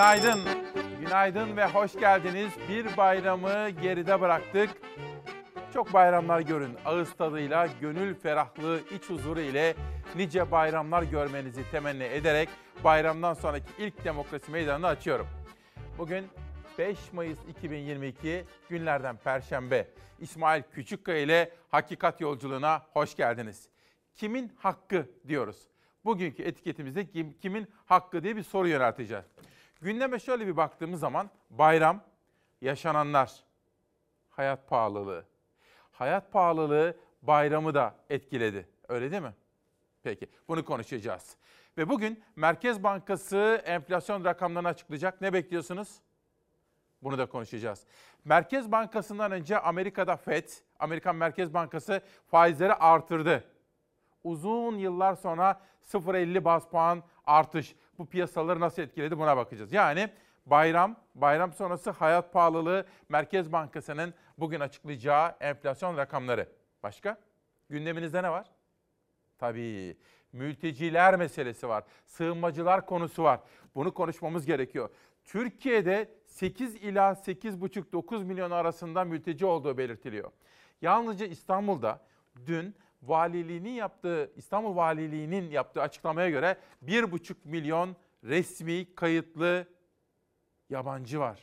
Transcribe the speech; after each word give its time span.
Günaydın. 0.00 0.40
Günaydın 1.00 1.56
ve 1.56 1.66
hoş 1.66 1.92
geldiniz. 1.92 2.52
Bir 2.68 2.96
bayramı 2.96 3.70
geride 3.70 4.20
bıraktık. 4.20 4.70
Çok 5.74 5.92
bayramlar 5.92 6.40
görün. 6.40 6.76
Ağız 6.84 7.12
tadıyla, 7.12 7.68
gönül 7.80 8.14
ferahlığı, 8.14 8.80
iç 8.90 9.10
huzuru 9.10 9.40
ile 9.40 9.74
nice 10.16 10.50
bayramlar 10.50 11.02
görmenizi 11.02 11.70
temenni 11.70 12.02
ederek 12.02 12.48
bayramdan 12.84 13.34
sonraki 13.34 13.66
ilk 13.78 14.04
demokrasi 14.04 14.50
meydanını 14.50 14.86
açıyorum. 14.86 15.26
Bugün 15.98 16.26
5 16.78 17.12
Mayıs 17.12 17.38
2022 17.48 18.44
günlerden 18.68 19.16
Perşembe. 19.16 19.88
İsmail 20.20 20.62
Küçükkaya 20.62 21.18
ile 21.18 21.50
Hakikat 21.68 22.20
Yolculuğuna 22.20 22.82
hoş 22.92 23.16
geldiniz. 23.16 23.68
Kimin 24.14 24.52
hakkı 24.56 25.06
diyoruz. 25.28 25.56
Bugünkü 26.04 26.42
etiketimizde 26.42 27.06
kim, 27.06 27.32
kimin 27.32 27.68
hakkı 27.86 28.22
diye 28.22 28.36
bir 28.36 28.42
soru 28.42 28.68
yönelteceğiz. 28.68 29.24
Gündeme 29.80 30.18
şöyle 30.18 30.46
bir 30.46 30.56
baktığımız 30.56 31.00
zaman 31.00 31.30
bayram, 31.50 32.00
yaşananlar, 32.60 33.44
hayat 34.30 34.68
pahalılığı. 34.68 35.24
Hayat 35.92 36.32
pahalılığı 36.32 36.96
bayramı 37.22 37.74
da 37.74 37.94
etkiledi. 38.10 38.68
Öyle 38.88 39.10
değil 39.10 39.22
mi? 39.22 39.34
Peki 40.02 40.28
bunu 40.48 40.64
konuşacağız. 40.64 41.36
Ve 41.78 41.88
bugün 41.88 42.22
Merkez 42.36 42.82
Bankası 42.82 43.62
enflasyon 43.64 44.24
rakamlarını 44.24 44.68
açıklayacak. 44.68 45.20
Ne 45.20 45.32
bekliyorsunuz? 45.32 46.00
Bunu 47.02 47.18
da 47.18 47.26
konuşacağız. 47.26 47.86
Merkez 48.24 48.72
Bankası'ndan 48.72 49.32
önce 49.32 49.58
Amerika'da 49.58 50.16
FED, 50.16 50.48
Amerikan 50.78 51.16
Merkez 51.16 51.54
Bankası 51.54 52.02
faizleri 52.26 52.74
artırdı. 52.74 53.44
Uzun 54.24 54.78
yıllar 54.78 55.14
sonra 55.14 55.60
0.50 55.82 56.44
bas 56.44 56.68
puan 56.68 57.02
artış 57.26 57.74
bu 58.00 58.06
piyasaları 58.06 58.60
nasıl 58.60 58.82
etkiledi 58.82 59.18
buna 59.18 59.36
bakacağız. 59.36 59.72
Yani 59.72 60.10
bayram, 60.46 60.96
bayram 61.14 61.52
sonrası 61.52 61.90
hayat 61.90 62.32
pahalılığı 62.32 62.86
Merkez 63.08 63.52
Bankası'nın 63.52 64.14
bugün 64.38 64.60
açıklayacağı 64.60 65.36
enflasyon 65.40 65.96
rakamları. 65.96 66.48
Başka? 66.82 67.20
Gündeminizde 67.68 68.22
ne 68.22 68.30
var? 68.30 68.46
Tabii 69.38 69.96
mülteciler 70.32 71.16
meselesi 71.16 71.68
var. 71.68 71.84
Sığınmacılar 72.06 72.86
konusu 72.86 73.22
var. 73.22 73.40
Bunu 73.74 73.94
konuşmamız 73.94 74.46
gerekiyor. 74.46 74.88
Türkiye'de 75.24 76.08
8 76.26 76.74
ila 76.76 77.12
8,5-9 77.12 78.24
milyon 78.24 78.50
arasında 78.50 79.04
mülteci 79.04 79.46
olduğu 79.46 79.78
belirtiliyor. 79.78 80.30
Yalnızca 80.82 81.26
İstanbul'da 81.26 82.00
dün 82.46 82.74
valiliğinin 83.02 83.72
yaptığı 83.72 84.32
İstanbul 84.36 84.76
Valiliğinin 84.76 85.50
yaptığı 85.50 85.82
açıklamaya 85.82 86.30
göre 86.30 86.56
1,5 86.84 87.34
milyon 87.44 87.96
resmi 88.24 88.94
kayıtlı 88.94 89.66
yabancı 90.68 91.20
var. 91.20 91.40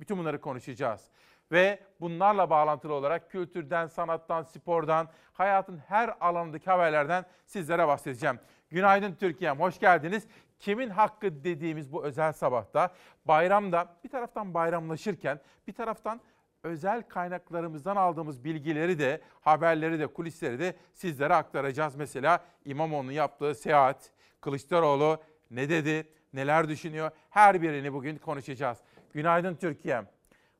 Bütün 0.00 0.18
bunları 0.18 0.40
konuşacağız. 0.40 1.10
Ve 1.52 1.80
bunlarla 2.00 2.50
bağlantılı 2.50 2.92
olarak 2.92 3.30
kültürden, 3.30 3.86
sanattan, 3.86 4.42
spordan, 4.42 5.08
hayatın 5.32 5.78
her 5.78 6.16
alanındaki 6.20 6.70
haberlerden 6.70 7.24
sizlere 7.46 7.88
bahsedeceğim. 7.88 8.40
Günaydın 8.70 9.14
Türkiye'm, 9.14 9.60
hoş 9.60 9.78
geldiniz. 9.78 10.26
Kimin 10.58 10.90
hakkı 10.90 11.44
dediğimiz 11.44 11.92
bu 11.92 12.04
özel 12.04 12.32
sabahta 12.32 12.94
bayramda 13.24 13.96
bir 14.04 14.08
taraftan 14.08 14.54
bayramlaşırken 14.54 15.40
bir 15.66 15.72
taraftan 15.72 16.20
özel 16.66 17.02
kaynaklarımızdan 17.02 17.96
aldığımız 17.96 18.44
bilgileri 18.44 18.98
de, 18.98 19.20
haberleri 19.40 19.98
de, 19.98 20.06
kulisleri 20.06 20.58
de 20.58 20.76
sizlere 20.92 21.34
aktaracağız. 21.34 21.96
Mesela 21.96 22.44
İmamoğlu'nun 22.64 23.12
yaptığı 23.12 23.54
seyahat, 23.54 24.10
Kılıçdaroğlu 24.40 25.20
ne 25.50 25.68
dedi, 25.68 26.08
neler 26.32 26.68
düşünüyor 26.68 27.10
her 27.30 27.62
birini 27.62 27.92
bugün 27.92 28.18
konuşacağız. 28.18 28.78
Günaydın 29.12 29.54
Türkiye'm. 29.54 30.06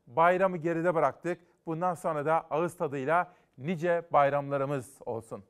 Bayramı 0.06 0.56
geride 0.56 0.94
bıraktık. 0.94 1.40
Bundan 1.66 1.94
sonra 1.94 2.26
da 2.26 2.46
ağız 2.50 2.76
tadıyla 2.76 3.32
nice 3.58 4.02
bayramlarımız 4.12 4.94
olsun. 5.06 5.44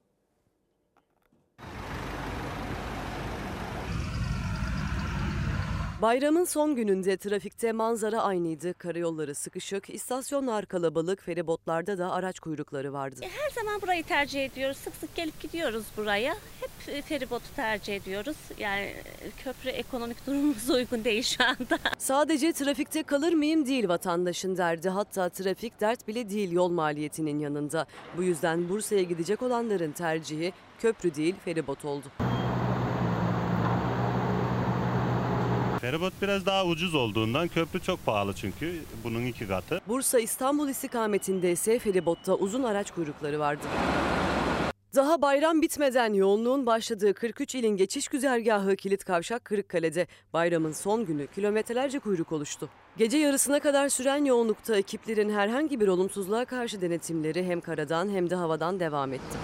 Bayramın 6.03 6.45
son 6.45 6.75
gününde 6.77 7.17
trafikte 7.17 7.73
manzara 7.73 8.23
aynıydı. 8.23 8.75
Karayolları 8.75 9.35
sıkışık, 9.35 9.91
istasyonlar 9.91 10.67
kalabalık, 10.67 11.23
feribotlarda 11.23 11.99
da 11.99 12.13
araç 12.13 12.41
kuyrukları 12.41 12.93
vardı. 12.93 13.21
E, 13.23 13.29
her 13.29 13.51
zaman 13.51 13.83
burayı 13.83 14.05
tercih 14.05 14.45
ediyoruz. 14.45 14.77
Sık 14.77 14.95
sık 14.95 15.15
gelip 15.15 15.41
gidiyoruz 15.41 15.85
buraya. 15.97 16.35
Hep 16.61 16.95
e, 16.95 17.03
feribotu 17.03 17.45
tercih 17.57 17.97
ediyoruz. 17.97 18.37
Yani 18.59 18.83
e, 18.85 19.31
köprü 19.45 19.71
ekonomik 19.71 20.27
durumumuz 20.27 20.71
uygun 20.71 21.05
değil 21.05 21.23
şu 21.23 21.45
anda. 21.45 21.79
Sadece 21.99 22.53
trafikte 22.53 23.03
kalır 23.03 23.33
mıyım 23.33 23.67
değil 23.67 23.89
vatandaşın 23.89 24.57
derdi. 24.57 24.89
Hatta 24.89 25.29
trafik 25.29 25.81
dert 25.81 26.09
bile 26.09 26.31
değil 26.31 26.53
yol 26.53 26.71
maliyetinin 26.71 27.39
yanında. 27.39 27.87
Bu 28.17 28.23
yüzden 28.23 28.69
Bursa'ya 28.69 29.03
gidecek 29.03 29.43
olanların 29.43 29.93
tercihi 29.93 30.53
köprü 30.79 31.15
değil 31.15 31.35
feribot 31.45 31.85
oldu. 31.85 32.07
Feribot 35.87 36.13
biraz 36.23 36.47
daha 36.47 36.67
ucuz 36.67 36.95
olduğundan 36.95 37.49
köprü 37.49 37.81
çok 37.81 38.07
pahalı 38.07 38.35
çünkü 38.35 38.75
bunun 39.05 39.27
iki 39.27 39.49
katı. 39.49 39.81
Bursa 39.89 40.21
İstanbul 40.21 40.69
istikametinde 40.69 41.53
ise 41.53 41.79
feribotta 41.79 42.35
uzun 42.35 42.63
araç 42.63 42.91
kuyrukları 42.91 43.39
vardı. 43.39 43.63
Daha 44.95 45.23
bayram 45.23 45.63
bitmeden 45.63 46.15
yoğunluğun 46.15 46.67
başladığı 46.67 47.15
43 47.15 47.55
ilin 47.55 47.77
geçiş 47.77 48.09
güzergahı 48.09 48.77
Kilit 48.77 49.05
Kavşak 49.05 49.45
Kırıkkale'de 49.45 50.07
bayramın 50.33 50.73
son 50.73 51.07
günü 51.07 51.27
kilometrelerce 51.27 51.99
kuyruk 51.99 52.33
oluştu. 52.33 52.69
Gece 52.97 53.19
yarısına 53.19 53.61
kadar 53.61 53.89
süren 53.89 54.25
yoğunlukta 54.25 54.77
ekiplerin 54.77 55.31
herhangi 55.31 55.81
bir 55.81 55.89
olumsuzluğa 55.89 56.45
karşı 56.45 56.81
denetimleri 56.81 57.45
hem 57.45 57.61
karadan 57.61 58.09
hem 58.09 58.31
de 58.31 58.35
havadan 58.35 58.81
devam 58.81 59.13
etti. 59.13 59.39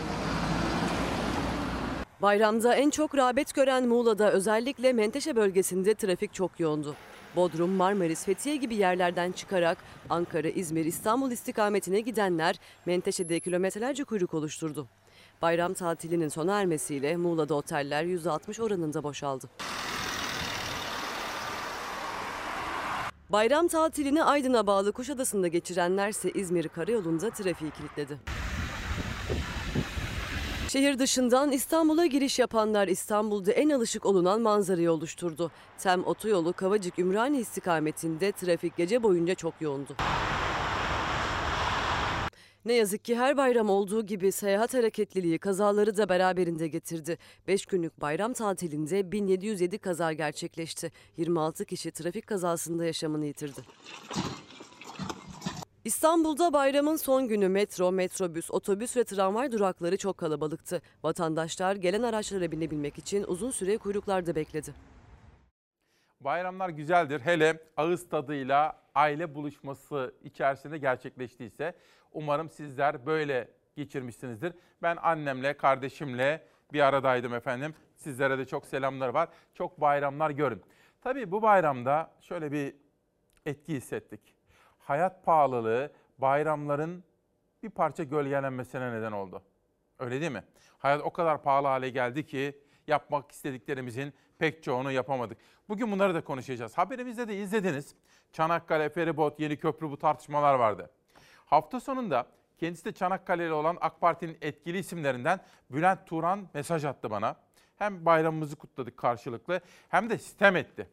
Bayramda 2.23 2.75
en 2.75 2.91
çok 2.91 3.17
rağbet 3.17 3.55
gören 3.55 3.89
Muğla'da 3.89 4.33
özellikle 4.33 4.93
Menteşe 4.93 5.37
bölgesinde 5.37 5.95
trafik 5.95 6.35
çok 6.35 6.61
yoğundu. 6.61 6.97
Bodrum, 7.37 7.71
Marmaris, 7.71 8.25
Fethiye 8.25 8.57
gibi 8.57 8.75
yerlerden 8.75 9.33
çıkarak 9.33 9.79
Ankara, 10.11 10.49
İzmir, 10.49 10.85
İstanbul 10.85 11.31
istikametine 11.31 12.01
gidenler 12.01 12.57
Menteşe'de 12.87 13.41
kilometrelerce 13.41 14.05
kuyruk 14.05 14.35
oluşturdu. 14.35 14.87
Bayram 15.43 15.75
tatilinin 15.75 16.29
sona 16.29 16.61
ermesiyle 16.61 17.17
Muğla'da 17.17 17.55
oteller 17.55 18.05
%60 18.05 18.63
oranında 18.63 19.03
boşaldı. 19.03 19.49
Bayram 23.31 23.69
tatilini 23.69 24.25
Aydın'a 24.25 24.67
bağlı 24.67 24.93
Kuşadası'nda 24.93 25.49
geçirenlerse 25.49 26.31
İzmir 26.31 26.69
Karayolu'nda 26.69 27.31
trafiği 27.31 27.71
kilitledi. 27.71 28.19
Şehir 30.73 30.99
dışından 30.99 31.53
İstanbul'a 31.53 32.07
giriş 32.07 32.39
yapanlar 32.39 32.89
İstanbul'da 32.89 33.53
en 33.53 33.71
alışık 33.71 34.07
olunan 34.07 34.41
manzarayı 34.41 34.93
oluşturdu. 34.93 35.51
Tem 35.79 36.05
otoyolu 36.05 36.53
Kavacık 36.53 36.99
Ümraniye 36.99 37.43
istikametinde 37.43 38.33
trafik 38.33 38.77
gece 38.77 39.03
boyunca 39.03 39.35
çok 39.35 39.55
yoğundu. 39.61 39.97
Ne 42.65 42.73
yazık 42.73 43.05
ki 43.05 43.17
her 43.17 43.37
bayram 43.37 43.71
olduğu 43.71 44.07
gibi 44.07 44.33
seyahat 44.33 44.75
hareketliliği 44.75 45.39
kazaları 45.39 45.97
da 45.97 46.09
beraberinde 46.09 46.69
getirdi. 46.69 47.19
5 47.49 47.67
günlük 47.67 48.01
bayram 48.01 48.33
tatilinde 48.33 49.13
1707 49.13 49.79
kaza 49.79 50.13
gerçekleşti. 50.13 50.93
26 51.17 51.65
kişi 51.65 51.91
trafik 51.91 52.27
kazasında 52.27 52.85
yaşamını 52.85 53.27
yitirdi. 53.27 53.61
İstanbul'da 55.85 56.53
bayramın 56.53 56.97
son 56.97 57.29
günü 57.29 57.49
metro, 57.49 57.93
metrobüs, 57.93 58.51
otobüs 58.51 58.97
ve 58.97 59.05
tramvay 59.05 59.53
durakları 59.53 59.97
çok 59.97 60.19
kalabalıktı. 60.19 60.83
Vatandaşlar 61.03 61.77
gelen 61.77 62.03
araçlara 62.03 62.53
binebilmek 62.53 62.99
için 62.99 63.25
uzun 63.25 63.51
süre 63.51 63.79
kuyruklarda 63.79 64.35
bekledi. 64.35 64.75
Bayramlar 66.21 66.69
güzeldir. 66.69 67.21
Hele 67.21 67.59
ağız 67.77 68.09
tadıyla 68.09 68.81
aile 68.95 69.35
buluşması 69.35 70.15
içerisinde 70.25 70.79
gerçekleştiyse 70.79 71.75
umarım 72.13 72.51
sizler 72.51 73.07
böyle 73.07 73.49
geçirmişsinizdir. 73.77 74.53
Ben 74.83 74.97
annemle, 74.97 75.57
kardeşimle 75.57 76.47
bir 76.73 76.81
aradaydım 76.81 77.35
efendim. 77.35 77.75
Sizlere 77.97 78.39
de 78.39 78.45
çok 78.45 78.67
selamlar 78.67 79.09
var. 79.09 79.29
Çok 79.55 79.81
bayramlar 79.81 80.31
görün. 80.31 80.63
Tabii 81.01 81.31
bu 81.31 81.43
bayramda 81.43 82.11
şöyle 82.21 82.53
bir 82.53 82.75
etki 83.47 83.75
hissettik 83.75 84.42
hayat 84.85 85.25
pahalılığı 85.25 85.93
bayramların 86.19 87.05
bir 87.63 87.71
parça 87.71 88.03
gölgelenmesine 88.03 88.93
neden 88.93 89.13
oldu. 89.13 89.43
Öyle 89.99 90.21
değil 90.21 90.33
mi? 90.33 90.45
Hayat 90.79 91.03
o 91.03 91.13
kadar 91.13 91.43
pahalı 91.43 91.67
hale 91.67 91.91
geldi 91.91 92.27
ki 92.27 92.59
yapmak 92.87 93.33
istediklerimizin 93.33 94.15
pek 94.39 94.63
çoğunu 94.63 94.93
yapamadık. 94.93 95.39
Bugün 95.69 95.93
bunları 95.93 96.15
da 96.15 96.25
konuşacağız. 96.25 96.79
Haberimizde 96.79 97.29
de 97.29 97.37
izlediniz. 97.37 97.95
Çanakkale, 98.33 98.89
Feribot, 98.89 99.41
Yeni 99.41 99.57
Köprü 99.57 99.91
bu 99.91 99.99
tartışmalar 99.99 100.55
vardı. 100.55 100.91
Hafta 101.47 101.81
sonunda 101.81 102.27
kendisi 102.59 102.85
de 102.85 102.93
Çanakkale'li 102.93 103.53
olan 103.53 103.79
AK 103.81 104.01
Parti'nin 104.01 104.39
etkili 104.41 104.79
isimlerinden 104.79 105.41
Bülent 105.71 106.07
Turan 106.07 106.49
mesaj 106.55 106.85
attı 106.85 107.11
bana. 107.11 107.37
Hem 107.77 108.05
bayramımızı 108.05 108.57
kutladık 108.57 108.97
karşılıklı 108.97 109.61
hem 109.89 110.11
de 110.11 110.19
sistem 110.19 110.57
etti. 110.57 110.89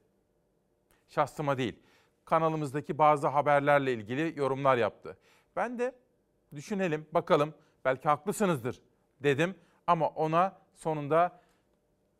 Şahsıma 1.09 1.57
değil. 1.57 1.79
Kanalımızdaki 2.29 2.97
bazı 2.97 3.27
haberlerle 3.27 3.93
ilgili 3.93 4.39
yorumlar 4.39 4.77
yaptı. 4.77 5.17
Ben 5.55 5.79
de 5.79 5.95
düşünelim, 6.55 7.07
bakalım 7.11 7.53
belki 7.85 8.09
haklısınızdır 8.09 8.81
dedim 9.23 9.55
ama 9.87 10.07
ona 10.07 10.57
sonunda 10.73 11.41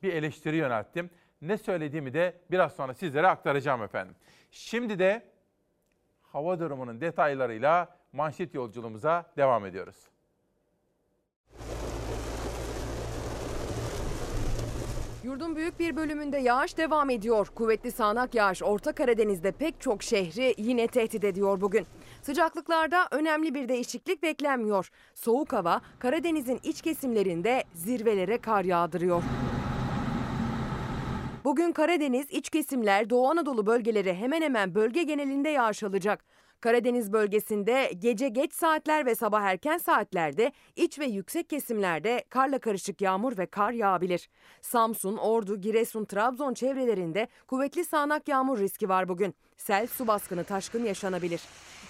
bir 0.04 0.14
eleştiri 0.14 0.56
yönelttim. 0.56 1.10
Ne 1.42 1.58
söylediğimi 1.58 2.14
de 2.14 2.42
biraz 2.52 2.76
sonra 2.76 2.94
sizlere 2.94 3.28
aktaracağım 3.28 3.84
efendim. 3.84 4.16
Şimdi 4.52 5.00
de 5.00 5.26
hava 6.22 6.60
durumunun 6.60 7.02
detaylarıyla 7.02 7.98
manşet 8.14 8.54
yolculuğumuza 8.54 9.34
devam 9.38 9.66
ediyoruz. 9.66 10.10
Yurdun 15.24 15.56
büyük 15.56 15.80
bir 15.80 15.96
bölümünde 15.96 16.38
yağış 16.38 16.78
devam 16.78 17.10
ediyor. 17.10 17.48
Kuvvetli 17.56 17.92
sağanak 17.92 18.36
yağış 18.36 18.64
Orta 18.64 18.92
Karadeniz'de 18.92 19.52
pek 19.52 19.82
çok 19.82 20.04
şehri 20.04 20.56
yine 20.58 20.88
tehdit 20.88 21.24
ediyor 21.24 21.62
bugün. 21.62 21.86
Sıcaklıklarda 22.22 23.08
önemli 23.12 23.54
bir 23.54 23.70
değişiklik 23.70 24.24
beklenmiyor. 24.24 24.90
Soğuk 25.16 25.54
hava 25.54 25.82
Karadeniz'in 26.00 26.60
iç 26.64 26.82
kesimlerinde 26.82 27.64
zirvelere 27.74 28.38
kar 28.38 28.64
yağdırıyor. 28.64 29.24
Bugün 31.44 31.72
Karadeniz, 31.72 32.32
iç 32.32 32.50
kesimler, 32.50 33.10
Doğu 33.10 33.28
Anadolu 33.30 33.66
bölgeleri 33.66 34.14
hemen 34.14 34.42
hemen 34.42 34.76
bölge 34.76 35.04
genelinde 35.04 35.50
yağış 35.50 35.84
alacak. 35.84 36.26
Karadeniz 36.62 37.14
bölgesinde 37.14 37.92
gece 38.00 38.30
geç 38.30 38.54
saatler 38.54 39.06
ve 39.06 39.16
sabah 39.16 39.42
erken 39.42 39.78
saatlerde 39.78 40.52
iç 40.76 41.00
ve 41.00 41.06
yüksek 41.06 41.50
kesimlerde 41.50 42.24
karla 42.30 42.60
karışık 42.60 43.02
yağmur 43.02 43.38
ve 43.38 43.46
kar 43.46 43.72
yağabilir. 43.72 44.30
Samsun, 44.62 45.18
Ordu, 45.18 45.62
Giresun, 45.62 46.06
Trabzon 46.06 46.54
çevrelerinde 46.54 47.28
kuvvetli 47.48 47.86
sağanak 47.86 48.28
yağmur 48.28 48.60
riski 48.60 48.90
var 48.90 49.10
bugün. 49.10 49.36
Sel, 49.58 49.88
su 49.88 50.08
baskını, 50.08 50.44
taşkın 50.44 50.86
yaşanabilir. 50.86 51.42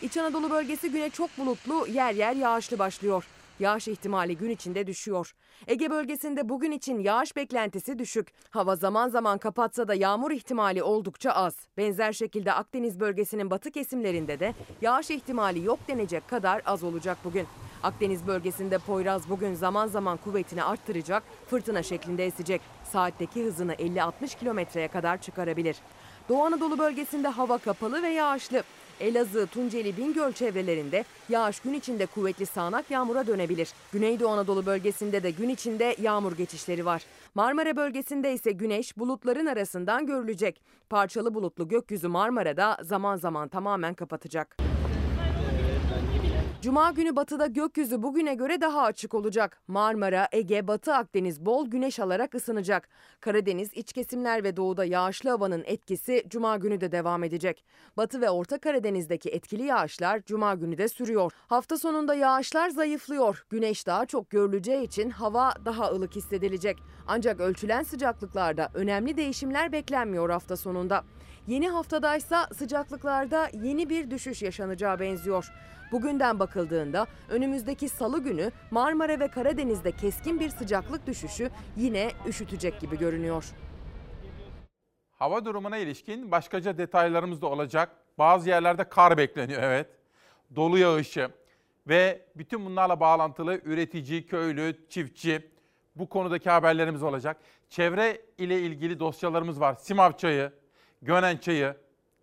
İç 0.02 0.18
Anadolu 0.18 0.50
bölgesi 0.50 0.92
güne 0.92 1.10
çok 1.10 1.38
bulutlu, 1.38 1.88
yer 1.88 2.14
yer 2.14 2.36
yağışlı 2.36 2.80
başlıyor. 2.80 3.26
Yağış 3.60 3.88
ihtimali 3.88 4.38
gün 4.38 4.50
içinde 4.50 4.88
düşüyor. 4.88 5.34
Ege 5.68 5.92
bölgesinde 5.92 6.50
bugün 6.50 6.72
için 6.72 7.00
yağış 7.00 7.36
beklentisi 7.36 8.00
düşük. 8.00 8.28
Hava 8.50 8.76
zaman 8.76 9.10
zaman 9.10 9.38
kapatsa 9.38 9.88
da 9.88 9.94
yağmur 9.94 10.32
ihtimali 10.32 10.84
oldukça 10.84 11.32
az. 11.32 11.56
Benzer 11.78 12.14
şekilde 12.14 12.54
Akdeniz 12.54 13.00
bölgesinin 13.00 13.52
batı 13.52 13.72
kesimlerinde 13.72 14.40
de 14.40 14.54
yağış 14.82 15.10
ihtimali 15.10 15.66
yok 15.66 15.80
denecek 15.88 16.28
kadar 16.28 16.62
az 16.66 16.84
olacak 16.84 17.18
bugün. 17.24 17.48
Akdeniz 17.84 18.28
bölgesinde 18.28 18.78
Poyraz 18.78 19.30
bugün 19.30 19.54
zaman 19.54 19.88
zaman 19.88 20.18
kuvvetini 20.18 20.64
arttıracak, 20.64 21.24
fırtına 21.48 21.84
şeklinde 21.84 22.26
esecek. 22.26 22.62
Saatteki 22.84 23.44
hızını 23.46 23.74
50-60 23.74 24.40
kilometreye 24.40 24.88
kadar 24.88 25.22
çıkarabilir. 25.22 25.78
Doğu 26.30 26.44
Anadolu 26.44 26.78
bölgesinde 26.78 27.28
hava 27.28 27.58
kapalı 27.58 28.04
ve 28.04 28.10
yağışlı. 28.10 28.64
Elazığ, 29.00 29.48
Tunceli, 29.48 29.98
Bingöl 29.98 30.32
çevrelerinde 30.32 31.04
yağış 31.30 31.60
gün 31.60 31.74
içinde 31.74 32.06
kuvvetli 32.06 32.46
sağanak 32.46 32.92
yağmura 32.92 33.28
dönebilir. 33.28 33.70
Güneydoğu 33.94 34.30
Anadolu 34.30 34.66
bölgesinde 34.66 35.24
de 35.24 35.32
gün 35.32 35.50
içinde 35.50 35.96
yağmur 36.02 36.38
geçişleri 36.38 36.86
var. 36.86 37.02
Marmara 37.36 37.76
bölgesinde 37.76 38.34
ise 38.34 38.52
güneş 38.52 38.98
bulutların 38.98 39.46
arasından 39.46 40.06
görülecek. 40.06 40.62
Parçalı 40.90 41.34
bulutlu 41.34 41.68
gökyüzü 41.68 42.08
Marmara'da 42.08 42.78
zaman 42.84 43.16
zaman 43.16 43.48
tamamen 43.48 43.94
kapatacak. 43.94 44.69
Cuma 46.62 46.92
günü 46.92 47.16
batıda 47.16 47.48
gökyüzü 47.48 48.04
bugüne 48.04 48.34
göre 48.34 48.62
daha 48.62 48.82
açık 48.82 49.14
olacak. 49.14 49.62
Marmara, 49.68 50.28
Ege, 50.32 50.68
Batı 50.68 50.94
Akdeniz 50.94 51.46
bol 51.46 51.68
güneş 51.68 52.00
alarak 52.00 52.36
ısınacak. 52.36 52.90
Karadeniz, 53.20 53.74
iç 53.74 53.94
kesimler 53.94 54.44
ve 54.44 54.58
doğuda 54.58 54.86
yağışlı 54.86 55.30
havanın 55.30 55.64
etkisi 55.66 56.24
cuma 56.28 56.58
günü 56.58 56.82
de 56.82 56.92
devam 56.92 57.24
edecek. 57.24 57.64
Batı 57.98 58.22
ve 58.22 58.30
Orta 58.30 58.58
Karadeniz'deki 58.60 59.30
etkili 59.30 59.64
yağışlar 59.64 60.22
cuma 60.26 60.56
günü 60.56 60.78
de 60.78 60.88
sürüyor. 60.88 61.32
Hafta 61.48 61.78
sonunda 61.78 62.16
yağışlar 62.16 62.70
zayıflıyor. 62.70 63.46
Güneş 63.50 63.88
daha 63.88 64.06
çok 64.06 64.30
görüleceği 64.30 64.84
için 64.84 65.10
hava 65.10 65.54
daha 65.66 65.92
ılık 65.92 66.16
hissedilecek. 66.16 66.78
Ancak 67.08 67.40
ölçülen 67.40 67.84
sıcaklıklarda 67.84 68.70
önemli 68.74 69.18
değişimler 69.18 69.72
beklenmiyor 69.72 70.30
hafta 70.30 70.58
sonunda. 70.58 71.04
Yeni 71.50 71.70
haftadaysa 71.70 72.48
sıcaklıklarda 72.54 73.50
yeni 73.54 73.90
bir 73.90 74.12
düşüş 74.12 74.42
yaşanacağı 74.42 75.00
benziyor. 75.00 75.52
Bugünden 75.92 76.40
bakıldığında 76.40 77.08
önümüzdeki 77.30 77.90
salı 77.90 78.24
günü 78.24 78.52
Marmara 78.72 79.20
ve 79.20 79.28
Karadeniz'de 79.28 79.92
keskin 79.92 80.40
bir 80.40 80.50
sıcaklık 80.50 81.08
düşüşü 81.08 81.50
yine 81.78 82.12
üşütecek 82.28 82.80
gibi 82.80 82.98
görünüyor. 82.98 83.46
Hava 85.12 85.46
durumuna 85.46 85.78
ilişkin 85.78 86.32
başkaca 86.32 86.78
detaylarımız 86.78 87.42
da 87.42 87.48
olacak. 87.48 87.90
Bazı 88.18 88.50
yerlerde 88.50 88.84
kar 88.84 89.18
bekleniyor 89.18 89.64
evet. 89.64 89.88
Dolu 90.56 90.78
yağışı 90.78 91.30
ve 91.88 92.26
bütün 92.36 92.66
bunlarla 92.66 93.00
bağlantılı 93.00 93.62
üretici, 93.64 94.26
köylü, 94.26 94.78
çiftçi 94.90 95.52
bu 95.96 96.10
konudaki 96.10 96.50
haberlerimiz 96.50 97.04
olacak. 97.04 97.38
Çevre 97.70 98.22
ile 98.38 98.62
ilgili 98.62 99.00
dosyalarımız 99.00 99.60
var. 99.60 99.76
Simav 99.76 100.12
çayı, 100.12 100.52
Gönen 101.02 101.38
çayı 101.38 101.78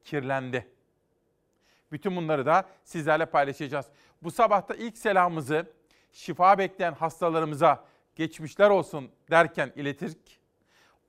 kirlendi. 0.05 0.69
Bütün 1.93 2.17
bunları 2.17 2.47
da 2.47 2.69
sizlerle 2.85 3.27
paylaşacağız. 3.27 3.87
Bu 4.23 4.31
sabah 4.31 4.69
da 4.69 4.75
ilk 4.75 4.99
selamımızı 4.99 5.73
şifa 6.13 6.59
bekleyen 6.59 6.93
hastalarımıza 6.93 7.85
geçmişler 8.15 8.71
olsun 8.71 9.11
derken 9.31 9.73
iletirk. 9.77 10.19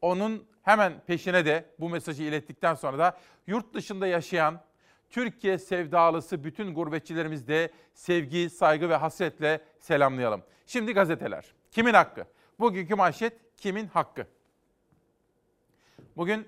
Onun 0.01 0.47
hemen 0.63 0.93
peşine 1.07 1.45
de 1.45 1.65
bu 1.79 1.89
mesajı 1.89 2.23
ilettikten 2.23 2.75
sonra 2.75 2.97
da 2.97 3.17
yurt 3.47 3.73
dışında 3.73 4.07
yaşayan 4.07 4.61
Türkiye 5.09 5.57
sevdalısı 5.57 6.43
bütün 6.43 6.73
gurbetçilerimiz 6.73 7.47
de 7.47 7.71
sevgi, 7.93 8.49
saygı 8.49 8.89
ve 8.89 8.95
hasretle 8.95 9.61
selamlayalım. 9.79 10.43
Şimdi 10.65 10.93
gazeteler. 10.93 11.45
Kimin 11.71 11.93
hakkı? 11.93 12.25
Bugünkü 12.59 12.95
manşet 12.95 13.33
kimin 13.57 13.87
hakkı? 13.87 14.27
Bugün 16.17 16.47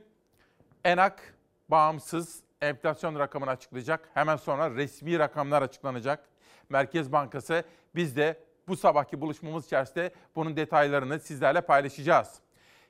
ENAK 0.83 1.33
bağımsız 1.69 2.43
enflasyon 2.61 3.19
rakamını 3.19 3.49
açıklayacak. 3.49 4.09
Hemen 4.13 4.35
sonra 4.35 4.75
resmi 4.75 5.19
rakamlar 5.19 5.61
açıklanacak. 5.61 6.29
Merkez 6.69 7.11
Bankası 7.11 7.63
biz 7.95 8.17
de 8.17 8.43
bu 8.67 8.77
sabahki 8.77 9.21
buluşmamız 9.21 9.65
içerisinde 9.65 10.13
bunun 10.35 10.55
detaylarını 10.57 11.19
sizlerle 11.19 11.61
paylaşacağız. 11.61 12.39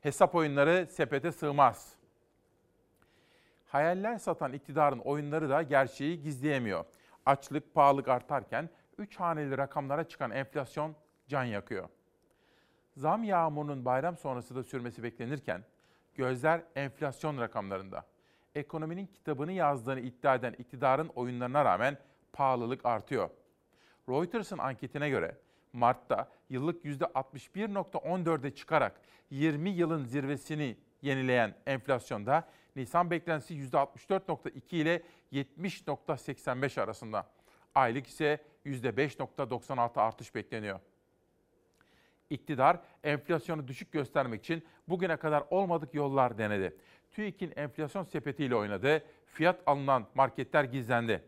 Hesap 0.02 0.36
oyunları 0.36 0.88
sepete 0.92 1.32
sığmaz. 1.32 1.94
Hayaller 3.68 4.18
satan 4.18 4.54
iktidarın 4.54 5.00
oyunları 5.00 5.50
da 5.50 5.62
gerçeği 5.62 6.22
gizleyemiyor. 6.22 6.86
Açlık, 7.26 7.76
pahalılık 7.76 8.08
artarken 8.08 8.70
3 8.98 9.20
haneli 9.20 9.58
rakamlara 9.58 10.04
çıkan 10.04 10.32
enflasyon 10.32 10.96
can 11.28 11.44
yakıyor. 11.44 11.90
Zam 12.98 13.24
yağmurunun 13.24 13.86
bayram 13.86 14.18
sonrası 14.18 14.56
da 14.56 14.64
sürmesi 14.64 15.04
beklenirken 15.04 15.64
gözler 16.20 16.62
enflasyon 16.76 17.38
rakamlarında 17.38 18.06
ekonominin 18.56 19.06
kitabını 19.06 19.52
yazdığını 19.52 20.00
iddia 20.00 20.36
eden 20.36 20.54
iktidarın 20.54 21.08
oyunlarına 21.08 21.66
rağmen 21.66 21.98
pahalılık 22.34 22.86
artıyor. 22.86 23.30
Reuters'ın 24.10 24.58
anketine 24.58 25.10
göre 25.10 25.38
Mart'ta 25.74 26.30
yıllık 26.50 26.86
%61.14'e 26.86 28.56
çıkarak 28.56 29.02
20 29.30 29.70
yılın 29.70 30.04
zirvesini 30.04 30.78
yenileyen 31.02 31.56
enflasyonda 31.68 32.48
Nisan 32.76 33.12
beklentisi 33.12 33.54
%64.2 33.54 34.76
ile 34.76 35.04
70.85 35.34 36.82
arasında. 36.82 37.26
Aylık 37.76 38.08
ise 38.08 38.44
%5.96 38.66 40.02
artış 40.02 40.36
bekleniyor. 40.36 40.80
İktidar 42.30 42.80
enflasyonu 43.04 43.68
düşük 43.68 43.92
göstermek 43.92 44.42
için 44.44 44.64
bugüne 44.88 45.18
kadar 45.18 45.44
olmadık 45.50 45.94
yollar 45.94 46.38
denedi. 46.38 46.76
TÜİK'in 47.12 47.54
enflasyon 47.56 48.04
sepetiyle 48.04 48.56
oynadı. 48.56 49.04
Fiyat 49.26 49.60
alınan 49.66 50.08
marketler 50.16 50.64
gizlendi. 50.64 51.24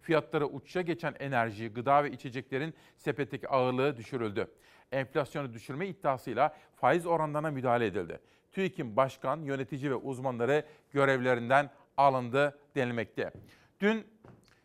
Fiyatları 0.00 0.46
uçuşa 0.46 0.80
geçen 0.80 1.14
enerji, 1.18 1.68
gıda 1.68 2.04
ve 2.04 2.10
içeceklerin 2.10 2.74
sepetteki 2.96 3.48
ağırlığı 3.48 3.96
düşürüldü. 3.96 4.48
Enflasyonu 4.92 5.52
düşürme 5.52 5.88
iddiasıyla 5.88 6.56
faiz 6.76 7.06
oranlarına 7.06 7.50
müdahale 7.50 7.86
edildi. 7.86 8.20
TÜİK'in 8.52 8.96
başkan, 8.96 9.40
yönetici 9.40 9.90
ve 9.90 9.94
uzmanları 9.94 10.64
görevlerinden 10.90 11.70
alındı 11.96 12.58
denilmekte. 12.74 13.32
Dün 13.80 14.06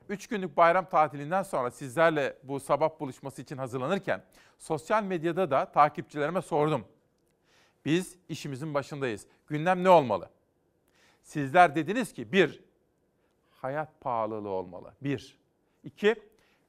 3 0.10 0.28
günlük 0.28 0.58
bayram 0.58 0.90
tatilinden 0.90 1.44
sonra 1.44 1.72
sizlerle 1.72 2.38
bu 2.44 2.60
sabah 2.60 3.00
buluşması 3.00 3.42
için 3.42 3.58
hazırlanırken 3.58 4.24
sosyal 4.58 5.04
medyada 5.04 5.52
da 5.52 5.72
takipçilerime 5.72 6.42
sordum. 6.42 6.86
Biz 7.86 8.16
işimizin 8.30 8.74
başındayız. 8.74 9.28
Gündem 9.48 9.84
ne 9.84 9.90
olmalı? 9.90 10.30
Sizler 11.24 11.76
dediniz 11.76 12.14
ki 12.14 12.32
bir, 12.32 12.64
hayat 13.62 14.02
pahalılığı 14.02 14.50
olmalı. 14.50 14.94
Bir. 15.02 15.38
İki, 15.84 16.16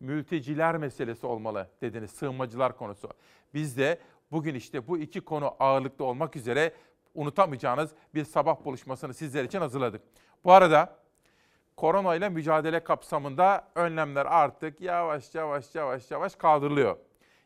mülteciler 0.01 0.77
meselesi 0.77 1.27
olmalı 1.27 1.69
dediniz. 1.83 2.11
Sığınmacılar 2.11 2.77
konusu. 2.77 3.09
Biz 3.55 3.79
de 3.79 3.99
bugün 4.31 4.55
işte 4.55 4.89
bu 4.89 4.99
iki 4.99 5.21
konu 5.21 5.55
ağırlıklı 5.61 6.05
olmak 6.05 6.37
üzere 6.37 6.75
unutamayacağınız 7.15 7.91
bir 8.15 8.25
sabah 8.25 8.65
buluşmasını 8.65 9.15
sizler 9.15 9.45
için 9.45 9.59
hazırladık. 9.59 10.03
Bu 10.45 10.53
arada 10.53 10.97
Korona 11.77 12.15
ile 12.15 12.29
mücadele 12.29 12.85
kapsamında 12.85 13.69
önlemler 13.75 14.27
artık 14.27 14.81
yavaş 14.81 15.35
yavaş 15.35 15.75
yavaş 15.75 16.11
yavaş 16.11 16.37
kaldırılıyor. 16.37 16.97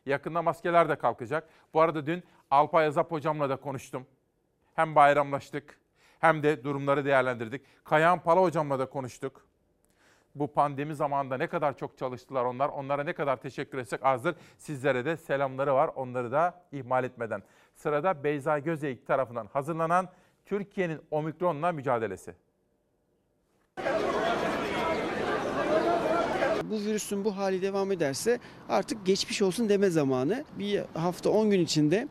Yakında 0.05 0.41
maskeler 0.41 0.89
de 0.89 0.95
kalkacak. 0.95 1.49
Bu 1.73 1.81
arada 1.81 2.05
dün 2.05 2.23
Alpay 2.51 2.85
Azap 2.85 3.11
hocamla 3.11 3.49
da 3.49 3.55
konuştum. 3.55 4.05
Hem 4.75 4.95
bayramlaştık 4.95 5.79
hem 6.19 6.43
de 6.43 6.63
durumları 6.63 7.05
değerlendirdik. 7.05 7.61
Kayahan 7.83 8.19
Pala 8.19 8.41
hocamla 8.41 8.79
da 8.79 8.85
konuştuk. 8.85 9.45
Bu 10.35 10.53
pandemi 10.53 10.95
zamanında 10.95 11.37
ne 11.37 11.47
kadar 11.47 11.77
çok 11.77 11.97
çalıştılar 11.97 12.45
onlar. 12.45 12.69
Onlara 12.69 13.03
ne 13.03 13.13
kadar 13.13 13.37
teşekkür 13.37 13.77
etsek 13.77 14.05
azdır. 14.05 14.35
Sizlere 14.57 15.05
de 15.05 15.17
selamları 15.17 15.73
var. 15.73 15.91
Onları 15.95 16.31
da 16.31 16.63
ihmal 16.71 17.03
etmeden. 17.03 17.43
Sırada 17.75 18.23
Beyza 18.23 18.59
Gözeyik 18.59 19.07
tarafından 19.07 19.47
hazırlanan 19.53 20.09
Türkiye'nin 20.45 21.01
omikronla 21.11 21.71
mücadelesi. 21.71 22.35
Bu 26.69 26.79
virüsün 26.79 27.25
bu 27.25 27.37
hali 27.37 27.61
devam 27.61 27.91
ederse 27.91 28.39
artık 28.69 29.05
geçmiş 29.05 29.41
olsun 29.41 29.69
deme 29.69 29.89
zamanı. 29.89 30.43
Bir 30.59 30.81
hafta 30.93 31.29
10 31.29 31.49
gün 31.49 31.59
içinde 31.59 32.07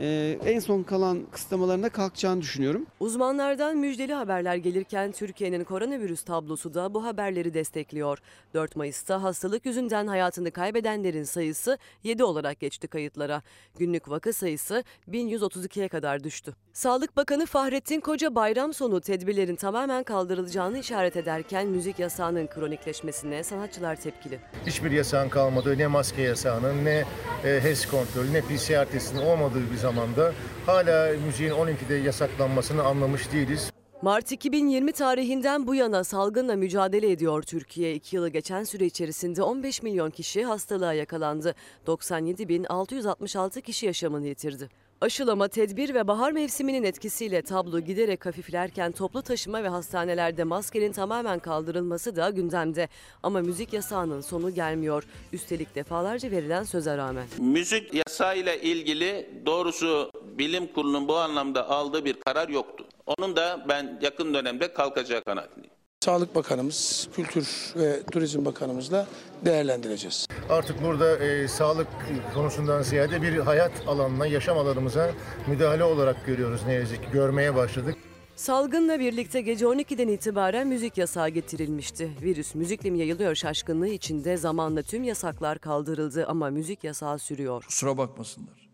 e, 0.00 0.38
en 0.44 0.58
son 0.58 0.82
kalan 0.82 1.22
kısıtlamalarına 1.32 1.88
kalkacağını 1.88 2.40
düşünüyorum. 2.40 2.86
Uzmanlardan 3.00 3.76
müjdeli 3.76 4.14
haberler 4.14 4.56
gelirken 4.56 5.12
Türkiye'nin 5.12 5.64
koronavirüs 5.64 6.22
tablosu 6.22 6.74
da 6.74 6.94
bu 6.94 7.04
haberleri 7.04 7.54
destekliyor. 7.54 8.18
4 8.54 8.76
Mayıs'ta 8.76 9.22
hastalık 9.22 9.66
yüzünden 9.66 10.06
hayatını 10.06 10.50
kaybedenlerin 10.50 11.24
sayısı 11.24 11.78
7 12.04 12.24
olarak 12.24 12.60
geçti 12.60 12.88
kayıtlara. 12.88 13.42
Günlük 13.78 14.10
vaka 14.10 14.32
sayısı 14.32 14.84
1132'ye 15.10 15.88
kadar 15.88 16.24
düştü. 16.24 16.54
Sağlık 16.72 17.16
Bakanı 17.16 17.46
Fahrettin 17.46 18.00
Koca 18.00 18.34
bayram 18.34 18.74
sonu 18.74 19.00
tedbirlerin 19.00 19.56
tamamen 19.56 20.02
kaldırılacağını 20.02 20.78
işaret 20.78 21.16
ederken 21.16 21.66
müzik 21.66 21.98
yasağının 21.98 22.46
kronikleşmesine 22.46 23.42
sanatçılar 23.42 23.96
tepkili. 23.96 24.40
Hiçbir 24.66 24.90
yasağın 24.90 25.28
kalmadığı, 25.28 25.78
ne 25.78 25.86
maske 25.86 26.22
yasağının, 26.22 26.84
ne 26.84 27.04
e, 27.44 27.60
HES 27.62 27.86
kontrolü, 27.86 28.32
ne 28.32 28.40
PCR 28.40 28.84
testinin 28.92 29.22
olmadığı 29.22 29.70
bir 29.72 29.76
zamanda 29.86 30.32
hala 30.66 31.12
müziğin 31.26 31.50
12'de 31.50 31.94
yasaklanmasını 31.94 32.82
anlamış 32.82 33.32
değiliz. 33.32 33.70
Mart 34.02 34.32
2020 34.32 34.92
tarihinden 34.92 35.66
bu 35.66 35.74
yana 35.74 36.04
salgınla 36.04 36.56
mücadele 36.56 37.10
ediyor 37.10 37.42
Türkiye. 37.42 37.94
2 37.94 38.16
yılı 38.16 38.28
geçen 38.28 38.64
süre 38.64 38.86
içerisinde 38.86 39.42
15 39.42 39.82
milyon 39.82 40.10
kişi 40.10 40.44
hastalığa 40.44 40.92
yakalandı. 40.92 41.54
97.666 41.86 43.60
kişi 43.62 43.86
yaşamını 43.86 44.26
yitirdi. 44.26 44.68
Aşılama, 45.00 45.48
tedbir 45.48 45.94
ve 45.94 46.08
bahar 46.08 46.32
mevsiminin 46.32 46.82
etkisiyle 46.82 47.42
tablo 47.42 47.80
giderek 47.80 48.26
hafiflerken 48.26 48.92
toplu 48.92 49.22
taşıma 49.22 49.62
ve 49.62 49.68
hastanelerde 49.68 50.44
maskenin 50.44 50.92
tamamen 50.92 51.38
kaldırılması 51.38 52.16
da 52.16 52.30
gündemde. 52.30 52.88
Ama 53.22 53.40
müzik 53.40 53.72
yasağının 53.72 54.20
sonu 54.20 54.54
gelmiyor. 54.54 55.04
Üstelik 55.32 55.74
defalarca 55.74 56.30
verilen 56.30 56.62
söze 56.62 56.96
rağmen. 56.96 57.26
Müzik 57.38 57.94
yasayla 57.94 58.54
ilgili 58.54 59.30
doğrusu 59.46 60.10
bilim 60.38 60.66
kurulunun 60.66 61.08
bu 61.08 61.16
anlamda 61.16 61.70
aldığı 61.70 62.04
bir 62.04 62.14
karar 62.20 62.48
yoktu. 62.48 62.84
Onun 63.06 63.36
da 63.36 63.64
ben 63.68 63.98
yakın 64.02 64.34
dönemde 64.34 64.72
kalkacağı 64.72 65.24
kanaatindeyim. 65.24 65.75
Sağlık 66.06 66.34
Bakanımız, 66.34 67.08
Kültür 67.12 67.74
ve 67.76 68.02
Turizm 68.02 68.44
Bakanımızla 68.44 69.06
değerlendireceğiz. 69.44 70.26
Artık 70.50 70.82
burada 70.82 71.18
e, 71.18 71.48
sağlık 71.48 71.88
konusundan 72.34 72.82
ziyade 72.82 73.22
bir 73.22 73.38
hayat 73.38 73.72
alanına, 73.86 74.26
yaşam 74.26 74.58
alanımıza 74.58 75.10
müdahale 75.46 75.84
olarak 75.84 76.26
görüyoruz 76.26 76.60
ne 76.66 76.72
yazık 76.72 77.04
ki. 77.04 77.10
Görmeye 77.12 77.54
başladık. 77.54 77.94
Salgınla 78.36 79.00
birlikte 79.00 79.40
gece 79.40 79.64
12'den 79.64 80.08
itibaren 80.08 80.66
müzik 80.66 80.98
yasağı 80.98 81.28
getirilmişti. 81.28 82.10
Virüs 82.22 82.54
müzikle 82.54 82.90
mi 82.90 82.98
yayılıyor 82.98 83.34
şaşkınlığı 83.34 83.88
içinde 83.88 84.36
zamanla 84.36 84.82
tüm 84.82 85.04
yasaklar 85.04 85.58
kaldırıldı 85.58 86.26
ama 86.26 86.50
müzik 86.50 86.84
yasağı 86.84 87.18
sürüyor. 87.18 87.64
Kusura 87.64 87.98
bakmasınlar. 87.98 88.68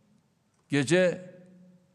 Gece 0.68 1.30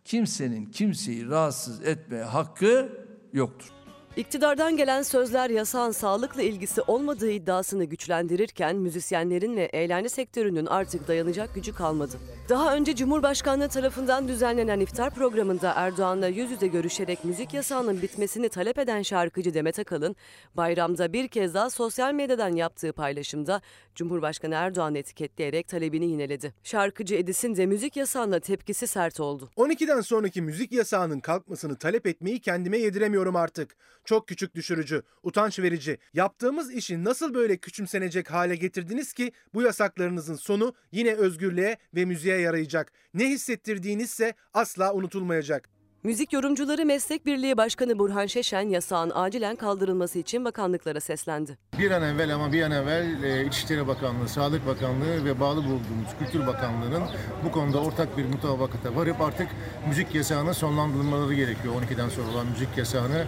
kimsenin 0.05 0.65
kimseyi 0.65 1.29
rahatsız 1.29 1.87
etmeye 1.87 2.23
hakkı 2.23 2.89
yoktur. 3.33 3.76
İktidardan 4.17 4.77
gelen 4.77 5.01
sözler 5.01 5.49
yasağın 5.49 5.91
sağlıkla 5.91 6.41
ilgisi 6.41 6.81
olmadığı 6.81 7.31
iddiasını 7.31 7.83
güçlendirirken 7.83 8.75
müzisyenlerin 8.75 9.55
ve 9.55 9.63
eğlence 9.63 10.09
sektörünün 10.09 10.65
artık 10.65 11.07
dayanacak 11.07 11.55
gücü 11.55 11.73
kalmadı. 11.73 12.17
Daha 12.49 12.75
önce 12.75 12.95
Cumhurbaşkanlığı 12.95 13.69
tarafından 13.69 14.27
düzenlenen 14.27 14.79
iftar 14.79 15.13
programında 15.13 15.73
Erdoğan'la 15.75 16.27
yüz 16.27 16.51
yüze 16.51 16.67
görüşerek 16.67 17.25
müzik 17.25 17.53
yasağının 17.53 18.01
bitmesini 18.01 18.49
talep 18.49 18.79
eden 18.79 19.01
şarkıcı 19.01 19.53
Demet 19.53 19.79
Akalın, 19.79 20.15
bayramda 20.55 21.13
bir 21.13 21.27
kez 21.27 21.53
daha 21.53 21.69
sosyal 21.69 22.13
medyadan 22.13 22.55
yaptığı 22.55 22.93
paylaşımda 22.93 23.61
Cumhurbaşkanı 23.97 24.55
Erdoğan'ı 24.55 24.97
etiketleyerek 24.97 25.67
talebini 25.67 26.05
yineledi. 26.05 26.53
Şarkıcı 26.63 27.15
Edis'in 27.15 27.55
de 27.55 27.65
müzik 27.65 27.95
yasağına 27.95 28.39
tepkisi 28.39 28.87
sert 28.87 29.19
oldu. 29.19 29.49
12'den 29.57 30.01
sonraki 30.01 30.41
müzik 30.41 30.71
yasağının 30.71 31.19
kalkmasını 31.19 31.75
talep 31.75 32.07
etmeyi 32.07 32.39
kendime 32.39 32.77
yediremiyorum 32.77 33.35
artık. 33.35 33.75
Çok 34.05 34.27
küçük 34.27 34.55
düşürücü, 34.55 35.03
utanç 35.23 35.59
verici. 35.59 35.97
Yaptığımız 36.13 36.73
işi 36.73 37.03
nasıl 37.03 37.33
böyle 37.33 37.57
küçümsenecek 37.57 38.31
hale 38.31 38.55
getirdiniz 38.55 39.13
ki 39.13 39.31
bu 39.53 39.61
yasaklarınızın 39.61 40.35
sonu 40.35 40.73
yine 40.91 41.13
özgürlüğe 41.13 41.77
ve 41.95 42.05
müziğe 42.05 42.37
yarayacak. 42.37 42.91
Ne 43.13 43.29
hissettirdiğinizse 43.29 44.33
asla 44.53 44.93
unutulmayacak. 44.93 45.76
Müzik 46.07 46.33
Yorumcuları 46.33 46.85
Meslek 46.85 47.25
Birliği 47.25 47.57
Başkanı 47.57 47.99
Burhan 47.99 48.25
Şeşen 48.25 48.61
yasağın 48.61 49.11
acilen 49.15 49.55
kaldırılması 49.55 50.19
için 50.19 50.45
bakanlıklara 50.45 50.99
seslendi. 50.99 51.57
Bir 51.79 51.91
an 51.91 52.03
evvel 52.03 52.35
ama 52.35 52.53
bir 52.53 52.61
an 52.61 52.71
evvel 52.71 53.23
e, 53.23 53.45
İçişleri 53.45 53.87
Bakanlığı, 53.87 54.29
Sağlık 54.29 54.67
Bakanlığı 54.67 55.25
ve 55.25 55.39
bağlı 55.39 55.57
bulunduğumuz 55.57 56.09
Kültür 56.19 56.47
Bakanlığı'nın 56.47 57.03
bu 57.45 57.51
konuda 57.51 57.77
ortak 57.77 58.17
bir 58.17 58.25
mutabakata 58.25 58.95
varıp 58.95 59.21
artık 59.21 59.47
müzik 59.87 60.15
yasağının 60.15 60.51
sonlandırılmaları 60.51 61.33
gerekiyor. 61.33 61.73
12'den 61.73 62.09
sonra 62.09 62.27
olan 62.31 62.47
müzik 62.47 62.77
yasağını. 62.77 63.25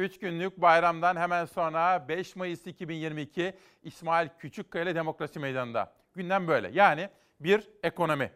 Üç 0.00 0.18
günlük 0.18 0.60
bayramdan 0.60 1.16
hemen 1.16 1.44
sonra 1.44 2.08
5 2.08 2.36
Mayıs 2.36 2.66
2022 2.66 3.54
İsmail 3.82 4.28
Küçükkaya 4.38 4.94
Demokrasi 4.94 5.38
Meydanı'nda. 5.38 5.92
Gündem 6.14 6.48
böyle. 6.48 6.70
Yani 6.72 7.08
bir 7.40 7.70
ekonomi. 7.82 8.32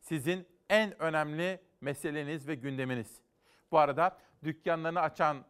Sizin 0.00 0.46
en 0.68 1.02
önemli 1.02 1.60
meseleniz 1.80 2.48
ve 2.48 2.54
gündeminiz. 2.54 3.20
Bu 3.70 3.78
arada 3.78 4.18
dükkanlarını 4.44 5.00
açan 5.00 5.44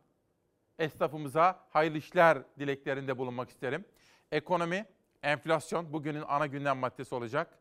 esnafımıza 0.79 1.67
hayırlı 1.71 1.99
işler 1.99 2.39
dileklerinde 2.59 3.19
bulunmak 3.19 3.51
isterim. 3.51 3.85
Ekonomi, 4.33 4.87
enflasyon 5.23 5.93
bugünün 5.93 6.25
ana 6.29 6.47
gündem 6.47 6.79
maddesi 6.79 7.15
olacak. 7.15 7.59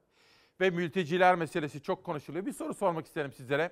Ve 0.62 0.70
mülteciler 0.70 1.36
meselesi 1.36 1.82
çok 1.82 2.04
konuşuluyor. 2.04 2.46
Bir 2.46 2.54
soru 2.54 2.74
sormak 2.74 3.06
isterim 3.06 3.32
sizlere. 3.32 3.72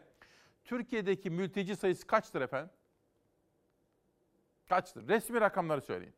Türkiye'deki 0.65 1.29
mülteci 1.29 1.75
sayısı 1.75 2.07
kaçtır 2.07 2.41
efendim? 2.41 2.69
Kaçtır? 4.69 5.07
Resmi 5.07 5.41
rakamları 5.41 5.81
söyleyin. 5.81 6.13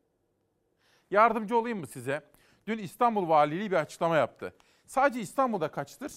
Yardımcı 1.10 1.56
olayım 1.56 1.78
mı 1.78 1.86
size? 1.86 2.22
Dün 2.66 2.78
İstanbul 2.78 3.28
Valiliği 3.28 3.70
bir 3.70 3.76
açıklama 3.76 4.16
yaptı. 4.16 4.54
Sadece 4.86 5.20
İstanbul'da 5.20 5.70
kaçtır? 5.70 6.12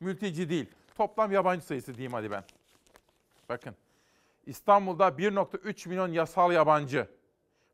Mülteci 0.00 0.48
değil. 0.48 0.66
Toplam 0.94 1.32
yabancı 1.32 1.66
sayısı 1.66 1.94
diyeyim 1.94 2.12
hadi 2.12 2.30
ben. 2.30 2.44
Bakın. 3.48 3.76
İstanbul'da 4.46 5.08
1.3 5.08 5.88
milyon 5.88 6.12
yasal 6.12 6.52
yabancı 6.52 7.08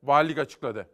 valilik 0.03 0.39
açıkladı. 0.39 0.91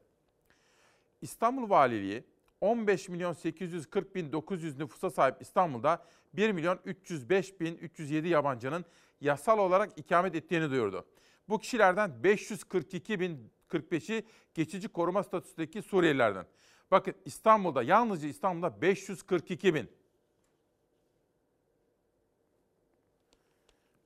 İstanbul 1.22 1.70
Valiliği 1.70 2.24
15 2.60 3.08
milyon 3.08 3.32
840 3.32 4.14
bin 4.14 4.32
900 4.32 4.78
nüfusa 4.78 5.10
sahip 5.10 5.42
İstanbul'da 5.42 6.04
1 6.34 6.52
milyon 6.52 6.78
305 6.84 7.60
bin 7.60 7.76
307 7.76 8.28
yabancının 8.28 8.84
yasal 9.20 9.58
olarak 9.58 9.98
ikamet 9.98 10.34
ettiğini 10.34 10.70
duyurdu. 10.70 11.06
Bu 11.48 11.58
kişilerden 11.58 12.22
542 12.22 13.20
bin 13.20 13.50
45'i 13.68 14.26
geçici 14.54 14.88
koruma 14.88 15.22
statüsündeki 15.22 15.82
Suriyelilerden. 15.82 16.46
Bakın 16.90 17.14
İstanbul'da 17.24 17.82
yalnızca 17.82 18.28
İstanbul'da 18.28 18.82
542 18.82 19.74
bin. 19.74 19.90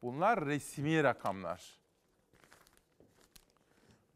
Bunlar 0.02 0.46
resmi 0.46 1.04
rakamlar. 1.04 1.78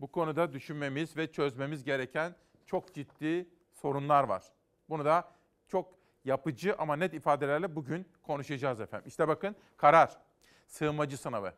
Bu 0.01 0.07
konuda 0.07 0.53
düşünmemiz 0.53 1.17
ve 1.17 1.33
çözmemiz 1.33 1.85
gereken 1.85 2.35
çok 2.67 2.95
ciddi 2.95 3.49
sorunlar 3.73 4.25
var. 4.25 4.53
Bunu 4.89 5.05
da 5.05 5.33
çok 5.69 5.99
yapıcı 6.25 6.75
ama 6.79 6.97
net 6.97 7.15
ifadelerle 7.15 7.77
bugün 7.77 8.09
konuşacağız 8.23 8.81
efendim. 8.81 9.09
İşte 9.09 9.29
bakın 9.29 9.57
karar. 9.77 10.19
Sığınmacı 10.67 11.19
sınavı. 11.19 11.55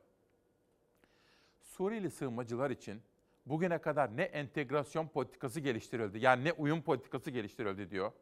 Suriyeli 1.76 2.10
sığınmacılar 2.10 2.70
için 2.70 3.02
bugüne 3.46 3.78
kadar 3.78 4.16
ne 4.16 4.22
entegrasyon 4.22 5.08
politikası 5.08 5.60
geliştirildi, 5.60 6.18
yani 6.18 6.44
ne 6.44 6.52
uyum 6.52 6.82
politikası 6.82 7.30
geliştirildi 7.30 7.90
diyor, 7.90 8.12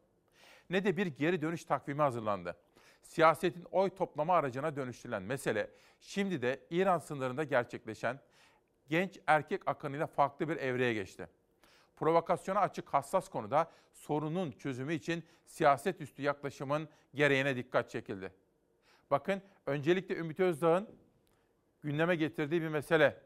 ne 0.69 0.85
de 0.85 0.97
bir 0.97 1.07
geri 1.07 1.41
dönüş 1.41 1.65
takvimi 1.65 2.01
hazırlandı. 2.01 2.55
siyasetin 3.01 3.65
oy 3.71 3.89
toplama 3.89 4.35
aracına 4.35 4.75
dönüştürülen 4.75 5.23
mesele 5.23 5.69
şimdi 5.99 6.41
de 6.41 6.59
İran 6.69 6.97
sınırında 6.97 7.43
gerçekleşen 7.43 8.19
genç 8.87 9.19
erkek 9.27 9.67
akınıyla 9.67 10.07
farklı 10.07 10.49
bir 10.49 10.57
evreye 10.57 10.93
geçti. 10.93 11.27
Provokasyona 11.95 12.59
açık 12.59 12.89
hassas 12.89 13.29
konuda 13.29 13.71
sorunun 13.93 14.51
çözümü 14.51 14.93
için 14.93 15.23
siyaset 15.45 16.01
üstü 16.01 16.21
yaklaşımın 16.21 16.89
gereğine 17.13 17.55
dikkat 17.55 17.89
çekildi. 17.89 18.31
Bakın 19.11 19.41
öncelikle 19.65 20.15
Ümit 20.15 20.39
Özdağ'ın 20.39 20.89
gündeme 21.81 22.15
getirdiği 22.15 22.61
bir 22.61 22.67
mesele. 22.67 23.24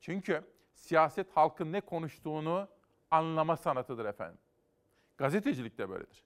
Çünkü 0.00 0.44
siyaset 0.74 1.36
halkın 1.36 1.72
ne 1.72 1.80
konuştuğunu 1.80 2.68
anlama 3.10 3.56
sanatıdır 3.56 4.04
efendim. 4.04 4.38
Gazetecilik 5.16 5.78
de 5.78 5.88
böyledir. 5.88 6.24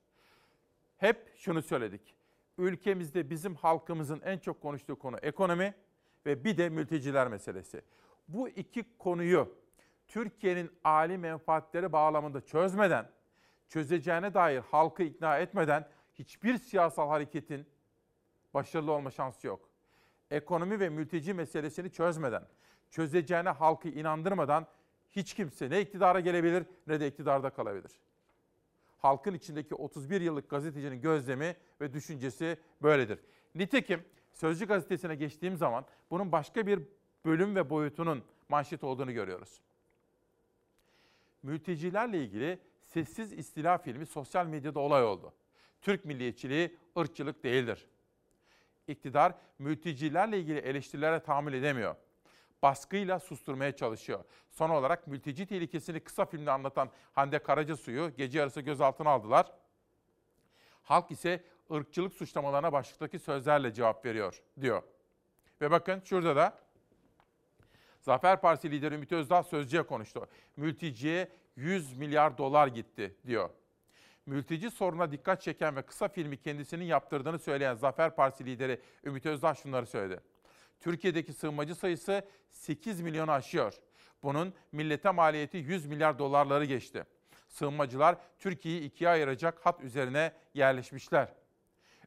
Hep 0.97 1.37
şunu 1.37 1.62
söyledik. 1.62 2.14
Ülkemizde 2.59 3.31
bizim 3.31 3.55
halkımızın 3.55 4.21
en 4.25 4.38
çok 4.38 4.61
konuştuğu 4.62 4.99
konu 4.99 5.17
ekonomi 5.23 5.75
ve 6.26 6.45
bir 6.45 6.57
de 6.57 6.69
mülteciler 6.69 7.29
meselesi. 7.29 7.83
Bu 8.29 8.49
iki 8.49 8.99
konuyu 8.99 9.55
Türkiye'nin 10.09 10.71
âli 10.85 11.19
menfaatleri 11.19 11.93
bağlamında 11.93 12.41
çözmeden, 12.41 13.11
çözeceğine 13.69 14.35
dair 14.35 14.61
halkı 14.61 15.02
ikna 15.02 15.38
etmeden 15.38 15.88
hiçbir 16.14 16.59
siyasal 16.59 17.09
hareketin 17.09 17.67
başarılı 18.55 18.93
olma 18.93 19.11
şansı 19.11 19.47
yok. 19.47 19.69
Ekonomi 20.31 20.81
ve 20.81 20.88
mülteci 20.88 21.35
meselesini 21.35 21.93
çözmeden, 21.93 22.43
çözeceğine 22.92 23.49
halkı 23.49 23.88
inandırmadan 23.88 24.66
hiç 25.11 25.34
kimse 25.34 25.70
ne 25.70 25.80
iktidara 25.80 26.20
gelebilir 26.20 26.64
ne 26.87 27.00
de 27.00 27.08
iktidarda 27.08 27.50
kalabilir. 27.50 27.92
Halkın 28.99 29.34
içindeki 29.34 29.75
31 29.75 30.20
yıllık 30.20 30.50
gazetecinin 30.50 31.00
gözlemi 31.00 31.56
ve 31.80 31.92
düşüncesi 31.92 32.56
böyledir. 32.82 33.18
Nitekim 33.54 34.04
Sözcü 34.32 34.66
gazetesine 34.66 35.14
geçtiğim 35.14 35.56
zaman 35.56 35.84
bunun 36.11 36.32
başka 36.32 36.66
bir 36.66 36.80
bölüm 37.25 37.56
ve 37.56 37.70
boyutunun 37.70 38.25
manşet 38.49 38.84
olduğunu 38.84 39.12
görüyoruz. 39.12 39.61
Mültecilerle 41.42 42.25
ilgili 42.25 42.58
sessiz 42.84 43.32
istila 43.32 43.78
filmi 43.78 44.06
sosyal 44.06 44.46
medyada 44.46 44.80
olay 44.80 45.04
oldu. 45.04 45.32
Türk 45.80 46.04
milliyetçiliği 46.04 46.76
ırkçılık 46.99 47.44
değildir. 47.44 47.87
İktidar 48.88 49.34
mültecilerle 49.58 50.38
ilgili 50.38 50.58
eleştirilere 50.58 51.20
tahammül 51.20 51.52
edemiyor. 51.52 51.96
Baskıyla 52.62 53.19
susturmaya 53.19 53.76
çalışıyor. 53.76 54.25
Son 54.50 54.71
olarak 54.71 55.07
mülteci 55.07 55.47
tehlikesini 55.47 56.00
kısa 56.00 56.25
filmde 56.25 56.50
anlatan 56.50 56.90
Hande 57.12 57.38
Karacasu'yu 57.38 58.12
gece 58.16 58.38
yarısı 58.38 58.61
gözaltına 58.61 59.11
aldılar. 59.11 59.52
Halk 60.83 61.11
ise 61.11 61.45
ırkçılık 61.73 62.12
suçlamalarına 62.12 62.73
başlıktaki 62.73 63.19
sözlerle 63.19 63.73
cevap 63.73 64.04
veriyor 64.04 64.42
diyor. 64.61 64.83
Ve 65.61 65.71
bakın 65.71 66.02
şurada 66.04 66.37
da 66.37 66.59
Zafer 68.00 68.40
Partisi 68.40 68.71
lideri 68.71 68.95
Ümit 68.95 69.12
Özdağ 69.12 69.42
sözcüye 69.42 69.83
konuştu. 69.83 70.28
Mülteciye 70.57 71.28
100 71.57 71.99
milyar 71.99 72.38
dolar 72.38 72.66
gitti 72.66 73.16
diyor. 73.26 73.50
Mülteci 74.26 74.71
soruna 74.71 75.12
dikkat 75.12 75.42
çeken 75.42 75.76
ve 75.76 75.83
kısa 75.83 76.09
filmi 76.09 76.37
kendisinin 76.37 76.85
yaptırdığını 76.85 77.38
söyleyen 77.38 77.75
Zafer 77.75 78.16
Partisi 78.16 78.47
lideri 78.47 78.81
Ümit 79.04 79.26
Özdağ 79.26 79.54
şunları 79.54 79.87
söyledi. 79.87 80.21
Türkiye'deki 80.83 81.33
sığınmacı 81.33 81.75
sayısı 81.75 82.23
8 82.51 83.01
milyonu 83.01 83.33
aşıyor. 83.33 83.75
Bunun 84.23 84.55
millete 84.73 85.11
maliyeti 85.11 85.57
100 85.57 85.87
milyar 85.87 86.18
dolarları 86.18 86.64
geçti. 86.64 87.05
Sığınmacılar 87.49 88.16
Türkiye'yi 88.38 88.81
ikiye 88.83 89.11
ayıracak 89.11 89.66
hat 89.66 89.81
üzerine 89.81 90.33
yerleşmişler. 90.55 91.29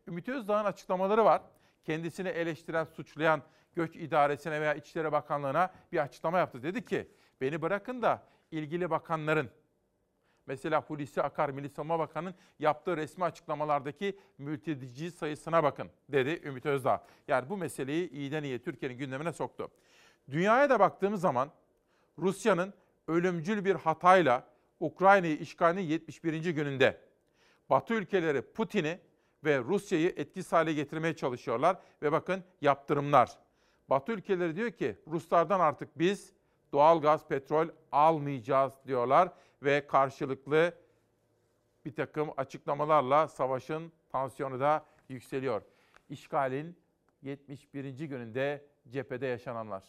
Ümit 0.08 0.30
Özdağ'ın 0.30 0.66
açıklamaları 0.66 1.26
var. 1.26 1.42
Kendisini 1.84 2.28
eleştiren, 2.28 2.84
suçlayan 2.84 3.42
Göç 3.76 3.96
İdaresi'ne 3.96 4.62
veya 4.62 4.74
İçişleri 4.74 5.12
Bakanlığı'na 5.12 5.74
bir 5.92 5.98
açıklama 5.98 6.38
yaptı. 6.38 6.64
Dedi 6.64 6.86
ki 6.86 7.08
beni 7.42 7.62
bırakın 7.62 8.02
da 8.02 8.24
ilgili 8.52 8.90
bakanların 8.90 9.50
Mesela 10.48 10.82
Hulusi 10.82 11.22
Akar, 11.22 11.50
Milli 11.50 11.70
Savunma 11.70 12.00
Bakanı'nın 12.00 12.36
yaptığı 12.60 12.98
resmi 12.98 13.24
açıklamalardaki 13.24 14.20
mülteci 14.38 15.12
sayısına 15.12 15.64
bakın 15.64 15.90
dedi 16.10 16.42
Ümit 16.46 16.66
Özdağ. 16.66 17.06
Yani 17.28 17.50
bu 17.50 17.58
meseleyi 17.58 18.10
iyiden 18.10 18.44
iyiye 18.44 18.60
Türkiye'nin 18.60 18.98
gündemine 18.98 19.34
soktu. 19.34 19.72
Dünyaya 20.32 20.70
da 20.70 20.80
baktığımız 20.80 21.22
zaman 21.22 21.50
Rusya'nın 22.18 22.74
ölümcül 23.08 23.66
bir 23.66 23.76
hatayla 23.76 24.48
Ukrayna'yı 24.80 25.38
işgalinin 25.38 25.82
71. 25.82 26.50
gününde 26.54 27.02
Batı 27.70 27.94
ülkeleri 27.94 28.42
Putin'i 28.42 29.00
ve 29.44 29.60
Rusya'yı 29.60 30.14
etkisiz 30.18 30.52
hale 30.52 30.74
getirmeye 30.74 31.16
çalışıyorlar 31.16 31.78
ve 32.02 32.12
bakın 32.12 32.44
yaptırımlar. 32.62 33.38
Batı 33.90 34.12
ülkeleri 34.12 34.56
diyor 34.56 34.72
ki 34.72 34.96
Ruslardan 35.08 35.60
artık 35.60 36.00
biz 36.00 36.34
doğal 36.76 37.02
gaz, 37.02 37.28
petrol 37.28 37.68
almayacağız 37.92 38.74
diyorlar 38.88 39.30
ve 39.64 39.88
karşılıklı 39.88 40.74
bir 41.86 41.96
takım 41.96 42.30
açıklamalarla 42.38 43.28
savaşın 43.28 43.92
tansiyonu 44.10 44.60
da 44.60 44.86
yükseliyor. 45.10 45.62
İşgalin 46.10 46.78
71. 47.22 47.86
gününde 48.00 48.66
cephede 48.90 49.26
yaşananlar. 49.26 49.84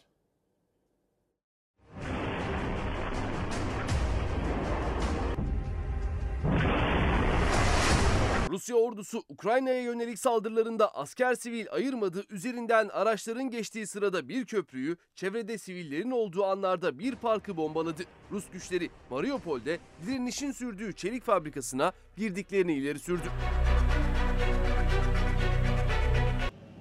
Rusya 8.57 8.77
ordusu 8.77 9.23
Ukrayna'ya 9.29 9.83
yönelik 9.83 10.19
saldırılarında 10.19 10.95
asker 10.95 11.35
sivil 11.35 11.66
ayırmadı, 11.73 12.25
üzerinden 12.31 12.88
araçların 12.88 13.51
geçtiği 13.51 13.87
sırada 13.87 14.29
bir 14.29 14.45
köprüyü, 14.45 14.97
çevrede 15.14 15.59
sivillerin 15.59 16.11
olduğu 16.11 16.45
anlarda 16.45 16.99
bir 16.99 17.14
parkı 17.14 17.57
bombaladı. 17.57 18.03
Rus 18.31 18.45
güçleri 18.53 18.90
Mariupol'de 19.11 19.79
direnişin 20.07 20.53
sürdüğü 20.53 20.92
çelik 20.92 21.25
fabrikasına 21.25 21.92
girdiklerini 22.16 22.75
ileri 22.75 22.99
sürdü. 22.99 23.31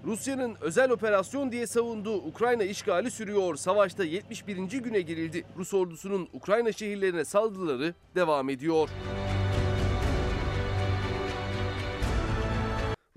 Rusya'nın 0.05 0.55
özel 0.61 0.91
operasyon 0.91 1.51
diye 1.51 1.67
savunduğu 1.67 2.17
Ukrayna 2.17 2.63
işgali 2.63 3.11
sürüyor. 3.11 3.55
Savaşta 3.55 4.03
71. 4.03 4.57
güne 4.57 5.01
girildi. 5.01 5.45
Rus 5.57 5.73
ordusunun 5.73 6.29
Ukrayna 6.33 6.71
şehirlerine 6.71 7.25
saldırıları 7.25 7.93
devam 8.15 8.49
ediyor. 8.49 8.89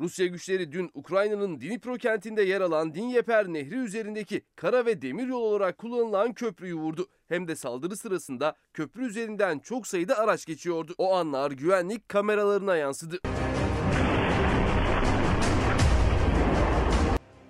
Rusya 0.00 0.26
güçleri 0.26 0.72
dün 0.72 0.90
Ukrayna'nın 0.94 1.60
Dnipro 1.60 1.94
kentinde 1.94 2.42
yer 2.42 2.60
alan 2.60 2.94
Dinyeper 2.94 3.48
Nehri 3.48 3.74
üzerindeki 3.74 4.42
kara 4.56 4.86
ve 4.86 5.02
demiryol 5.02 5.42
olarak 5.42 5.78
kullanılan 5.78 6.32
köprüyü 6.32 6.74
vurdu. 6.74 7.08
Hem 7.28 7.48
de 7.48 7.56
saldırı 7.56 7.96
sırasında 7.96 8.56
köprü 8.74 9.06
üzerinden 9.06 9.58
çok 9.58 9.86
sayıda 9.86 10.18
araç 10.18 10.46
geçiyordu. 10.46 10.94
O 10.98 11.14
anlar 11.14 11.50
güvenlik 11.50 12.08
kameralarına 12.08 12.76
yansıdı. 12.76 13.18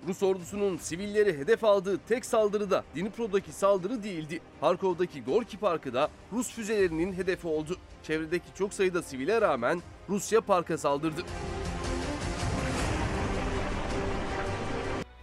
Rus 0.07 0.23
ordusunun 0.23 0.77
sivilleri 0.77 1.37
hedef 1.37 1.63
aldığı 1.63 1.97
tek 2.07 2.25
saldırı 2.25 2.71
da 2.71 2.83
Dnipro'daki 2.95 3.51
saldırı 3.51 4.03
değildi. 4.03 4.41
Harkov'daki 4.61 5.23
Gorki 5.23 5.57
Parkı 5.57 5.93
da 5.93 6.09
Rus 6.33 6.51
füzelerinin 6.51 7.13
hedefi 7.13 7.47
oldu. 7.47 7.77
Çevredeki 8.03 8.47
çok 8.55 8.73
sayıda 8.73 9.01
sivile 9.01 9.41
rağmen 9.41 9.81
Rusya 10.09 10.41
parka 10.41 10.77
saldırdı. 10.77 11.21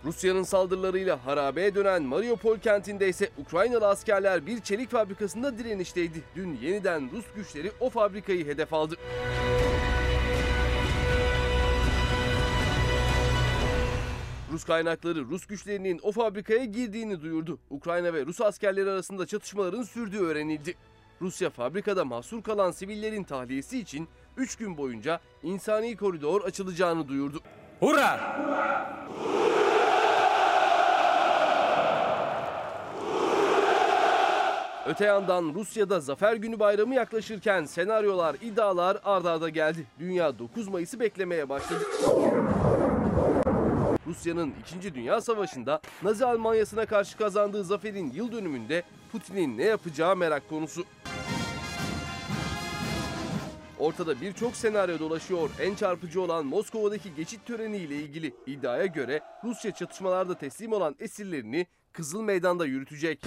Rusya'nın 0.06 0.42
saldırılarıyla 0.42 1.26
harabeye 1.26 1.74
dönen 1.74 2.02
Mariupol 2.02 2.58
kentinde 2.58 3.08
ise 3.08 3.30
Ukraynalı 3.38 3.88
askerler 3.88 4.46
bir 4.46 4.60
çelik 4.60 4.90
fabrikasında 4.90 5.58
direnişteydi. 5.58 6.22
Dün 6.36 6.58
yeniden 6.62 7.10
Rus 7.12 7.24
güçleri 7.36 7.72
o 7.80 7.90
fabrikayı 7.90 8.46
hedef 8.46 8.72
aldı. 8.72 8.94
Rus 14.52 14.64
kaynakları 14.64 15.24
Rus 15.24 15.46
güçlerinin 15.46 16.00
o 16.02 16.12
fabrikaya 16.12 16.64
girdiğini 16.64 17.22
duyurdu. 17.22 17.58
Ukrayna 17.70 18.14
ve 18.14 18.26
Rus 18.26 18.40
askerleri 18.40 18.90
arasında 18.90 19.26
çatışmaların 19.26 19.82
sürdüğü 19.82 20.20
öğrenildi. 20.20 20.74
Rusya 21.22 21.50
fabrikada 21.50 22.04
mahsur 22.04 22.42
kalan 22.42 22.70
sivillerin 22.70 23.24
tahliyesi 23.24 23.78
için 23.78 24.08
3 24.36 24.56
gün 24.56 24.76
boyunca 24.76 25.20
insani 25.42 25.96
koridor 25.96 26.44
açılacağını 26.44 27.08
duyurdu. 27.08 27.40
Hurra! 27.80 28.36
Öte 34.88 35.04
yandan 35.04 35.54
Rusya'da 35.54 36.00
Zafer 36.00 36.36
Günü 36.36 36.58
bayramı 36.58 36.94
yaklaşırken 36.94 37.64
senaryolar, 37.64 38.36
iddialar 38.42 38.96
ardarda 39.04 39.30
arda 39.30 39.48
geldi. 39.48 39.86
Dünya 39.98 40.38
9 40.38 40.68
Mayıs'ı 40.68 41.00
beklemeye 41.00 41.48
başladı. 41.48 41.84
Rusya'nın 44.06 44.54
2. 44.78 44.94
Dünya 44.94 45.20
Savaşı'nda 45.20 45.80
Nazi 46.02 46.26
Almanyası'na 46.26 46.86
karşı 46.86 47.16
kazandığı 47.16 47.64
zaferin 47.64 48.10
yıl 48.10 48.32
dönümünde 48.32 48.82
Putin'in 49.12 49.58
ne 49.58 49.64
yapacağı 49.64 50.16
merak 50.16 50.48
konusu. 50.48 50.84
Ortada 53.78 54.20
birçok 54.20 54.56
senaryo 54.56 54.98
dolaşıyor. 54.98 55.50
En 55.60 55.74
çarpıcı 55.74 56.20
olan 56.20 56.46
Moskova'daki 56.46 57.14
geçit 57.14 57.46
töreniyle 57.46 57.96
ilgili 57.96 58.34
iddiaya 58.46 58.86
göre 58.86 59.20
Rusya 59.44 59.70
çatışmalarda 59.70 60.34
teslim 60.34 60.72
olan 60.72 60.96
esirlerini 61.00 61.66
Kızıl 61.92 62.22
Meydan'da 62.22 62.66
yürütecek. 62.66 63.22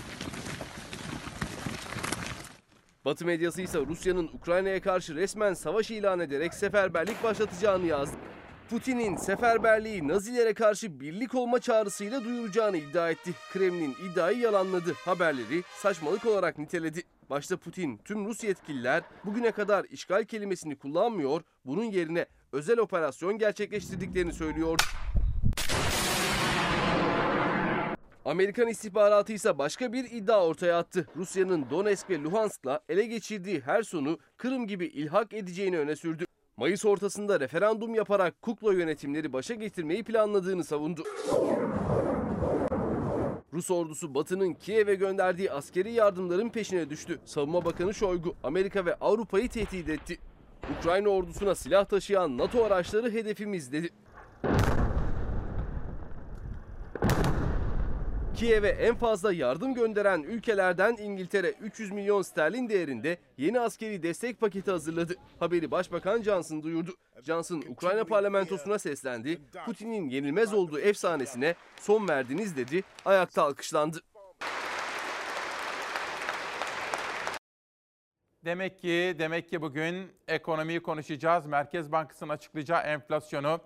Batı 3.05 3.25
medyası 3.25 3.61
ise 3.61 3.79
Rusya'nın 3.79 4.29
Ukrayna'ya 4.33 4.81
karşı 4.81 5.15
resmen 5.15 5.53
savaş 5.53 5.91
ilan 5.91 6.19
ederek 6.19 6.53
seferberlik 6.53 7.23
başlatacağını 7.23 7.85
yazdı. 7.85 8.17
Putin'in 8.69 9.15
seferberliği 9.15 10.07
Nazilere 10.07 10.53
karşı 10.53 10.99
birlik 10.99 11.35
olma 11.35 11.59
çağrısıyla 11.59 12.23
duyuracağını 12.23 12.77
iddia 12.77 13.09
etti. 13.09 13.31
Kremlin 13.53 13.95
iddiayı 14.11 14.37
yalanladı. 14.37 14.93
Haberleri 15.05 15.63
saçmalık 15.75 16.25
olarak 16.25 16.57
niteledi. 16.57 17.03
Başta 17.29 17.57
Putin, 17.57 17.97
tüm 18.05 18.25
Rus 18.25 18.43
yetkililer 18.43 19.03
bugüne 19.25 19.51
kadar 19.51 19.85
işgal 19.85 20.23
kelimesini 20.25 20.75
kullanmıyor, 20.75 21.41
bunun 21.65 21.83
yerine 21.83 22.25
özel 22.51 22.79
operasyon 22.79 23.37
gerçekleştirdiklerini 23.37 24.33
söylüyor. 24.33 24.79
Amerikan 28.29 28.67
istihbaratı 28.67 29.33
ise 29.33 29.57
başka 29.57 29.93
bir 29.93 30.03
iddia 30.11 30.45
ortaya 30.45 30.77
attı. 30.77 31.07
Rusya'nın 31.15 31.69
Donetsk 31.69 32.09
ve 32.09 32.21
Luhansk'la 32.21 32.79
ele 32.89 33.05
geçirdiği 33.05 33.59
her 33.59 33.83
sonu 33.83 34.17
Kırım 34.37 34.67
gibi 34.67 34.85
ilhak 34.85 35.33
edeceğini 35.33 35.79
öne 35.79 35.95
sürdü. 35.95 36.25
Mayıs 36.57 36.85
ortasında 36.85 37.39
referandum 37.39 37.95
yaparak 37.95 38.41
kukla 38.41 38.73
yönetimleri 38.73 39.33
başa 39.33 39.53
getirmeyi 39.53 40.03
planladığını 40.03 40.63
savundu. 40.63 41.03
Rus 43.53 43.71
ordusu 43.71 44.15
Batı'nın 44.15 44.53
Kiev'e 44.53 44.95
gönderdiği 44.95 45.51
askeri 45.51 45.91
yardımların 45.91 46.49
peşine 46.49 46.89
düştü. 46.89 47.19
Savunma 47.25 47.65
Bakanı 47.65 47.93
Şoygu, 47.93 48.35
Amerika 48.43 48.85
ve 48.85 48.95
Avrupa'yı 48.95 49.49
tehdit 49.49 49.89
etti. 49.89 50.17
Ukrayna 50.79 51.09
ordusuna 51.09 51.55
silah 51.55 51.85
taşıyan 51.85 52.37
NATO 52.37 52.63
araçları 52.65 53.11
hedefimiz 53.11 53.71
dedi. 53.71 53.89
Kiev'e 58.39 58.67
en 58.69 58.95
fazla 58.95 59.33
yardım 59.33 59.73
gönderen 59.73 60.23
ülkelerden 60.23 60.97
İngiltere 60.97 61.51
300 61.51 61.91
milyon 61.91 62.21
sterlin 62.21 62.69
değerinde 62.69 63.17
yeni 63.37 63.59
askeri 63.59 64.03
destek 64.03 64.39
paketi 64.39 64.71
hazırladı. 64.71 65.15
Haberi 65.39 65.71
Başbakan 65.71 66.21
Johnson 66.21 66.63
duyurdu. 66.63 66.95
Johnson 67.23 67.63
Ukrayna 67.69 68.03
parlamentosuna 68.03 68.79
seslendi. 68.79 69.41
Putin'in 69.65 70.09
yenilmez 70.09 70.53
olduğu 70.53 70.79
efsanesine 70.79 71.55
son 71.79 72.07
verdiniz 72.07 72.57
dedi. 72.57 72.83
Ayakta 73.05 73.43
alkışlandı. 73.43 73.99
Demek 78.45 78.79
ki 78.79 79.15
demek 79.19 79.49
ki 79.49 79.61
bugün 79.61 80.11
ekonomiyi 80.27 80.79
konuşacağız. 80.79 81.45
Merkez 81.45 81.91
Bankası'nın 81.91 82.29
açıklayacağı 82.29 82.81
enflasyonu 82.81 83.59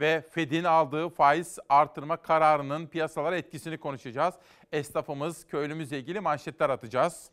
ve 0.00 0.24
Fed'in 0.30 0.64
aldığı 0.64 1.08
faiz 1.08 1.58
artırma 1.68 2.16
kararının 2.16 2.86
piyasalara 2.86 3.36
etkisini 3.36 3.78
konuşacağız. 3.78 4.34
Esnafımız, 4.72 5.46
köylümüzle 5.46 5.98
ilgili 5.98 6.20
manşetler 6.20 6.70
atacağız. 6.70 7.30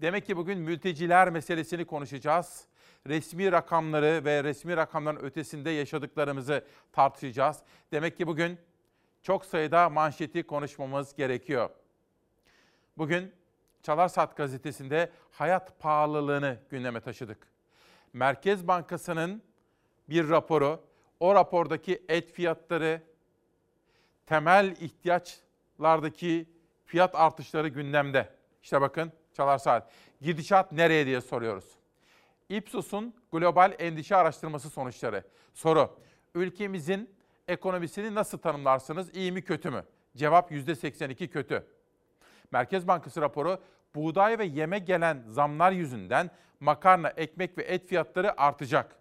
Demek 0.00 0.26
ki 0.26 0.36
bugün 0.36 0.58
mülteciler 0.58 1.30
meselesini 1.30 1.84
konuşacağız. 1.84 2.64
Resmi 3.06 3.52
rakamları 3.52 4.24
ve 4.24 4.44
resmi 4.44 4.76
rakamların 4.76 5.24
ötesinde 5.24 5.70
yaşadıklarımızı 5.70 6.64
tartışacağız. 6.92 7.58
Demek 7.92 8.16
ki 8.16 8.26
bugün 8.26 8.58
çok 9.22 9.44
sayıda 9.44 9.88
manşeti 9.88 10.42
konuşmamız 10.42 11.14
gerekiyor. 11.14 11.70
Bugün 12.98 13.32
Çalar 13.82 14.08
Saat 14.08 14.36
gazetesinde 14.36 15.10
hayat 15.30 15.80
pahalılığını 15.80 16.58
gündeme 16.70 17.00
taşıdık. 17.00 17.38
Merkez 18.12 18.68
Bankası'nın 18.68 19.42
bir 20.08 20.28
raporu, 20.28 20.89
o 21.20 21.34
rapordaki 21.34 22.02
et 22.08 22.32
fiyatları, 22.32 23.02
temel 24.26 24.76
ihtiyaçlardaki 24.80 26.48
fiyat 26.84 27.14
artışları 27.14 27.68
gündemde. 27.68 28.28
İşte 28.62 28.80
bakın 28.80 29.12
Çalar 29.32 29.58
Saat. 29.58 29.90
Gidişat 30.20 30.72
nereye 30.72 31.06
diye 31.06 31.20
soruyoruz. 31.20 31.64
Ipsos'un 32.48 33.14
global 33.32 33.72
endişe 33.78 34.16
araştırması 34.16 34.70
sonuçları. 34.70 35.24
Soru, 35.54 35.98
ülkemizin 36.34 37.10
ekonomisini 37.48 38.14
nasıl 38.14 38.38
tanımlarsınız? 38.38 39.16
İyi 39.16 39.32
mi 39.32 39.42
kötü 39.42 39.70
mü? 39.70 39.84
Cevap 40.16 40.52
%82 40.52 41.28
kötü. 41.28 41.66
Merkez 42.52 42.88
Bankası 42.88 43.20
raporu 43.20 43.58
buğday 43.94 44.38
ve 44.38 44.44
yeme 44.44 44.78
gelen 44.78 45.24
zamlar 45.28 45.72
yüzünden 45.72 46.30
makarna, 46.60 47.08
ekmek 47.08 47.58
ve 47.58 47.62
et 47.62 47.88
fiyatları 47.88 48.40
artacak. 48.40 48.96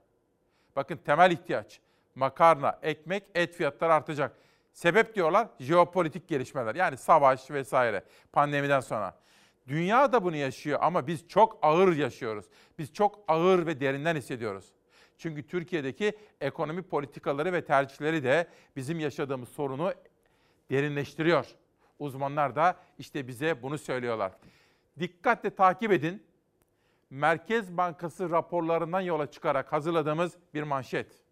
Bakın 0.75 0.97
temel 0.97 1.31
ihtiyaç 1.31 1.79
makarna, 2.15 2.79
ekmek, 2.81 3.23
et 3.35 3.55
fiyatları 3.55 3.93
artacak. 3.93 4.35
Sebep 4.73 5.15
diyorlar 5.15 5.47
jeopolitik 5.59 6.27
gelişmeler 6.27 6.75
yani 6.75 6.97
savaş 6.97 7.51
vesaire 7.51 8.03
pandemiden 8.33 8.79
sonra. 8.79 9.19
Dünya 9.67 10.11
da 10.11 10.23
bunu 10.23 10.35
yaşıyor 10.35 10.79
ama 10.81 11.07
biz 11.07 11.27
çok 11.27 11.59
ağır 11.61 11.95
yaşıyoruz. 11.95 12.45
Biz 12.77 12.93
çok 12.93 13.19
ağır 13.27 13.65
ve 13.65 13.79
derinden 13.79 14.15
hissediyoruz. 14.15 14.65
Çünkü 15.17 15.47
Türkiye'deki 15.47 16.17
ekonomi 16.41 16.81
politikaları 16.81 17.53
ve 17.53 17.65
tercihleri 17.65 18.23
de 18.23 18.47
bizim 18.75 18.99
yaşadığımız 18.99 19.49
sorunu 19.49 19.93
derinleştiriyor. 20.71 21.47
Uzmanlar 21.99 22.55
da 22.55 22.77
işte 22.97 23.27
bize 23.27 23.63
bunu 23.63 23.77
söylüyorlar. 23.77 24.31
Dikkatle 24.99 25.49
takip 25.55 25.91
edin. 25.91 26.23
Merkez 27.09 27.77
Bankası 27.77 28.29
raporlarından 28.29 29.01
yola 29.01 29.31
çıkarak 29.31 29.73
hazırladığımız 29.73 30.37
bir 30.53 30.63
manşet. 30.63 31.28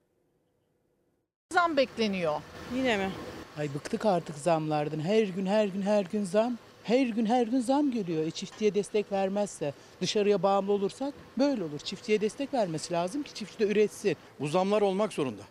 Zam 1.54 1.78
bekleniyor. 1.78 2.42
Yine 2.76 2.98
mi? 2.98 3.12
Ay 3.58 3.74
bıktık 3.74 4.06
artık 4.06 4.38
zamlardan. 4.38 5.00
Her 5.00 5.24
gün 5.24 5.46
her 5.46 5.68
gün 5.68 5.82
her 5.82 6.06
gün 6.06 6.24
zam. 6.24 6.58
Her 6.84 7.08
gün 7.08 7.26
her 7.26 7.48
gün 7.48 7.60
zam 7.60 7.92
geliyor. 7.92 8.26
E 8.28 8.32
çiftçiye 8.32 8.76
destek 8.76 9.12
vermezse, 9.12 9.74
dışarıya 10.02 10.44
bağımlı 10.44 10.72
olursak 10.72 11.14
böyle 11.38 11.64
olur. 11.64 11.80
Çiftçiye 11.80 12.22
destek 12.22 12.54
vermesi 12.54 12.94
lazım 12.94 13.24
ki 13.24 13.34
çiftçi 13.34 13.60
de 13.60 13.68
üretsin. 13.68 14.18
Bu 14.40 14.48
zamlar 14.48 14.82
olmak 14.82 15.14
zorunda. 15.14 15.42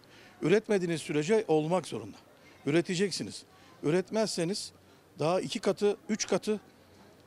Üretmediğiniz 0.43 1.01
sürece 1.01 1.45
olmak 1.49 1.87
zorunda. 1.87 2.17
Üreteceksiniz. 2.67 3.45
Üretmezseniz 3.83 4.73
daha 5.19 5.41
iki 5.41 5.61
katı, 5.61 5.97
üç 6.09 6.27
katı 6.27 6.61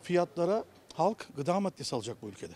fiyatlara 0.01 0.63
halk 0.93 1.27
gıda 1.35 1.59
maddesi 1.59 1.95
alacak 1.95 2.21
bu 2.21 2.29
ülkede. 2.29 2.53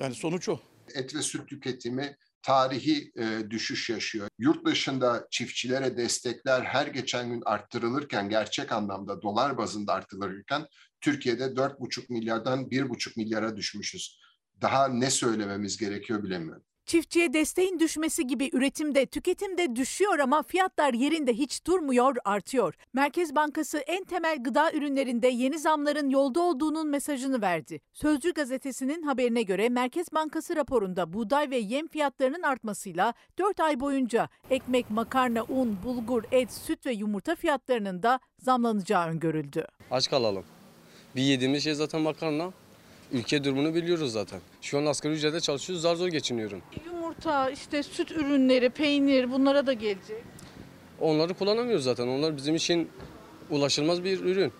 Yani 0.00 0.14
sonuç 0.14 0.48
o. 0.48 0.60
Et 0.94 1.14
ve 1.14 1.22
süt 1.22 1.48
tüketimi 1.48 2.16
tarihi 2.42 3.12
e, 3.16 3.50
düşüş 3.50 3.90
yaşıyor. 3.90 4.28
Yurt 4.38 4.66
dışında 4.66 5.26
çiftçilere 5.30 5.96
destekler 5.96 6.62
her 6.62 6.86
geçen 6.86 7.30
gün 7.30 7.42
arttırılırken, 7.46 8.28
gerçek 8.28 8.72
anlamda 8.72 9.22
dolar 9.22 9.58
bazında 9.58 9.92
arttırılırken 9.92 10.66
Türkiye'de 11.00 11.44
4,5 11.44 12.12
milyardan 12.12 12.70
1,5 12.70 13.16
milyara 13.16 13.56
düşmüşüz. 13.56 14.20
Daha 14.60 14.88
ne 14.88 15.10
söylememiz 15.10 15.76
gerekiyor 15.76 16.22
bilemiyorum. 16.22 16.64
Çiftçiye 16.90 17.32
desteğin 17.32 17.78
düşmesi 17.78 18.26
gibi 18.26 18.50
üretimde, 18.52 19.06
tüketimde 19.06 19.76
düşüyor 19.76 20.18
ama 20.18 20.42
fiyatlar 20.42 20.94
yerinde 20.94 21.32
hiç 21.32 21.66
durmuyor, 21.66 22.16
artıyor. 22.24 22.74
Merkez 22.92 23.34
Bankası 23.34 23.78
en 23.78 24.04
temel 24.04 24.42
gıda 24.42 24.72
ürünlerinde 24.72 25.28
yeni 25.28 25.58
zamların 25.58 26.10
yolda 26.10 26.40
olduğunun 26.40 26.88
mesajını 26.88 27.42
verdi. 27.42 27.80
Sözcü 27.92 28.32
gazetesinin 28.32 29.02
haberine 29.02 29.42
göre 29.42 29.68
Merkez 29.68 30.12
Bankası 30.12 30.56
raporunda 30.56 31.12
buğday 31.12 31.50
ve 31.50 31.56
yem 31.56 31.88
fiyatlarının 31.88 32.42
artmasıyla 32.42 33.14
4 33.38 33.60
ay 33.60 33.80
boyunca 33.80 34.28
ekmek, 34.50 34.90
makarna, 34.90 35.42
un, 35.42 35.78
bulgur, 35.84 36.24
et, 36.32 36.52
süt 36.52 36.86
ve 36.86 36.92
yumurta 36.92 37.34
fiyatlarının 37.34 38.02
da 38.02 38.20
zamlanacağı 38.38 39.08
öngörüldü. 39.08 39.66
Aç 39.90 40.10
kalalım. 40.10 40.44
Bir 41.16 41.22
yediğimiz 41.22 41.64
şey 41.64 41.74
zaten 41.74 42.00
makarna. 42.00 42.52
Ülke 43.12 43.44
durumunu 43.44 43.74
biliyoruz 43.74 44.12
zaten. 44.12 44.40
Şu 44.62 44.78
an 44.78 44.86
asgari 44.86 45.12
ücrete 45.12 45.40
çalışıyoruz, 45.40 45.82
zar 45.82 45.96
zor 45.96 46.08
geçiniyorum. 46.08 46.62
Yumurta, 46.86 47.50
işte 47.50 47.82
süt 47.82 48.10
ürünleri, 48.10 48.70
peynir 48.70 49.32
bunlara 49.32 49.66
da 49.66 49.72
gelecek. 49.72 50.22
Onları 51.00 51.34
kullanamıyoruz 51.34 51.84
zaten. 51.84 52.08
Onlar 52.08 52.36
bizim 52.36 52.54
için 52.54 52.88
ulaşılmaz 53.50 54.04
bir 54.04 54.20
ürün. 54.20 54.52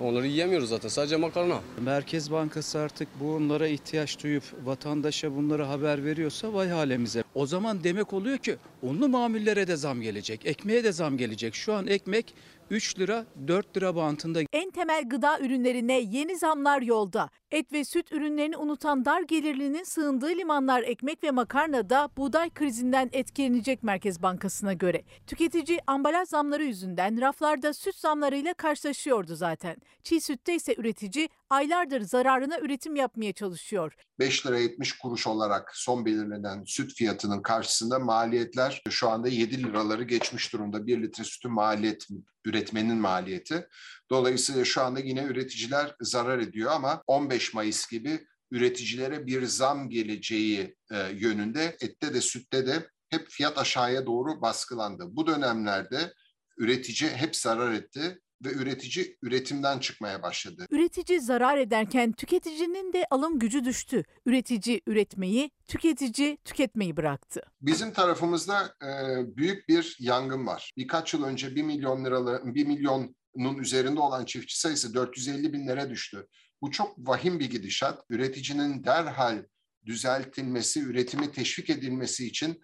Onları 0.00 0.26
yiyemiyoruz 0.26 0.68
zaten. 0.68 0.88
Sadece 0.88 1.16
makarna. 1.16 1.60
Merkez 1.80 2.30
Bankası 2.30 2.78
artık 2.78 3.08
bunlara 3.20 3.68
ihtiyaç 3.68 4.22
duyup 4.24 4.42
vatandaşa 4.64 5.36
bunları 5.36 5.62
haber 5.62 6.04
veriyorsa 6.04 6.54
vay 6.54 6.68
halemize. 6.68 7.24
O 7.34 7.46
zaman 7.46 7.84
demek 7.84 8.12
oluyor 8.12 8.38
ki 8.38 8.56
unlu 8.82 9.08
mamullere 9.08 9.66
de 9.66 9.76
zam 9.76 10.00
gelecek, 10.00 10.46
ekmeğe 10.46 10.84
de 10.84 10.92
zam 10.92 11.16
gelecek. 11.16 11.54
Şu 11.54 11.72
an 11.74 11.86
ekmek 11.86 12.34
3 12.70 12.98
lira 12.98 13.26
4 13.48 13.76
lira 13.76 13.96
bantında. 13.96 14.40
En 14.52 14.70
temel 14.70 15.08
gıda 15.08 15.40
ürünlerine 15.40 16.00
yeni 16.00 16.38
zamlar 16.38 16.82
yolda. 16.82 17.30
Et 17.50 17.72
ve 17.72 17.84
süt 17.84 18.12
ürünlerini 18.12 18.56
unutan 18.56 19.04
dar 19.04 19.22
gelirlinin 19.22 19.82
sığındığı 19.82 20.28
limanlar 20.28 20.82
ekmek 20.82 21.24
ve 21.24 21.30
makarna 21.30 21.90
da 21.90 22.08
buğday 22.16 22.50
krizinden 22.50 23.10
etkilenecek 23.12 23.82
Merkez 23.82 24.22
Bankası'na 24.22 24.72
göre. 24.72 25.02
Tüketici 25.26 25.78
ambalaj 25.86 26.28
zamları 26.28 26.64
yüzünden 26.64 27.20
raflarda 27.20 27.72
süt 27.72 27.96
zamlarıyla 27.96 28.54
karşılaşıyordu 28.54 29.34
zaten. 29.34 29.76
Çiğ 30.02 30.20
sütte 30.20 30.54
ise 30.54 30.74
üretici 30.78 31.28
aylardır 31.50 32.00
zararına 32.00 32.58
üretim 32.58 32.96
yapmaya 32.96 33.32
çalışıyor. 33.32 33.94
5 34.18 34.46
lira 34.46 34.58
70 34.58 34.98
kuruş 34.98 35.26
olarak 35.26 35.70
son 35.74 36.06
belirlenen 36.06 36.64
süt 36.66 36.94
fiyatının 36.94 37.42
karşısında 37.42 37.98
maliyetler 37.98 38.82
şu 38.90 39.08
anda 39.08 39.28
7 39.28 39.62
liraları 39.62 40.02
geçmiş 40.02 40.52
durumda. 40.52 40.86
1 40.86 41.02
litre 41.02 41.24
sütün 41.24 41.52
maliyet, 41.52 42.06
üretmenin 42.44 42.96
maliyeti. 42.96 43.68
Dolayısıyla 44.10 44.64
şu 44.64 44.82
anda 44.82 45.00
yine 45.00 45.22
üreticiler 45.22 45.96
zarar 46.00 46.38
ediyor 46.38 46.72
ama 46.72 47.02
15 47.06 47.54
Mayıs 47.54 47.86
gibi 47.90 48.26
üreticilere 48.50 49.26
bir 49.26 49.46
zam 49.46 49.90
geleceği 49.90 50.76
e, 50.92 51.08
yönünde 51.12 51.76
ette 51.80 52.14
de 52.14 52.20
sütte 52.20 52.66
de 52.66 52.88
hep 53.10 53.28
fiyat 53.28 53.58
aşağıya 53.58 54.06
doğru 54.06 54.42
baskılandı. 54.42 55.04
Bu 55.08 55.26
dönemlerde 55.26 56.14
üretici 56.58 57.10
hep 57.10 57.36
zarar 57.36 57.72
etti 57.72 58.20
ve 58.44 58.52
üretici 58.52 59.16
üretimden 59.22 59.78
çıkmaya 59.78 60.22
başladı. 60.22 60.66
Üretici 60.70 61.20
zarar 61.20 61.58
ederken 61.58 62.12
tüketicinin 62.12 62.92
de 62.92 63.06
alım 63.10 63.38
gücü 63.38 63.64
düştü. 63.64 64.04
Üretici 64.26 64.80
üretmeyi, 64.86 65.50
tüketici 65.68 66.38
tüketmeyi 66.44 66.96
bıraktı. 66.96 67.42
Bizim 67.60 67.92
tarafımızda 67.92 68.74
e, 68.82 68.88
büyük 69.36 69.68
bir 69.68 69.96
yangın 70.00 70.46
var. 70.46 70.72
Birkaç 70.76 71.14
yıl 71.14 71.24
önce 71.24 71.56
1 71.56 71.62
milyon 71.62 72.04
liralı 72.04 72.42
1 72.44 72.66
milyonun 72.66 73.58
üzerinde 73.58 74.00
olan 74.00 74.24
çiftçi 74.24 74.60
sayısı 74.60 74.94
450 74.94 75.52
binlere 75.52 75.90
düştü. 75.90 76.26
Bu 76.62 76.70
çok 76.70 76.98
vahim 76.98 77.40
bir 77.40 77.50
gidişat. 77.50 78.04
Üreticinin 78.10 78.84
derhal 78.84 79.44
düzeltilmesi, 79.86 80.80
üretimi 80.80 81.32
teşvik 81.32 81.70
edilmesi 81.70 82.26
için 82.26 82.60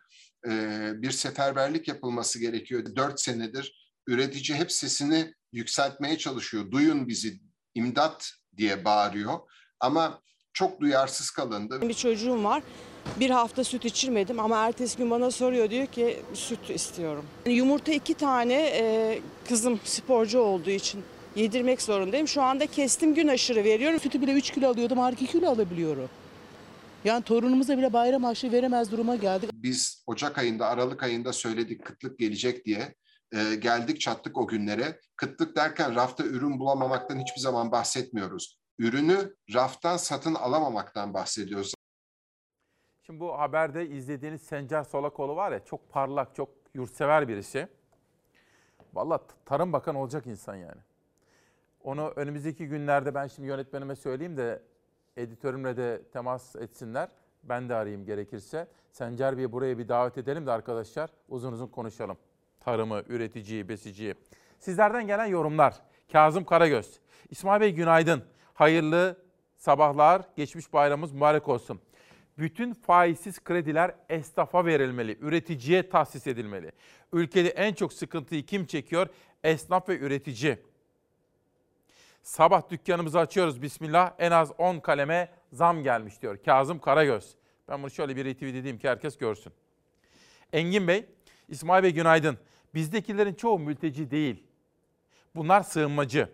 e, 0.46 0.50
bir 0.94 1.10
seferberlik 1.10 1.88
yapılması 1.88 2.40
gerekiyor. 2.40 2.96
Dört 2.96 3.20
senedir 3.20 3.80
üretici 4.06 4.58
hep 4.58 4.72
sesini 4.72 5.34
yükseltmeye 5.52 6.18
çalışıyor. 6.18 6.70
Duyun 6.70 7.08
bizi, 7.08 7.40
imdat 7.74 8.32
diye 8.56 8.84
bağırıyor. 8.84 9.38
Ama 9.80 10.22
çok 10.52 10.80
duyarsız 10.80 11.30
kalındı. 11.30 11.88
Bir 11.88 11.94
çocuğum 11.94 12.44
var. 12.44 12.62
Bir 13.20 13.30
hafta 13.30 13.64
süt 13.64 13.84
içirmedim 13.84 14.40
ama 14.40 14.66
ertesi 14.66 14.98
gün 14.98 15.10
bana 15.10 15.30
soruyor 15.30 15.70
diyor 15.70 15.86
ki 15.86 16.22
süt 16.34 16.70
istiyorum. 16.70 17.24
Yumurta 17.46 17.92
iki 17.92 18.14
tane 18.14 18.54
e, 18.54 19.18
kızım 19.48 19.80
sporcu 19.84 20.38
olduğu 20.40 20.70
için 20.70 21.02
yedirmek 21.36 21.82
zorundayım. 21.82 22.28
Şu 22.28 22.42
anda 22.42 22.66
kestim 22.66 23.14
gün 23.14 23.28
aşırı 23.28 23.64
veriyorum. 23.64 24.00
Sütü 24.00 24.22
bile 24.22 24.32
3 24.32 24.50
kilo 24.50 24.68
alıyordum 24.68 25.00
artık 25.00 25.22
2 25.22 25.32
kilo 25.32 25.48
alabiliyorum. 25.48 26.08
Yani 27.04 27.22
torunumuza 27.22 27.78
bile 27.78 27.92
bayram 27.92 28.24
harçlığı 28.24 28.52
veremez 28.52 28.92
duruma 28.92 29.16
geldik. 29.16 29.50
Biz 29.52 30.04
Ocak 30.06 30.38
ayında, 30.38 30.66
Aralık 30.66 31.02
ayında 31.02 31.32
söyledik 31.32 31.84
kıtlık 31.84 32.18
gelecek 32.18 32.64
diye. 32.64 32.94
E, 33.32 33.54
geldik 33.54 34.00
çattık 34.00 34.38
o 34.38 34.46
günlere. 34.46 35.00
Kıtlık 35.16 35.56
derken 35.56 35.94
rafta 35.94 36.24
ürün 36.24 36.58
bulamamaktan 36.58 37.18
hiçbir 37.18 37.40
zaman 37.40 37.72
bahsetmiyoruz. 37.72 38.58
Ürünü 38.78 39.36
raftan 39.54 39.96
satın 39.96 40.34
alamamaktan 40.34 41.14
bahsediyoruz. 41.14 41.74
Şimdi 43.02 43.20
bu 43.20 43.38
haberde 43.38 43.88
izlediğiniz 43.88 44.42
Sencer 44.42 44.84
Solakoğlu 44.84 45.36
var 45.36 45.52
ya 45.52 45.64
çok 45.64 45.90
parlak, 45.90 46.34
çok 46.34 46.48
yurtsever 46.74 47.28
birisi. 47.28 47.68
Vallahi 48.94 49.22
Tarım 49.44 49.72
Bakanı 49.72 50.00
olacak 50.00 50.26
insan 50.26 50.54
yani. 50.54 50.80
Onu 51.84 52.12
önümüzdeki 52.16 52.68
günlerde 52.68 53.14
ben 53.14 53.26
şimdi 53.26 53.48
yönetmenime 53.48 53.96
söyleyeyim 53.96 54.36
de 54.36 54.62
editörümle 55.16 55.76
de 55.76 56.02
temas 56.12 56.56
etsinler. 56.56 57.08
Ben 57.42 57.68
de 57.68 57.74
arayayım 57.74 58.04
gerekirse. 58.04 58.68
Sencer 58.92 59.36
Bey'i 59.36 59.52
buraya 59.52 59.78
bir 59.78 59.88
davet 59.88 60.18
edelim 60.18 60.46
de 60.46 60.50
arkadaşlar 60.52 61.10
uzun 61.28 61.52
uzun 61.52 61.66
konuşalım. 61.66 62.16
Tarımı, 62.60 63.02
üreticiyi, 63.08 63.68
besiciyi. 63.68 64.14
Sizlerden 64.58 65.06
gelen 65.06 65.26
yorumlar. 65.26 65.74
Kazım 66.12 66.44
Karagöz. 66.44 67.00
İsmail 67.30 67.60
Bey 67.60 67.72
günaydın. 67.74 68.24
Hayırlı 68.54 69.16
sabahlar. 69.56 70.22
Geçmiş 70.36 70.72
bayramımız 70.72 71.12
mübarek 71.12 71.48
olsun. 71.48 71.80
Bütün 72.38 72.74
faizsiz 72.74 73.44
krediler 73.44 73.94
esnafa 74.08 74.64
verilmeli, 74.64 75.18
üreticiye 75.20 75.88
tahsis 75.88 76.26
edilmeli. 76.26 76.72
Ülkede 77.12 77.48
en 77.48 77.74
çok 77.74 77.92
sıkıntıyı 77.92 78.46
kim 78.46 78.66
çekiyor? 78.66 79.08
Esnaf 79.44 79.88
ve 79.88 79.98
üretici. 79.98 80.58
Sabah 82.22 82.70
dükkanımızı 82.70 83.18
açıyoruz 83.18 83.62
bismillah 83.62 84.12
en 84.18 84.30
az 84.30 84.52
10 84.58 84.80
kaleme 84.80 85.28
zam 85.52 85.82
gelmiş 85.82 86.22
diyor 86.22 86.38
Kazım 86.44 86.78
Karagöz. 86.78 87.34
Ben 87.68 87.82
bunu 87.82 87.90
şöyle 87.90 88.16
bir 88.16 88.24
retweet 88.24 88.54
edeyim 88.54 88.78
ki 88.78 88.88
herkes 88.88 89.18
görsün. 89.18 89.52
Engin 90.52 90.88
Bey, 90.88 91.06
İsmail 91.50 91.82
Bey 91.82 91.90
günaydın. 91.90 92.38
Bizdekilerin 92.74 93.34
çoğu 93.34 93.58
mülteci 93.58 94.10
değil. 94.10 94.44
Bunlar 95.34 95.62
sığınmacı, 95.62 96.28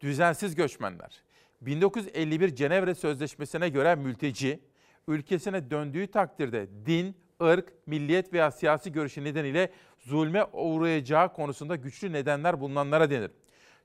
düzensiz 0.00 0.54
göçmenler. 0.54 1.22
1951 1.60 2.54
Cenevre 2.54 2.94
Sözleşmesi'ne 2.94 3.68
göre 3.68 3.94
mülteci, 3.94 4.60
ülkesine 5.08 5.70
döndüğü 5.70 6.06
takdirde 6.06 6.68
din, 6.86 7.16
ırk, 7.42 7.72
milliyet 7.86 8.32
veya 8.32 8.50
siyasi 8.50 8.92
görüşü 8.92 9.24
nedeniyle 9.24 9.72
zulme 9.98 10.44
uğrayacağı 10.44 11.32
konusunda 11.32 11.76
güçlü 11.76 12.12
nedenler 12.12 12.60
bulunanlara 12.60 13.10
denir. 13.10 13.30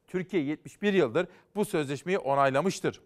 Türkiye 0.08 0.44
71 0.44 0.94
yıldır 0.94 1.28
bu 1.56 1.66
sözleşmeyi 1.66 2.18
onaylamıştır. 2.18 3.02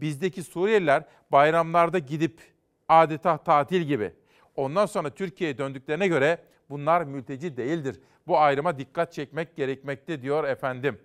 Bizdeki 0.00 0.42
Suriyeliler 0.42 1.04
bayramlarda 1.32 1.98
gidip 1.98 2.40
adeta 2.88 3.38
tatil 3.38 3.82
gibi. 3.82 4.12
Ondan 4.56 4.86
sonra 4.86 5.10
Türkiye'ye 5.10 5.58
döndüklerine 5.58 6.08
göre 6.08 6.38
bunlar 6.70 7.02
mülteci 7.02 7.56
değildir. 7.56 8.00
Bu 8.26 8.38
ayrıma 8.38 8.78
dikkat 8.78 9.12
çekmek 9.12 9.56
gerekmekte 9.56 10.22
diyor 10.22 10.44
efendim. 10.44 10.98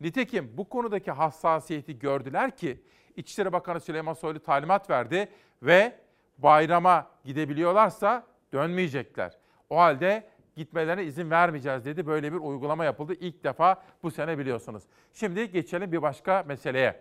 Nitekim 0.00 0.52
bu 0.56 0.68
konudaki 0.68 1.10
hassasiyeti 1.10 1.98
gördüler 1.98 2.56
ki 2.56 2.80
İçişleri 3.16 3.52
Bakanı 3.52 3.80
Süleyman 3.80 4.12
Soylu 4.12 4.40
talimat 4.40 4.90
verdi 4.90 5.28
ve 5.62 5.98
bayrama 6.38 7.10
gidebiliyorlarsa 7.24 8.26
dönmeyecekler. 8.52 9.38
O 9.70 9.76
halde 9.76 10.28
gitmelerine 10.56 11.04
izin 11.04 11.30
vermeyeceğiz 11.30 11.84
dedi. 11.84 12.06
Böyle 12.06 12.32
bir 12.32 12.38
uygulama 12.38 12.84
yapıldı 12.84 13.14
ilk 13.20 13.44
defa 13.44 13.82
bu 14.02 14.10
sene 14.10 14.38
biliyorsunuz. 14.38 14.82
Şimdi 15.12 15.50
geçelim 15.52 15.92
bir 15.92 16.02
başka 16.02 16.42
meseleye. 16.42 17.00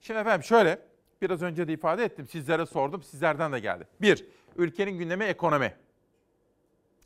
Şimdi 0.00 0.20
efendim 0.20 0.44
şöyle 0.44 0.78
biraz 1.22 1.42
önce 1.42 1.68
de 1.68 1.72
ifade 1.72 2.04
ettim 2.04 2.26
sizlere 2.26 2.66
sordum 2.66 3.02
sizlerden 3.02 3.52
de 3.52 3.60
geldi. 3.60 3.84
Bir, 4.00 4.26
ülkenin 4.56 4.98
gündemi 4.98 5.24
ekonomi. 5.24 5.74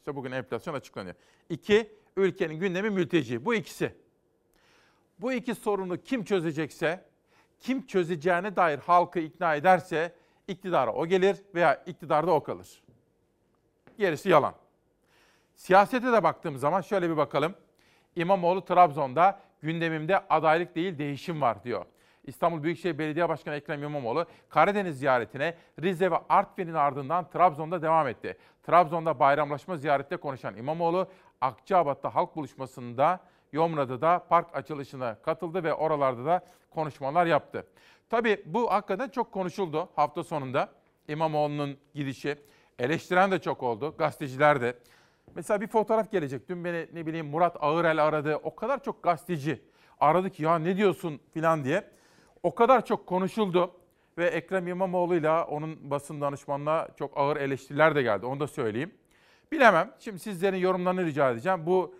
İşte 0.06 0.16
bugün 0.16 0.32
enflasyon 0.32 0.74
açıklanıyor. 0.74 1.14
İki, 1.48 1.90
ülkenin 2.16 2.54
gündemi 2.54 2.90
mülteci. 2.90 3.44
Bu 3.44 3.54
ikisi. 3.54 3.94
Bu 5.18 5.32
iki 5.32 5.54
sorunu 5.54 6.02
kim 6.02 6.24
çözecekse, 6.24 7.04
kim 7.60 7.86
çözeceğine 7.86 8.56
dair 8.56 8.78
halkı 8.78 9.18
ikna 9.18 9.54
ederse 9.54 10.14
iktidara 10.48 10.92
o 10.92 11.06
gelir 11.06 11.36
veya 11.54 11.74
iktidarda 11.74 12.32
o 12.32 12.42
kalır. 12.42 12.82
Gerisi 13.98 14.28
yalan. 14.28 14.54
Siyasete 15.54 16.12
de 16.12 16.22
baktığım 16.22 16.58
zaman 16.58 16.80
şöyle 16.80 17.10
bir 17.10 17.16
bakalım. 17.16 17.54
İmamoğlu 18.16 18.64
Trabzon'da 18.64 19.40
gündemimde 19.62 20.28
adaylık 20.28 20.74
değil 20.76 20.98
değişim 20.98 21.40
var 21.40 21.64
diyor. 21.64 21.84
İstanbul 22.26 22.62
Büyükşehir 22.62 22.98
Belediye 22.98 23.28
Başkanı 23.28 23.54
Ekrem 23.54 23.82
İmamoğlu 23.82 24.26
Karadeniz 24.48 24.98
ziyaretine 24.98 25.54
Rize 25.82 26.10
ve 26.10 26.16
Artvin'in 26.28 26.74
ardından 26.74 27.30
Trabzon'da 27.30 27.82
devam 27.82 28.08
etti. 28.08 28.36
Trabzon'da 28.62 29.18
bayramlaşma 29.18 29.76
ziyarette 29.76 30.16
konuşan 30.16 30.56
İmamoğlu 30.56 31.08
Akçabat'ta 31.40 32.14
halk 32.14 32.36
buluşmasında 32.36 33.20
Yomra'da 33.52 34.00
da 34.00 34.24
park 34.28 34.56
açılışına 34.56 35.14
katıldı 35.22 35.64
ve 35.64 35.74
oralarda 35.74 36.24
da 36.24 36.44
konuşmalar 36.70 37.26
yaptı. 37.26 37.66
Tabii 38.10 38.42
bu 38.46 38.72
hakikaten 38.72 39.08
çok 39.08 39.32
konuşuldu 39.32 39.88
hafta 39.96 40.24
sonunda 40.24 40.68
İmamoğlu'nun 41.08 41.76
gidişi. 41.94 42.36
Eleştiren 42.78 43.30
de 43.30 43.38
çok 43.38 43.62
oldu, 43.62 43.94
gazeteciler 43.98 44.60
de. 44.60 44.78
Mesela 45.34 45.60
bir 45.60 45.66
fotoğraf 45.66 46.10
gelecek. 46.10 46.48
Dün 46.48 46.64
beni 46.64 46.86
ne 46.92 47.06
bileyim 47.06 47.26
Murat 47.26 47.56
Ağırel 47.60 48.04
aradı. 48.04 48.36
O 48.36 48.56
kadar 48.56 48.82
çok 48.82 49.02
gazeteci 49.02 49.62
aradı 50.00 50.30
ki 50.30 50.42
ya 50.42 50.58
ne 50.58 50.76
diyorsun 50.76 51.20
filan 51.34 51.64
diye. 51.64 51.95
O 52.46 52.54
kadar 52.54 52.86
çok 52.86 53.06
konuşuldu 53.06 53.70
ve 54.18 54.26
Ekrem 54.26 54.68
İmamoğlu'yla 54.68 55.44
onun 55.44 55.90
basın 55.90 56.20
danışmanına 56.20 56.88
çok 56.98 57.18
ağır 57.18 57.36
eleştiriler 57.36 57.94
de 57.94 58.02
geldi. 58.02 58.26
Onu 58.26 58.40
da 58.40 58.46
söyleyeyim. 58.46 58.94
Bilemem. 59.52 59.92
Şimdi 59.98 60.18
sizlerin 60.18 60.56
yorumlarını 60.56 61.04
rica 61.04 61.30
edeceğim. 61.30 61.66
Bu 61.66 61.94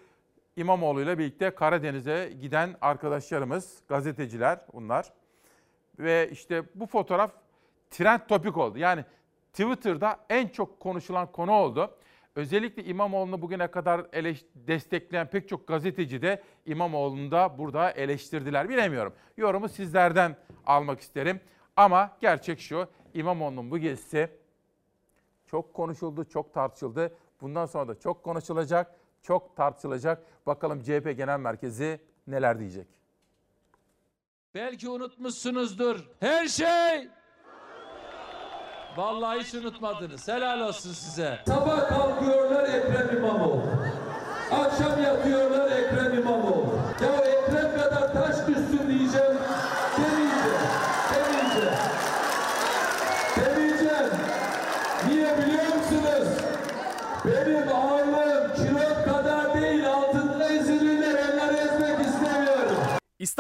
İmamoğlu'yla 0.57 1.19
birlikte 1.19 1.51
Karadeniz'e 1.51 2.33
giden 2.41 2.77
arkadaşlarımız, 2.81 3.79
gazeteciler 3.89 4.59
bunlar. 4.75 5.13
Ve 5.99 6.29
işte 6.33 6.63
bu 6.75 6.87
fotoğraf 6.87 7.31
trend 7.91 8.21
topik 8.29 8.57
oldu. 8.57 8.79
Yani 8.79 9.05
Twitter'da 9.53 10.21
en 10.31 10.49
çok 10.49 10.81
konuşulan 10.81 11.33
konu 11.33 11.53
oldu. 11.53 11.91
Özellikle 12.37 12.85
İmamoğlu'nu 12.85 13.43
bugüne 13.43 13.67
kadar 13.67 14.01
eleş- 14.01 14.45
destekleyen 14.55 15.27
pek 15.31 15.49
çok 15.49 15.69
gazeteci 15.69 16.23
de 16.23 16.43
İmamoğlu'nu 16.67 17.31
da 17.31 17.59
burada 17.59 17.91
eleştirdiler. 17.91 18.69
Bilemiyorum. 18.69 19.15
Yorumu 19.37 19.69
sizlerden 19.69 20.37
almak 20.67 21.01
isterim. 21.01 21.41
Ama 21.77 22.17
gerçek 22.21 22.61
şu, 22.61 22.89
İmamoğlu'nun 23.15 23.71
bu 23.71 23.79
gezisi 23.79 24.31
çok 25.47 25.75
konuşuldu, 25.75 26.25
çok 26.25 26.55
tartışıldı. 26.55 27.15
Bundan 27.41 27.67
sonra 27.67 27.89
da 27.89 27.99
çok 28.01 28.23
konuşulacak, 28.23 28.95
çok 29.23 29.57
tartışılacak. 29.57 30.23
Bakalım 30.47 30.83
CHP 30.83 31.13
Genel 31.17 31.39
Merkezi 31.41 32.01
neler 32.27 32.59
diyecek? 32.59 32.87
Belki 34.55 34.89
unutmuşsunuzdur. 34.89 36.09
Her 36.21 36.47
şey 36.49 37.09
Vallahi 38.97 39.41
hiç 39.41 39.55
unutmadınız. 39.55 40.29
Helal 40.29 40.61
olsun 40.61 40.93
size. 40.93 41.39
Sabah 41.47 41.89
kalkıyorlar 41.89 42.65
Ekrem 42.65 43.17
İmamoğlu. 43.17 43.63
Akşam 44.53 45.03
yatıyorlar 45.03 45.66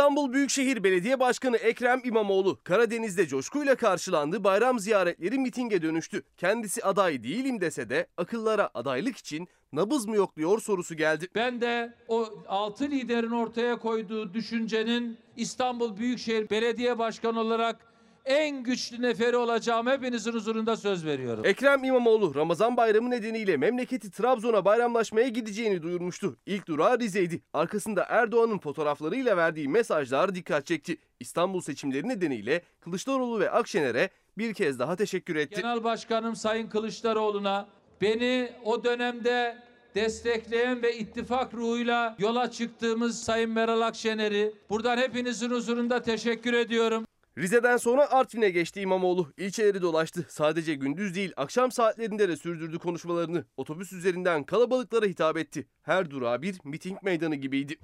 İstanbul 0.07 0.33
Büyükşehir 0.33 0.85
Belediye 0.85 1.21
Başkanı 1.21 1.57
Ekrem 1.57 2.01
İmamoğlu 2.05 2.59
Karadeniz'de 2.65 3.27
coşkuyla 3.27 3.75
karşılandı, 3.75 4.45
bayram 4.45 4.79
ziyaretleri 4.79 5.39
mitinge 5.39 5.83
dönüştü. 5.83 6.23
Kendisi 6.37 6.85
aday 6.85 7.23
değilim 7.23 7.61
dese 7.61 7.89
de 7.89 8.07
akıllara 8.17 8.71
adaylık 8.75 9.17
için 9.17 9.49
nabız 9.73 10.07
mı 10.07 10.17
yokluyor 10.17 10.61
sorusu 10.61 10.95
geldi. 10.95 11.29
Ben 11.35 11.61
de 11.61 11.95
o 12.09 12.29
altı 12.49 12.85
liderin 12.85 13.31
ortaya 13.31 13.79
koyduğu 13.79 14.35
düşüncenin 14.35 15.19
İstanbul 15.37 15.97
Büyükşehir 15.97 16.51
Belediye 16.51 16.99
Başkanı 16.99 17.41
olarak 17.41 17.96
en 18.27 18.63
güçlü 18.63 19.03
neferi 19.03 19.37
olacağım 19.37 19.87
hepinizin 19.87 20.33
huzurunda 20.33 20.77
söz 20.77 21.07
veriyorum. 21.07 21.45
Ekrem 21.47 21.85
İmamoğlu 21.85 22.35
Ramazan 22.35 22.77
bayramı 22.77 23.11
nedeniyle 23.11 23.57
memleketi 23.57 24.11
Trabzon'a 24.11 24.65
bayramlaşmaya 24.65 25.29
gideceğini 25.29 25.83
duyurmuştu. 25.83 26.37
İlk 26.47 26.69
durağı 26.69 26.99
Rize'ydi. 26.99 27.43
Arkasında 27.53 28.07
Erdoğan'ın 28.09 28.59
fotoğraflarıyla 28.59 29.37
verdiği 29.37 29.69
mesajlar 29.69 30.35
dikkat 30.35 30.67
çekti. 30.67 30.97
İstanbul 31.21 31.61
seçimleri 31.61 32.09
nedeniyle 32.09 32.63
Kılıçdaroğlu 32.81 33.41
ve 33.41 33.51
Akşener'e 33.51 34.11
bir 34.39 34.55
kez 34.55 34.79
daha 34.79 34.97
teşekkür 34.97 35.37
etti. 35.37 35.61
Genel 35.61 35.85
Başkanım 35.85 36.37
Sayın 36.37 36.69
Kılıçdaroğlu'na 36.69 37.69
beni 38.01 38.53
o 38.65 38.85
dönemde 38.85 39.57
destekleyen 39.95 40.83
ve 40.83 40.97
ittifak 40.97 41.55
ruhuyla 41.55 42.17
yola 42.19 42.51
çıktığımız 42.51 43.23
Sayın 43.23 43.51
Meral 43.51 43.81
Akşener'i 43.81 44.53
buradan 44.71 44.99
hepinizin 44.99 45.51
huzurunda 45.51 46.03
teşekkür 46.03 46.53
ediyorum. 46.53 47.07
Rize'den 47.39 47.77
sonra 47.77 48.11
Artvin'e 48.11 48.51
geçti 48.51 48.81
İmamoğlu. 48.81 49.33
İlçeleri 49.37 49.83
dolaştı. 49.83 50.27
Sadece 50.29 50.75
gündüz 50.75 51.15
değil 51.15 51.33
akşam 51.37 51.73
saatlerinde 51.73 52.29
de 52.29 52.37
sürdürdü 52.37 52.79
konuşmalarını. 52.79 53.45
Otobüs 53.57 53.93
üzerinden 53.93 54.45
kalabalıklara 54.45 55.07
hitap 55.07 55.37
etti. 55.37 55.67
Her 55.83 56.11
durağı 56.11 56.43
bir 56.43 56.59
miting 56.65 57.03
meydanı 57.03 57.37
gibiydi. 57.37 57.79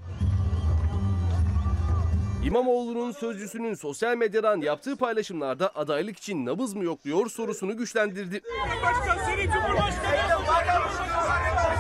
İmamoğlu'nun 2.47 3.13
sözcüsünün 3.13 3.75
sosyal 3.75 4.17
medyadan 4.17 4.61
yaptığı 4.61 4.97
paylaşımlarda 4.97 5.77
adaylık 5.77 6.19
için 6.19 6.47
nabız 6.47 6.75
mı 6.75 6.85
yokluyor 6.85 7.31
sorusunu 7.31 7.77
güçlendirdi. 7.77 8.41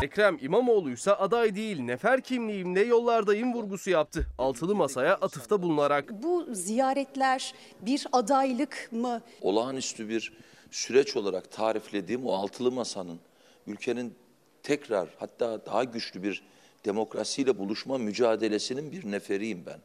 Ekrem 0.02 0.38
İmamoğlu 0.40 0.90
ise 0.90 1.12
aday 1.12 1.54
değil 1.54 1.80
nefer 1.80 2.20
kimliğimle 2.20 2.80
yollardayım 2.80 3.54
vurgusu 3.54 3.90
yaptı. 3.90 4.26
Altılı 4.38 4.74
masaya 4.74 5.14
atıfta 5.14 5.62
bulunarak. 5.62 6.22
Bu 6.22 6.46
ziyaretler 6.52 7.54
bir 7.80 8.06
adaylık 8.12 8.88
mı? 8.92 9.22
olağanüstü 9.42 10.08
bir 10.08 10.32
süreç 10.70 11.16
olarak 11.16 11.52
tariflediğim 11.52 12.26
o 12.26 12.32
altılı 12.32 12.72
masanın 12.72 13.20
ülkenin 13.66 14.14
tekrar 14.62 15.08
hatta 15.18 15.66
daha 15.66 15.84
güçlü 15.84 16.22
bir 16.22 16.42
demokrasiyle 16.84 17.58
buluşma 17.58 17.98
mücadelesinin 17.98 18.92
bir 18.92 19.10
neferiyim 19.10 19.62
ben. 19.66 19.78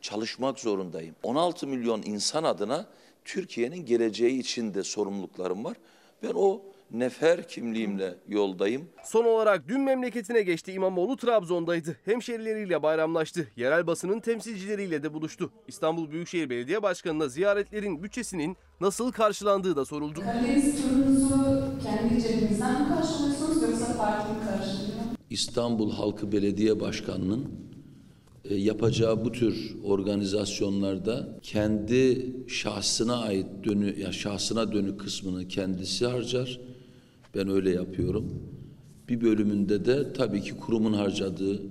Çalışmak 0.00 0.58
zorundayım. 0.58 1.14
16 1.22 1.66
milyon 1.66 2.02
insan 2.02 2.44
adına 2.44 2.86
Türkiye'nin 3.24 3.86
geleceği 3.86 4.38
için 4.38 4.74
de 4.74 4.82
sorumluluklarım 4.84 5.64
var. 5.64 5.76
Ben 6.22 6.32
o 6.34 6.62
nefer 6.92 7.48
kimliğimle 7.48 8.14
yoldayım. 8.28 8.88
Son 9.04 9.24
olarak 9.24 9.68
dün 9.68 9.80
memleketine 9.80 10.42
geçti 10.42 10.72
İmamoğlu 10.72 11.16
Trabzon'daydı. 11.16 11.96
Hemşerileriyle 12.04 12.82
bayramlaştı. 12.82 13.48
Yerel 13.56 13.86
basının 13.86 14.20
temsilcileriyle 14.20 15.02
de 15.02 15.14
buluştu. 15.14 15.50
İstanbul 15.68 16.10
Büyükşehir 16.10 16.50
Belediye 16.50 16.82
Başkanı'na 16.82 17.28
ziyaretlerin 17.28 18.02
bütçesinin 18.02 18.56
nasıl 18.80 19.12
karşılandığı 19.12 19.76
da 19.76 19.84
soruldu. 19.84 20.20
Karadeniz 20.20 20.82
turunuzu 20.82 21.64
kendi 21.82 22.22
cebinizden 22.22 22.82
mi 22.82 22.88
karşılıyorsunuz 22.88 23.62
yoksa 23.62 23.96
parti 23.96 24.32
mi 24.32 24.38
karşılıyor? 24.44 24.98
İstanbul 25.30 25.92
Halkı 25.92 26.32
Belediye 26.32 26.80
Başkanı'nın 26.80 27.50
e, 28.44 28.54
yapacağı 28.54 29.24
bu 29.24 29.32
tür 29.32 29.76
organizasyonlarda 29.84 31.28
kendi 31.42 32.26
şahsına 32.48 33.16
ait 33.16 33.46
dönü 33.64 34.00
ya 34.00 34.12
şahsına 34.12 34.72
dönük 34.72 35.00
kısmını 35.00 35.48
kendisi 35.48 36.06
harcar. 36.06 36.60
Ben 37.34 37.48
öyle 37.48 37.70
yapıyorum. 37.70 38.42
Bir 39.08 39.20
bölümünde 39.20 39.84
de 39.84 40.12
tabii 40.12 40.40
ki 40.40 40.56
kurumun 40.56 40.92
harcadığı 40.92 41.62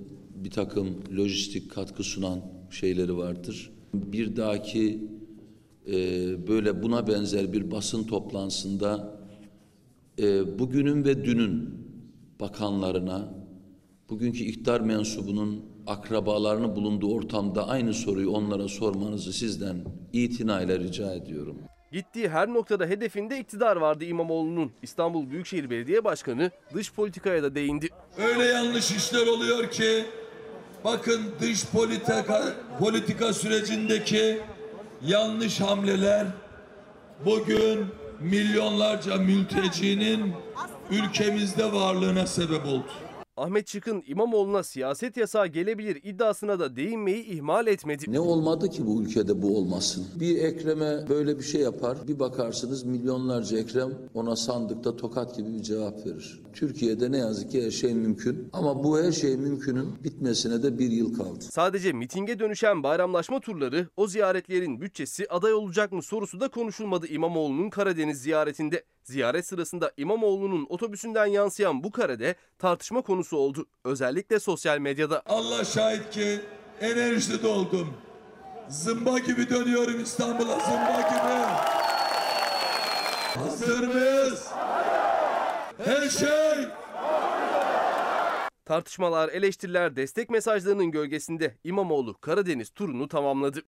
bir 0.44 0.50
takım 0.50 0.88
lojistik 1.16 1.70
katkı 1.70 2.02
sunan 2.02 2.40
şeyleri 2.70 3.16
vardır. 3.16 3.70
Bir 3.94 4.36
dahaki 4.36 5.08
e, 5.86 5.96
böyle 6.48 6.82
buna 6.82 7.06
benzer 7.06 7.52
bir 7.52 7.70
basın 7.70 8.04
toplantısında 8.04 9.18
e, 10.18 10.58
bugünün 10.58 11.04
ve 11.04 11.24
dünün 11.24 11.70
bakanlarına, 12.40 13.34
bugünkü 14.10 14.44
iktidar 14.44 14.80
mensubunun 14.80 15.64
akrabalarını 15.86 16.76
bulunduğu 16.76 17.12
ortamda 17.12 17.68
aynı 17.68 17.94
soruyu 17.94 18.30
onlara 18.30 18.68
sormanızı 18.68 19.32
sizden 19.32 19.84
itinayla 20.12 20.78
rica 20.78 21.14
ediyorum. 21.14 21.56
Gittiği 21.92 22.28
her 22.28 22.48
noktada 22.48 22.86
hedefinde 22.86 23.38
iktidar 23.38 23.76
vardı 23.76 24.04
İmamoğlu'nun. 24.04 24.72
İstanbul 24.82 25.30
Büyükşehir 25.30 25.70
Belediye 25.70 26.04
Başkanı 26.04 26.50
dış 26.74 26.92
politikaya 26.92 27.42
da 27.42 27.54
değindi. 27.54 27.88
Öyle 28.18 28.44
yanlış 28.44 28.90
işler 28.90 29.26
oluyor 29.26 29.70
ki 29.70 30.04
bakın 30.84 31.22
dış 31.40 31.66
politika 31.66 32.54
politika 32.78 33.32
sürecindeki 33.32 34.40
yanlış 35.02 35.60
hamleler 35.60 36.26
bugün 37.24 37.86
milyonlarca 38.20 39.16
mültecinin 39.16 40.32
ülkemizde 40.90 41.72
varlığına 41.72 42.26
sebep 42.26 42.66
oldu. 42.66 42.88
Ahmet 43.38 43.66
Çıkın 43.66 44.02
İmamoğlu'na 44.06 44.62
siyaset 44.62 45.16
yasağı 45.16 45.46
gelebilir 45.46 46.00
iddiasına 46.02 46.58
da 46.58 46.76
değinmeyi 46.76 47.24
ihmal 47.24 47.66
etmedi. 47.66 48.04
Ne 48.08 48.20
olmadı 48.20 48.70
ki 48.70 48.86
bu 48.86 49.02
ülkede 49.02 49.42
bu 49.42 49.56
olmasın? 49.56 50.06
Bir 50.20 50.38
Ekrem'e 50.38 51.08
böyle 51.08 51.38
bir 51.38 51.42
şey 51.42 51.60
yapar, 51.60 51.98
bir 52.08 52.18
bakarsınız 52.18 52.84
milyonlarca 52.84 53.58
Ekrem 53.58 53.92
ona 54.14 54.36
sandıkta 54.36 54.96
tokat 54.96 55.36
gibi 55.36 55.54
bir 55.54 55.62
cevap 55.62 56.06
verir. 56.06 56.40
Türkiye'de 56.52 57.12
ne 57.12 57.18
yazık 57.18 57.50
ki 57.50 57.66
her 57.66 57.70
şey 57.70 57.94
mümkün 57.94 58.48
ama 58.52 58.84
bu 58.84 58.98
her 58.98 59.12
şey 59.12 59.36
mümkünün 59.36 60.04
bitmesine 60.04 60.62
de 60.62 60.78
bir 60.78 60.90
yıl 60.90 61.14
kaldı. 61.14 61.44
Sadece 61.50 61.92
mitinge 61.92 62.38
dönüşen 62.38 62.82
bayramlaşma 62.82 63.40
turları, 63.40 63.86
o 63.96 64.06
ziyaretlerin 64.06 64.80
bütçesi 64.80 65.26
aday 65.28 65.54
olacak 65.54 65.92
mı 65.92 66.02
sorusu 66.02 66.40
da 66.40 66.48
konuşulmadı 66.48 67.06
İmamoğlu'nun 67.06 67.70
Karadeniz 67.70 68.22
ziyaretinde. 68.22 68.84
Ziyaret 69.08 69.46
sırasında 69.46 69.92
İmamoğlu'nun 69.96 70.66
otobüsünden 70.68 71.26
yansıyan 71.26 71.84
bu 71.84 71.90
karede 71.90 72.34
tartışma 72.58 73.02
konusu 73.02 73.36
oldu. 73.36 73.66
Özellikle 73.84 74.40
sosyal 74.40 74.78
medyada. 74.78 75.22
Allah 75.26 75.64
şahit 75.64 76.10
ki 76.10 76.40
enerjide 76.80 77.42
doldum. 77.42 77.88
Zımba 78.68 79.18
gibi 79.18 79.50
dönüyorum 79.50 80.02
İstanbul'a 80.02 80.58
zımba 80.58 81.00
gibi. 81.00 81.44
Hazır 83.40 83.88
mıyız? 83.88 84.48
Her 85.84 86.08
şey 86.08 86.68
Tartışmalar, 88.64 89.28
eleştiriler, 89.28 89.96
destek 89.96 90.30
mesajlarının 90.30 90.90
gölgesinde 90.90 91.56
İmamoğlu 91.64 92.20
Karadeniz 92.20 92.70
turunu 92.70 93.08
tamamladı. 93.08 93.62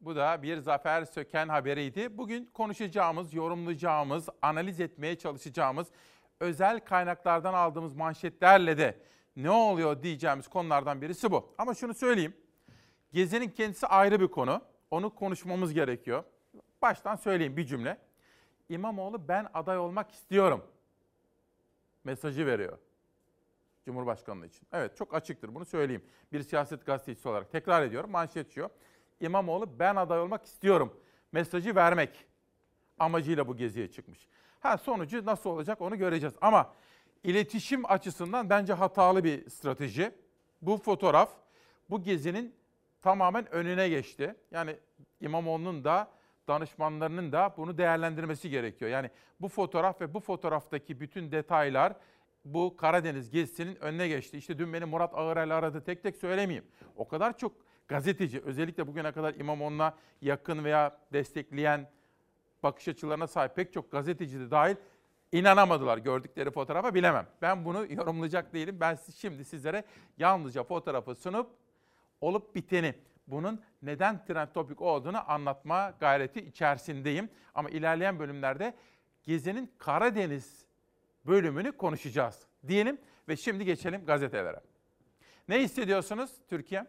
Bu 0.00 0.16
da 0.16 0.42
bir 0.42 0.58
Zafer 0.58 1.04
Söken 1.04 1.48
haberiydi. 1.48 2.18
Bugün 2.18 2.44
konuşacağımız, 2.44 3.34
yorumlayacağımız, 3.34 4.28
analiz 4.42 4.80
etmeye 4.80 5.18
çalışacağımız, 5.18 5.86
özel 6.40 6.80
kaynaklardan 6.80 7.54
aldığımız 7.54 7.94
manşetlerle 7.94 8.78
de 8.78 8.98
ne 9.36 9.50
oluyor 9.50 10.02
diyeceğimiz 10.02 10.48
konulardan 10.48 11.02
birisi 11.02 11.30
bu. 11.30 11.54
Ama 11.58 11.74
şunu 11.74 11.94
söyleyeyim. 11.94 12.36
Gezi'nin 13.12 13.48
kendisi 13.48 13.86
ayrı 13.86 14.20
bir 14.20 14.28
konu. 14.28 14.62
Onu 14.90 15.14
konuşmamız 15.14 15.72
gerekiyor. 15.72 16.24
Baştan 16.82 17.16
söyleyeyim 17.16 17.56
bir 17.56 17.66
cümle. 17.66 17.98
İmamoğlu 18.68 19.28
ben 19.28 19.48
aday 19.54 19.78
olmak 19.78 20.10
istiyorum 20.10 20.64
mesajı 22.04 22.46
veriyor. 22.46 22.78
Cumhurbaşkanlığı 23.84 24.46
için. 24.46 24.68
Evet 24.72 24.96
çok 24.96 25.14
açıktır 25.14 25.54
bunu 25.54 25.64
söyleyeyim. 25.64 26.04
Bir 26.32 26.42
siyaset 26.42 26.86
gazetecisi 26.86 27.28
olarak 27.28 27.50
tekrar 27.52 27.82
ediyorum 27.82 28.10
manşet 28.10 28.50
şu. 28.54 28.70
İmamoğlu 29.20 29.78
ben 29.78 29.96
aday 29.96 30.20
olmak 30.20 30.44
istiyorum 30.44 30.94
mesajı 31.32 31.74
vermek 31.74 32.26
amacıyla 32.98 33.48
bu 33.48 33.56
geziye 33.56 33.90
çıkmış. 33.90 34.28
Ha 34.60 34.78
sonucu 34.78 35.26
nasıl 35.26 35.50
olacak 35.50 35.80
onu 35.80 35.98
göreceğiz. 35.98 36.34
Ama 36.40 36.72
iletişim 37.24 37.90
açısından 37.90 38.50
bence 38.50 38.72
hatalı 38.72 39.24
bir 39.24 39.50
strateji. 39.50 40.12
Bu 40.62 40.76
fotoğraf 40.76 41.30
bu 41.90 42.02
gezinin 42.02 42.54
tamamen 43.02 43.52
önüne 43.52 43.88
geçti. 43.88 44.34
Yani 44.50 44.76
İmamoğlu'nun 45.20 45.84
da 45.84 46.10
danışmanlarının 46.48 47.32
da 47.32 47.54
bunu 47.56 47.78
değerlendirmesi 47.78 48.50
gerekiyor. 48.50 48.90
Yani 48.90 49.10
bu 49.40 49.48
fotoğraf 49.48 50.00
ve 50.00 50.14
bu 50.14 50.20
fotoğraftaki 50.20 51.00
bütün 51.00 51.32
detaylar 51.32 51.92
bu 52.44 52.76
Karadeniz 52.76 53.30
gezisinin 53.30 53.76
önüne 53.76 54.08
geçti. 54.08 54.38
İşte 54.38 54.58
dün 54.58 54.72
beni 54.72 54.84
Murat 54.84 55.14
Ağırel 55.14 55.56
aradı 55.56 55.84
tek 55.84 56.02
tek 56.02 56.16
söylemeyeyim. 56.16 56.64
O 56.96 57.08
kadar 57.08 57.38
çok 57.38 57.52
gazeteci 57.90 58.40
özellikle 58.40 58.86
bugüne 58.86 59.12
kadar 59.12 59.34
İmamoğlu'na 59.34 59.94
yakın 60.20 60.64
veya 60.64 60.98
destekleyen 61.12 61.90
bakış 62.62 62.88
açılarına 62.88 63.26
sahip 63.26 63.56
pek 63.56 63.72
çok 63.72 63.92
gazeteci 63.92 64.40
de 64.40 64.50
dahil 64.50 64.76
inanamadılar 65.32 65.98
gördükleri 65.98 66.50
fotoğrafa 66.50 66.94
bilemem. 66.94 67.26
Ben 67.42 67.64
bunu 67.64 67.92
yorumlayacak 67.92 68.54
değilim. 68.54 68.76
Ben 68.80 68.98
şimdi 69.16 69.44
sizlere 69.44 69.84
yalnızca 70.18 70.64
fotoğrafı 70.64 71.14
sunup 71.14 71.50
olup 72.20 72.54
biteni 72.54 72.94
bunun 73.26 73.60
neden 73.82 74.24
trend 74.24 74.48
topik 74.54 74.80
olduğunu 74.80 75.30
anlatma 75.30 75.94
gayreti 76.00 76.40
içerisindeyim. 76.40 77.28
Ama 77.54 77.70
ilerleyen 77.70 78.18
bölümlerde 78.18 78.74
Gezi'nin 79.22 79.72
Karadeniz 79.78 80.64
bölümünü 81.26 81.72
konuşacağız 81.72 82.46
diyelim 82.68 82.98
ve 83.28 83.36
şimdi 83.36 83.64
geçelim 83.64 84.04
gazetelere. 84.06 84.60
Ne 85.48 85.62
hissediyorsunuz 85.62 86.30
Türkiye? 86.48 86.86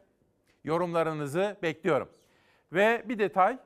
Yorumlarınızı 0.63 1.57
bekliyorum. 1.61 2.09
Ve 2.73 3.03
bir 3.09 3.19
detay, 3.19 3.57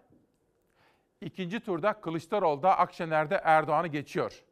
ikinci 1.22 1.60
turda 1.60 1.94
Kılıçdaroğlu'da 1.94 2.78
Akşener'de 2.78 3.42
Erdoğan'ı 3.44 3.88
geçiyor. 3.88 4.44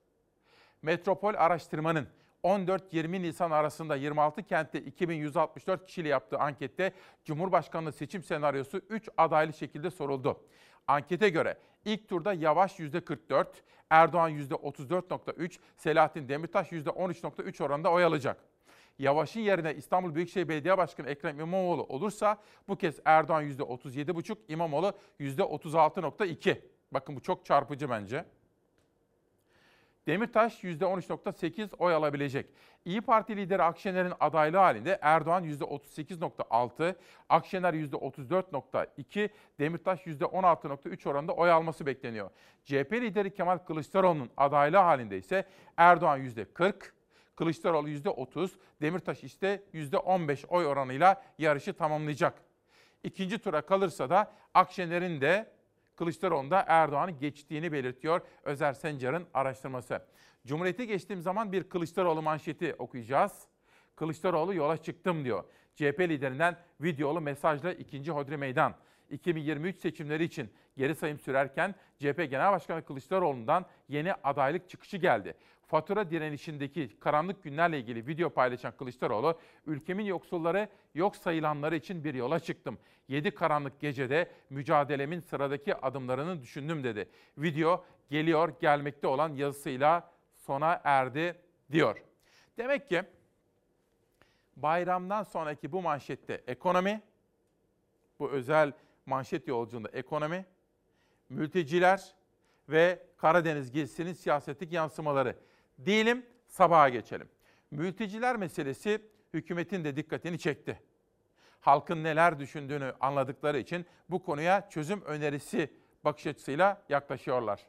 Metropol 0.82 1.34
Araştırma'nın 1.34 2.08
14-20 2.44 3.22
Nisan 3.22 3.52
arasında 3.52 3.96
26 3.96 4.44
kentte 4.44 4.82
2164 4.82 5.86
kişiyle 5.86 6.10
yaptığı 6.10 6.38
ankette 6.38 6.94
Cumhurbaşkanlığı 7.26 7.92
seçim 7.92 8.24
senaryosu 8.24 8.78
3 8.78 9.10
adaylı 9.18 9.54
şekilde 9.54 9.90
soruldu. 9.90 10.40
Ankete 10.88 11.30
göre 11.30 11.58
ilk 11.86 12.10
turda 12.10 12.34
Yavaş 12.34 12.80
%44, 12.80 13.46
Erdoğan 13.90 14.32
%34.3, 14.32 15.60
Selahattin 15.78 16.30
Demirtaş 16.30 16.72
%13.3 16.72 17.64
oranında 17.64 17.92
oy 17.92 18.04
alacak. 18.04 18.53
Yavaş'ın 19.00 19.40
yerine 19.40 19.76
İstanbul 19.76 20.16
Büyükşehir 20.16 20.48
Belediye 20.50 20.78
Başkanı 20.78 21.10
Ekrem 21.10 21.40
İmamoğlu 21.40 21.84
olursa 21.84 22.38
bu 22.68 22.76
kez 22.76 23.00
Erdoğan 23.06 23.44
%37,5, 23.44 24.38
İmamoğlu 24.48 24.94
%36.2. 25.20 26.62
Bakın 26.92 27.16
bu 27.16 27.22
çok 27.22 27.46
çarpıcı 27.46 27.90
bence. 27.90 28.26
Demirtaş 30.08 30.64
%13.8 30.64 31.76
oy 31.76 31.94
alabilecek. 31.94 32.46
İyi 32.86 33.02
Parti 33.02 33.38
lideri 33.38 33.64
Akşener'in 33.64 34.14
adaylığı 34.20 34.58
halinde 34.58 35.00
Erdoğan 35.02 35.44
%38.6, 35.44 36.96
Akşener 37.30 37.74
%34.2, 37.74 39.30
Demirtaş 39.60 40.08
%16.3 40.08 41.10
oranında 41.10 41.34
oy 41.34 41.52
alması 41.52 41.86
bekleniyor. 41.86 42.30
CHP 42.64 42.94
lideri 42.94 43.34
Kemal 43.34 43.58
Kılıçdaroğlu'nun 43.58 44.30
adaylığı 44.38 44.78
halinde 44.78 45.18
ise 45.18 45.46
Erdoğan 45.78 46.20
%40, 46.20 46.74
Kılıçdaroğlu 47.36 47.90
%30, 47.90 48.50
Demirtaş 48.82 49.24
ise 49.24 49.64
%15 49.74 50.46
oy 50.48 50.66
oranıyla 50.66 51.24
yarışı 51.38 51.74
tamamlayacak. 51.74 52.42
İkinci 53.04 53.38
tura 53.38 53.62
kalırsa 53.62 54.10
da 54.10 54.34
Akşener'in 54.54 55.22
de 55.22 55.52
Kılıçdaroğlu'nda 55.96 56.66
Erdoğan'ı 56.68 57.12
geçtiğini 57.12 57.72
belirtiyor 57.72 58.22
Özer 58.44 58.74
Sencar'ın 58.74 59.28
araştırması. 59.34 60.02
Cumhuriyeti 60.48 60.88
geçtiğim 60.88 61.22
zaman 61.22 61.52
bir 61.52 61.64
Kılıçdaroğlu 61.64 62.22
manşeti 62.22 62.76
okuyacağız. 62.80 63.48
Kılıçdaroğlu 63.96 64.54
yola 64.54 64.78
çıktım 64.78 65.26
diyor. 65.26 65.44
CHP 65.76 66.00
liderinden 66.00 66.58
videolu 66.82 67.22
mesajla 67.22 67.74
ikinci 67.74 68.12
hodri 68.12 68.38
meydan. 68.38 68.76
2023 69.10 69.78
seçimleri 69.78 70.24
için 70.24 70.50
geri 70.78 70.96
sayım 70.96 71.20
sürerken 71.20 71.76
CHP 72.00 72.18
Genel 72.18 72.52
Başkanı 72.52 72.86
Kılıçdaroğlu'ndan 72.86 73.66
yeni 73.90 74.14
adaylık 74.14 74.70
çıkışı 74.70 74.98
geldi. 74.98 75.34
Fatura 75.74 76.10
direnişindeki 76.10 77.00
karanlık 77.00 77.44
günlerle 77.44 77.80
ilgili 77.80 78.08
video 78.08 78.30
paylaşan 78.30 78.78
Kılıçdaroğlu, 78.78 79.40
ülkemin 79.66 80.06
yoksulları 80.06 80.70
yok 80.96 81.16
sayılanları 81.16 81.76
için 81.76 82.04
bir 82.04 82.14
yola 82.14 82.40
çıktım. 82.40 82.78
7 83.08 83.32
karanlık 83.32 83.80
gecede 83.80 84.32
mücadelemin 84.50 85.20
sıradaki 85.20 85.76
adımlarını 85.76 86.42
düşündüm 86.42 86.84
dedi. 86.84 87.10
Video 87.38 87.86
geliyor 88.10 88.54
gelmekte 88.62 89.08
olan 89.08 89.36
yazısıyla 89.36 90.12
sona 90.36 90.82
erdi 90.84 91.36
diyor. 91.72 92.04
Demek 92.58 92.90
ki 92.90 93.04
bayramdan 94.56 95.24
sonraki 95.24 95.72
bu 95.72 95.82
manşette 95.82 96.44
ekonomi, 96.48 97.02
bu 98.20 98.30
özel 98.30 98.72
manşet 99.06 99.48
yolculuğunda 99.48 99.90
ekonomi, 99.94 100.46
mülteciler 101.30 102.16
ve 102.70 103.00
Karadeniz 103.18 103.72
gezisinin 103.72 104.14
siyasetlik 104.14 104.72
yansımaları. 104.72 105.36
Diyelim 105.86 106.26
sabaha 106.48 106.90
geçelim. 106.90 107.30
Mülteciler 107.72 108.36
meselesi 108.36 109.02
hükümetin 109.34 109.84
de 109.84 109.96
dikkatini 109.96 110.40
çekti. 110.40 110.80
Halkın 111.62 112.04
neler 112.04 112.40
düşündüğünü 112.40 112.94
anladıkları 113.00 113.60
için 113.60 113.86
bu 114.10 114.24
konuya 114.24 114.70
çözüm 114.70 115.02
önerisi 115.02 115.74
bakış 116.04 116.28
açısıyla 116.28 116.82
yaklaşıyorlar. 116.90 117.68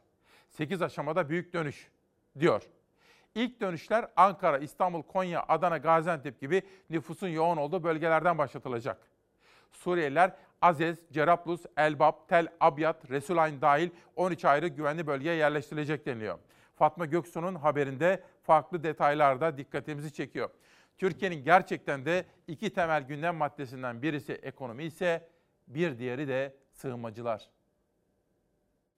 8 0.49 0.81
aşamada 0.81 1.29
büyük 1.29 1.53
dönüş 1.53 1.89
diyor. 2.39 2.63
İlk 3.35 3.61
dönüşler 3.61 4.07
Ankara, 4.15 4.57
İstanbul, 4.57 5.01
Konya, 5.01 5.45
Adana, 5.47 5.77
Gaziantep 5.77 6.41
gibi 6.41 6.61
nüfusun 6.89 7.27
yoğun 7.27 7.57
olduğu 7.57 7.83
bölgelerden 7.83 8.37
başlatılacak. 8.37 8.97
Suriyeliler 9.71 10.31
Azez, 10.61 10.97
Cerablus, 11.11 11.65
Elbap, 11.77 12.29
Tel 12.29 12.47
Abyad, 12.59 13.09
Resulayn 13.09 13.61
dahil 13.61 13.89
13 14.15 14.45
ayrı 14.45 14.67
güvenli 14.67 15.07
bölgeye 15.07 15.35
yerleştirilecek 15.35 16.05
deniliyor. 16.05 16.39
Fatma 16.75 17.05
Göksu'nun 17.05 17.55
haberinde 17.55 18.23
farklı 18.43 18.83
detaylar 18.83 19.41
da 19.41 19.57
dikkatimizi 19.57 20.13
çekiyor. 20.13 20.49
Türkiye'nin 20.97 21.43
gerçekten 21.43 22.05
de 22.05 22.25
iki 22.47 22.69
temel 22.69 23.03
gündem 23.03 23.35
maddesinden 23.35 24.01
birisi 24.01 24.33
ekonomi 24.33 24.83
ise 24.83 25.29
bir 25.67 25.99
diğeri 25.99 26.27
de 26.27 26.55
sığınmacılar. 26.73 27.49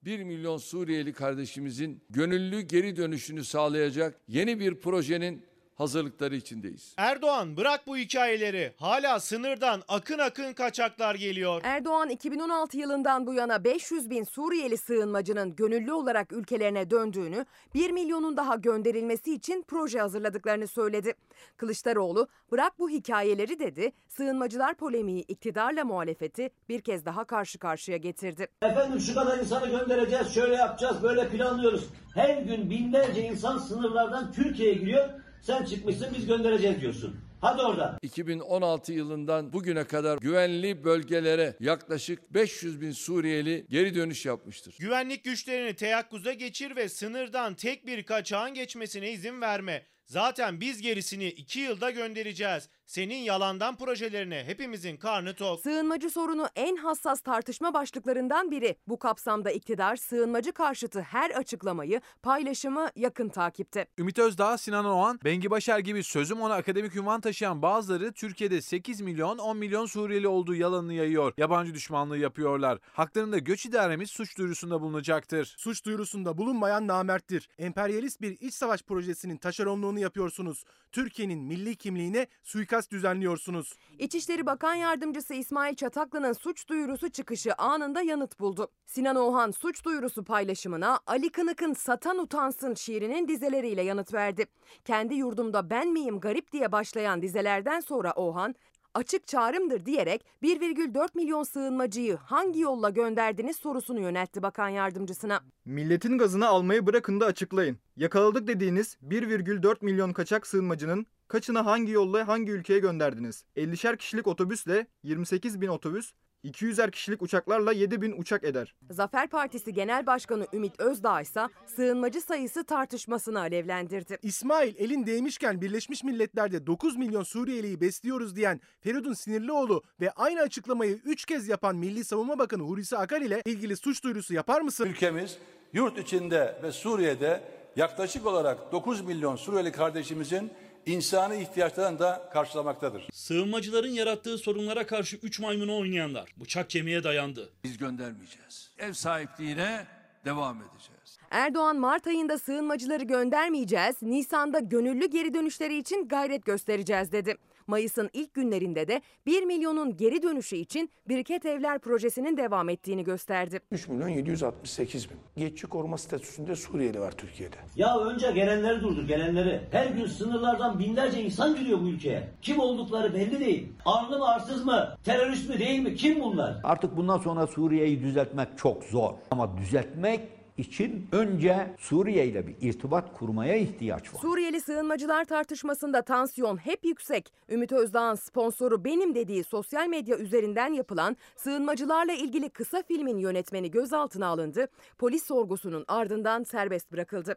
1 0.04 0.22
milyon 0.22 0.56
Suriyeli 0.56 1.12
kardeşimizin 1.12 2.04
gönüllü 2.10 2.60
geri 2.60 2.96
dönüşünü 2.96 3.44
sağlayacak 3.44 4.20
yeni 4.28 4.60
bir 4.60 4.80
projenin 4.80 5.46
hazırlıkları 5.78 6.36
içindeyiz. 6.36 6.94
Erdoğan 6.96 7.56
bırak 7.56 7.86
bu 7.86 7.96
hikayeleri. 7.96 8.72
Hala 8.76 9.20
sınırdan 9.20 9.82
akın 9.88 10.18
akın 10.18 10.52
kaçaklar 10.52 11.14
geliyor. 11.14 11.60
Erdoğan 11.64 12.08
2016 12.08 12.76
yılından 12.76 13.26
bu 13.26 13.34
yana 13.34 13.64
500 13.64 14.10
bin 14.10 14.24
Suriyeli 14.24 14.76
sığınmacının 14.76 15.56
gönüllü 15.56 15.92
olarak 15.92 16.32
ülkelerine 16.32 16.90
döndüğünü, 16.90 17.46
1 17.74 17.90
milyonun 17.90 18.36
daha 18.36 18.56
gönderilmesi 18.56 19.34
için 19.34 19.64
proje 19.68 20.00
hazırladıklarını 20.00 20.66
söyledi. 20.66 21.14
Kılıçdaroğlu 21.56 22.28
bırak 22.52 22.78
bu 22.78 22.90
hikayeleri 22.90 23.58
dedi, 23.58 23.92
sığınmacılar 24.08 24.74
polemiği 24.74 25.22
iktidarla 25.22 25.84
muhalefeti 25.84 26.50
bir 26.68 26.80
kez 26.80 27.04
daha 27.04 27.24
karşı 27.24 27.58
karşıya 27.58 27.96
getirdi. 27.96 28.48
Efendim 28.62 29.00
şu 29.00 29.14
kadar 29.14 29.38
insanı 29.38 29.66
göndereceğiz, 29.70 30.34
şöyle 30.34 30.54
yapacağız, 30.54 31.02
böyle 31.02 31.28
planlıyoruz. 31.28 31.88
Her 32.14 32.42
gün 32.42 32.70
binlerce 32.70 33.22
insan 33.22 33.58
sınırlardan 33.58 34.32
Türkiye'ye 34.32 34.74
giriyor. 34.74 35.08
Sen 35.42 35.64
çıkmışsın 35.64 36.08
biz 36.18 36.26
göndereceğiz 36.26 36.80
diyorsun. 36.80 37.16
Hadi 37.40 37.62
orada. 37.62 37.98
2016 38.02 38.92
yılından 38.92 39.52
bugüne 39.52 39.84
kadar 39.84 40.18
güvenli 40.18 40.84
bölgelere 40.84 41.56
yaklaşık 41.60 42.34
500 42.34 42.80
bin 42.80 42.92
Suriyeli 42.92 43.66
geri 43.70 43.94
dönüş 43.94 44.26
yapmıştır. 44.26 44.76
Güvenlik 44.78 45.24
güçlerini 45.24 45.74
teyakkuza 45.74 46.32
geçir 46.32 46.76
ve 46.76 46.88
sınırdan 46.88 47.54
tek 47.54 47.86
bir 47.86 48.02
kaçağın 48.02 48.54
geçmesine 48.54 49.12
izin 49.12 49.40
verme. 49.40 49.86
Zaten 50.06 50.60
biz 50.60 50.82
gerisini 50.82 51.26
iki 51.28 51.60
yılda 51.60 51.90
göndereceğiz. 51.90 52.68
Senin 52.88 53.16
yalandan 53.16 53.76
projelerine 53.76 54.44
hepimizin 54.46 54.96
karnı 54.96 55.34
tok. 55.34 55.60
Sığınmacı 55.60 56.10
sorunu 56.10 56.48
en 56.56 56.76
hassas 56.76 57.20
tartışma 57.20 57.74
başlıklarından 57.74 58.50
biri. 58.50 58.76
Bu 58.86 58.98
kapsamda 58.98 59.50
iktidar 59.50 59.96
sığınmacı 59.96 60.52
karşıtı 60.52 61.00
her 61.00 61.30
açıklamayı, 61.30 62.00
paylaşımı 62.22 62.88
yakın 62.96 63.28
takipte. 63.28 63.86
Ümit 63.98 64.18
Özdağ, 64.18 64.58
Sinan 64.58 64.84
Oğan, 64.84 65.20
Bengi 65.24 65.50
Başar 65.50 65.78
gibi 65.78 66.02
sözüm 66.02 66.40
ona 66.40 66.54
akademik 66.54 66.96
ünvan 66.96 67.20
taşıyan 67.20 67.62
bazıları 67.62 68.12
Türkiye'de 68.12 68.60
8 68.60 69.00
milyon 69.00 69.38
10 69.38 69.56
milyon 69.56 69.86
Suriyeli 69.86 70.28
olduğu 70.28 70.54
yalanını 70.54 70.94
yayıyor. 70.94 71.32
Yabancı 71.36 71.74
düşmanlığı 71.74 72.18
yapıyorlar. 72.18 72.78
Haklarında 72.92 73.38
göç 73.38 73.66
idaremiz 73.66 74.10
suç 74.10 74.38
duyurusunda 74.38 74.80
bulunacaktır. 74.80 75.54
Suç 75.58 75.84
duyurusunda 75.84 76.38
bulunmayan 76.38 76.86
namerttir. 76.86 77.48
Emperyalist 77.58 78.20
bir 78.20 78.36
iç 78.40 78.54
savaş 78.54 78.82
projesinin 78.82 79.36
taşeronluğunu 79.36 79.98
yapıyorsunuz. 79.98 80.64
Türkiye'nin 80.92 81.38
milli 81.38 81.76
kimliğine 81.76 82.26
suikast 82.44 82.77
düzenliyorsunuz. 82.90 83.72
İçişleri 83.98 84.46
Bakan 84.46 84.74
Yardımcısı 84.74 85.34
İsmail 85.34 85.74
Çataklı'nın 85.74 86.32
suç 86.32 86.68
duyurusu 86.68 87.08
çıkışı 87.08 87.54
anında 87.54 88.02
yanıt 88.02 88.40
buldu. 88.40 88.68
Sinan 88.86 89.16
Oğan 89.16 89.50
suç 89.50 89.84
duyurusu 89.84 90.24
paylaşımına 90.24 91.00
Ali 91.06 91.32
Kınık'ın 91.32 91.72
Satan 91.72 92.18
Utansın 92.18 92.74
şiirinin 92.74 93.28
dizeleriyle 93.28 93.82
yanıt 93.82 94.14
verdi. 94.14 94.46
Kendi 94.84 95.14
yurdumda 95.14 95.70
ben 95.70 95.88
miyim 95.88 96.20
garip 96.20 96.52
diye 96.52 96.72
başlayan 96.72 97.22
dizelerden 97.22 97.80
sonra 97.80 98.12
Oğan, 98.12 98.54
açık 98.98 99.26
çağrımdır 99.26 99.86
diyerek 99.86 100.24
1,4 100.42 101.08
milyon 101.14 101.42
sığınmacıyı 101.42 102.16
hangi 102.16 102.60
yolla 102.60 102.90
gönderdiniz 102.90 103.56
sorusunu 103.56 104.00
yöneltti 104.00 104.42
bakan 104.42 104.68
yardımcısına. 104.68 105.40
Milletin 105.64 106.18
gazını 106.18 106.46
almayı 106.46 106.86
bırakın 106.86 107.20
da 107.20 107.26
açıklayın. 107.26 107.78
Yakaladık 107.96 108.46
dediğiniz 108.48 108.96
1,4 109.08 109.76
milyon 109.84 110.12
kaçak 110.12 110.46
sığınmacının 110.46 111.06
kaçını 111.28 111.58
hangi 111.58 111.92
yolla 111.92 112.28
hangi 112.28 112.52
ülkeye 112.52 112.78
gönderdiniz? 112.78 113.44
50'şer 113.56 113.96
kişilik 113.96 114.26
otobüsle 114.26 114.86
28 115.02 115.60
bin 115.60 115.68
otobüs, 115.68 116.12
200'er 116.44 116.90
kişilik 116.90 117.22
uçaklarla 117.22 117.72
7 117.72 118.02
bin 118.02 118.20
uçak 118.20 118.44
eder. 118.44 118.74
Zafer 118.90 119.28
Partisi 119.28 119.72
Genel 119.72 120.06
Başkanı 120.06 120.46
Ümit 120.52 120.80
Özdağ 120.80 121.20
ise 121.20 121.40
sığınmacı 121.66 122.20
sayısı 122.20 122.64
tartışmasını 122.64 123.40
alevlendirdi. 123.40 124.18
İsmail 124.22 124.74
elin 124.78 125.06
değmişken 125.06 125.60
Birleşmiş 125.60 126.04
Milletler'de 126.04 126.66
9 126.66 126.96
milyon 126.96 127.22
Suriyeliyi 127.22 127.80
besliyoruz 127.80 128.36
diyen 128.36 128.60
Feridun 128.80 129.12
Sinirlioğlu 129.12 129.82
ve 130.00 130.10
aynı 130.10 130.40
açıklamayı 130.40 130.98
3 131.04 131.24
kez 131.24 131.48
yapan 131.48 131.76
Milli 131.76 132.04
Savunma 132.04 132.38
Bakanı 132.38 132.62
Hulusi 132.62 132.96
Akar 132.96 133.20
ile 133.20 133.42
ilgili 133.44 133.76
suç 133.76 134.04
duyurusu 134.04 134.34
yapar 134.34 134.60
mısın? 134.60 134.86
Ülkemiz 134.86 135.38
yurt 135.72 135.98
içinde 135.98 136.60
ve 136.62 136.72
Suriye'de 136.72 137.40
yaklaşık 137.76 138.26
olarak 138.26 138.72
9 138.72 139.00
milyon 139.00 139.36
Suriyeli 139.36 139.72
kardeşimizin 139.72 140.50
insani 140.86 141.42
ihtiyaçlarını 141.42 141.98
da 141.98 142.28
karşılamaktadır. 142.32 143.08
Sığınmacıların 143.12 143.90
yarattığı 143.90 144.38
sorunlara 144.38 144.86
karşı 144.86 145.16
üç 145.16 145.40
maymunu 145.40 145.78
oynayanlar 145.78 146.34
bıçak 146.36 146.70
kemiğe 146.70 147.04
dayandı. 147.04 147.48
Biz 147.64 147.78
göndermeyeceğiz. 147.78 148.70
Ev 148.78 148.92
sahipliğine 148.92 149.86
devam 150.24 150.56
edeceğiz. 150.56 151.18
Erdoğan 151.30 151.76
Mart 151.76 152.06
ayında 152.06 152.38
sığınmacıları 152.38 153.04
göndermeyeceğiz, 153.04 154.02
Nisan'da 154.02 154.58
gönüllü 154.58 155.06
geri 155.06 155.34
dönüşleri 155.34 155.78
için 155.78 156.08
gayret 156.08 156.44
göstereceğiz 156.44 157.12
dedi. 157.12 157.36
Mayıs'ın 157.72 158.10
ilk 158.12 158.34
günlerinde 158.34 158.88
de 158.88 159.02
1 159.26 159.42
milyonun 159.42 159.96
geri 159.96 160.22
dönüşü 160.22 160.56
için 160.56 160.90
Biriket 161.08 161.46
Evler 161.46 161.78
projesinin 161.78 162.36
devam 162.36 162.68
ettiğini 162.68 163.04
gösterdi. 163.04 163.60
3 163.70 163.88
milyon 163.88 164.08
768 164.08 165.10
bin. 165.10 165.16
Geçici 165.36 165.66
koruma 165.66 165.98
statüsünde 165.98 166.56
Suriyeli 166.56 167.00
var 167.00 167.12
Türkiye'de. 167.12 167.56
Ya 167.76 167.98
önce 167.98 168.30
gelenleri 168.30 168.82
durdur 168.82 169.08
gelenleri. 169.08 169.60
Her 169.70 169.86
gün 169.86 170.06
sınırlardan 170.06 170.78
binlerce 170.78 171.22
insan 171.22 171.56
giriyor 171.56 171.80
bu 171.80 171.88
ülkeye. 171.88 172.28
Kim 172.42 172.58
oldukları 172.60 173.14
belli 173.14 173.40
değil. 173.40 173.68
Arlı 173.86 174.18
mı 174.18 174.28
arsız 174.28 174.64
mı? 174.64 174.96
Terörist 175.04 175.48
mi 175.48 175.58
değil 175.58 175.80
mi? 175.80 175.94
Kim 175.94 176.20
bunlar? 176.20 176.60
Artık 176.64 176.96
bundan 176.96 177.18
sonra 177.18 177.46
Suriye'yi 177.46 178.02
düzeltmek 178.02 178.48
çok 178.58 178.84
zor. 178.84 179.14
Ama 179.30 179.56
düzeltmek 179.58 180.20
için 180.58 181.08
önce 181.12 181.74
Suriye 181.78 182.26
ile 182.26 182.46
bir 182.46 182.54
irtibat 182.60 183.18
kurmaya 183.18 183.56
ihtiyaç 183.56 184.14
var. 184.14 184.20
Suriyeli 184.20 184.60
sığınmacılar 184.60 185.24
tartışmasında 185.24 186.02
tansiyon 186.02 186.56
hep 186.56 186.84
yüksek. 186.84 187.32
Ümit 187.48 187.72
Özdağ'ın 187.72 188.14
sponsoru 188.14 188.84
benim 188.84 189.14
dediği 189.14 189.44
sosyal 189.44 189.88
medya 189.88 190.18
üzerinden 190.18 190.72
yapılan 190.72 191.16
sığınmacılarla 191.36 192.12
ilgili 192.12 192.48
kısa 192.48 192.82
filmin 192.82 193.18
yönetmeni 193.18 193.70
gözaltına 193.70 194.26
alındı. 194.26 194.68
Polis 194.98 195.26
sorgusunun 195.26 195.84
ardından 195.88 196.44
serbest 196.44 196.92
bırakıldı. 196.92 197.36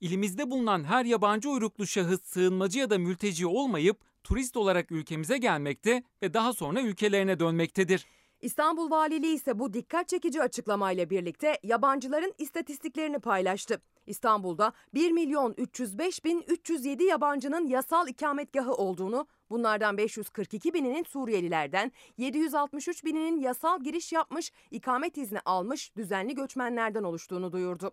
İlimizde 0.00 0.50
bulunan 0.50 0.84
her 0.84 1.04
yabancı 1.04 1.50
uyruklu 1.50 1.86
şahıs 1.86 2.22
sığınmacı 2.22 2.78
ya 2.78 2.90
da 2.90 2.98
mülteci 2.98 3.46
olmayıp 3.46 3.96
turist 4.24 4.56
olarak 4.56 4.92
ülkemize 4.92 5.38
gelmekte 5.38 6.02
ve 6.22 6.34
daha 6.34 6.52
sonra 6.52 6.80
ülkelerine 6.80 7.40
dönmektedir. 7.40 8.06
İstanbul 8.46 8.90
Valiliği 8.90 9.34
ise 9.34 9.58
bu 9.58 9.72
dikkat 9.72 10.08
çekici 10.08 10.42
açıklamayla 10.42 11.10
birlikte 11.10 11.58
yabancıların 11.62 12.34
istatistiklerini 12.38 13.18
paylaştı. 13.18 13.80
İstanbul'da 14.06 14.72
1 14.94 15.10
milyon 15.10 15.54
305 15.58 16.24
bin 16.24 16.44
307 16.48 17.04
yabancının 17.04 17.66
yasal 17.66 18.08
ikametgahı 18.08 18.74
olduğunu, 18.74 19.26
bunlardan 19.50 19.96
542 19.96 20.74
bininin 20.74 21.04
Suriyelilerden, 21.04 21.92
763 22.16 23.04
bininin 23.04 23.40
yasal 23.40 23.82
giriş 23.82 24.12
yapmış, 24.12 24.52
ikamet 24.70 25.16
izni 25.16 25.40
almış 25.44 25.96
düzenli 25.96 26.34
göçmenlerden 26.34 27.02
oluştuğunu 27.02 27.52
duyurdu. 27.52 27.92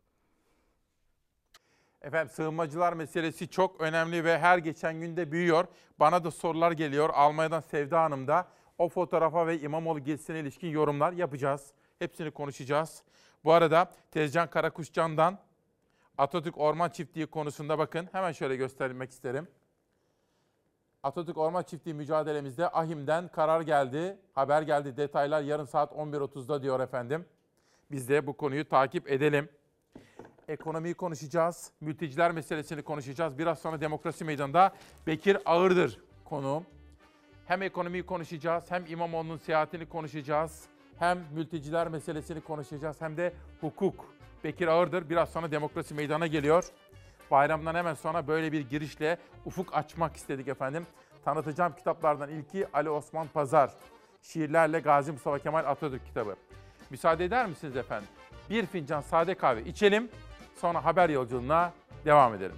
Efendim 2.01 2.33
sığınmacılar 2.35 2.93
meselesi 2.93 3.47
çok 3.47 3.81
önemli 3.81 4.23
ve 4.23 4.39
her 4.39 4.57
geçen 4.57 4.99
günde 4.99 5.31
büyüyor. 5.31 5.65
Bana 5.99 6.23
da 6.23 6.31
sorular 6.31 6.71
geliyor. 6.71 7.09
Almanya'dan 7.13 7.61
Sevda 7.61 8.01
Hanım 8.01 8.27
da 8.27 8.47
o 8.77 8.89
fotoğrafa 8.89 9.47
ve 9.47 9.59
İmamoğlu 9.59 9.99
gezisine 9.99 10.39
ilişkin 10.39 10.67
yorumlar 10.67 11.11
yapacağız. 11.11 11.73
Hepsini 11.99 12.31
konuşacağız. 12.31 13.03
Bu 13.43 13.51
arada 13.51 13.91
Tezcan 14.11 14.49
Karakuşcan'dan 14.49 15.39
Atatürk 16.17 16.57
Orman 16.57 16.89
Çiftliği 16.89 17.27
konusunda 17.27 17.77
bakın 17.77 18.09
hemen 18.11 18.31
şöyle 18.31 18.55
göstermek 18.55 19.11
isterim. 19.11 19.47
Atatürk 21.03 21.37
Orman 21.37 21.63
Çiftliği 21.63 21.95
mücadelemizde 21.95 22.69
AHİM'den 22.69 23.27
karar 23.27 23.61
geldi, 23.61 24.17
haber 24.35 24.61
geldi. 24.61 24.97
Detaylar 24.97 25.41
yarın 25.41 25.65
saat 25.65 25.91
11.30'da 25.91 26.63
diyor 26.63 26.79
efendim. 26.79 27.25
Biz 27.91 28.09
de 28.09 28.27
bu 28.27 28.37
konuyu 28.37 28.69
takip 28.69 29.11
edelim. 29.11 29.49
Ekonomiyi 30.47 30.93
konuşacağız, 30.93 31.71
mülteciler 31.81 32.31
meselesini 32.31 32.81
konuşacağız. 32.81 33.37
Biraz 33.37 33.59
sonra 33.59 33.81
demokrasi 33.81 34.25
meydanında 34.25 34.73
Bekir 35.07 35.37
Ağırdır 35.45 35.99
konuğum. 36.25 36.65
Hem 37.47 37.61
ekonomiyi 37.61 38.05
konuşacağız, 38.05 38.71
hem 38.71 38.85
İmamoğlu'nun 38.87 39.37
seyahatini 39.37 39.85
konuşacağız, 39.85 40.63
hem 40.99 41.19
mülteciler 41.33 41.87
meselesini 41.87 42.41
konuşacağız, 42.41 43.01
hem 43.01 43.17
de 43.17 43.33
hukuk. 43.61 44.05
Bekir 44.43 44.67
Ağırdır 44.67 45.09
biraz 45.09 45.29
sonra 45.29 45.51
demokrasi 45.51 45.93
meydana 45.93 46.27
geliyor. 46.27 46.65
Bayramdan 47.31 47.75
hemen 47.75 47.93
sonra 47.93 48.27
böyle 48.27 48.51
bir 48.51 48.69
girişle 48.69 49.17
ufuk 49.45 49.75
açmak 49.75 50.15
istedik 50.15 50.47
efendim. 50.47 50.87
Tanıtacağım 51.25 51.73
kitaplardan 51.75 52.29
ilki 52.29 52.67
Ali 52.73 52.89
Osman 52.89 53.27
Pazar. 53.27 53.73
Şiirlerle 54.21 54.79
Gazi 54.79 55.11
Mustafa 55.11 55.39
Kemal 55.39 55.65
Atatürk 55.65 56.05
kitabı. 56.05 56.35
Müsaade 56.89 57.25
eder 57.25 57.45
misiniz 57.45 57.75
efendim? 57.75 58.09
Bir 58.49 58.65
fincan 58.65 59.01
sade 59.01 59.35
kahve 59.35 59.63
içelim, 59.63 60.09
sonra 60.55 60.85
haber 60.85 61.09
yolculuğuna 61.09 61.71
devam 62.05 62.33
edelim. 62.33 62.55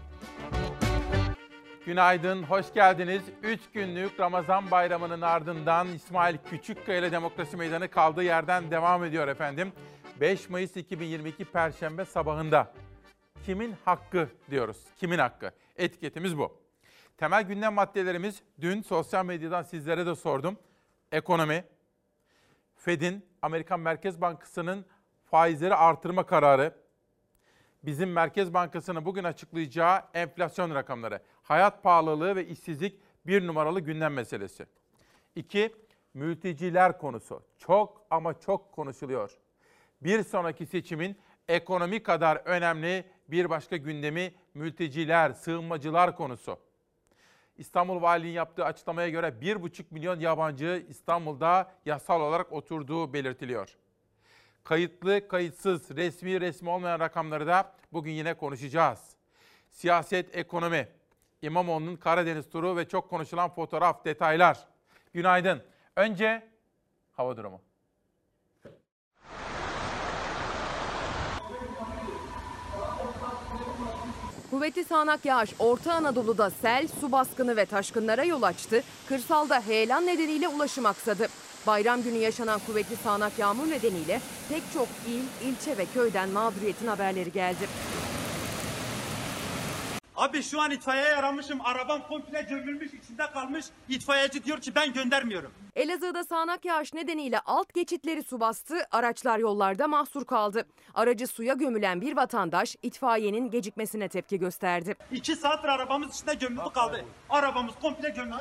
Günaydın, 1.85 2.43
hoş 2.43 2.73
geldiniz. 2.73 3.23
3 3.43 3.61
günlük 3.73 4.19
Ramazan 4.19 4.71
bayramının 4.71 5.21
ardından 5.21 5.87
İsmail 5.87 6.37
Küçükkaya 6.37 6.99
ile 6.99 7.11
Demokrasi 7.11 7.57
Meydanı 7.57 7.87
kaldığı 7.87 8.23
yerden 8.23 8.71
devam 8.71 9.03
ediyor 9.03 9.27
efendim. 9.27 9.71
5 10.21 10.49
Mayıs 10.49 10.77
2022 10.77 11.45
Perşembe 11.45 12.05
sabahında 12.05 12.73
kimin 13.45 13.75
hakkı 13.85 14.29
diyoruz. 14.51 14.77
Kimin 14.97 15.17
hakkı? 15.17 15.51
Etiketimiz 15.75 16.37
bu. 16.37 16.61
Temel 17.17 17.43
gündem 17.43 17.73
maddelerimiz 17.73 18.41
dün 18.61 18.81
sosyal 18.81 19.25
medyadan 19.25 19.63
sizlere 19.63 20.05
de 20.05 20.15
sordum. 20.15 20.57
Ekonomi, 21.11 21.63
Fed'in 22.75 23.25
Amerikan 23.41 23.79
Merkez 23.79 24.21
Bankası'nın 24.21 24.85
faizleri 25.31 25.75
artırma 25.75 26.25
kararı, 26.25 26.75
bizim 27.83 28.11
Merkez 28.11 28.53
Bankası'nın 28.53 29.05
bugün 29.05 29.23
açıklayacağı 29.23 30.01
enflasyon 30.13 30.75
rakamları, 30.75 31.19
hayat 31.45 31.83
pahalılığı 31.83 32.35
ve 32.35 32.47
işsizlik 32.47 32.99
bir 33.27 33.47
numaralı 33.47 33.79
gündem 33.79 34.13
meselesi. 34.13 34.65
İki, 35.35 35.75
mülteciler 36.13 36.97
konusu. 36.97 37.43
Çok 37.57 38.05
ama 38.09 38.39
çok 38.39 38.71
konuşuluyor. 38.71 39.31
Bir 40.01 40.23
sonraki 40.23 40.65
seçimin 40.65 41.17
ekonomi 41.47 42.03
kadar 42.03 42.35
önemli 42.35 43.05
bir 43.27 43.49
başka 43.49 43.77
gündemi 43.77 44.33
mülteciler, 44.53 45.31
sığınmacılar 45.31 46.15
konusu. 46.15 46.57
İstanbul 47.57 48.01
Valiliğin 48.01 48.33
yaptığı 48.33 48.65
açıklamaya 48.65 49.09
göre 49.09 49.27
1,5 49.27 49.83
milyon 49.91 50.19
yabancı 50.19 50.85
İstanbul'da 50.89 51.71
yasal 51.85 52.21
olarak 52.21 52.51
oturduğu 52.51 53.13
belirtiliyor. 53.13 53.77
Kayıtlı, 54.63 55.27
kayıtsız, 55.27 55.91
resmi, 55.95 56.41
resmi 56.41 56.69
olmayan 56.69 56.99
rakamları 56.99 57.47
da 57.47 57.75
bugün 57.93 58.11
yine 58.11 58.33
konuşacağız. 58.33 59.15
Siyaset, 59.69 60.37
ekonomi, 60.37 60.87
İmamoğlu'nun 61.41 61.95
Karadeniz 61.95 62.49
turu 62.49 62.77
ve 62.77 62.87
çok 62.87 63.09
konuşulan 63.09 63.49
fotoğraf, 63.49 64.05
detaylar. 64.05 64.57
Günaydın. 65.13 65.61
Önce 65.95 66.43
hava 67.13 67.37
durumu. 67.37 67.61
Kuvvetli 74.51 74.83
sağanak 74.83 75.25
yağış 75.25 75.53
Orta 75.59 75.93
Anadolu'da 75.93 76.49
sel, 76.49 76.87
su 76.99 77.11
baskını 77.11 77.57
ve 77.57 77.65
taşkınlara 77.65 78.23
yol 78.23 78.43
açtı. 78.43 78.83
Kırsalda 79.07 79.61
heyelan 79.61 80.05
nedeniyle 80.05 80.47
ulaşım 80.47 80.85
aksadı. 80.85 81.27
Bayram 81.67 82.03
günü 82.03 82.17
yaşanan 82.17 82.59
kuvvetli 82.67 82.95
sağanak 82.95 83.39
yağmur 83.39 83.69
nedeniyle 83.69 84.21
pek 84.49 84.63
çok 84.73 84.87
il, 85.07 85.47
ilçe 85.47 85.77
ve 85.77 85.85
köyden 85.85 86.29
mağduriyetin 86.29 86.87
haberleri 86.87 87.31
geldi. 87.31 87.67
Abi 90.17 90.43
şu 90.43 90.61
an 90.61 90.71
itfaiyeye 90.71 91.15
aramışım. 91.15 91.61
Arabam 91.63 92.07
komple 92.07 92.41
gömülmüş 92.41 92.93
içinde 92.93 93.31
kalmış. 93.33 93.65
İtfaiyeci 93.89 94.43
diyor 94.43 94.61
ki 94.61 94.75
ben 94.75 94.93
göndermiyorum. 94.93 95.51
Elazığ'da 95.75 96.23
sağanak 96.23 96.65
yağış 96.65 96.93
nedeniyle 96.93 97.39
alt 97.39 97.73
geçitleri 97.73 98.23
su 98.23 98.39
bastı, 98.39 98.87
araçlar 98.91 99.39
yollarda 99.39 99.87
mahsur 99.87 100.25
kaldı. 100.25 100.65
Aracı 100.93 101.27
suya 101.27 101.53
gömülen 101.53 102.01
bir 102.01 102.15
vatandaş 102.15 102.75
itfaiyenin 102.83 103.51
gecikmesine 103.51 104.07
tepki 104.07 104.39
gösterdi. 104.39 104.95
İki 105.11 105.35
saattir 105.35 105.67
arabamız 105.69 106.15
içinde 106.15 106.33
gömülü 106.33 106.73
kaldı. 106.73 107.05
Arabamız 107.29 107.73
komple 107.81 108.09
gömülü. 108.09 108.35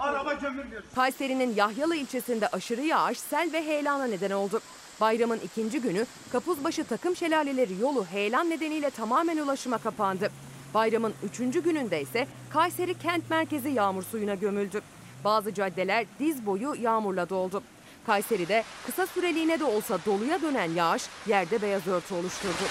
Araba 0.00 0.32
gömülmüyor. 0.32 0.82
Kayseri'nin 0.94 1.54
Yahyalı 1.54 1.96
ilçesinde 1.96 2.48
aşırı 2.48 2.80
yağış 2.82 3.18
sel 3.20 3.50
ve 3.52 3.66
heyelana 3.66 4.04
neden 4.04 4.30
oldu. 4.30 4.60
Bayramın 5.00 5.38
ikinci 5.44 5.80
günü 5.80 6.06
Kapuzbaşı 6.32 6.84
takım 6.84 7.16
şelaleleri 7.16 7.80
yolu 7.80 8.04
heyelan 8.06 8.50
nedeniyle 8.50 8.90
tamamen 8.90 9.38
ulaşıma 9.38 9.78
kapandı. 9.78 10.30
Bayramın 10.74 11.14
üçüncü 11.22 11.62
gününde 11.62 12.02
ise 12.02 12.26
Kayseri 12.50 12.98
kent 12.98 13.30
merkezi 13.30 13.68
yağmur 13.68 14.02
suyuna 14.02 14.34
gömüldü. 14.34 14.80
Bazı 15.24 15.54
caddeler 15.54 16.06
diz 16.18 16.46
boyu 16.46 16.74
yağmurla 16.80 17.28
doldu. 17.28 17.62
Kayseri'de 18.06 18.64
kısa 18.86 19.06
süreliğine 19.06 19.60
de 19.60 19.64
olsa 19.64 19.98
doluya 20.06 20.42
dönen 20.42 20.70
yağış 20.70 21.02
yerde 21.26 21.62
beyaz 21.62 21.86
örtü 21.86 22.14
oluşturdu. 22.14 22.64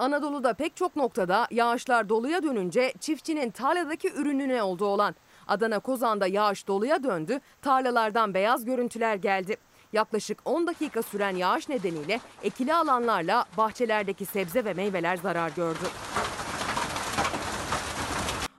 Anadolu'da 0.00 0.52
pek 0.52 0.76
çok 0.76 0.96
noktada 0.96 1.46
yağışlar 1.50 2.08
doluya 2.08 2.42
dönünce 2.42 2.92
çiftçinin 3.00 3.50
tarladaki 3.50 4.12
ürününe 4.12 4.62
oldu 4.62 4.84
olan. 4.84 5.14
Adana 5.48 5.78
Kozan'da 5.78 6.26
yağış 6.26 6.66
doluya 6.68 7.02
döndü, 7.02 7.40
tarlalardan 7.62 8.34
beyaz 8.34 8.64
görüntüler 8.64 9.14
geldi. 9.14 9.56
Yaklaşık 9.92 10.38
10 10.44 10.66
dakika 10.66 11.02
süren 11.02 11.36
yağış 11.36 11.68
nedeniyle 11.68 12.20
ekili 12.42 12.74
alanlarla 12.74 13.44
bahçelerdeki 13.56 14.26
sebze 14.26 14.64
ve 14.64 14.74
meyveler 14.74 15.16
zarar 15.16 15.50
gördü. 15.56 15.84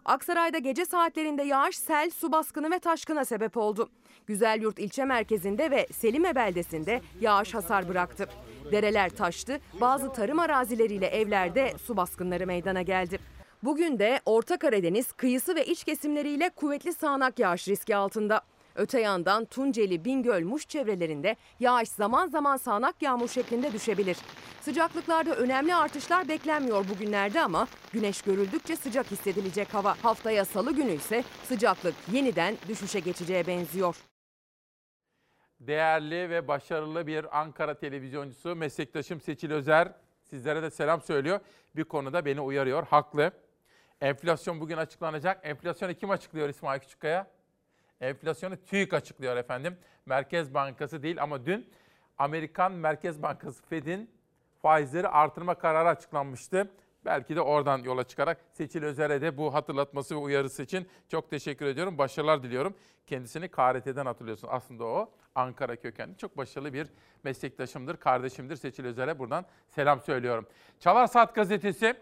Aksaray'da 0.05 0.57
gece 0.57 0.85
saatlerinde 0.85 1.43
yağış 1.43 1.77
sel, 1.77 2.09
su 2.09 2.31
baskını 2.31 2.71
ve 2.71 2.79
taşkına 2.79 3.25
sebep 3.25 3.57
oldu. 3.57 3.89
Güzelyurt 4.27 4.79
ilçe 4.79 5.05
merkezinde 5.05 5.71
ve 5.71 5.87
Selime 5.91 6.35
beldesinde 6.35 7.01
yağış 7.21 7.53
hasar 7.53 7.89
bıraktı. 7.89 8.29
Dereler 8.71 9.09
taştı, 9.09 9.59
bazı 9.81 10.13
tarım 10.13 10.39
arazileriyle 10.39 11.07
evlerde 11.07 11.73
su 11.85 11.97
baskınları 11.97 12.47
meydana 12.47 12.81
geldi. 12.81 13.19
Bugün 13.63 13.99
de 13.99 14.21
Orta 14.25 14.57
Karadeniz 14.57 15.11
kıyısı 15.11 15.55
ve 15.55 15.65
iç 15.65 15.83
kesimleriyle 15.83 16.49
kuvvetli 16.49 16.93
sağanak 16.93 17.39
yağış 17.39 17.67
riski 17.67 17.95
altında. 17.95 18.41
Öte 18.79 18.99
yandan 18.99 19.45
Tunceli, 19.45 20.05
Bingöl, 20.05 20.43
Muş 20.43 20.67
çevrelerinde 20.67 21.35
yağış 21.59 21.89
zaman 21.89 22.27
zaman 22.27 22.57
sağanak 22.57 23.01
yağmur 23.01 23.27
şeklinde 23.27 23.73
düşebilir. 23.73 24.17
Sıcaklıklarda 24.61 25.35
önemli 25.35 25.75
artışlar 25.75 26.27
beklenmiyor 26.27 26.89
bugünlerde 26.89 27.41
ama 27.41 27.67
güneş 27.93 28.21
görüldükçe 28.21 28.75
sıcak 28.75 29.11
hissedilecek 29.11 29.73
hava. 29.73 29.95
Haftaya 30.03 30.45
salı 30.45 30.75
günü 30.75 30.91
ise 30.91 31.23
sıcaklık 31.43 31.95
yeniden 32.11 32.55
düşüşe 32.67 32.99
geçeceğe 32.99 33.47
benziyor. 33.47 33.95
Değerli 35.59 36.29
ve 36.29 36.47
başarılı 36.47 37.07
bir 37.07 37.39
Ankara 37.39 37.73
televizyoncusu 37.73 38.55
meslektaşım 38.55 39.21
Seçil 39.21 39.51
Özer 39.51 39.93
sizlere 40.23 40.61
de 40.63 40.71
selam 40.71 41.01
söylüyor. 41.01 41.39
Bir 41.75 41.83
konuda 41.83 42.25
beni 42.25 42.41
uyarıyor. 42.41 42.87
Haklı. 42.87 43.31
Enflasyon 44.01 44.61
bugün 44.61 44.77
açıklanacak. 44.77 45.39
Enflasyonu 45.43 45.93
kim 45.93 46.09
açıklıyor 46.09 46.49
İsmail 46.49 46.79
Küçükkaya? 46.79 47.38
Enflasyonu 48.01 48.57
TÜİK 48.65 48.93
açıklıyor 48.93 49.37
efendim. 49.37 49.77
Merkez 50.05 50.53
Bankası 50.53 51.03
değil 51.03 51.23
ama 51.23 51.45
dün 51.45 51.69
Amerikan 52.17 52.71
Merkez 52.71 53.21
Bankası 53.21 53.63
Fed'in 53.63 54.09
faizleri 54.61 55.07
artırma 55.07 55.55
kararı 55.55 55.89
açıklanmıştı. 55.89 56.71
Belki 57.05 57.35
de 57.35 57.41
oradan 57.41 57.77
yola 57.83 58.03
çıkarak 58.03 58.37
Seçil 58.53 58.83
Özer'e 58.83 59.21
de 59.21 59.37
bu 59.37 59.53
hatırlatması 59.53 60.15
ve 60.15 60.19
uyarısı 60.19 60.63
için 60.63 60.87
çok 61.07 61.29
teşekkür 61.29 61.65
ediyorum. 61.65 61.97
Başarılar 61.97 62.43
diliyorum. 62.43 62.75
Kendisini 63.07 63.47
KRT'den 63.47 64.05
hatırlıyorsun. 64.05 64.47
Aslında 64.51 64.85
o 64.85 65.11
Ankara 65.35 65.75
kökenli 65.75 66.17
çok 66.17 66.37
başarılı 66.37 66.73
bir 66.73 66.87
meslektaşımdır, 67.23 67.97
kardeşimdir 67.97 68.55
Seçil 68.55 68.85
Özer'e 68.85 69.19
buradan 69.19 69.45
selam 69.69 70.01
söylüyorum. 70.01 70.47
Çalar 70.79 71.07
Saat 71.07 71.35
gazetesi 71.35 71.95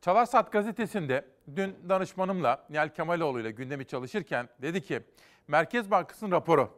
Çalar 0.00 0.26
Saat 0.26 0.52
gazetesinde 0.52 1.24
dün 1.56 1.76
danışmanımla 1.88 2.66
Nihal 2.70 2.88
Kemaloğlu 2.88 3.40
ile 3.40 3.50
gündemi 3.50 3.84
çalışırken 3.84 4.48
dedi 4.62 4.82
ki 4.82 5.02
Merkez 5.48 5.90
Bankası'nın 5.90 6.30
raporu. 6.30 6.70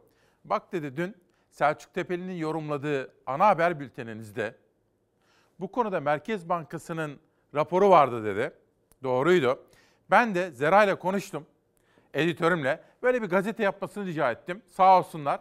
Bak 0.45 0.71
dedi 0.71 0.97
dün 0.97 1.15
Selçuk 1.49 1.93
Tepeli'nin 1.93 2.37
yorumladığı 2.37 3.13
ana 3.25 3.47
haber 3.47 3.79
bülteninizde 3.79 4.55
bu 5.59 5.71
konuda 5.71 5.99
Merkez 5.99 6.49
Bankası'nın 6.49 7.19
raporu 7.55 7.89
vardı 7.89 8.25
dedi. 8.25 8.53
Doğruydu. 9.03 9.59
Ben 10.11 10.35
de 10.35 10.51
Zera 10.51 10.83
ile 10.83 10.95
konuştum. 10.95 11.45
Editörümle 12.13 12.83
böyle 13.03 13.21
bir 13.21 13.27
gazete 13.27 13.63
yapmasını 13.63 14.05
rica 14.05 14.31
ettim. 14.31 14.61
Sağ 14.67 14.99
olsunlar. 14.99 15.39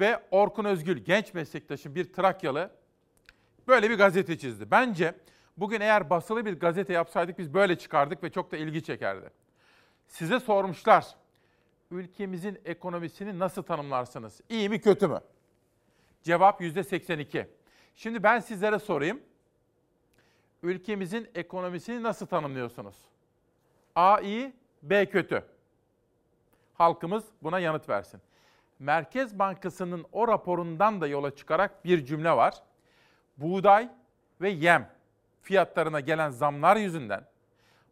Ve 0.00 0.22
Orkun 0.30 0.64
Özgül 0.64 0.98
genç 0.98 1.34
meslektaşım 1.34 1.94
bir 1.94 2.12
Trakyalı 2.12 2.70
böyle 3.68 3.90
bir 3.90 3.98
gazete 3.98 4.38
çizdi. 4.38 4.70
Bence 4.70 5.14
Bugün 5.56 5.80
eğer 5.80 6.10
basılı 6.10 6.46
bir 6.46 6.60
gazete 6.60 6.92
yapsaydık 6.92 7.38
biz 7.38 7.54
böyle 7.54 7.78
çıkardık 7.78 8.22
ve 8.22 8.30
çok 8.30 8.52
da 8.52 8.56
ilgi 8.56 8.82
çekerdi. 8.82 9.30
Size 10.06 10.40
sormuşlar. 10.40 11.06
Ülkemizin 11.90 12.60
ekonomisini 12.64 13.38
nasıl 13.38 13.62
tanımlarsınız? 13.62 14.40
İyi 14.48 14.68
mi 14.68 14.80
kötü 14.80 15.08
mü? 15.08 15.20
Cevap 16.22 16.60
%82. 16.60 17.46
Şimdi 17.94 18.22
ben 18.22 18.40
sizlere 18.40 18.78
sorayım. 18.78 19.20
Ülkemizin 20.62 21.28
ekonomisini 21.34 22.02
nasıl 22.02 22.26
tanımlıyorsunuz? 22.26 22.96
A 23.94 24.20
iyi, 24.20 24.52
B 24.82 25.06
kötü. 25.06 25.44
Halkımız 26.74 27.24
buna 27.42 27.58
yanıt 27.58 27.88
versin. 27.88 28.20
Merkez 28.78 29.38
Bankası'nın 29.38 30.06
o 30.12 30.28
raporundan 30.28 31.00
da 31.00 31.06
yola 31.06 31.36
çıkarak 31.36 31.84
bir 31.84 32.04
cümle 32.04 32.30
var. 32.30 32.62
Buğday 33.36 33.88
ve 34.40 34.50
yem 34.50 34.95
fiyatlarına 35.46 36.00
gelen 36.00 36.30
zamlar 36.30 36.76
yüzünden 36.76 37.24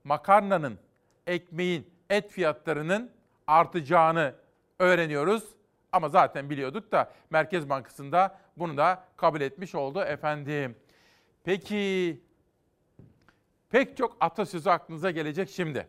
makarnanın, 0.04 0.78
ekmeğin, 1.26 1.90
et 2.10 2.30
fiyatlarının 2.30 3.10
artacağını 3.46 4.34
öğreniyoruz. 4.78 5.44
Ama 5.92 6.08
zaten 6.08 6.50
biliyorduk 6.50 6.92
da 6.92 7.12
Merkez 7.30 7.68
Bankası'nda 7.68 8.38
bunu 8.56 8.76
da 8.76 9.04
kabul 9.16 9.40
etmiş 9.40 9.74
oldu 9.74 10.00
efendim. 10.00 10.76
Peki 11.44 12.20
pek 13.70 13.96
çok 13.96 14.16
atasözü 14.20 14.70
aklınıza 14.70 15.10
gelecek 15.10 15.50
şimdi. 15.50 15.88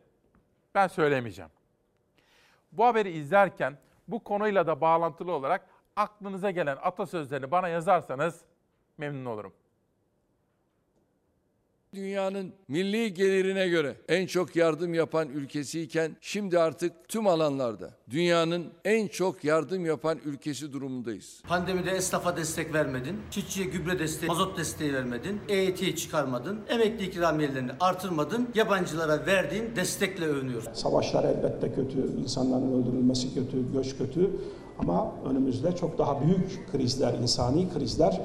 Ben 0.75 0.87
söylemeyeceğim. 0.87 1.51
Bu 2.71 2.85
haberi 2.85 3.11
izlerken 3.11 3.77
bu 4.07 4.23
konuyla 4.23 4.67
da 4.67 4.81
bağlantılı 4.81 5.31
olarak 5.31 5.67
aklınıza 5.95 6.51
gelen 6.51 6.77
atasözlerini 6.81 7.51
bana 7.51 7.67
yazarsanız 7.67 8.41
memnun 8.97 9.25
olurum 9.25 9.53
dünyanın 11.95 12.53
milli 12.67 13.13
gelirine 13.13 13.67
göre 13.67 13.95
en 14.09 14.27
çok 14.27 14.55
yardım 14.55 14.93
yapan 14.93 15.29
ülkesiyken 15.29 16.17
şimdi 16.21 16.59
artık 16.59 16.91
tüm 17.07 17.27
alanlarda 17.27 17.89
dünyanın 18.09 18.65
en 18.85 19.07
çok 19.07 19.43
yardım 19.43 19.85
yapan 19.85 20.19
ülkesi 20.25 20.73
durumundayız. 20.73 21.41
Pandemide 21.47 21.91
esnafa 21.91 22.37
destek 22.37 22.73
vermedin, 22.73 23.17
çiftçiye 23.31 23.67
gübre 23.67 23.99
desteği, 23.99 24.27
mazot 24.27 24.57
desteği 24.57 24.93
vermedin, 24.93 25.39
EYT'yi 25.49 25.95
çıkarmadın, 25.95 26.59
emekli 26.69 27.05
ikramiyelerini 27.05 27.71
artırmadın, 27.79 28.49
yabancılara 28.55 29.25
verdiğin 29.25 29.75
destekle 29.75 30.25
övünüyorsun. 30.25 30.73
Savaşlar 30.73 31.23
elbette 31.23 31.73
kötü, 31.73 31.97
insanların 32.23 32.81
öldürülmesi 32.81 33.33
kötü, 33.33 33.73
göç 33.73 33.97
kötü 33.97 34.29
ama 34.79 35.15
önümüzde 35.29 35.75
çok 35.75 35.97
daha 35.97 36.21
büyük 36.21 36.71
krizler, 36.71 37.13
insani 37.13 37.73
krizler 37.73 38.21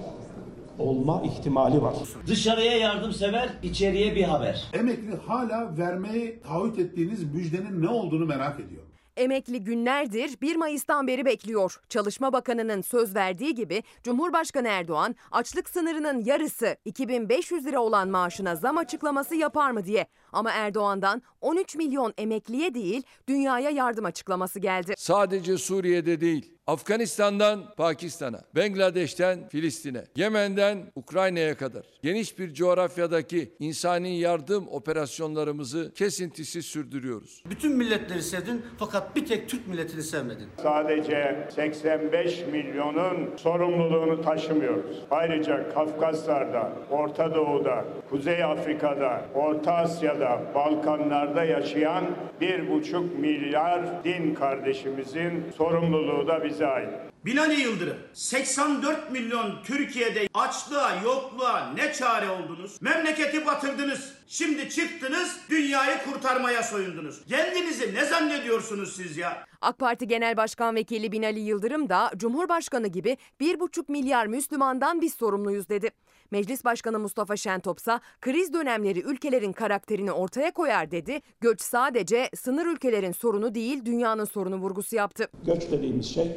olma 0.80 1.22
ihtimali 1.22 1.82
var. 1.82 1.94
Dışarıya 2.26 2.76
yardımsever, 2.76 3.48
içeriye 3.62 4.16
bir 4.16 4.22
haber. 4.22 4.64
Emekli 4.72 5.16
hala 5.26 5.78
vermeyi 5.78 6.40
taahhüt 6.40 6.78
ettiğiniz 6.78 7.34
müjdenin 7.34 7.82
ne 7.82 7.88
olduğunu 7.88 8.26
merak 8.26 8.60
ediyor. 8.60 8.82
Emekli 9.20 9.64
günlerdir 9.64 10.40
1 10.40 10.56
Mayıs'tan 10.56 11.06
beri 11.06 11.24
bekliyor. 11.24 11.80
Çalışma 11.88 12.32
Bakanı'nın 12.32 12.82
söz 12.82 13.14
verdiği 13.14 13.54
gibi 13.54 13.82
Cumhurbaşkanı 14.02 14.68
Erdoğan 14.68 15.16
açlık 15.32 15.68
sınırının 15.68 16.24
yarısı 16.24 16.76
2500 16.84 17.66
lira 17.66 17.80
olan 17.80 18.08
maaşına 18.08 18.56
zam 18.56 18.78
açıklaması 18.78 19.34
yapar 19.34 19.70
mı 19.70 19.84
diye. 19.84 20.06
Ama 20.32 20.50
Erdoğan'dan 20.50 21.22
13 21.40 21.76
milyon 21.76 22.14
emekliye 22.18 22.74
değil 22.74 23.02
dünyaya 23.28 23.70
yardım 23.70 24.04
açıklaması 24.04 24.58
geldi. 24.58 24.94
Sadece 24.96 25.58
Suriye'de 25.58 26.20
değil, 26.20 26.54
Afganistan'dan 26.66 27.74
Pakistan'a, 27.76 28.40
Bangladeş'ten 28.56 29.48
Filistin'e, 29.48 30.04
Yemen'den 30.16 30.92
Ukrayna'ya 30.94 31.56
kadar 31.56 31.86
geniş 32.02 32.38
bir 32.38 32.54
coğrafyadaki 32.54 33.54
insani 33.58 34.18
yardım 34.18 34.68
operasyonlarımızı 34.68 35.92
kesintisiz 35.94 36.66
sürdürüyoruz. 36.66 37.42
Bütün 37.50 37.72
milletleri 37.72 38.22
sevdin 38.22 38.64
fakat 38.78 39.09
bir 39.16 39.26
tek 39.26 39.48
Türk 39.48 39.68
milletini 39.68 40.02
sevmedin. 40.02 40.48
Sadece 40.62 41.36
85 41.54 42.46
milyonun 42.52 43.30
sorumluluğunu 43.36 44.22
taşımıyoruz. 44.22 45.02
Ayrıca 45.10 45.74
Kafkaslar'da, 45.74 46.72
Orta 46.90 47.34
Doğu'da, 47.34 47.84
Kuzey 48.10 48.44
Afrika'da, 48.44 49.22
Orta 49.34 49.74
Asya'da, 49.74 50.40
Balkanlar'da 50.54 51.44
yaşayan 51.44 52.04
1,5 52.40 53.18
milyar 53.18 54.04
din 54.04 54.34
kardeşimizin 54.34 55.44
sorumluluğu 55.56 56.28
da 56.28 56.44
bize 56.44 56.66
ait. 56.66 57.09
Binali 57.24 57.60
Yıldırım, 57.60 57.96
84 58.12 59.10
milyon 59.12 59.62
Türkiye'de 59.64 60.28
açlığa, 60.34 61.02
yokluğa 61.02 61.72
ne 61.74 61.92
çare 61.92 62.30
oldunuz? 62.30 62.82
Memleketi 62.82 63.46
batırdınız. 63.46 64.12
Şimdi 64.28 64.70
çıktınız, 64.70 65.40
dünyayı 65.50 65.98
kurtarmaya 66.04 66.62
soyundunuz. 66.62 67.24
Kendinizi 67.28 67.94
ne 67.94 68.04
zannediyorsunuz 68.04 68.96
siz 68.96 69.16
ya? 69.16 69.46
AK 69.60 69.78
Parti 69.78 70.08
Genel 70.08 70.36
Başkan 70.36 70.74
Vekili 70.74 71.12
Binali 71.12 71.40
Yıldırım 71.40 71.88
da 71.88 72.10
Cumhurbaşkanı 72.16 72.88
gibi 72.88 73.16
1,5 73.40 73.84
milyar 73.88 74.26
Müslümandan 74.26 75.00
biz 75.00 75.14
sorumluyuz 75.14 75.68
dedi. 75.68 75.90
Meclis 76.30 76.64
Başkanı 76.64 76.98
Mustafa 76.98 77.36
Şentop 77.36 77.78
ise 77.78 78.00
kriz 78.20 78.52
dönemleri 78.52 79.00
ülkelerin 79.00 79.52
karakterini 79.52 80.12
ortaya 80.12 80.50
koyar 80.50 80.90
dedi. 80.90 81.20
Göç 81.40 81.60
sadece 81.60 82.30
sınır 82.36 82.66
ülkelerin 82.66 83.12
sorunu 83.12 83.54
değil 83.54 83.84
dünyanın 83.84 84.24
sorunu 84.24 84.56
vurgusu 84.56 84.96
yaptı. 84.96 85.28
Göç 85.46 85.62
dediğimiz 85.70 86.14
şey 86.14 86.36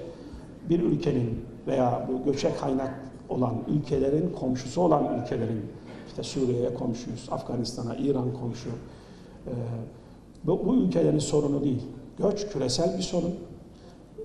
bir 0.70 0.80
ülkenin 0.80 1.46
veya 1.68 2.08
bu 2.12 2.32
göçe 2.32 2.56
kaynak 2.56 3.00
olan 3.30 3.56
ülkelerin 3.68 4.34
komşusu 4.40 4.82
olan 4.82 5.22
ülkelerin 5.22 5.62
işte 6.08 6.24
Suriye'ye 6.24 6.74
komşuyuz, 6.74 7.28
Afganistan'a, 7.32 7.96
İran 7.96 8.34
komşu. 8.34 8.70
Bu, 10.44 10.66
bu 10.66 10.76
ülkelerin 10.76 11.20
sorunu 11.20 11.64
değil. 11.64 11.82
Göç 12.18 12.48
küresel 12.48 12.98
bir 12.98 13.04
sorun 13.04 13.36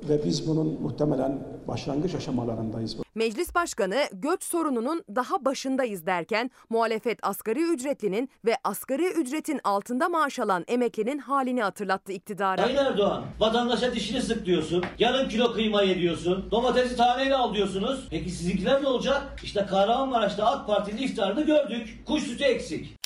ve 0.09 0.24
biz 0.24 0.49
bunun 0.49 0.82
muhtemelen 0.82 1.39
başlangıç 1.69 2.14
aşamalarındayız. 2.14 2.97
Meclis 3.14 3.55
Başkanı 3.55 4.05
göç 4.12 4.43
sorununun 4.45 5.05
daha 5.14 5.45
başındayız 5.45 6.07
derken 6.07 6.51
muhalefet 6.71 7.19
asgari 7.23 7.62
ücretlinin 7.62 8.31
ve 8.45 8.57
asgari 8.64 9.07
ücretin 9.07 9.61
altında 9.64 10.09
maaş 10.09 10.39
alan 10.39 10.64
emeklinin 10.69 11.19
halini 11.19 11.62
hatırlattı 11.62 12.12
iktidara. 12.12 12.62
Sayın 12.62 12.77
Erdoğan, 12.77 13.25
vatandaşa 13.41 13.95
dişini 13.95 14.23
sık 14.23 14.47
diyorsun, 14.47 14.85
yarım 14.99 15.29
kilo 15.29 15.53
kıyma 15.53 15.83
ye 15.83 15.99
diyorsun, 15.99 16.49
domatesi 16.51 16.97
taneyle 16.97 17.37
al 17.37 17.55
diyorsunuz. 17.55 18.07
Peki 18.11 18.31
sizinkiler 18.31 18.83
ne 18.83 18.89
olacak? 18.89 19.23
İşte 19.43 19.66
Kahramanmaraş'ta 19.66 20.47
AK 20.47 20.66
Parti'nin 20.66 21.03
iftarını 21.03 21.47
gördük. 21.47 22.03
Kuş 22.07 22.23
sütü 22.23 22.45
eksik. 22.45 22.97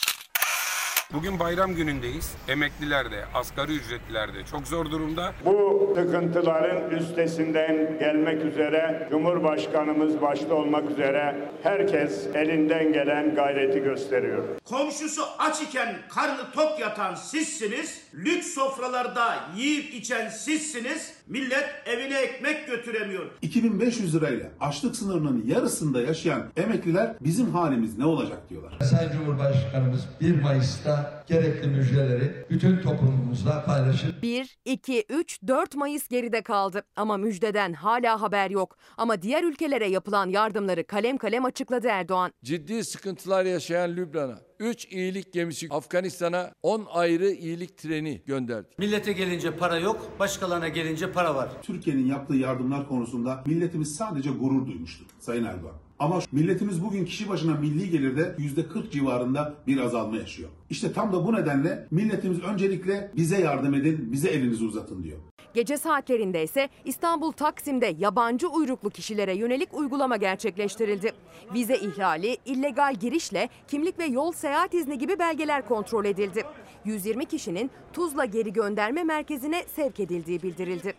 Bugün 1.14 1.38
bayram 1.38 1.74
günündeyiz. 1.74 2.34
Emekliler 2.48 3.10
de, 3.10 3.24
asgari 3.34 3.72
ücretliler 3.72 4.34
de 4.34 4.44
çok 4.50 4.66
zor 4.66 4.90
durumda. 4.90 5.32
Bu 5.44 5.92
sıkıntıların 5.96 6.90
üstesinden 6.90 7.98
gelmek 7.98 8.44
üzere 8.44 9.08
Cumhurbaşkanımız 9.10 10.22
başta 10.22 10.54
olmak 10.54 10.90
üzere 10.90 11.36
herkes 11.62 12.26
elinden 12.34 12.92
gelen 12.92 13.34
gayreti 13.34 13.80
gösteriyor. 13.80 14.44
Komşusu 14.64 15.22
aç 15.38 15.62
iken 15.62 15.96
karnı 16.08 16.50
tok 16.54 16.80
yatan 16.80 17.14
sizsiniz. 17.14 18.01
Lüks 18.14 18.46
sofralarda 18.46 19.34
yiyip 19.56 19.94
içen 19.94 20.28
sizsiniz. 20.28 21.12
Millet 21.26 21.68
evine 21.86 22.18
ekmek 22.18 22.66
götüremiyor. 22.66 23.26
2500 23.42 24.14
lirayla 24.14 24.50
açlık 24.60 24.96
sınırının 24.96 25.44
yarısında 25.46 26.00
yaşayan 26.02 26.42
emekliler 26.56 27.16
bizim 27.20 27.50
halimiz 27.50 27.98
ne 27.98 28.04
olacak 28.04 28.50
diyorlar. 28.50 28.78
Sayın 28.90 29.12
Cumhurbaşkanımız 29.12 30.00
1 30.20 30.40
Mayıs'ta 30.42 31.24
gerekli 31.28 31.66
müjdeleri 31.68 32.46
bütün 32.50 32.76
toplumumuzla 32.82 33.64
paylaşır. 33.64 34.22
1, 34.22 34.58
2, 34.64 35.04
3, 35.08 35.40
4 35.46 35.74
Mayıs 35.74 36.08
geride 36.08 36.42
kaldı 36.42 36.82
ama 36.96 37.16
müjdeden 37.16 37.72
hala 37.72 38.20
haber 38.20 38.50
yok. 38.50 38.76
Ama 38.96 39.22
diğer 39.22 39.42
ülkelere 39.42 39.88
yapılan 39.88 40.28
yardımları 40.28 40.86
kalem 40.86 41.16
kalem 41.18 41.44
açıkladı 41.44 41.88
Erdoğan. 41.88 42.32
Ciddi 42.44 42.84
sıkıntılar 42.84 43.44
yaşayan 43.44 43.96
Lübnan'a 43.96 44.38
3 44.62 44.92
iyilik 44.92 45.32
gemisi, 45.32 45.66
Afganistan'a 45.70 46.52
10 46.62 46.86
ayrı 46.92 47.30
iyilik 47.30 47.78
treni 47.78 48.22
gönderdi. 48.26 48.68
Millete 48.78 49.12
gelince 49.12 49.56
para 49.56 49.78
yok, 49.78 50.10
başkalarına 50.18 50.68
gelince 50.68 51.12
para 51.12 51.34
var. 51.34 51.48
Türkiye'nin 51.62 52.06
yaptığı 52.06 52.34
yardımlar 52.34 52.88
konusunda 52.88 53.42
milletimiz 53.46 53.94
sadece 53.94 54.30
gurur 54.30 54.66
duymuştur 54.66 55.06
Sayın 55.20 55.44
Erdoğan. 55.44 55.74
Ama 56.02 56.18
milletimiz 56.32 56.84
bugün 56.84 57.04
kişi 57.04 57.28
başına 57.28 57.54
milli 57.54 57.90
gelirde 57.90 58.36
%40 58.38 58.90
civarında 58.90 59.54
bir 59.66 59.78
azalma 59.78 60.16
yaşıyor. 60.16 60.48
İşte 60.70 60.92
tam 60.92 61.12
da 61.12 61.26
bu 61.26 61.32
nedenle 61.32 61.86
milletimiz 61.90 62.42
öncelikle 62.42 63.10
bize 63.16 63.40
yardım 63.40 63.74
edin, 63.74 64.12
bize 64.12 64.28
elinizi 64.28 64.64
uzatın 64.64 65.02
diyor. 65.02 65.18
Gece 65.54 65.76
saatlerinde 65.76 66.42
ise 66.42 66.68
İstanbul 66.84 67.32
Taksim'de 67.32 67.94
yabancı 67.98 68.48
uyruklu 68.48 68.90
kişilere 68.90 69.36
yönelik 69.36 69.74
uygulama 69.74 70.16
gerçekleştirildi. 70.16 71.12
Vize 71.54 71.76
ihlali, 71.76 72.36
illegal 72.44 72.94
girişle 72.94 73.48
kimlik 73.68 73.98
ve 73.98 74.04
yol 74.04 74.32
seyahat 74.32 74.74
izni 74.74 74.98
gibi 74.98 75.18
belgeler 75.18 75.68
kontrol 75.68 76.04
edildi. 76.04 76.42
120 76.84 77.26
kişinin 77.26 77.70
Tuzla 77.92 78.24
geri 78.24 78.52
gönderme 78.52 79.04
merkezine 79.04 79.64
sevk 79.76 80.00
edildiği 80.00 80.42
bildirildi. 80.42 80.94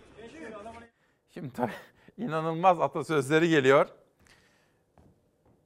Şimdi 1.30 1.54
tabii 1.54 1.72
inanılmaz 2.18 2.80
atasözleri 2.80 3.49
geliyor. 3.49 3.88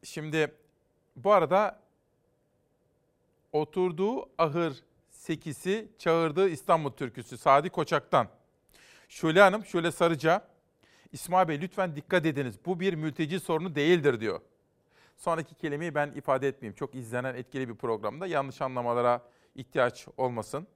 Şimdi 0.04 0.56
bu 1.16 1.32
arada 1.32 1.80
oturduğu 3.52 4.30
ahır 4.38 4.84
sekisi 5.10 5.88
çağırdığı 5.98 6.50
İstanbul 6.50 6.92
türküsü 6.92 7.38
Sadi 7.38 7.70
Koçak'tan. 7.70 8.28
Şule 9.10 9.42
Hanım, 9.42 9.66
Şule 9.66 9.92
Sarıca, 9.92 10.48
İsmail 11.12 11.48
Bey 11.48 11.62
lütfen 11.62 11.96
dikkat 11.96 12.26
ediniz. 12.26 12.56
Bu 12.66 12.80
bir 12.80 12.94
mülteci 12.94 13.40
sorunu 13.40 13.76
değildir 13.76 14.20
diyor. 14.20 14.42
Sonraki 15.18 15.56
kelimeyi 15.56 15.96
ben 15.96 16.12
ifade 16.12 16.48
etmeyeyim. 16.48 16.76
Çok 16.76 16.96
izlenen 16.96 17.36
etkili 17.36 17.70
bir 17.70 17.76
programda 17.76 18.28
yanlış 18.28 18.62
anlamalara 18.62 19.22
ihtiyaç 19.56 20.08
olmasın. 20.18 20.68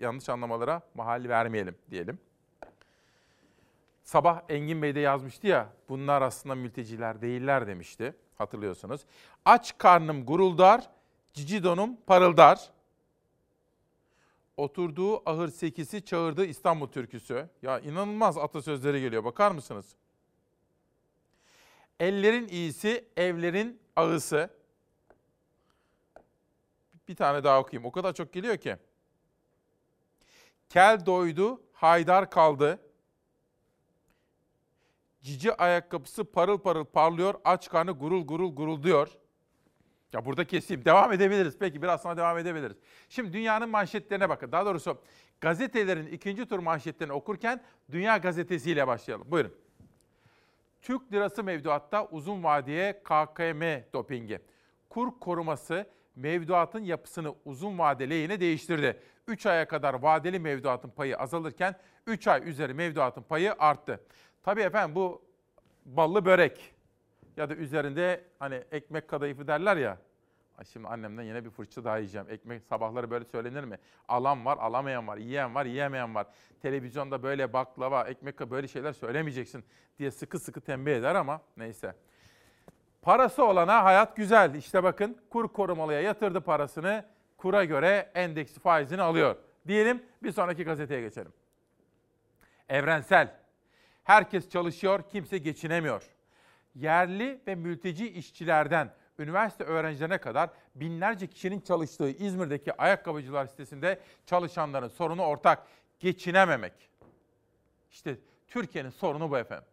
Yanlış 0.00 0.28
anlamalara 0.28 0.82
mahal 0.94 1.28
vermeyelim 1.28 1.76
diyelim. 1.90 2.18
Sabah 4.04 4.42
Engin 4.48 4.82
Bey 4.82 4.94
de 4.94 5.00
yazmıştı 5.00 5.46
ya, 5.46 5.68
bunlar 5.88 6.22
aslında 6.22 6.54
mülteciler 6.54 7.22
değiller 7.22 7.66
demişti. 7.66 8.14
Hatırlıyorsunuz. 8.38 9.00
Aç 9.44 9.78
karnım 9.78 10.26
guruldar, 10.26 10.90
cici 11.32 11.64
donum 11.64 11.96
parıldar. 12.06 12.70
Oturduğu 14.56 15.30
ahır 15.30 15.48
sekisi 15.48 16.04
çağırdı 16.04 16.44
İstanbul 16.44 16.88
türküsü. 16.88 17.48
Ya 17.62 17.80
inanılmaz 17.80 18.38
atasözleri 18.38 19.00
geliyor 19.00 19.24
bakar 19.24 19.50
mısınız? 19.50 19.86
Ellerin 22.00 22.48
iyisi, 22.48 23.04
evlerin 23.16 23.80
ağısı. 23.96 24.50
Bir 27.08 27.16
tane 27.16 27.44
daha 27.44 27.60
okuyayım. 27.60 27.84
O 27.84 27.92
kadar 27.92 28.12
çok 28.12 28.32
geliyor 28.32 28.56
ki. 28.56 28.76
Kel 30.68 31.06
doydu, 31.06 31.62
haydar 31.72 32.30
kaldı. 32.30 32.80
Cici 35.24 35.54
ayakkabısı 35.54 36.24
parıl 36.24 36.58
parıl 36.58 36.84
parlıyor, 36.84 37.34
aç 37.44 37.68
karnı 37.68 37.90
gurul 37.90 38.26
gurul 38.26 38.54
gurul 38.54 38.82
diyor. 38.82 39.08
Ya 40.12 40.24
burada 40.24 40.44
keseyim. 40.44 40.84
Devam 40.84 41.12
edebiliriz. 41.12 41.58
Peki 41.58 41.82
biraz 41.82 42.02
sonra 42.02 42.16
devam 42.16 42.38
edebiliriz. 42.38 42.76
Şimdi 43.08 43.32
dünyanın 43.32 43.68
manşetlerine 43.68 44.28
bakın. 44.28 44.52
Daha 44.52 44.66
doğrusu 44.66 44.98
gazetelerin 45.40 46.06
ikinci 46.06 46.46
tur 46.46 46.58
manşetlerini 46.58 47.12
okurken 47.12 47.62
Dünya 47.90 48.16
Gazetesi 48.16 48.86
başlayalım. 48.86 49.30
Buyurun. 49.30 49.54
Türk 50.82 51.12
lirası 51.12 51.44
mevduatta 51.44 52.06
uzun 52.06 52.44
vadeye 52.44 53.02
KKM 53.02 53.62
dopingi. 53.92 54.38
Kur 54.90 55.20
koruması 55.20 55.86
mevduatın 56.16 56.84
yapısını 56.84 57.34
uzun 57.44 57.78
vade 57.78 58.10
lehine 58.10 58.40
değiştirdi. 58.40 59.00
3 59.28 59.46
aya 59.46 59.68
kadar 59.68 59.94
vadeli 59.94 60.38
mevduatın 60.38 60.90
payı 60.90 61.18
azalırken 61.18 61.76
3 62.06 62.28
ay 62.28 62.48
üzeri 62.48 62.74
mevduatın 62.74 63.22
payı 63.22 63.54
arttı. 63.58 64.00
Tabii 64.44 64.62
efendim 64.62 64.94
bu 64.94 65.22
ballı 65.84 66.24
börek 66.24 66.74
ya 67.36 67.50
da 67.50 67.54
üzerinde 67.54 68.24
hani 68.38 68.62
ekmek 68.72 69.08
kadayıfı 69.08 69.46
derler 69.46 69.76
ya. 69.76 69.98
Şimdi 70.72 70.88
annemden 70.88 71.22
yine 71.22 71.44
bir 71.44 71.50
fırça 71.50 71.84
daha 71.84 71.98
yiyeceğim. 71.98 72.26
Ekmek 72.30 72.62
sabahları 72.62 73.10
böyle 73.10 73.24
söylenir 73.24 73.64
mi? 73.64 73.78
Alan 74.08 74.44
var, 74.44 74.58
alamayan 74.58 75.08
var, 75.08 75.16
yiyen 75.16 75.54
var, 75.54 75.66
yiyemeyen 75.66 76.14
var. 76.14 76.26
Televizyonda 76.62 77.22
böyle 77.22 77.52
baklava, 77.52 78.04
ekmek 78.04 78.50
böyle 78.50 78.68
şeyler 78.68 78.92
söylemeyeceksin 78.92 79.64
diye 79.98 80.10
sıkı 80.10 80.38
sıkı 80.38 80.60
tembih 80.60 80.92
eder 80.92 81.14
ama 81.14 81.40
neyse. 81.56 81.94
Parası 83.02 83.44
olana 83.44 83.84
hayat 83.84 84.16
güzel. 84.16 84.54
İşte 84.54 84.82
bakın 84.82 85.18
kur 85.30 85.48
korumalıya 85.48 86.00
yatırdı 86.00 86.40
parasını. 86.40 87.04
Kura 87.36 87.64
göre 87.64 88.10
endeksi 88.14 88.60
faizini 88.60 89.02
alıyor. 89.02 89.36
Diyelim 89.66 90.02
bir 90.22 90.32
sonraki 90.32 90.64
gazeteye 90.64 91.00
geçelim. 91.00 91.32
Evrensel. 92.68 93.43
Herkes 94.04 94.50
çalışıyor, 94.50 95.02
kimse 95.12 95.38
geçinemiyor. 95.38 96.02
Yerli 96.74 97.40
ve 97.46 97.54
mülteci 97.54 98.10
işçilerden 98.10 98.94
üniversite 99.18 99.64
öğrencilerine 99.64 100.18
kadar 100.18 100.50
binlerce 100.74 101.26
kişinin 101.26 101.60
çalıştığı 101.60 102.10
İzmir'deki 102.10 102.80
ayakkabıcılar 102.80 103.46
sitesinde 103.46 104.00
çalışanların 104.26 104.88
sorunu 104.88 105.22
ortak. 105.22 105.66
Geçinememek. 106.00 106.72
İşte 107.90 108.16
Türkiye'nin 108.48 108.90
sorunu 108.90 109.30
bu 109.30 109.38
efendim. 109.38 109.68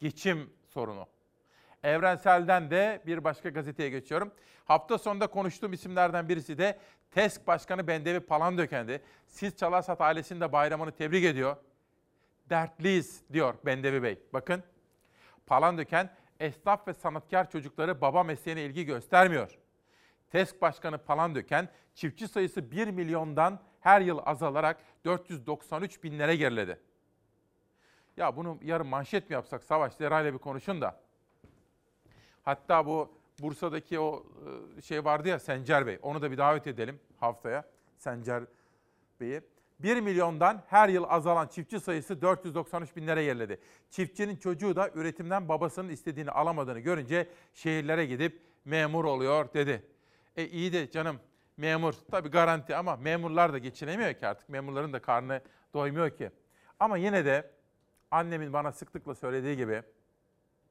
Geçim 0.00 0.50
sorunu. 0.68 1.06
Evrensel'den 1.82 2.70
de 2.70 3.02
bir 3.06 3.24
başka 3.24 3.48
gazeteye 3.48 3.90
geçiyorum. 3.90 4.32
Hafta 4.64 4.98
sonunda 4.98 5.26
konuştuğum 5.26 5.72
isimlerden 5.72 6.28
birisi 6.28 6.58
de 6.58 6.78
TESK 7.10 7.46
Başkanı 7.46 7.86
Bendevi 7.86 8.20
Palandöken'di. 8.20 9.02
Siz 9.26 9.56
Çalarsat 9.56 10.00
ailesinin 10.00 10.40
de 10.40 10.52
bayramını 10.52 10.92
tebrik 10.92 11.24
ediyor. 11.24 11.56
Dertliyiz 12.50 13.22
diyor 13.32 13.54
Bendevi 13.66 14.02
Bey. 14.02 14.18
Bakın 14.32 14.62
Palandöken 15.46 16.10
esnaf 16.40 16.88
ve 16.88 16.94
sanatkar 16.94 17.50
çocukları 17.50 18.00
baba 18.00 18.22
mesleğine 18.22 18.62
ilgi 18.62 18.84
göstermiyor. 18.84 19.58
TESK 20.30 20.62
Başkanı 20.62 20.98
Palandöken 20.98 21.68
çiftçi 21.94 22.28
sayısı 22.28 22.70
1 22.70 22.88
milyondan 22.88 23.60
her 23.80 24.00
yıl 24.00 24.18
azalarak 24.24 24.80
493 25.04 26.02
binlere 26.02 26.36
geriledi. 26.36 26.80
Ya 28.16 28.36
bunu 28.36 28.58
yarın 28.62 28.86
manşet 28.86 29.30
mi 29.30 29.34
yapsak 29.34 29.64
Savaş 29.64 29.92
Zeray'la 29.92 30.32
bir 30.32 30.38
konuşun 30.38 30.80
da. 30.80 31.00
Hatta 32.42 32.86
bu 32.86 33.22
Bursa'daki 33.38 34.00
o 34.00 34.26
e, 34.78 34.82
şey 34.82 35.04
vardı 35.04 35.28
ya 35.28 35.38
Sencer 35.38 35.86
Bey. 35.86 35.98
Onu 36.02 36.22
da 36.22 36.30
bir 36.30 36.38
davet 36.38 36.66
edelim 36.66 37.00
haftaya. 37.20 37.64
Sencer 37.98 38.44
Bey'i. 39.20 39.51
1 39.82 40.00
milyondan 40.00 40.62
her 40.66 40.88
yıl 40.88 41.04
azalan 41.08 41.46
çiftçi 41.46 41.80
sayısı 41.80 42.22
493 42.22 42.96
binlere 42.96 43.24
geriledi. 43.24 43.60
Çiftçinin 43.90 44.36
çocuğu 44.36 44.76
da 44.76 44.90
üretimden 44.94 45.48
babasının 45.48 45.88
istediğini 45.88 46.30
alamadığını 46.30 46.80
görünce 46.80 47.28
şehirlere 47.54 48.06
gidip 48.06 48.42
memur 48.64 49.04
oluyor 49.04 49.52
dedi. 49.54 49.86
E 50.36 50.46
iyi 50.46 50.72
de 50.72 50.90
canım 50.90 51.20
memur 51.56 51.94
tabii 52.10 52.28
garanti 52.28 52.76
ama 52.76 52.96
memurlar 52.96 53.52
da 53.52 53.58
geçinemiyor 53.58 54.14
ki 54.14 54.26
artık. 54.26 54.48
Memurların 54.48 54.92
da 54.92 55.02
karnı 55.02 55.40
doymuyor 55.74 56.10
ki. 56.10 56.30
Ama 56.80 56.96
yine 56.96 57.24
de 57.24 57.50
annemin 58.10 58.52
bana 58.52 58.72
sıklıkla 58.72 59.14
söylediği 59.14 59.56
gibi 59.56 59.82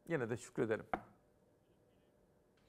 yine 0.07 0.30
de 0.30 0.38
şükredelim. 0.38 0.86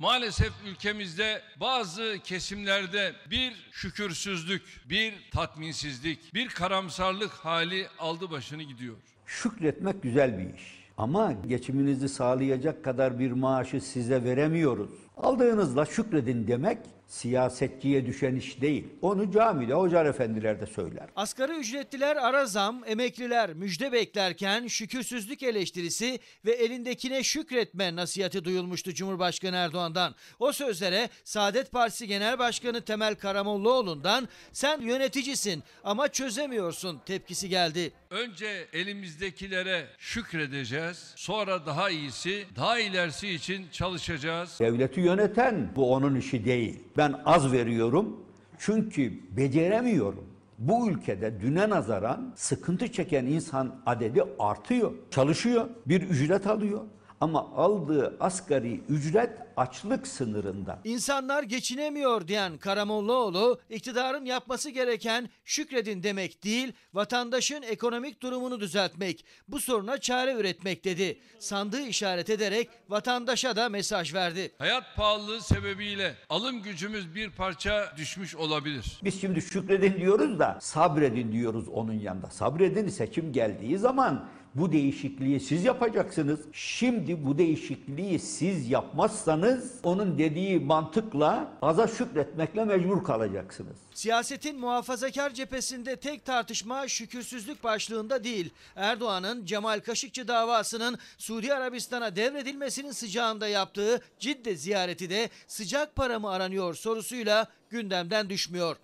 Maalesef 0.03 0.53
ülkemizde 0.67 1.43
bazı 1.61 2.17
kesimlerde 2.25 3.13
bir 3.31 3.53
şükürsüzlük, 3.73 4.63
bir 4.91 5.15
tatminsizlik, 5.33 6.35
bir 6.35 6.49
karamsarlık 6.49 7.31
hali 7.31 7.87
aldı 7.99 8.31
başını 8.31 8.63
gidiyor. 8.63 8.97
Şükretmek 9.27 10.03
güzel 10.03 10.39
bir 10.39 10.55
iş. 10.55 10.63
Ama 10.99 11.33
geçiminizi 11.33 12.09
sağlayacak 12.09 12.85
kadar 12.85 13.19
bir 13.19 13.33
maaşı 13.33 13.81
size 13.81 14.25
veremiyoruz. 14.25 14.91
Aldığınızla 15.17 15.87
şükredin 15.87 16.47
demek 16.47 16.79
siyasetçiye 17.13 18.07
düşen 18.07 18.35
iş 18.37 18.61
değil. 18.61 18.85
Onu 19.03 19.33
camide 19.33 19.75
hocalar 19.75 20.07
efendiler 20.07 20.61
de 20.61 20.67
söyler. 20.67 21.09
Asgari 21.17 21.53
ücretliler 21.53 22.17
ara 22.17 22.47
zam, 22.47 22.83
emekliler 22.87 23.55
müjde 23.55 23.93
beklerken 23.93 24.67
şükürsüzlük 24.67 25.43
eleştirisi 25.43 26.19
ve 26.45 26.53
elindekine 26.53 27.23
şükretme 27.23 27.97
nasihati 27.97 28.45
duyulmuştu 28.45 28.95
Cumhurbaşkanı 28.95 29.57
Erdoğan'dan. 29.57 30.15
O 30.39 30.53
sözlere 30.53 31.09
Saadet 31.25 31.73
Partisi 31.73 32.07
Genel 32.07 32.39
Başkanı 32.39 32.81
Temel 32.81 33.15
Karamollaoğlu'ndan 33.15 34.29
sen 34.53 34.81
yöneticisin 34.81 35.63
ama 35.85 36.09
çözemiyorsun 36.09 37.01
tepkisi 37.07 37.49
geldi. 37.49 37.93
Önce 38.11 38.69
elimizdekilere 38.73 39.87
şükredeceğiz. 39.99 41.13
Sonra 41.17 41.67
daha 41.67 41.91
iyisi, 41.91 42.47
daha 42.57 42.79
ilerisi 42.79 43.29
için 43.29 43.67
çalışacağız. 43.73 44.61
Devleti 44.61 45.01
yöneten 45.01 45.73
bu 45.77 45.93
onun 45.95 46.15
işi 46.15 46.45
değil. 46.45 46.81
Ben 46.97 47.02
az 47.25 47.53
veriyorum 47.53 48.17
çünkü 48.59 49.13
beceremiyorum. 49.37 50.25
Bu 50.59 50.91
ülkede 50.91 51.41
düne 51.41 51.71
nazaran 51.71 52.33
sıkıntı 52.37 52.93
çeken 52.93 53.27
insan 53.27 53.75
adedi 53.87 54.23
artıyor. 54.39 54.93
Çalışıyor, 55.11 55.69
bir 55.87 56.03
ücret 56.03 56.47
alıyor 56.47 56.81
ama 57.23 57.53
aldığı 57.57 58.17
asgari 58.21 58.81
ücret 58.89 59.31
açlık 59.57 60.07
sınırında. 60.07 60.81
İnsanlar 60.85 61.43
geçinemiyor 61.43 62.29
diyen 62.29 62.59
Karamollaoğlu, 62.59 63.61
iktidarın 63.71 64.25
yapması 64.25 64.71
gereken 64.71 65.29
şükredin 65.45 66.03
demek 66.03 66.45
değil, 66.45 66.73
vatandaşın 66.95 67.63
ekonomik 67.63 68.23
durumunu 68.23 68.61
düzeltmek, 68.61 69.25
bu 69.49 69.61
soruna 69.61 69.99
çare 69.99 70.33
üretmek 70.33 70.85
dedi. 70.85 71.21
Sandığı 71.39 71.81
işaret 71.81 72.31
ederek 72.31 72.69
vatandaşa 72.89 73.57
da 73.57 73.69
mesaj 73.69 74.15
verdi. 74.15 74.53
Hayat 74.59 74.97
pahalılığı 74.97 75.41
sebebiyle 75.41 76.15
alım 76.31 76.63
gücümüz 76.63 77.15
bir 77.15 77.31
parça 77.31 77.93
düşmüş 77.97 78.37
olabilir. 78.37 79.01
Biz 79.05 79.21
şimdi 79.21 79.43
şükredin 79.43 79.97
diyoruz 80.01 80.39
da 80.39 80.59
sabredin 80.61 81.33
diyoruz 81.33 81.69
onun 81.69 81.93
yanında. 81.93 82.31
Sabredin 82.31 82.89
seçim 82.89 83.33
geldiği 83.33 83.79
zaman 83.79 84.29
bu 84.55 84.73
değişikliği 84.73 85.41
siz 85.41 85.65
yapacaksınız. 85.65 86.41
Şimdi 86.53 87.27
bu 87.27 87.39
değişikliği 87.39 88.19
siz 88.19 88.71
yapmazsanız 88.71 89.81
onun 89.83 90.19
dediği 90.19 90.61
mantıkla 90.61 91.53
aza 91.63 91.89
şükretmekle 91.89 92.65
mecbur 92.65 93.05
kalacaksınız. 93.05 93.77
Siyasetin 93.95 94.61
muhafazakar 94.61 95.35
cephesinde 95.35 95.97
tek 95.97 96.25
tartışma 96.25 96.89
şükürsüzlük 96.89 97.65
başlığında 97.65 98.25
değil. 98.25 98.51
Erdoğan'ın 98.77 99.45
Cemal 99.45 99.81
Kaşıkçı 99.81 100.29
davasının 100.29 100.99
Suudi 101.19 101.55
Arabistan'a 101.55 102.17
devredilmesinin 102.17 102.93
sıcağında 102.93 103.49
yaptığı 103.49 104.01
Cidde 104.19 104.57
ziyareti 104.57 105.11
de 105.11 105.29
sıcak 105.47 105.97
para 105.97 106.19
mı 106.19 106.31
aranıyor 106.31 106.75
sorusuyla 106.75 107.47
gündemden 107.71 108.31
düşmüyor. 108.31 108.77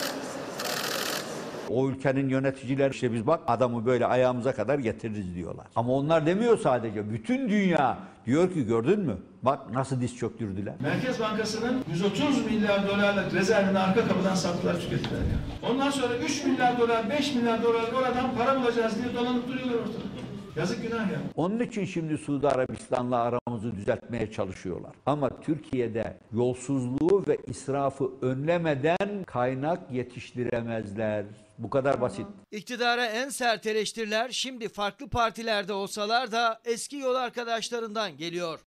O 1.71 1.89
ülkenin 1.89 2.29
yöneticiler 2.29 2.91
işte 2.91 3.13
biz 3.13 3.27
bak 3.27 3.41
adamı 3.47 3.87
böyle 3.87 4.07
ayağımıza 4.07 4.53
kadar 4.53 4.79
getiririz 4.79 5.35
diyorlar. 5.35 5.67
Ama 5.77 5.93
onlar 5.93 6.27
demiyor 6.27 6.59
sadece. 6.59 7.11
Bütün 7.11 7.49
dünya 7.49 7.99
diyor 8.27 8.53
ki 8.53 8.67
gördün 8.67 9.01
mü? 9.01 9.17
Bak 9.43 9.71
nasıl 9.73 10.01
diz 10.01 10.17
çöktürdüler. 10.17 10.75
Merkez 10.81 11.21
Bankası'nın 11.21 11.85
130 11.93 12.47
milyar 12.47 12.89
dolarlık 12.89 13.35
rezervini 13.35 13.79
arka 13.79 14.09
kapıdan 14.09 14.35
sattılar 14.35 14.75
tükettiler 14.75 15.19
ya. 15.21 15.69
Ondan 15.71 15.91
sonra 15.91 16.17
3 16.17 16.45
milyar 16.45 16.79
dolar, 16.79 17.11
5 17.11 17.35
milyar 17.35 17.63
dolar 17.63 17.83
oradan 17.93 18.35
para 18.39 18.61
bulacağız 18.61 18.95
diye 19.03 19.15
dolanıp 19.15 19.49
duruyorlar 19.49 19.75
ortada. 19.75 20.28
Yazık 20.59 20.83
günah 20.83 21.13
ya. 21.13 21.21
Onun 21.37 21.61
için 21.61 21.85
şimdi 21.85 22.19
Suudi 22.19 22.49
Arabistan'la 22.49 23.17
aramızı 23.17 23.77
düzeltmeye 23.77 24.33
çalışıyorlar. 24.33 24.93
Ama 25.07 25.41
Türkiye'de 25.41 26.19
yolsuzluğu 26.33 27.25
ve 27.29 27.39
israfı 27.47 28.11
önlemeden 28.23 29.25
kaynak 29.27 29.93
yetiştiremezler. 29.93 31.25
Bu 31.59 31.71
kadar 31.71 32.01
basit. 32.01 32.27
İktidara 32.51 33.07
en 33.07 33.29
sert 33.29 33.67
eleştiriler 33.67 34.31
şimdi 34.31 34.69
farklı 34.69 35.09
partilerde 35.09 35.73
olsalar 35.73 36.33
da 36.33 36.61
eski 36.65 36.97
yol 36.97 37.15
arkadaşlarından 37.15 38.17
geliyor. 38.17 38.61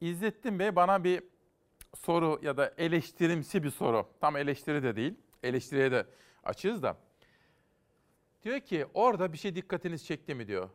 İzzettin 0.00 0.58
Bey 0.58 0.76
bana 0.76 1.04
bir 1.04 1.22
soru 1.96 2.40
ya 2.42 2.56
da 2.56 2.74
eleştirimsi 2.78 3.62
bir 3.62 3.70
soru. 3.70 4.06
Tam 4.20 4.36
eleştiri 4.36 4.82
de 4.82 4.96
değil. 4.96 5.14
Eleştiriye 5.42 5.92
de 5.92 6.06
açığız 6.44 6.82
da. 6.82 6.96
Diyor 8.42 8.60
ki 8.60 8.86
orada 8.94 9.32
bir 9.32 9.38
şey 9.38 9.54
dikkatiniz 9.54 10.06
çekti 10.06 10.34
mi 10.34 10.46
diyor. 10.46 10.68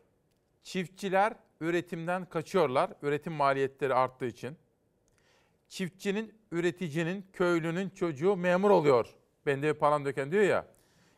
Çiftçiler 0.63 1.33
üretimden 1.61 2.25
kaçıyorlar. 2.25 2.91
Üretim 3.01 3.33
maliyetleri 3.33 3.93
arttığı 3.93 4.25
için. 4.25 4.57
Çiftçinin, 5.69 6.33
üreticinin, 6.51 7.25
köylünün 7.33 7.89
çocuğu 7.89 8.35
memur 8.35 8.69
oluyor. 8.69 9.15
Bende 9.45 9.73
falan 9.73 10.05
döken 10.05 10.31
diyor 10.31 10.43
ya. 10.43 10.67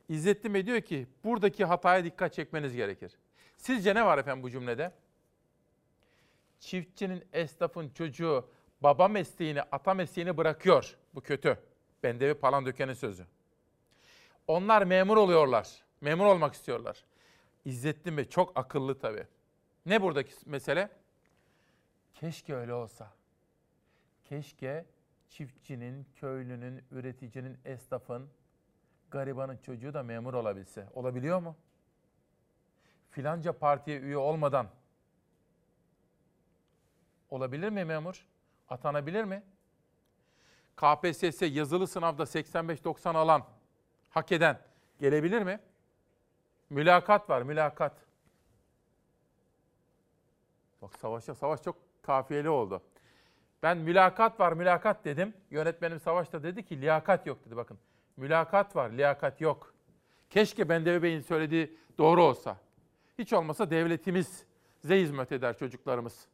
İzzettin 0.09 0.53
Bey 0.53 0.65
diyor 0.65 0.81
ki 0.81 1.07
buradaki 1.23 1.65
hataya 1.65 2.03
dikkat 2.03 2.33
çekmeniz 2.33 2.75
gerekir. 2.75 3.17
Sizce 3.57 3.95
ne 3.95 4.05
var 4.05 4.17
efendim 4.17 4.43
bu 4.43 4.49
cümlede? 4.49 4.91
Çiftçinin, 6.59 7.23
esnafın 7.33 7.89
çocuğu 7.89 8.49
baba 8.81 9.07
mesleğini, 9.07 9.61
ata 9.61 9.93
mesleğini 9.93 10.37
bırakıyor. 10.37 10.97
Bu 11.15 11.21
kötü. 11.21 11.57
Bendevi 12.03 12.33
falan 12.33 12.65
dökenin 12.65 12.93
sözü. 12.93 13.25
Onlar 14.47 14.81
memur 14.81 15.17
oluyorlar. 15.17 15.83
Memur 16.01 16.25
olmak 16.25 16.53
istiyorlar. 16.53 17.05
İzzettin 17.65 18.17
Bey 18.17 18.29
çok 18.29 18.57
akıllı 18.57 18.99
tabii. 18.99 19.27
Ne 19.85 20.01
buradaki 20.01 20.33
mesele? 20.45 20.89
Keşke 22.13 22.55
öyle 22.55 22.73
olsa. 22.73 23.11
Keşke 24.23 24.85
çiftçinin, 25.29 26.07
köylünün, 26.15 26.83
üreticinin, 26.91 27.57
esnafın, 27.65 28.29
garibanın 29.11 29.57
çocuğu 29.57 29.93
da 29.93 30.03
memur 30.03 30.33
olabilse. 30.33 30.87
Olabiliyor 30.93 31.39
mu? 31.39 31.55
Filanca 33.09 33.53
partiye 33.53 33.99
üye 33.99 34.17
olmadan 34.17 34.69
olabilir 37.29 37.69
mi 37.69 37.85
memur? 37.85 38.25
Atanabilir 38.69 39.23
mi? 39.23 39.43
KPSS 40.75 41.41
yazılı 41.41 41.87
sınavda 41.87 42.23
85-90 42.23 43.17
alan 43.17 43.45
hak 44.09 44.31
eden 44.31 44.59
gelebilir 44.99 45.41
mi? 45.41 45.59
Mülakat 46.69 47.29
var, 47.29 47.41
mülakat. 47.41 47.93
Bak 50.81 50.95
savaşa 50.99 51.35
savaş 51.35 51.63
çok 51.63 51.75
kafiyeli 52.01 52.49
oldu. 52.49 52.81
Ben 53.63 53.77
mülakat 53.77 54.39
var, 54.39 54.53
mülakat 54.53 55.05
dedim. 55.05 55.33
Yönetmenim 55.51 55.99
Savaş 55.99 56.33
da 56.33 56.43
dedi 56.43 56.65
ki 56.65 56.81
liyakat 56.81 57.27
yok 57.27 57.45
dedi 57.45 57.55
bakın. 57.57 57.77
Mülakat 58.17 58.75
var, 58.75 58.89
liyakat 58.89 59.41
yok. 59.41 59.73
Keşke 60.29 60.69
Bendevi 60.69 61.03
Bey'in 61.03 61.21
söylediği 61.21 61.77
doğru 61.97 62.23
olsa. 62.23 62.57
Hiç 63.17 63.33
olmasa 63.33 63.69
devletimiz 63.69 64.45
ze 64.79 65.01
hizmet 65.01 65.31
eder 65.31 65.57
çocuklarımız. 65.57 66.27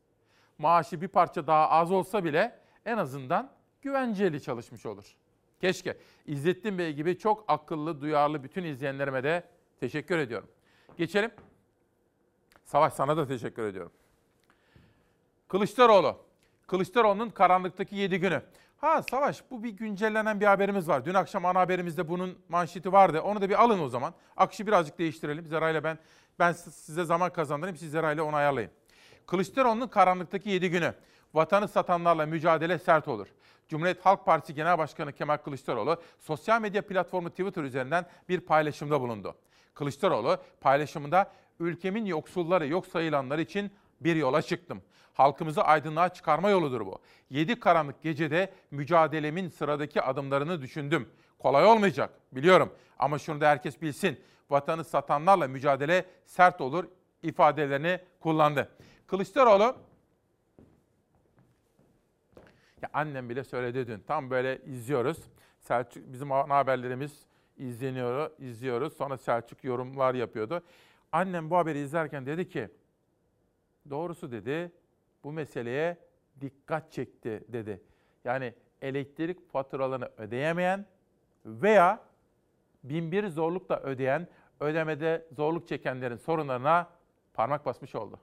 Maaşı 0.57 1.01
bir 1.01 1.07
parça 1.07 1.47
daha 1.47 1.69
az 1.69 1.91
olsa 1.91 2.23
bile 2.23 2.59
en 2.85 2.97
azından 2.97 3.51
güvenceli 3.81 4.41
çalışmış 4.41 4.85
olur. 4.85 5.15
Keşke. 5.61 5.97
İzzettin 6.25 6.77
Bey 6.77 6.93
gibi 6.93 7.17
çok 7.17 7.45
akıllı, 7.47 8.01
duyarlı 8.01 8.43
bütün 8.43 8.63
izleyenlerime 8.63 9.23
de 9.23 9.43
teşekkür 9.79 10.17
ediyorum. 10.17 10.49
Geçelim. 10.97 11.31
Savaş 12.65 12.93
sana 12.93 13.17
da 13.17 13.27
teşekkür 13.27 13.63
ediyorum. 13.63 13.91
Kılıçdaroğlu. 15.47 16.17
Kılıçdaroğlu'nun 16.67 17.29
karanlıktaki 17.29 17.95
7 17.95 18.19
günü. 18.19 18.41
Ha 18.77 19.03
Savaş 19.03 19.43
bu 19.51 19.63
bir 19.63 19.69
güncellenen 19.69 20.39
bir 20.39 20.45
haberimiz 20.45 20.87
var. 20.87 21.05
Dün 21.05 21.13
akşam 21.13 21.45
ana 21.45 21.59
haberimizde 21.59 22.09
bunun 22.09 22.37
manşeti 22.49 22.91
vardı. 22.91 23.21
Onu 23.21 23.41
da 23.41 23.49
bir 23.49 23.63
alın 23.63 23.79
o 23.79 23.89
zaman. 23.89 24.13
Akışı 24.37 24.67
birazcık 24.67 24.99
değiştirelim. 24.99 25.47
Zera 25.47 25.69
ile 25.69 25.83
ben 25.83 25.97
ben 26.39 26.51
size 26.51 27.05
zaman 27.05 27.33
kazandırayım. 27.33 27.77
Siz 27.77 27.91
Zera 27.91 28.11
ile 28.11 28.21
onu 28.21 28.35
ayarlayın. 28.35 28.71
Kılıçdaroğlu'nun 29.27 29.87
karanlıktaki 29.87 30.49
7 30.49 30.69
günü. 30.69 30.93
Vatanı 31.33 31.67
satanlarla 31.67 32.25
mücadele 32.25 32.79
sert 32.79 33.07
olur. 33.07 33.27
Cumhuriyet 33.67 34.05
Halk 34.05 34.25
Partisi 34.25 34.53
Genel 34.53 34.77
Başkanı 34.77 35.13
Kemal 35.13 35.37
Kılıçdaroğlu 35.37 36.01
sosyal 36.19 36.61
medya 36.61 36.87
platformu 36.87 37.29
Twitter 37.29 37.63
üzerinden 37.63 38.05
bir 38.29 38.39
paylaşımda 38.39 39.01
bulundu. 39.01 39.35
Kılıçdaroğlu 39.75 40.37
paylaşımında 40.61 41.31
ülkemin 41.59 42.05
yoksulları, 42.05 42.67
yok 42.67 42.87
sayılanları 42.87 43.41
için 43.41 43.71
bir 44.01 44.15
yola 44.15 44.41
çıktım. 44.41 44.81
Halkımızı 45.13 45.61
aydınlığa 45.63 46.09
çıkarma 46.09 46.49
yoludur 46.49 46.85
bu. 46.85 46.99
Yedi 47.29 47.59
karanlık 47.59 48.01
gecede 48.01 48.53
mücadelemin 48.71 49.49
sıradaki 49.49 50.01
adımlarını 50.01 50.61
düşündüm. 50.61 51.09
Kolay 51.39 51.65
olmayacak 51.65 52.09
biliyorum 52.31 52.73
ama 52.99 53.19
şunu 53.19 53.41
da 53.41 53.49
herkes 53.49 53.81
bilsin. 53.81 54.19
Vatanı 54.49 54.83
satanlarla 54.83 55.47
mücadele 55.47 56.05
sert 56.25 56.61
olur 56.61 56.85
ifadelerini 57.23 57.99
kullandı. 58.19 58.69
Kılıçdaroğlu 59.07 59.75
ya 62.81 62.89
annem 62.93 63.29
bile 63.29 63.43
söyledi 63.43 63.87
dün. 63.87 63.99
Tam 64.07 64.29
böyle 64.29 64.61
izliyoruz. 64.65 65.17
Selçuk 65.59 66.13
bizim 66.13 66.31
haberlerimiz 66.31 67.25
izleniyor, 67.57 68.31
izliyoruz. 68.39 68.93
Sonra 68.93 69.17
Selçuk 69.17 69.63
yorumlar 69.63 70.13
yapıyordu. 70.13 70.61
Annem 71.11 71.49
bu 71.49 71.57
haberi 71.57 71.79
izlerken 71.79 72.25
dedi 72.25 72.49
ki 72.49 72.69
doğrusu 73.89 74.31
dedi 74.31 74.71
bu 75.23 75.31
meseleye 75.31 75.97
dikkat 76.41 76.91
çekti 76.91 77.43
dedi. 77.47 77.81
Yani 78.23 78.53
elektrik 78.81 79.51
faturalarını 79.51 80.09
ödeyemeyen 80.17 80.85
veya 81.45 82.03
binbir 82.83 83.27
zorlukla 83.27 83.79
ödeyen, 83.79 84.27
ödemede 84.59 85.27
zorluk 85.31 85.67
çekenlerin 85.67 86.15
sorunlarına 86.15 86.89
parmak 87.33 87.65
basmış 87.65 87.95
oldu. 87.95 88.19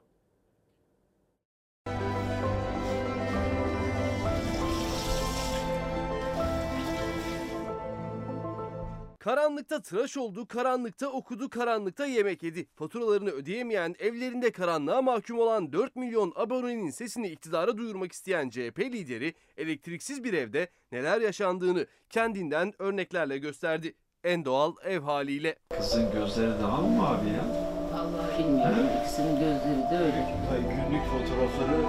Karanlıkta 9.23 9.83
tıraş 9.83 10.17
oldu, 10.17 10.47
karanlıkta 10.47 11.09
okudu, 11.09 11.51
karanlıkta 11.51 12.07
yemek 12.07 12.43
yedi. 12.43 12.67
Faturalarını 12.75 13.31
ödeyemeyen, 13.31 13.95
evlerinde 13.99 14.53
karanlığa 14.53 15.03
mahkum 15.03 15.39
olan 15.39 15.73
4 15.73 15.97
milyon 15.97 16.33
abonenin 16.37 16.91
sesini 16.91 17.29
iktidara 17.29 17.77
duyurmak 17.77 18.13
isteyen 18.13 18.51
CHP 18.51 18.79
lideri 18.79 19.35
elektriksiz 19.57 20.25
bir 20.25 20.33
evde 20.33 20.69
neler 20.93 21.21
yaşandığını 21.21 21.87
kendinden 22.11 22.73
örneklerle 22.79 23.39
gösterdi. 23.39 23.95
En 24.25 24.45
doğal 24.45 24.73
ev 24.85 25.01
haliyle. 25.01 25.57
Kızın 25.77 26.13
gözleri 26.13 26.63
daha 26.63 26.81
mı 26.81 26.97
mavi 26.97 27.29
ya? 27.29 27.45
Vallahi 27.93 28.39
bilmiyorum. 28.39 28.87
İkisinin 29.03 29.35
gözleri 29.35 29.91
de 29.91 29.99
öyle. 29.99 30.49
Ay 30.53 30.61
günlük 30.61 31.05
fotoğrafları 31.07 31.83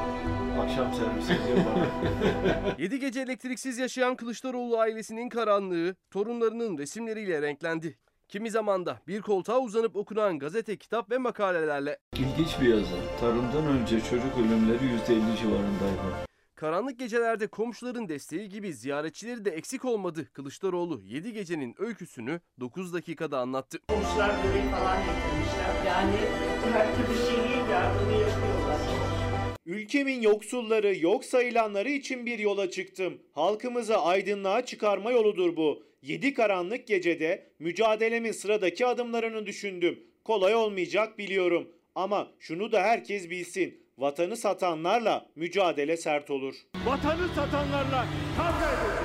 akşam 0.60 0.93
servis 0.93 1.26
ediyor 1.30 1.58
bana. 1.76 2.76
7 2.78 2.99
gece 2.99 3.22
elektriksiz 3.22 3.78
yaşayan 3.78 4.16
Kılıçdaroğlu 4.16 4.80
ailesinin 4.80 5.30
karanlığı 5.30 5.95
torunlarının 6.12 6.78
resimleriyle 6.78 7.41
renklendi. 7.41 7.97
Kimi 8.30 8.51
zamanda 8.51 8.99
bir 9.08 9.22
koltuğa 9.22 9.60
uzanıp 9.60 9.95
okunan 9.95 10.39
gazete, 10.39 10.78
kitap 10.78 11.12
ve 11.12 11.18
makalelerle. 11.18 11.97
İlginç 12.16 12.62
bir 12.62 12.68
yazı. 12.68 12.95
Tarımdan 13.20 13.66
önce 13.68 13.99
çocuk 14.01 14.38
ölümleri 14.38 14.84
%50 14.84 15.38
civarındaydı. 15.41 16.24
Karanlık 16.56 16.99
gecelerde 16.99 17.47
komşuların 17.47 18.10
desteği 18.10 18.49
gibi 18.49 18.74
ziyaretçileri 18.74 19.45
de 19.45 19.49
eksik 19.51 19.86
olmadı. 19.86 20.30
Kılıçdaroğlu 20.34 21.01
7 21.04 21.34
gecenin 21.34 21.76
öyküsünü 21.78 22.39
9 22.60 22.93
dakikada 22.93 23.39
anlattı. 23.39 23.78
Komşular 23.88 24.30
börek 24.30 24.72
falan 24.72 24.97
getirmişler. 24.97 25.86
Yani 25.88 26.16
her 26.74 26.95
türlü 26.95 27.18
şeyi 27.18 27.72
yardımı 27.72 28.12
yapıyorlar. 28.12 28.62
Ülkemin 29.66 30.22
yoksulları, 30.22 30.99
yok 30.99 31.26
sayılanları 31.26 31.89
için 31.89 32.26
bir 32.26 32.39
yola 32.39 32.70
çıktım. 32.70 33.22
Halkımızı 33.32 33.97
aydınlığa 33.97 34.66
çıkarma 34.66 35.11
yoludur 35.11 35.55
bu. 35.55 35.84
Yedi 36.01 36.34
karanlık 36.34 36.88
gecede 36.88 37.47
mücadelemin 37.59 38.32
sıradaki 38.32 38.86
adımlarını 38.86 39.45
düşündüm. 39.45 40.03
Kolay 40.24 40.55
olmayacak 40.55 41.18
biliyorum. 41.18 41.70
Ama 41.95 42.32
şunu 42.39 42.72
da 42.72 42.82
herkes 42.82 43.30
bilsin. 43.30 43.84
Vatanı 43.97 44.38
satanlarla 44.38 45.26
mücadele 45.36 45.97
sert 45.97 46.30
olur. 46.30 46.55
Vatanı 46.86 47.28
satanlarla 47.28 48.07
kavga 48.38 48.72
edeceğiz. 48.72 49.03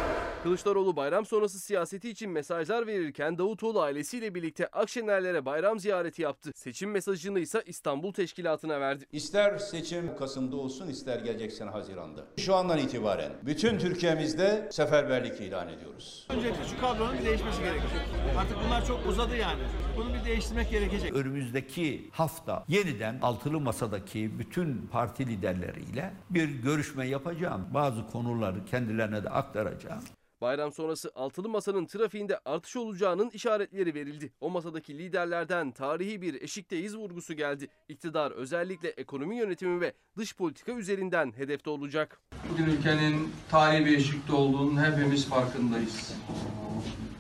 Kılıçdaroğlu 0.48 0.96
bayram 0.96 1.26
sonrası 1.26 1.58
siyaseti 1.58 2.10
için 2.10 2.30
mesajlar 2.30 2.86
verirken 2.86 3.38
Davutoğlu 3.38 3.80
ailesiyle 3.82 4.34
birlikte 4.34 4.66
Akşenerlere 4.66 5.44
bayram 5.44 5.78
ziyareti 5.78 6.22
yaptı. 6.22 6.52
Seçim 6.54 6.90
mesajını 6.90 7.40
ise 7.40 7.62
İstanbul 7.66 8.12
Teşkilatı'na 8.12 8.80
verdi. 8.80 9.04
İster 9.12 9.58
seçim 9.58 10.16
Kasım'da 10.16 10.56
olsun 10.56 10.88
ister 10.88 11.18
gelecek 11.18 11.52
sene 11.52 11.70
Haziran'da. 11.70 12.24
Şu 12.36 12.54
andan 12.54 12.78
itibaren 12.78 13.32
bütün 13.42 13.78
Türkiye'mizde 13.78 14.68
seferberlik 14.72 15.40
ilan 15.40 15.68
ediyoruz. 15.68 16.26
Öncelikle 16.30 16.64
şu 16.64 16.80
kadronun 16.80 17.18
bir 17.18 17.24
değişmesi 17.24 17.62
gerekiyor. 17.62 18.02
Artık 18.38 18.56
bunlar 18.66 18.86
çok 18.86 19.06
uzadı 19.06 19.36
yani. 19.36 19.62
Bunu 19.96 20.14
bir 20.14 20.24
değiştirmek 20.24 20.70
gerekecek. 20.70 21.14
Önümüzdeki 21.14 22.10
hafta 22.12 22.64
yeniden 22.68 23.18
altılı 23.22 23.60
masadaki 23.60 24.38
bütün 24.38 24.86
parti 24.92 25.26
liderleriyle 25.26 26.12
bir 26.30 26.48
görüşme 26.48 27.06
yapacağım. 27.06 27.66
Bazı 27.74 28.06
konuları 28.06 28.64
kendilerine 28.64 29.24
de 29.24 29.30
aktaracağım. 29.30 30.02
Bayram 30.40 30.72
sonrası 30.72 31.10
altılı 31.14 31.48
masanın 31.48 31.86
trafiğinde 31.86 32.38
artış 32.44 32.76
olacağının 32.76 33.30
işaretleri 33.30 33.94
verildi. 33.94 34.32
O 34.40 34.50
masadaki 34.50 34.98
liderlerden 34.98 35.70
tarihi 35.70 36.22
bir 36.22 36.42
eşikteyiz 36.42 36.96
vurgusu 36.96 37.34
geldi. 37.34 37.68
İktidar 37.88 38.30
özellikle 38.30 38.88
ekonomi 38.88 39.36
yönetimi 39.36 39.80
ve 39.80 39.92
dış 40.16 40.36
politika 40.36 40.72
üzerinden 40.72 41.32
hedefte 41.36 41.70
olacak. 41.70 42.20
Bugün 42.52 42.64
ülkenin 42.64 43.32
tarihi 43.50 43.86
bir 43.86 43.96
eşikte 43.96 44.32
olduğunun 44.32 44.84
hepimiz 44.84 45.28
farkındayız. 45.28 46.14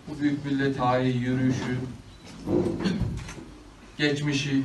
Bu 0.08 0.20
büyük 0.20 0.44
millet 0.44 0.76
tarihi 0.76 1.18
yürüyüşü, 1.18 1.78
geçmişi 3.98 4.62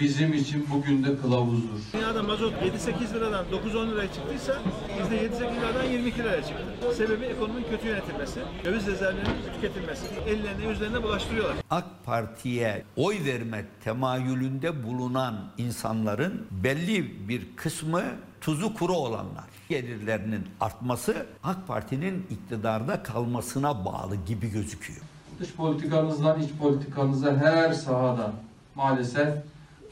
bizim 0.00 0.32
için 0.32 0.66
bugün 0.70 1.04
de 1.04 1.16
kılavuzdur. 1.16 1.80
Dünyada 1.92 2.22
mazot 2.22 2.52
7-8 2.52 3.14
liradan 3.14 3.44
9-10 3.74 3.90
liraya 3.90 4.12
çıktıysa 4.12 4.58
bizde 5.02 5.26
7-8 5.26 5.60
liradan 5.60 5.84
22 5.84 6.18
liraya 6.18 6.42
çıktı. 6.42 6.64
Sebebi 6.96 7.24
ekonominin 7.24 7.68
kötü 7.70 7.88
yönetilmesi, 7.88 8.40
döviz 8.64 8.86
rezervlerinin 8.86 9.54
tüketilmesi. 9.54 10.06
Ellerine 10.26 10.68
yüzlerine 10.68 11.02
bulaştırıyorlar. 11.02 11.56
AK 11.70 11.84
Parti'ye 12.04 12.84
oy 12.96 13.24
verme 13.24 13.64
temayülünde 13.84 14.84
bulunan 14.84 15.34
insanların 15.58 16.46
belli 16.50 17.28
bir 17.28 17.56
kısmı 17.56 18.02
tuzu 18.40 18.74
kuru 18.74 18.92
olanlar. 18.92 19.44
Gelirlerinin 19.68 20.46
artması 20.60 21.26
AK 21.42 21.66
Parti'nin 21.68 22.26
iktidarda 22.30 23.02
kalmasına 23.02 23.84
bağlı 23.84 24.16
gibi 24.26 24.50
gözüküyor. 24.50 25.00
Dış 25.40 25.52
politikamızdan 25.54 26.40
iç 26.40 26.50
politikamıza 26.60 27.36
her 27.36 27.72
sahada 27.72 28.32
maalesef 28.74 29.34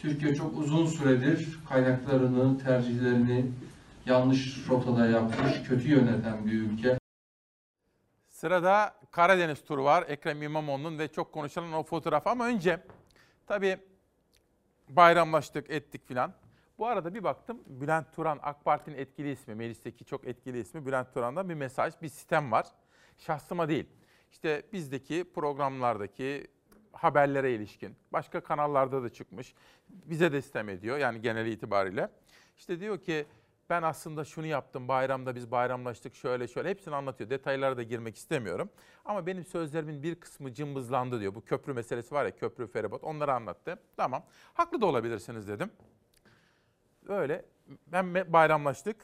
Türkiye 0.03 0.35
çok 0.35 0.59
uzun 0.59 0.87
süredir 0.87 1.59
kaynaklarını, 1.69 2.59
tercihlerini 2.59 3.47
yanlış 4.07 4.69
rotada 4.69 5.07
yapmış, 5.07 5.63
kötü 5.69 5.89
yöneten 5.89 6.47
bir 6.47 6.53
ülke. 6.53 6.99
Sırada 8.29 8.95
Karadeniz 9.11 9.65
turu 9.65 9.85
var. 9.85 10.05
Ekrem 10.09 10.43
İmamoğlu'nun 10.43 10.99
ve 10.99 11.09
çok 11.09 11.33
konuşulan 11.33 11.73
o 11.73 11.83
fotoğraf. 11.83 12.27
Ama 12.27 12.47
önce 12.47 12.81
tabii 13.47 13.79
bayramlaştık, 14.89 15.71
ettik 15.71 16.09
filan. 16.09 16.35
Bu 16.79 16.87
arada 16.87 17.15
bir 17.15 17.25
baktım 17.25 17.63
Bülent 17.67 18.13
Turan, 18.15 18.39
AK 18.43 18.65
Parti'nin 18.65 18.97
etkili 18.97 19.31
ismi, 19.31 19.55
meclisteki 19.55 20.05
çok 20.05 20.27
etkili 20.27 20.61
ismi 20.61 20.87
Bülent 20.87 21.15
Turan'dan 21.15 21.49
bir 21.49 21.55
mesaj, 21.55 21.95
bir 22.03 22.09
sistem 22.09 22.53
var. 22.53 22.67
Şahsıma 23.19 23.69
değil. 23.69 23.87
işte 24.31 24.63
bizdeki 24.73 25.33
programlardaki 25.35 26.47
haberlere 26.93 27.53
ilişkin 27.53 27.97
başka 28.13 28.41
kanallarda 28.41 29.03
da 29.03 29.09
çıkmış. 29.09 29.55
Bize 29.89 30.33
de 30.33 30.43
sistem 30.43 30.69
ediyor 30.69 30.99
yani 30.99 31.21
genel 31.21 31.47
itibariyle. 31.47 32.09
İşte 32.57 32.81
diyor 32.81 32.99
ki 32.99 33.27
ben 33.71 33.83
aslında 33.83 34.25
şunu 34.25 34.47
yaptım 34.47 34.89
bayramda 34.89 35.35
biz 35.35 35.51
bayramlaştık 35.51 36.15
şöyle 36.15 36.49
şöyle 36.49 36.71
hepsini 36.71 36.95
anlatıyor. 36.95 37.31
Detaylara 37.31 37.77
da 37.77 37.83
girmek 37.83 38.17
istemiyorum. 38.17 38.71
Ama 39.05 39.27
benim 39.27 39.45
sözlerimin 39.45 40.03
bir 40.03 40.15
kısmı 40.15 40.55
cımbızlandı 40.55 41.21
diyor. 41.21 41.35
Bu 41.35 41.45
köprü 41.45 41.73
meselesi 41.73 42.15
var 42.15 42.25
ya 42.25 42.37
köprü 42.37 42.67
feribot 42.67 43.05
onları 43.05 43.33
anlattı. 43.33 43.79
Tamam 43.97 44.25
haklı 44.55 44.81
da 44.81 44.87
olabilirsiniz 44.87 45.49
dedim. 45.49 45.71
Öyle 47.09 47.45
ben 47.87 48.33
bayramlaştık. 48.33 48.97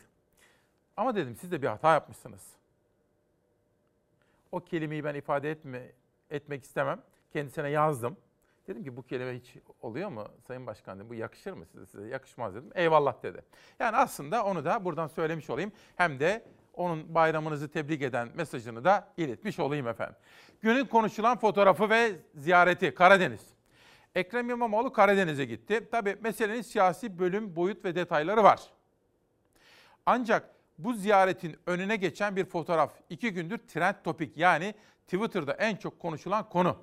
Ama 0.96 1.16
dedim 1.16 1.36
siz 1.36 1.52
de 1.52 1.62
bir 1.62 1.66
hata 1.66 1.92
yapmışsınız. 1.92 2.58
O 4.52 4.60
kelimeyi 4.60 5.04
ben 5.04 5.14
ifade 5.14 5.50
etme, 5.50 5.92
etmek 6.30 6.64
istemem. 6.64 7.02
Kendisine 7.32 7.68
yazdım. 7.68 8.16
Dedim 8.68 8.84
ki 8.84 8.96
bu 8.96 9.02
kelime 9.02 9.34
hiç 9.34 9.54
oluyor 9.82 10.08
mu 10.08 10.28
Sayın 10.46 10.66
Başkan 10.66 10.98
dedim. 10.98 11.10
Bu 11.10 11.14
yakışır 11.14 11.52
mı 11.52 11.66
size? 11.66 11.86
Size 11.86 12.08
yakışmaz 12.08 12.54
dedim. 12.54 12.70
Eyvallah 12.74 13.22
dedi. 13.22 13.42
Yani 13.78 13.96
aslında 13.96 14.44
onu 14.44 14.64
da 14.64 14.84
buradan 14.84 15.06
söylemiş 15.06 15.50
olayım. 15.50 15.72
Hem 15.96 16.20
de 16.20 16.44
onun 16.74 17.14
bayramınızı 17.14 17.68
tebrik 17.68 18.02
eden 18.02 18.28
mesajını 18.34 18.84
da 18.84 19.08
iletmiş 19.16 19.58
olayım 19.58 19.88
efendim. 19.88 20.16
Günün 20.60 20.84
konuşulan 20.84 21.38
fotoğrafı 21.38 21.90
ve 21.90 22.16
ziyareti 22.34 22.94
Karadeniz. 22.94 23.46
Ekrem 24.14 24.50
İmamoğlu 24.50 24.92
Karadeniz'e 24.92 25.44
gitti. 25.44 25.88
Tabi 25.90 26.16
meselenin 26.20 26.62
siyasi 26.62 27.18
bölüm, 27.18 27.56
boyut 27.56 27.84
ve 27.84 27.94
detayları 27.94 28.42
var. 28.44 28.60
Ancak 30.06 30.54
bu 30.78 30.92
ziyaretin 30.92 31.56
önüne 31.66 31.96
geçen 31.96 32.36
bir 32.36 32.44
fotoğraf 32.44 32.92
iki 33.10 33.32
gündür 33.32 33.58
trend 33.58 33.94
topik 34.04 34.36
yani 34.36 34.74
Twitter'da 35.06 35.52
en 35.52 35.76
çok 35.76 36.00
konuşulan 36.00 36.48
konu. 36.48 36.76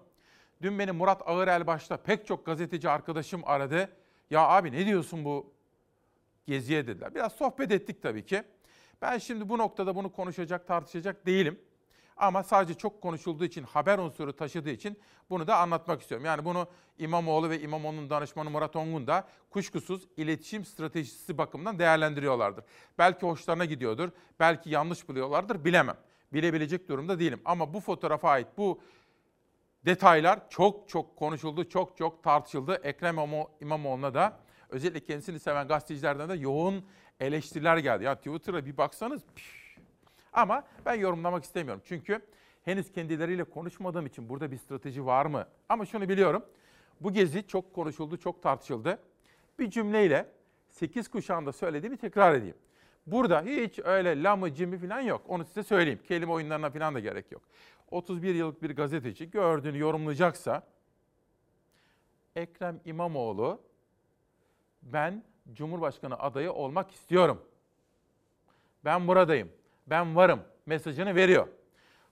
Dün 0.62 0.80
beni 0.80 0.92
Murat 0.92 1.22
Ağırel 1.26 1.68
başta 1.68 1.98
pek 1.98 2.28
çok 2.28 2.46
gazeteci 2.46 2.90
arkadaşım 2.90 3.42
aradı. 3.46 3.90
Ya 4.30 4.42
abi 4.48 4.72
ne 4.72 4.86
diyorsun 4.86 5.26
bu 5.26 5.54
geziye 6.48 6.88
dediler. 6.88 7.16
Biraz 7.16 7.34
sohbet 7.34 7.72
ettik 7.72 8.02
tabii 8.02 8.26
ki. 8.26 8.44
Ben 9.02 9.18
şimdi 9.18 9.50
bu 9.50 9.58
noktada 9.58 9.96
bunu 9.96 10.12
konuşacak, 10.12 10.68
tartışacak 10.68 11.26
değilim. 11.26 11.60
Ama 12.18 12.44
sadece 12.44 12.74
çok 12.74 13.02
konuşulduğu 13.02 13.46
için, 13.46 13.64
haber 13.64 13.98
unsuru 13.98 14.34
taşıdığı 14.34 14.70
için 14.70 15.00
bunu 15.30 15.48
da 15.48 15.58
anlatmak 15.58 16.02
istiyorum. 16.02 16.26
Yani 16.26 16.46
bunu 16.46 16.68
İmamoğlu 16.98 17.50
ve 17.50 17.60
İmamoğlu'nun 17.62 18.10
danışmanı 18.10 18.50
Murat 18.50 18.76
Ongun 18.76 19.08
da 19.08 19.28
kuşkusuz 19.50 20.08
iletişim 20.18 20.66
stratejisi 20.66 21.38
bakımından 21.38 21.80
değerlendiriyorlardır. 21.80 22.64
Belki 22.98 23.26
hoşlarına 23.26 23.66
gidiyordur, 23.66 24.10
belki 24.40 24.70
yanlış 24.70 25.10
buluyorlardır 25.10 25.66
bilemem. 25.66 25.98
Bilebilecek 26.34 26.90
durumda 26.90 27.20
değilim. 27.20 27.42
Ama 27.46 27.74
bu 27.74 27.80
fotoğrafa 27.80 28.30
ait 28.30 28.48
bu 28.58 28.82
detaylar 29.86 30.50
çok 30.50 30.90
çok 30.90 31.16
konuşuldu, 31.16 31.70
çok 31.70 31.98
çok 31.98 32.24
tartışıldı. 32.24 32.80
Ekrem 32.84 33.18
İmamoğlu'na 33.62 34.14
da 34.14 34.40
özellikle 34.70 35.00
kendisini 35.00 35.40
seven 35.40 35.68
gazetecilerden 35.68 36.30
de 36.30 36.34
yoğun 36.34 36.86
eleştiriler 37.20 37.78
geldi. 37.78 38.04
Ya 38.04 38.16
Twitter'a 38.16 38.66
bir 38.66 38.78
baksanız 38.78 39.22
püf. 39.36 39.66
Ama 40.34 40.64
ben 40.86 40.94
yorumlamak 40.94 41.44
istemiyorum. 41.44 41.82
Çünkü 41.86 42.22
henüz 42.64 42.92
kendileriyle 42.92 43.44
konuşmadığım 43.44 44.06
için 44.06 44.30
burada 44.30 44.52
bir 44.52 44.58
strateji 44.58 45.06
var 45.06 45.26
mı? 45.26 45.48
Ama 45.70 45.86
şunu 45.86 46.10
biliyorum. 46.10 46.46
Bu 47.02 47.14
gezi 47.14 47.48
çok 47.48 47.74
konuşuldu, 47.74 48.18
çok 48.18 48.44
tartışıldı. 48.44 49.00
Bir 49.60 49.70
cümleyle 49.70 50.30
8 50.70 51.08
kuşağında 51.08 51.52
söylediğimi 51.54 51.98
tekrar 51.98 52.34
edeyim. 52.34 52.56
Burada 53.08 53.42
hiç 53.42 53.80
öyle 53.80 54.24
lamı 54.24 54.54
cimi 54.54 54.78
falan 54.78 55.02
yok. 55.02 55.22
Onu 55.28 55.46
size 55.46 55.64
söyleyeyim. 55.64 56.00
Kelime 56.08 56.32
oyunlarına 56.32 56.70
falan 56.70 56.96
da 56.96 57.00
gerek 57.00 57.32
yok. 57.32 57.42
31 57.96 58.36
yıllık 58.36 58.64
bir 58.64 58.76
gazeteci 58.76 59.30
gördüğünü 59.30 59.78
yorumlayacaksa 59.80 60.64
Ekrem 62.36 62.80
İmamoğlu 62.86 63.62
ben 64.82 65.24
Cumhurbaşkanı 65.54 66.20
adayı 66.20 66.52
olmak 66.52 66.92
istiyorum. 66.92 67.42
Ben 68.86 69.08
buradayım. 69.08 69.52
Ben 69.88 70.16
varım 70.16 70.40
mesajını 70.66 71.16
veriyor. 71.16 71.48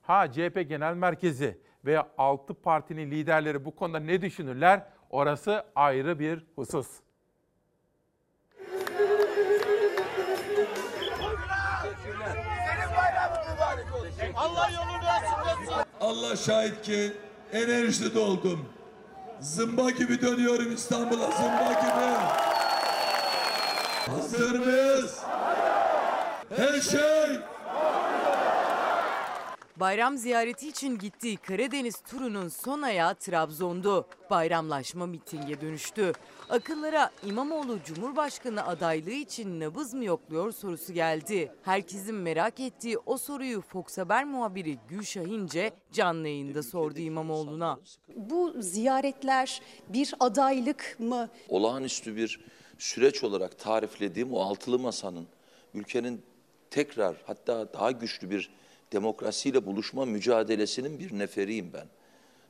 Ha 0.02 0.32
CHP 0.32 0.66
Genel 0.70 0.96
Merkezi 0.96 1.58
veya 1.86 2.10
altı 2.18 2.54
partinin 2.54 3.12
liderleri 3.12 3.66
bu 3.66 3.76
konuda 3.76 4.00
ne 4.00 4.22
düşünürler? 4.22 4.88
Orası 5.10 5.66
ayrı 5.76 6.20
bir 6.20 6.46
husus. 6.56 7.00
Allah 16.04 16.36
şahit 16.36 16.82
ki 16.82 17.14
enerjide 17.54 18.16
doldum. 18.16 18.66
Zımba 19.42 19.90
gibi 19.90 20.22
dönüyorum 20.22 20.74
İstanbul'a 20.74 21.32
zımba 21.32 21.74
gibi. 21.74 22.14
Hazır 24.12 24.60
mıyız? 24.60 25.20
Her 26.56 26.82
şey 26.82 27.23
Bayram 29.84 30.18
ziyareti 30.18 30.68
için 30.68 30.98
gittiği 30.98 31.38
Karadeniz 31.38 32.02
turunun 32.02 32.48
son 32.48 32.82
ayağı 32.82 33.16
Trabzon'du. 33.16 34.08
Bayramlaşma 34.30 35.06
mitinge 35.06 35.62
dönüştü. 35.62 36.12
Akıllara 36.50 37.12
İmamoğlu 37.26 37.80
Cumhurbaşkanı 37.86 38.68
adaylığı 38.68 39.12
için 39.12 39.60
nabız 39.60 39.94
mı 39.94 40.06
yokluyor 40.06 40.52
sorusu 40.52 40.94
geldi. 40.94 41.52
Herkesin 41.64 42.16
merak 42.16 42.60
ettiği 42.60 42.98
o 42.98 43.18
soruyu 43.18 43.62
Fox 43.62 43.98
Haber 43.98 44.26
muhabiri 44.26 44.78
Gülşah 44.88 45.22
İnce 45.22 45.72
canlı 45.92 46.28
yayında 46.28 46.64
sordu 46.64 47.00
İmamoğlu'na. 47.00 47.80
Bu 48.16 48.54
ziyaretler 48.60 49.62
bir 49.90 50.14
adaylık 50.20 50.96
mı? 51.00 51.30
Olağanüstü 51.50 52.16
bir 52.16 52.40
süreç 52.78 53.24
olarak 53.24 53.60
tariflediğim 53.60 54.34
o 54.34 54.40
altılı 54.40 54.80
masanın 54.80 55.28
ülkenin 55.74 56.22
tekrar 56.72 57.16
hatta 57.26 57.74
daha 57.74 57.92
güçlü 57.92 58.30
bir 58.30 58.63
demokrasiyle 58.94 59.66
buluşma 59.66 60.06
mücadelesinin 60.06 61.00
bir 61.00 61.20
neferiyim 61.20 61.74
ben. 61.74 61.88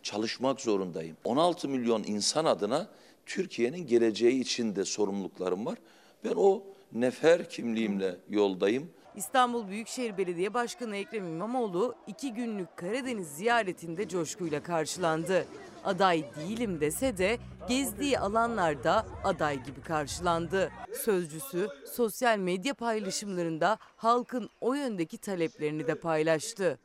Çalışmak 0.03 0.61
zorundayım. 0.61 1.17
16 1.23 1.69
milyon 1.69 2.03
insan 2.03 2.45
adına 2.45 2.89
Türkiye'nin 3.25 3.87
geleceği 3.87 4.41
için 4.41 4.75
de 4.75 4.85
sorumluluklarım 4.85 5.65
var. 5.65 5.77
Ben 6.25 6.33
o 6.35 6.63
nefer 6.93 7.49
kimliğimle 7.49 8.15
yoldayım. 8.29 8.89
İstanbul 9.15 9.67
Büyükşehir 9.67 10.17
Belediye 10.17 10.53
Başkanı 10.53 10.97
Ekrem 10.97 11.27
İmamoğlu 11.27 11.95
iki 12.07 12.33
günlük 12.33 12.77
Karadeniz 12.77 13.27
ziyaretinde 13.27 14.07
coşkuyla 14.07 14.63
karşılandı. 14.63 15.45
Aday 15.85 16.25
değilim 16.35 16.81
dese 16.81 17.17
de 17.17 17.37
gezdiği 17.69 18.19
alanlarda 18.19 19.05
aday 19.23 19.63
gibi 19.63 19.81
karşılandı. 19.81 20.71
Sözcüsü 21.03 21.67
sosyal 21.95 22.37
medya 22.37 22.73
paylaşımlarında 22.73 23.77
halkın 23.95 24.49
o 24.61 24.73
yöndeki 24.73 25.17
taleplerini 25.17 25.87
de 25.87 25.95
paylaştı. 25.95 26.79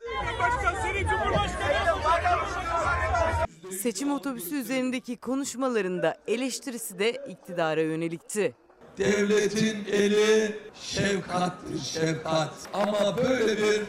Seçim 3.81 4.11
otobüsü 4.11 4.55
üzerindeki 4.55 5.17
konuşmalarında 5.17 6.17
eleştirisi 6.27 6.99
de 6.99 7.09
iktidara 7.11 7.81
yönelikti. 7.81 8.55
Devletin 8.99 9.85
eli 9.91 10.55
şefkattir 10.81 11.79
şefkat. 11.93 12.49
Ama 12.73 13.17
böyle 13.17 13.57
bir 13.57 13.81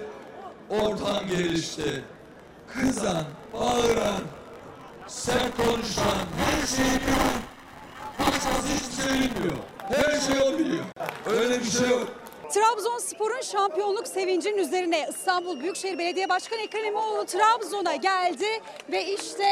ortam 0.70 1.26
gelişti. 1.28 2.04
Kızan, 2.74 3.24
bağıran, 3.52 4.20
sert 5.06 5.56
konuşan, 5.56 6.18
her 6.38 6.66
şeyi 6.66 7.00
bilen, 7.00 7.40
başkası 8.18 8.68
hiçbir 8.68 9.02
şey. 9.02 9.30
Her 9.88 10.20
şey 10.20 10.48
o 10.48 10.58
biliyor. 10.58 10.84
Öyle 11.26 11.60
bir 11.60 11.70
şey 11.70 11.88
yok. 11.88 12.08
Trabzonspor'un 12.54 13.40
şampiyonluk 13.40 14.06
sevincinin 14.08 14.58
üzerine 14.58 15.06
İstanbul 15.10 15.60
Büyükşehir 15.60 15.98
Belediye 15.98 16.28
Başkanı 16.28 16.60
Ekrem 16.60 16.84
İmamoğlu 16.84 17.26
Trabzon'a 17.26 17.96
geldi 17.96 18.46
ve 18.92 19.04
işte 19.04 19.44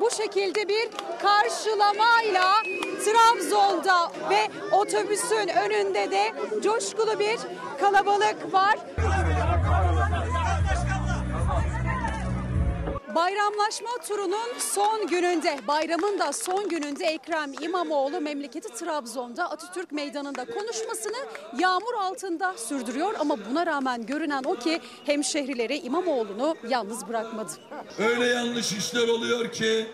bu 0.00 0.10
şekilde 0.10 0.68
bir 0.68 0.88
karşılamayla 1.22 2.54
Trabzon'da 3.06 4.12
ve 4.30 4.48
otobüsün 4.72 5.48
önünde 5.48 6.10
de 6.10 6.32
coşkulu 6.62 7.18
bir 7.18 7.38
kalabalık 7.80 8.52
var. 8.52 8.78
Bayramlaşma 13.14 13.88
turunun 14.08 14.58
son 14.58 15.06
gününde, 15.06 15.58
bayramın 15.68 16.18
da 16.18 16.32
son 16.32 16.68
gününde 16.68 17.06
Ekrem 17.06 17.52
İmamoğlu 17.60 18.20
memleketi 18.20 18.74
Trabzon'da 18.74 19.50
Atatürk 19.50 19.92
Meydanı'nda 19.92 20.44
konuşmasını 20.44 21.26
yağmur 21.58 21.94
altında 22.00 22.54
sürdürüyor. 22.56 23.14
Ama 23.18 23.36
buna 23.50 23.66
rağmen 23.66 24.06
görünen 24.06 24.42
o 24.44 24.54
ki 24.54 24.80
hemşehrileri 25.04 25.78
İmamoğlu'nu 25.78 26.56
yalnız 26.68 27.08
bırakmadı. 27.08 27.52
Öyle 27.98 28.26
yanlış 28.26 28.72
işler 28.72 29.08
oluyor 29.08 29.52
ki 29.52 29.86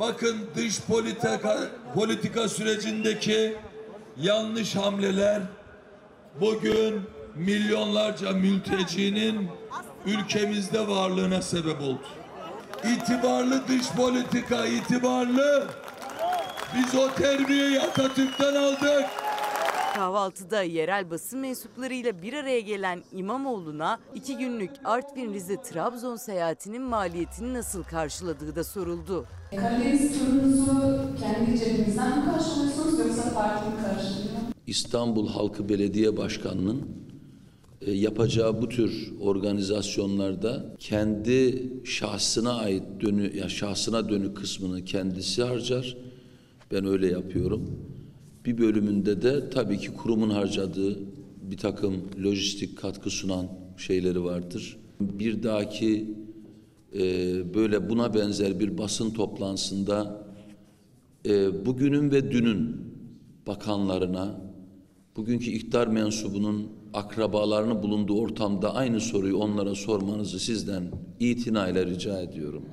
bakın 0.00 0.36
dış 0.56 0.80
politika, 0.80 1.58
politika 1.94 2.48
sürecindeki 2.48 3.56
yanlış 4.16 4.76
hamleler 4.76 5.42
bugün 6.40 7.02
milyonlarca 7.34 8.32
mültecinin 8.32 9.48
ülkemizde 10.06 10.88
varlığına 10.88 11.42
sebep 11.42 11.80
oldu. 11.80 12.06
İtibarlı 12.84 13.68
dış 13.68 13.90
politika, 13.90 14.66
itibarlı. 14.66 15.66
Biz 16.76 16.94
o 16.94 17.14
terbiyeyi 17.14 17.80
Atatürk'ten 17.80 18.54
aldık. 18.54 19.19
Kahvaltıda 20.00 20.62
yerel 20.62 21.10
basın 21.10 21.40
mensuplarıyla 21.40 22.22
bir 22.22 22.32
araya 22.32 22.60
gelen 22.60 23.02
İmamoğlu'na 23.12 23.98
iki 24.14 24.36
günlük 24.36 24.70
Artvin, 24.84 25.34
Rize, 25.34 25.62
Trabzon 25.62 26.16
seyahatinin 26.16 26.82
maliyetini 26.82 27.54
nasıl 27.54 27.82
karşıladığı 27.82 28.56
da 28.56 28.64
soruldu. 28.64 29.26
Karadeniz 29.56 30.18
turunuzu 30.18 31.00
kendi 31.20 31.58
cebinizden 31.58 32.18
mi 32.18 32.24
karşılıyorsunuz 32.24 32.98
yoksa 32.98 33.34
parti 33.34 33.70
mi 33.70 33.76
karşılıyor? 33.84 34.34
İstanbul 34.66 35.28
Halkı 35.28 35.68
Belediye 35.68 36.16
Başkanı'nın 36.16 36.82
e, 37.80 37.92
yapacağı 37.92 38.62
bu 38.62 38.68
tür 38.68 39.12
organizasyonlarda 39.20 40.76
kendi 40.78 41.68
şahsına 41.84 42.54
ait 42.54 42.84
dönü 43.00 43.36
ya 43.36 43.48
şahsına 43.48 44.08
dönük 44.08 44.36
kısmını 44.36 44.84
kendisi 44.84 45.42
harcar. 45.42 45.96
Ben 46.72 46.86
öyle 46.86 47.06
yapıyorum. 47.06 47.89
Bir 48.44 48.58
bölümünde 48.58 49.22
de 49.22 49.50
tabii 49.50 49.78
ki 49.78 49.94
kurumun 49.94 50.30
harcadığı 50.30 50.98
bir 51.42 51.56
takım 51.56 52.10
lojistik 52.24 52.78
katkı 52.78 53.10
sunan 53.10 53.48
şeyleri 53.76 54.24
vardır. 54.24 54.78
Bir 55.00 55.42
dahaki 55.42 56.14
e, 56.94 57.00
böyle 57.54 57.90
buna 57.90 58.14
benzer 58.14 58.60
bir 58.60 58.78
basın 58.78 59.10
toplantısında 59.10 60.26
e, 61.26 61.66
bugünün 61.66 62.10
ve 62.10 62.30
dünün 62.30 62.76
bakanlarına, 63.46 64.40
bugünkü 65.16 65.50
iktidar 65.50 65.86
mensubunun 65.86 66.72
akrabalarını 66.94 67.82
bulunduğu 67.82 68.20
ortamda 68.20 68.74
aynı 68.74 69.00
soruyu 69.00 69.36
onlara 69.36 69.74
sormanızı 69.74 70.40
sizden 70.40 70.90
itinayla 71.20 71.86
rica 71.86 72.20
ediyorum. 72.20 72.64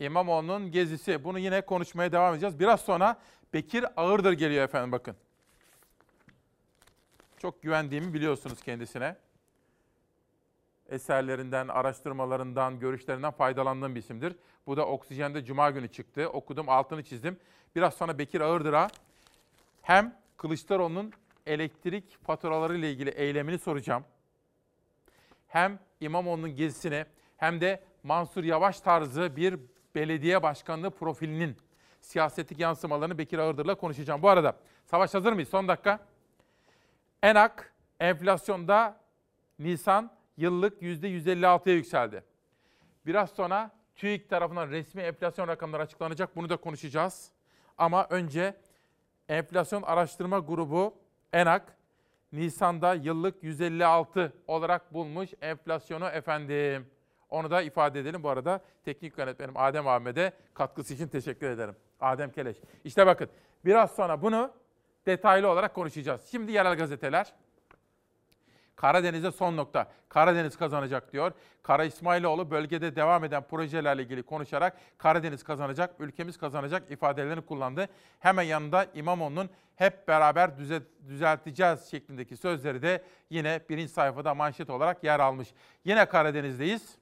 İmamoğlu'nun 0.00 0.70
gezisi. 0.70 1.24
Bunu 1.24 1.38
yine 1.38 1.60
konuşmaya 1.60 2.12
devam 2.12 2.34
edeceğiz. 2.34 2.60
Biraz 2.60 2.80
sonra 2.80 3.16
Bekir 3.54 3.84
Ağırdır 3.96 4.32
geliyor 4.32 4.64
efendim 4.64 4.92
bakın. 4.92 5.16
Çok 7.38 7.62
güvendiğimi 7.62 8.14
biliyorsunuz 8.14 8.62
kendisine. 8.62 9.16
Eserlerinden, 10.88 11.68
araştırmalarından, 11.68 12.80
görüşlerinden 12.80 13.30
faydalandığım 13.30 13.94
bir 13.94 14.00
isimdir. 14.00 14.36
Bu 14.66 14.76
da 14.76 14.86
Oksijen'de 14.86 15.44
Cuma 15.44 15.70
günü 15.70 15.88
çıktı. 15.88 16.28
Okudum, 16.28 16.68
altını 16.68 17.04
çizdim. 17.04 17.38
Biraz 17.76 17.94
sonra 17.94 18.18
Bekir 18.18 18.40
Ağırdır'a 18.40 18.88
hem 19.82 20.18
Kılıçdaroğlu'nun 20.36 21.12
elektrik 21.46 22.18
faturaları 22.24 22.76
ile 22.76 22.90
ilgili 22.92 23.10
eylemini 23.10 23.58
soracağım. 23.58 24.04
Hem 25.48 25.78
İmamoğlu'nun 26.00 26.56
gezisini 26.56 27.04
hem 27.36 27.60
de 27.60 27.84
Mansur 28.02 28.44
Yavaş 28.44 28.80
tarzı 28.80 29.36
bir 29.36 29.56
belediye 29.94 30.42
başkanlığı 30.42 30.90
profilinin 30.90 31.56
siyasetlik 32.00 32.58
yansımalarını 32.58 33.18
Bekir 33.18 33.38
Ağırdır'la 33.38 33.74
konuşacağım. 33.74 34.22
Bu 34.22 34.28
arada 34.28 34.56
Savaş 34.90 35.14
hazır 35.14 35.32
mıyız? 35.32 35.48
Son 35.48 35.68
dakika. 35.68 36.00
ENAK 37.22 37.72
enflasyonda 38.00 39.00
Nisan 39.58 40.10
yıllık 40.36 40.82
%156'ya 40.82 41.74
yükseldi. 41.74 42.24
Biraz 43.06 43.30
sonra 43.30 43.70
TÜİK 43.96 44.30
tarafından 44.30 44.68
resmi 44.68 45.02
enflasyon 45.02 45.48
rakamları 45.48 45.82
açıklanacak. 45.82 46.36
Bunu 46.36 46.48
da 46.48 46.56
konuşacağız. 46.56 47.30
Ama 47.78 48.06
önce 48.10 48.56
enflasyon 49.28 49.82
araştırma 49.82 50.38
grubu 50.38 50.94
ENAK 51.32 51.76
Nisan'da 52.32 52.94
yıllık 52.94 53.42
156 53.42 54.32
olarak 54.46 54.94
bulmuş 54.94 55.30
enflasyonu 55.40 56.08
efendim. 56.08 56.86
Onu 57.28 57.50
da 57.50 57.62
ifade 57.62 58.00
edelim. 58.00 58.22
Bu 58.22 58.28
arada 58.28 58.60
teknik 58.84 59.18
yönetmenim 59.18 59.56
Adem 59.56 59.88
Ahmet'e 59.88 60.32
katkısı 60.54 60.94
için 60.94 61.08
teşekkür 61.08 61.50
ederim. 61.50 61.76
Adem 62.00 62.32
Keleş. 62.32 62.56
İşte 62.84 63.06
bakın 63.06 63.28
biraz 63.64 63.90
sonra 63.90 64.22
bunu 64.22 64.50
detaylı 65.06 65.48
olarak 65.48 65.74
konuşacağız. 65.74 66.28
Şimdi 66.30 66.52
yerel 66.52 66.76
gazeteler. 66.76 67.32
Karadeniz'e 68.76 69.30
son 69.30 69.56
nokta. 69.56 69.86
Karadeniz 70.08 70.56
kazanacak 70.56 71.12
diyor. 71.12 71.32
Kara 71.62 71.84
İsmailoğlu 71.84 72.50
bölgede 72.50 72.96
devam 72.96 73.24
eden 73.24 73.42
projelerle 73.42 74.02
ilgili 74.02 74.22
konuşarak 74.22 74.76
Karadeniz 74.98 75.42
kazanacak, 75.42 75.94
ülkemiz 75.98 76.38
kazanacak 76.38 76.90
ifadelerini 76.90 77.42
kullandı. 77.42 77.88
Hemen 78.18 78.42
yanında 78.42 78.86
İmamoğlu'nun 78.94 79.50
hep 79.76 80.08
beraber 80.08 80.58
düze, 80.58 80.82
düzelteceğiz 81.08 81.90
şeklindeki 81.90 82.36
sözleri 82.36 82.82
de 82.82 83.04
yine 83.30 83.60
birinci 83.68 83.92
sayfada 83.92 84.34
manşet 84.34 84.70
olarak 84.70 85.04
yer 85.04 85.20
almış. 85.20 85.54
Yine 85.84 86.06
Karadeniz'deyiz. 86.06 86.99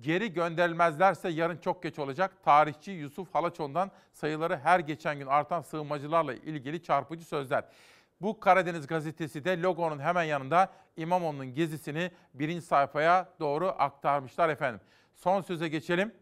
Geri 0.00 0.32
gönderilmezlerse 0.32 1.28
yarın 1.28 1.56
çok 1.56 1.82
geç 1.82 1.98
olacak. 1.98 2.32
Tarihçi 2.44 2.90
Yusuf 2.90 3.34
Halaçoğlu'ndan 3.34 3.90
sayıları 4.12 4.58
her 4.58 4.80
geçen 4.80 5.18
gün 5.18 5.26
artan 5.26 5.60
sığınmacılarla 5.60 6.34
ilgili 6.34 6.82
çarpıcı 6.82 7.24
sözler. 7.24 7.64
Bu 8.20 8.40
Karadeniz 8.40 8.86
gazetesi 8.86 9.44
de 9.44 9.62
logonun 9.62 9.98
hemen 9.98 10.22
yanında 10.22 10.72
İmamoğlu'nun 10.96 11.54
gezisini 11.54 12.10
birinci 12.34 12.62
sayfaya 12.62 13.28
doğru 13.40 13.66
aktarmışlar 13.78 14.48
efendim. 14.48 14.80
Son 15.14 15.40
söze 15.40 15.68
geçelim. 15.68 16.14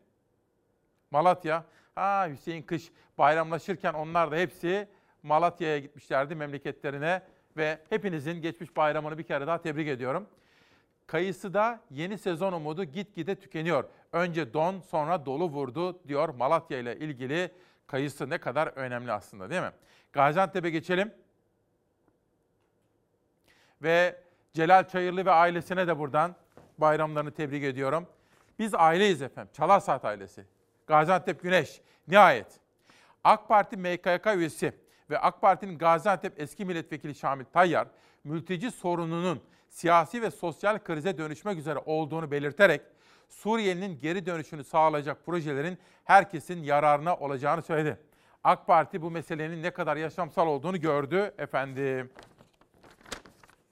Malatya. 1.10 1.64
Ha 1.94 2.28
Hüseyin 2.30 2.62
Kış 2.62 2.92
bayramlaşırken 3.18 3.94
onlar 3.94 4.30
da 4.30 4.36
hepsi 4.36 4.88
Malatya'ya 5.22 5.78
gitmişlerdi 5.78 6.34
memleketlerine 6.34 7.22
ve 7.56 7.78
hepinizin 7.90 8.42
geçmiş 8.42 8.76
bayramını 8.76 9.18
bir 9.18 9.22
kere 9.22 9.46
daha 9.46 9.62
tebrik 9.62 9.88
ediyorum. 9.88 10.28
Kayısıda 11.08 11.80
yeni 11.90 12.18
sezon 12.18 12.52
umudu 12.52 12.84
gitgide 12.84 13.34
tükeniyor. 13.34 13.84
Önce 14.12 14.54
don 14.54 14.80
sonra 14.80 15.26
dolu 15.26 15.48
vurdu 15.48 16.08
diyor 16.08 16.28
Malatya 16.28 16.78
ile 16.78 16.96
ilgili 16.96 17.50
kayısı 17.86 18.30
ne 18.30 18.38
kadar 18.38 18.66
önemli 18.66 19.12
aslında 19.12 19.50
değil 19.50 19.62
mi? 19.62 19.72
Gaziantep'e 20.12 20.70
geçelim. 20.70 21.14
Ve 23.82 24.20
Celal 24.52 24.88
Çayırlı 24.88 25.26
ve 25.26 25.30
ailesine 25.30 25.86
de 25.86 25.98
buradan 25.98 26.36
bayramlarını 26.78 27.30
tebrik 27.30 27.64
ediyorum. 27.64 28.06
Biz 28.58 28.74
aileyiz 28.74 29.22
efendim. 29.22 29.50
Çalar 29.52 29.80
Saat 29.80 30.04
ailesi. 30.04 30.44
Gaziantep 30.86 31.42
Güneş. 31.42 31.80
Nihayet. 32.08 32.60
AK 33.24 33.48
Parti 33.48 33.76
MKYK 33.76 34.26
üyesi 34.36 34.72
ve 35.10 35.18
AK 35.18 35.40
Parti'nin 35.40 35.78
Gaziantep 35.78 36.40
eski 36.40 36.64
milletvekili 36.64 37.14
Şamil 37.14 37.44
Tayyar, 37.44 37.88
mülteci 38.24 38.70
sorununun 38.70 39.42
siyasi 39.68 40.22
ve 40.22 40.30
sosyal 40.30 40.78
krize 40.78 41.18
dönüşmek 41.18 41.58
üzere 41.58 41.78
olduğunu 41.86 42.30
belirterek 42.30 42.82
Suriye'nin 43.28 44.00
geri 44.00 44.26
dönüşünü 44.26 44.64
sağlayacak 44.64 45.26
projelerin 45.26 45.78
herkesin 46.04 46.62
yararına 46.62 47.16
olacağını 47.16 47.62
söyledi. 47.62 47.98
AK 48.44 48.66
Parti 48.66 49.02
bu 49.02 49.10
meselenin 49.10 49.62
ne 49.62 49.70
kadar 49.70 49.96
yaşamsal 49.96 50.46
olduğunu 50.46 50.80
gördü 50.80 51.34
efendim. 51.38 52.10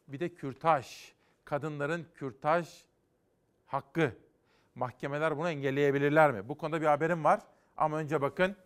Bir 0.09 0.21
de 0.21 0.35
kürtaj. 0.35 1.13
Kadınların 1.45 2.07
kürtaj 2.15 2.69
hakkı. 3.67 4.13
Mahkemeler 4.75 5.39
bunu 5.39 5.51
engelleyebilirler 5.51 6.33
mi? 6.33 6.49
Bu 6.49 6.59
konuda 6.59 6.81
bir 6.81 6.87
haberim 6.87 7.25
var. 7.25 7.41
Ama 7.77 7.97
önce 7.97 8.21
bakın. 8.21 8.57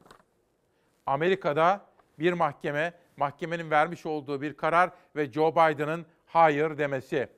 Amerika'da 1.06 1.86
bir 2.18 2.32
mahkeme, 2.32 2.94
mahkemenin 3.16 3.70
vermiş 3.70 4.06
olduğu 4.06 4.42
bir 4.42 4.56
karar 4.56 4.90
ve 5.16 5.32
Joe 5.32 5.52
Biden'ın 5.52 6.06
hayır 6.32 6.78
demesi. 6.78 7.28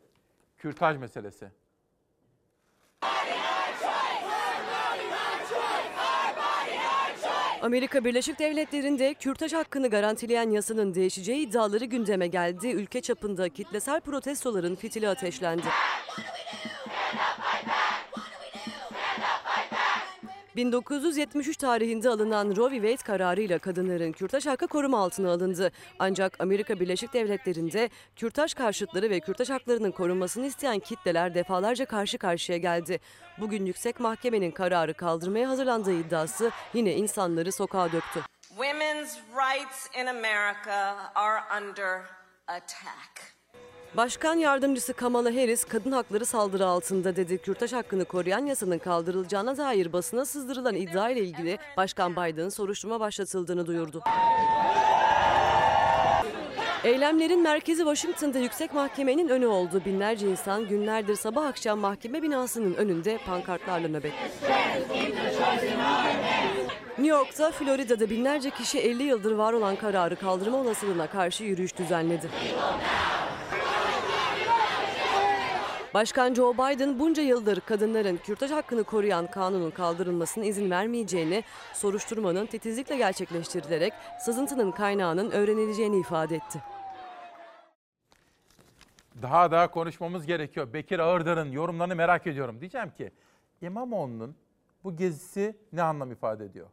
Kürtaj 0.58 0.96
meselesi. 0.96 1.48
Amerika 7.62 8.04
Birleşik 8.04 8.38
Devletleri'nde 8.38 9.14
kürtaj 9.14 9.52
hakkını 9.52 9.90
garantileyen 9.90 10.50
yasanın 10.50 10.94
değişeceği 10.94 11.46
iddiaları 11.48 11.84
gündeme 11.84 12.26
geldi. 12.26 12.68
Ülke 12.68 13.00
çapında 13.00 13.48
kitlesel 13.48 14.00
protestoların 14.00 14.74
fitili 14.74 15.08
ateşlendi. 15.08 15.66
1973 20.56 21.56
tarihinde 21.56 22.08
alınan 22.08 22.56
Roe 22.56 22.70
v. 22.70 22.74
Wade 22.74 22.96
kararıyla 22.96 23.58
kadınların 23.58 24.12
kürtaj 24.12 24.46
hakkı 24.46 24.66
koruma 24.66 24.98
altına 24.98 25.30
alındı. 25.30 25.72
Ancak 25.98 26.40
Amerika 26.40 26.80
Birleşik 26.80 27.12
Devletleri'nde 27.12 27.90
kürtaj 28.16 28.54
karşıtları 28.54 29.10
ve 29.10 29.20
kürtaj 29.20 29.50
haklarının 29.50 29.90
korunmasını 29.90 30.46
isteyen 30.46 30.78
kitleler 30.78 31.34
defalarca 31.34 31.84
karşı 31.84 32.18
karşıya 32.18 32.58
geldi. 32.58 33.00
Bugün 33.38 33.66
yüksek 33.66 34.00
mahkemenin 34.00 34.50
kararı 34.50 34.94
kaldırmaya 34.94 35.48
hazırlandığı 35.48 35.92
iddiası 35.92 36.50
yine 36.74 36.94
insanları 36.94 37.52
sokağa 37.52 37.92
döktü. 37.92 38.20
Women's 38.48 39.16
rights 39.16 39.88
in 39.96 40.06
America 40.06 41.12
are 41.14 41.42
under 41.58 42.00
attack. 42.46 43.41
Başkan 43.96 44.34
yardımcısı 44.34 44.92
Kamala 44.92 45.28
Harris 45.28 45.64
kadın 45.64 45.92
hakları 45.92 46.26
saldırı 46.26 46.66
altında 46.66 47.16
dedi. 47.16 47.38
Kürtaj 47.38 47.72
hakkını 47.72 48.04
koruyan 48.04 48.46
yasanın 48.46 48.78
kaldırılacağına 48.78 49.56
dair 49.56 49.92
basına 49.92 50.24
sızdırılan 50.24 50.74
iddia 50.74 51.10
ile 51.10 51.20
ilgili 51.20 51.58
Başkan 51.76 52.12
Biden'ın 52.12 52.48
soruşturma 52.48 53.00
başlatıldığını 53.00 53.66
duyurdu. 53.66 54.02
Eylemlerin 56.84 57.42
merkezi 57.42 57.78
Washington'da 57.82 58.38
yüksek 58.38 58.74
mahkemenin 58.74 59.28
önü 59.28 59.46
oldu. 59.46 59.82
Binlerce 59.86 60.30
insan 60.30 60.68
günlerdir 60.68 61.16
sabah 61.16 61.46
akşam 61.46 61.78
mahkeme 61.78 62.22
binasının 62.22 62.74
önünde 62.74 63.18
pankartlarla 63.26 63.88
nöbet. 63.88 64.12
New 66.98 67.16
York'ta, 67.16 67.50
Florida'da 67.50 68.10
binlerce 68.10 68.50
kişi 68.50 68.78
50 68.78 69.02
yıldır 69.02 69.32
var 69.32 69.52
olan 69.52 69.76
kararı 69.76 70.16
kaldırma 70.16 70.58
olasılığına 70.58 71.06
karşı 71.06 71.44
yürüyüş 71.44 71.76
düzenledi. 71.76 72.28
Başkan 75.94 76.34
Joe 76.34 76.54
Biden 76.54 76.98
bunca 76.98 77.22
yıldır 77.22 77.60
kadınların 77.60 78.16
kürtaj 78.16 78.50
hakkını 78.50 78.84
koruyan 78.84 79.26
kanunun 79.30 79.70
kaldırılmasına 79.70 80.44
izin 80.44 80.70
vermeyeceğini, 80.70 81.44
soruşturmanın 81.74 82.46
titizlikle 82.46 82.96
gerçekleştirilerek 82.96 83.92
sızıntının 84.20 84.70
kaynağının 84.70 85.30
öğrenileceğini 85.30 86.00
ifade 86.00 86.36
etti. 86.36 86.62
Daha 89.22 89.50
da 89.50 89.66
konuşmamız 89.70 90.26
gerekiyor. 90.26 90.72
Bekir 90.72 90.98
Ağırdır'ın 90.98 91.52
yorumlarını 91.52 91.96
merak 91.96 92.26
ediyorum. 92.26 92.60
Diyeceğim 92.60 92.90
ki 92.90 93.10
İmamoğlu'nun 93.60 94.36
bu 94.84 94.96
gezisi 94.96 95.56
ne 95.72 95.82
anlam 95.82 96.12
ifade 96.12 96.44
ediyor? 96.44 96.68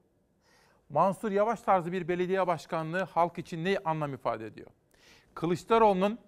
Mansur 0.90 1.32
Yavaş 1.32 1.62
tarzı 1.62 1.92
bir 1.92 2.08
belediye 2.08 2.48
başkanlığı 2.48 3.04
halk 3.04 3.38
için 3.38 3.66
ne 3.66 3.78
anlam 3.86 4.14
ifade 4.14 4.46
ediyor? 4.46 4.68
Kılıçdaroğlu'nun 5.34 6.20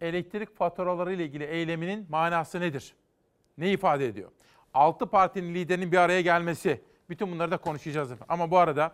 elektrik 0.00 0.56
faturaları 0.56 1.12
ile 1.12 1.24
ilgili 1.24 1.44
eyleminin 1.44 2.06
manası 2.08 2.60
nedir? 2.60 2.94
Ne 3.58 3.72
ifade 3.72 4.06
ediyor? 4.06 4.30
Altı 4.74 5.06
partinin 5.06 5.54
liderinin 5.54 5.92
bir 5.92 5.96
araya 5.96 6.20
gelmesi. 6.20 6.80
Bütün 7.08 7.32
bunları 7.32 7.50
da 7.50 7.56
konuşacağız. 7.56 8.10
Ama 8.28 8.50
bu 8.50 8.58
arada 8.58 8.92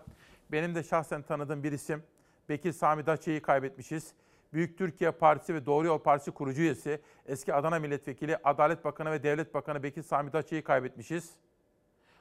benim 0.53 0.75
de 0.75 0.83
şahsen 0.83 1.23
tanıdığım 1.23 1.65
bir 1.65 1.73
isim 1.73 2.03
Bekir 2.49 2.73
Sami 2.73 3.07
Daçya'yı 3.07 3.43
kaybetmişiz. 3.43 4.13
Büyük 4.53 4.79
Türkiye 4.79 5.11
Partisi 5.11 5.55
ve 5.55 5.67
Doğru 5.67 5.87
Yol 5.87 5.99
Partisi 5.99 6.31
kurucu 6.31 6.63
üyesi, 6.63 7.01
eski 7.27 7.55
Adana 7.55 7.79
Milletvekili, 7.79 8.37
Adalet 8.45 8.85
Bakanı 8.85 9.11
ve 9.11 9.23
Devlet 9.23 9.55
Bakanı 9.55 9.83
Bekir 9.83 10.03
Sami 10.03 10.33
Daçya'yı 10.33 10.65
kaybetmişiz. 10.65 11.31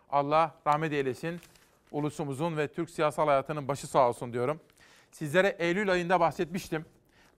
Allah 0.09 0.55
rahmet 0.67 0.93
eylesin. 0.93 1.39
Ulusumuzun 1.91 2.57
ve 2.57 2.67
Türk 2.67 2.89
siyasal 2.89 3.27
hayatının 3.27 3.67
başı 3.67 3.87
sağ 3.87 4.09
olsun 4.09 4.33
diyorum. 4.33 4.59
Sizlere 5.11 5.55
Eylül 5.59 5.91
ayında 5.91 6.19
bahsetmiştim. 6.19 6.85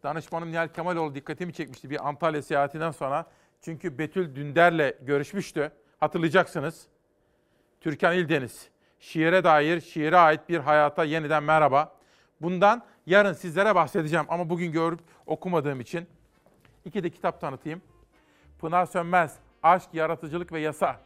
Danışmanım 0.03 0.51
Nihal 0.51 0.67
Kemaloğlu 0.67 1.15
dikkatimi 1.15 1.53
çekmişti 1.53 1.89
bir 1.89 2.07
Antalya 2.07 2.41
seyahatinden 2.41 2.91
sonra. 2.91 3.25
Çünkü 3.61 3.97
Betül 3.97 4.35
Dünder'le 4.35 4.93
görüşmüştü. 5.01 5.71
Hatırlayacaksınız. 5.99 6.87
Türkan 7.81 8.15
İldeniz. 8.15 8.69
Şiire 8.99 9.43
dair, 9.43 9.81
şiire 9.81 10.17
ait 10.17 10.49
bir 10.49 10.59
hayata 10.59 11.03
yeniden 11.03 11.43
merhaba. 11.43 11.95
Bundan 12.41 12.83
yarın 13.05 13.33
sizlere 13.33 13.75
bahsedeceğim 13.75 14.25
ama 14.29 14.49
bugün 14.49 14.71
görüp 14.71 14.99
okumadığım 15.25 15.81
için 15.81 16.07
iki 16.85 17.03
de 17.03 17.09
kitap 17.09 17.41
tanıtayım. 17.41 17.81
Pınar 18.59 18.85
Sönmez, 18.85 19.35
Aşk, 19.63 19.89
Yaratıcılık 19.93 20.51
ve 20.51 20.59
Yasa, 20.59 20.99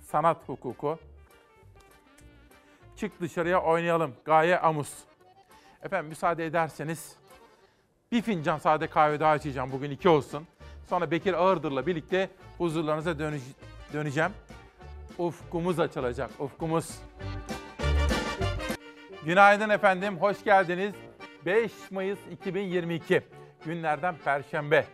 Sanat 0.00 0.48
Hukuku. 0.48 0.98
Çık 2.96 3.20
dışarıya 3.20 3.62
oynayalım, 3.62 4.14
Gaye 4.24 4.58
Amus. 4.58 4.94
Efendim 5.82 6.08
müsaade 6.08 6.46
ederseniz 6.46 7.19
bir 8.12 8.22
fincan 8.22 8.58
sade 8.58 8.86
kahve 8.86 9.20
daha 9.20 9.36
içeceğim 9.36 9.72
bugün 9.72 9.90
iki 9.90 10.08
olsun. 10.08 10.46
Sonra 10.88 11.10
Bekir 11.10 11.34
Ağırdır'la 11.34 11.86
birlikte 11.86 12.30
huzurlarınıza 12.58 13.18
dönüş, 13.18 13.42
döneceğim. 13.92 14.30
Ufkumuz 15.18 15.80
açılacak, 15.80 16.30
ufkumuz. 16.38 16.98
Günaydın 19.24 19.70
efendim, 19.70 20.16
hoş 20.18 20.44
geldiniz. 20.44 20.94
5 21.46 21.72
Mayıs 21.90 22.18
2022 22.30 23.22
günlerden 23.64 24.14
Perşembe. 24.24 24.86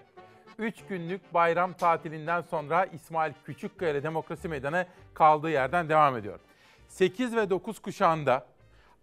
3 0.58 0.74
günlük 0.88 1.34
bayram 1.34 1.72
tatilinden 1.72 2.40
sonra 2.40 2.84
İsmail 2.84 3.32
Küçükkaya 3.44 4.02
Demokrasi 4.02 4.48
Meydanı 4.48 4.86
kaldığı 5.14 5.50
yerden 5.50 5.88
devam 5.88 6.16
ediyor. 6.16 6.40
8 6.88 7.36
ve 7.36 7.50
9 7.50 7.78
kuşağında 7.78 8.46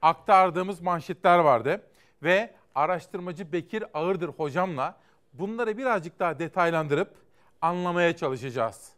aktardığımız 0.02 0.82
manşetler 0.82 1.40
vardı 1.40 1.82
ve 2.24 2.54
araştırmacı 2.76 3.52
Bekir 3.52 3.84
Ağırdır 3.94 4.30
hocamla 4.30 4.96
bunları 5.34 5.78
birazcık 5.78 6.20
daha 6.20 6.40
detaylandırıp 6.40 7.14
anlamaya 7.62 8.16
çalışacağız. 8.16 8.90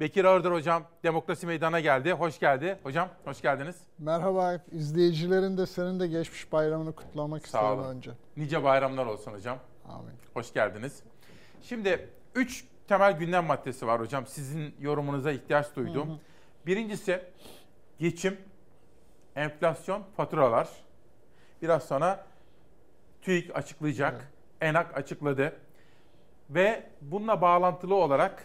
Bekir 0.00 0.24
Ağırdır 0.24 0.52
hocam 0.52 0.84
Demokrasi 1.02 1.46
Meydanı'na 1.46 1.80
geldi. 1.80 2.12
Hoş 2.12 2.38
geldi. 2.38 2.78
Hocam 2.82 3.08
hoş 3.24 3.42
geldiniz. 3.42 3.76
Merhaba. 3.98 4.60
İzleyicilerin 4.72 5.56
de 5.56 5.66
senin 5.66 6.00
de 6.00 6.06
geçmiş 6.06 6.52
bayramını 6.52 6.92
kutlamak 6.92 7.48
Sağ 7.48 7.58
isterim 7.58 7.78
olun. 7.78 7.88
önce. 7.88 8.10
Nice 8.36 8.64
bayramlar 8.64 9.06
olsun 9.06 9.32
hocam. 9.32 9.58
Amin. 9.88 10.14
Hoş 10.34 10.52
geldiniz. 10.52 11.02
Şimdi 11.62 12.08
üç 12.34 12.64
temel 12.88 13.18
gündem 13.18 13.44
maddesi 13.44 13.86
var 13.86 14.00
hocam. 14.00 14.26
Sizin 14.26 14.74
yorumunuza 14.80 15.32
ihtiyaç 15.32 15.76
duydum. 15.76 16.08
Hı 16.08 16.12
hı. 16.12 16.18
Birincisi 16.66 17.22
geçim, 17.98 18.38
enflasyon, 19.36 20.02
faturalar. 20.16 20.68
Biraz 21.62 21.82
sonra 21.84 22.26
TÜİK 23.24 23.56
açıklayacak. 23.56 24.32
ENAK 24.60 24.96
açıkladı. 24.96 25.56
Ve 26.50 26.82
bununla 27.00 27.40
bağlantılı 27.40 27.94
olarak 27.94 28.44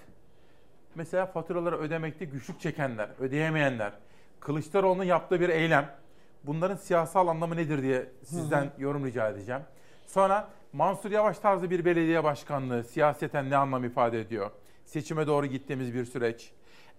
mesela 0.95 1.25
faturaları 1.25 1.77
ödemekte 1.77 2.25
güçlük 2.25 2.61
çekenler, 2.61 3.09
ödeyemeyenler, 3.19 3.93
Kılıçdaroğlu'nun 4.39 5.03
yaptığı 5.03 5.39
bir 5.39 5.49
eylem. 5.49 5.95
Bunların 6.43 6.75
siyasal 6.75 7.27
anlamı 7.27 7.55
nedir 7.55 7.81
diye 7.81 8.05
sizden 8.23 8.61
Hı 8.61 8.65
hı. 8.65 8.71
yorum 8.81 9.05
rica 9.05 9.29
edeceğim. 9.29 9.61
Sonra 10.07 10.49
Mansur 10.73 11.11
Yavaş 11.11 11.39
tarzı 11.39 11.69
bir 11.69 11.85
belediye 11.85 12.23
başkanlığı 12.23 12.83
siyaseten 12.83 13.49
ne 13.49 13.57
anlam 13.57 13.83
ifade 13.83 14.21
ediyor? 14.21 14.51
Seçime 14.85 15.27
doğru 15.27 15.45
gittiğimiz 15.45 15.93
bir 15.93 16.05
süreç. 16.05 16.51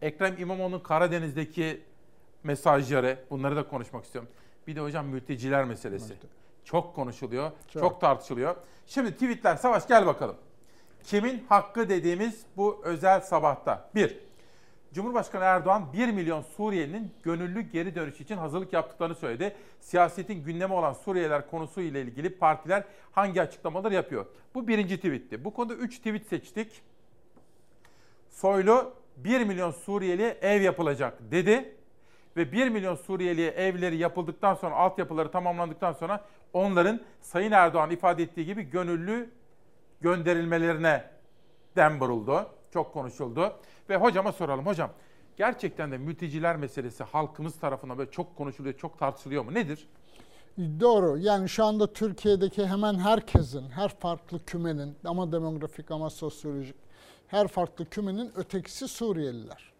Ekrem 0.02 0.34
İmamoğlu'nun 0.38 0.78
Karadeniz'deki 0.78 1.80
mesajları 2.44 3.18
bunları 3.30 3.56
da 3.56 3.68
konuşmak 3.68 4.04
istiyorum. 4.04 4.30
Bir 4.66 4.76
de 4.76 4.80
hocam 4.80 5.06
mülteciler 5.06 5.64
meselesi. 5.64 6.14
Çok 6.70 6.94
konuşuluyor, 6.94 7.50
çok. 7.68 7.82
Çok. 7.82 8.00
tartışılıyor. 8.00 8.56
Şimdi 8.86 9.12
tweetler 9.12 9.56
Savaş 9.56 9.88
gel 9.88 10.06
bakalım. 10.06 10.36
Kimin 11.04 11.44
hakkı 11.48 11.88
dediğimiz 11.88 12.42
bu 12.56 12.80
özel 12.84 13.20
sabahta. 13.20 13.90
Bir, 13.94 14.18
Cumhurbaşkanı 14.92 15.44
Erdoğan 15.44 15.92
1 15.92 16.08
milyon 16.08 16.42
Suriyelinin 16.42 17.14
gönüllü 17.22 17.60
geri 17.60 17.94
dönüş 17.94 18.20
için 18.20 18.36
hazırlık 18.36 18.72
yaptıklarını 18.72 19.14
söyledi. 19.14 19.56
Siyasetin 19.80 20.44
gündemi 20.44 20.74
olan 20.74 20.92
Suriyeliler 20.92 21.50
konusu 21.50 21.80
ile 21.80 22.02
ilgili 22.02 22.38
partiler 22.38 22.84
hangi 23.12 23.42
açıklamalar 23.42 23.92
yapıyor? 23.92 24.26
Bu 24.54 24.68
birinci 24.68 24.96
tweetti. 24.96 25.44
Bu 25.44 25.54
konuda 25.54 25.74
3 25.74 25.98
tweet 25.98 26.26
seçtik. 26.26 26.82
Soylu 28.28 28.94
1 29.16 29.44
milyon 29.44 29.70
Suriyeli 29.70 30.38
ev 30.42 30.62
yapılacak 30.62 31.18
dedi. 31.30 31.76
Ve 32.36 32.52
1 32.52 32.68
milyon 32.68 32.94
Suriyeliye 32.94 33.50
evleri 33.50 33.96
yapıldıktan 33.96 34.54
sonra, 34.54 34.74
altyapıları 34.74 35.30
tamamlandıktan 35.30 35.92
sonra 35.92 36.24
onların 36.52 37.00
Sayın 37.20 37.52
Erdoğan 37.52 37.90
ifade 37.90 38.22
ettiği 38.22 38.46
gibi 38.46 38.62
gönüllü 38.62 39.30
gönderilmelerine 40.00 41.04
dem 41.76 42.00
vuruldu. 42.00 42.46
Çok 42.72 42.92
konuşuldu. 42.92 43.52
Ve 43.88 43.96
hocama 43.96 44.32
soralım. 44.32 44.66
Hocam 44.66 44.90
gerçekten 45.36 45.92
de 45.92 45.98
mülteciler 45.98 46.56
meselesi 46.56 47.04
halkımız 47.04 47.58
tarafından 47.58 47.98
böyle 47.98 48.10
çok 48.10 48.36
konuşuluyor, 48.36 48.76
çok 48.76 48.98
tartışılıyor 48.98 49.44
mu? 49.44 49.54
Nedir? 49.54 49.88
Doğru. 50.80 51.18
Yani 51.18 51.48
şu 51.48 51.64
anda 51.64 51.92
Türkiye'deki 51.92 52.66
hemen 52.66 52.94
herkesin, 52.98 53.70
her 53.70 53.88
farklı 53.88 54.44
kümenin 54.44 54.96
ama 55.04 55.32
demografik 55.32 55.90
ama 55.90 56.10
sosyolojik 56.10 56.76
her 57.26 57.48
farklı 57.48 57.84
kümenin 57.84 58.32
ötekisi 58.36 58.88
Suriyeliler. 58.88 59.72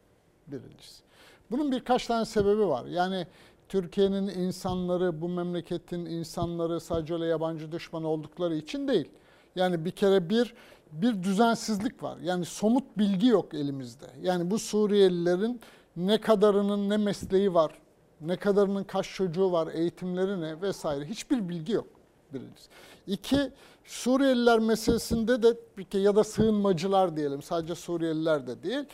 Birincisi. 0.47 1.03
Bunun 1.51 1.73
birkaç 1.73 2.07
tane 2.07 2.25
sebebi 2.25 2.69
var. 2.69 2.85
Yani 2.85 3.27
Türkiye'nin 3.71 4.29
insanları, 4.29 5.21
bu 5.21 5.29
memleketin 5.29 6.07
insanları 6.07 6.81
sadece 6.81 7.15
öyle 7.15 7.27
yabancı 7.27 7.73
düşman 7.73 8.05
oldukları 8.05 8.57
için 8.57 8.89
değil. 8.89 9.09
Yani 9.57 9.85
bir 9.85 9.91
kere 9.91 10.31
bir 10.31 10.55
bir 10.93 11.23
düzensizlik 11.23 12.03
var. 12.03 12.19
Yani 12.19 12.45
somut 12.45 12.99
bilgi 12.99 13.27
yok 13.27 13.55
elimizde. 13.55 14.07
Yani 14.23 14.51
bu 14.51 14.59
Suriyelilerin 14.59 15.61
ne 15.97 16.21
kadarının 16.21 16.89
ne 16.89 16.97
mesleği 16.97 17.55
var, 17.55 17.73
ne 18.21 18.37
kadarının 18.37 18.85
kaç 18.85 19.09
çocuğu 19.09 19.53
var, 19.53 19.69
eğitimleri 19.73 20.41
ne 20.41 20.63
vesaire 20.63 21.05
hiçbir 21.05 21.49
bilgi 21.49 21.73
yok 21.73 21.87
birincisi. 22.33 22.69
İki, 23.07 23.51
Suriyeliler 23.85 24.59
meselesinde 24.59 25.43
de 25.43 25.57
ya 25.99 26.17
da 26.17 26.25
sığınmacılar 26.25 27.17
diyelim 27.17 27.43
sadece 27.43 27.75
Suriyeliler 27.75 28.47
de 28.47 28.63
değil 28.63 28.85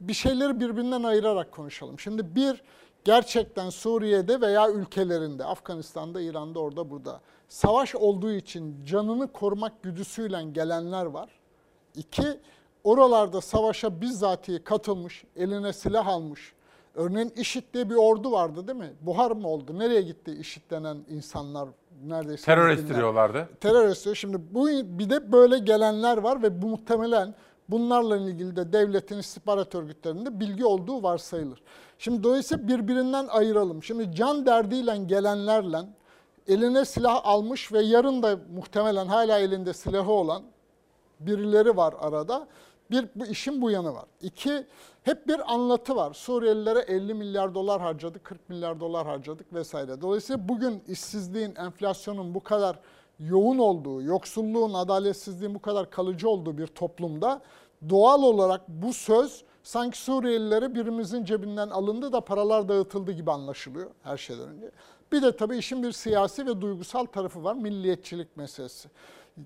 bir 0.00 0.14
şeyleri 0.14 0.60
birbirinden 0.60 1.02
ayırarak 1.02 1.52
konuşalım. 1.52 2.00
Şimdi 2.00 2.34
bir 2.34 2.62
gerçekten 3.04 3.70
Suriye'de 3.70 4.40
veya 4.40 4.70
ülkelerinde 4.70 5.44
Afganistan'da, 5.44 6.20
İran'da, 6.20 6.58
orada 6.60 6.90
burada 6.90 7.20
savaş 7.48 7.94
olduğu 7.94 8.32
için 8.32 8.84
canını 8.84 9.32
korumak 9.32 9.82
güdüsüyle 9.82 10.42
gelenler 10.52 11.06
var. 11.06 11.30
İki, 11.94 12.40
oralarda 12.84 13.40
savaşa 13.40 14.00
bizzatihi 14.00 14.64
katılmış, 14.64 15.24
eline 15.36 15.72
silah 15.72 16.06
almış, 16.06 16.54
Örneğin 16.94 17.32
IŞİD 17.36 17.62
diye 17.74 17.90
bir 17.90 17.94
ordu 17.94 18.32
vardı 18.32 18.68
değil 18.68 18.78
mi? 18.78 18.92
Buhar 19.00 19.30
mı 19.30 19.48
oldu? 19.48 19.78
Nereye 19.78 20.02
gitti 20.02 20.32
IŞİD 20.40 20.70
denen 20.70 20.96
insanlar? 21.08 21.68
Neredeyse 22.04 22.44
Terör 22.44 22.68
estiriyorlardı. 22.68 23.48
Terör 23.60 23.88
estiriyor. 23.88 24.16
Şimdi 24.16 24.38
bu 24.50 24.68
bir 24.68 25.10
de 25.10 25.32
böyle 25.32 25.58
gelenler 25.58 26.16
var 26.16 26.42
ve 26.42 26.62
bu 26.62 26.66
muhtemelen 26.66 27.34
bunlarla 27.68 28.16
ilgili 28.16 28.56
de 28.56 28.72
devletin 28.72 29.18
istihbarat 29.18 29.74
örgütlerinde 29.74 30.40
bilgi 30.40 30.64
olduğu 30.64 31.02
varsayılır. 31.02 31.62
Şimdi 32.00 32.22
dolayısıyla 32.22 32.68
birbirinden 32.68 33.26
ayıralım. 33.26 33.82
Şimdi 33.82 34.14
can 34.14 34.46
derdiyle 34.46 34.96
gelenlerle 34.96 35.78
eline 36.48 36.84
silah 36.84 37.20
almış 37.24 37.72
ve 37.72 37.82
yarın 37.82 38.22
da 38.22 38.38
muhtemelen 38.54 39.06
hala 39.06 39.38
elinde 39.38 39.72
silahı 39.72 40.12
olan 40.12 40.42
birileri 41.20 41.76
var 41.76 41.94
arada. 42.00 42.48
Bir, 42.90 43.08
bu 43.14 43.26
işin 43.26 43.62
bu 43.62 43.70
yanı 43.70 43.94
var. 43.94 44.04
İki, 44.22 44.66
hep 45.02 45.28
bir 45.28 45.54
anlatı 45.54 45.96
var. 45.96 46.14
Suriyelilere 46.14 46.78
50 46.78 47.14
milyar 47.14 47.54
dolar 47.54 47.80
harcadık, 47.80 48.24
40 48.24 48.48
milyar 48.48 48.80
dolar 48.80 49.06
harcadık 49.06 49.52
vesaire. 49.52 50.00
Dolayısıyla 50.00 50.48
bugün 50.48 50.82
işsizliğin, 50.88 51.54
enflasyonun 51.56 52.34
bu 52.34 52.42
kadar 52.42 52.78
yoğun 53.18 53.58
olduğu, 53.58 54.02
yoksulluğun, 54.02 54.74
adaletsizliğin 54.74 55.54
bu 55.54 55.62
kadar 55.62 55.90
kalıcı 55.90 56.28
olduğu 56.28 56.58
bir 56.58 56.66
toplumda 56.66 57.42
doğal 57.88 58.22
olarak 58.22 58.68
bu 58.68 58.92
söz 58.92 59.44
sanki 59.62 59.98
Suriyelilere 59.98 60.74
birimizin 60.74 61.24
cebinden 61.24 61.68
alındı 61.68 62.12
da 62.12 62.20
paralar 62.20 62.68
dağıtıldı 62.68 63.12
gibi 63.12 63.30
anlaşılıyor 63.30 63.90
her 64.02 64.16
şeyden 64.16 64.48
önce. 64.48 64.70
Bir 65.12 65.22
de 65.22 65.36
tabii 65.36 65.56
işin 65.56 65.82
bir 65.82 65.92
siyasi 65.92 66.46
ve 66.46 66.60
duygusal 66.60 67.04
tarafı 67.04 67.44
var, 67.44 67.54
milliyetçilik 67.54 68.36
meselesi. 68.36 68.88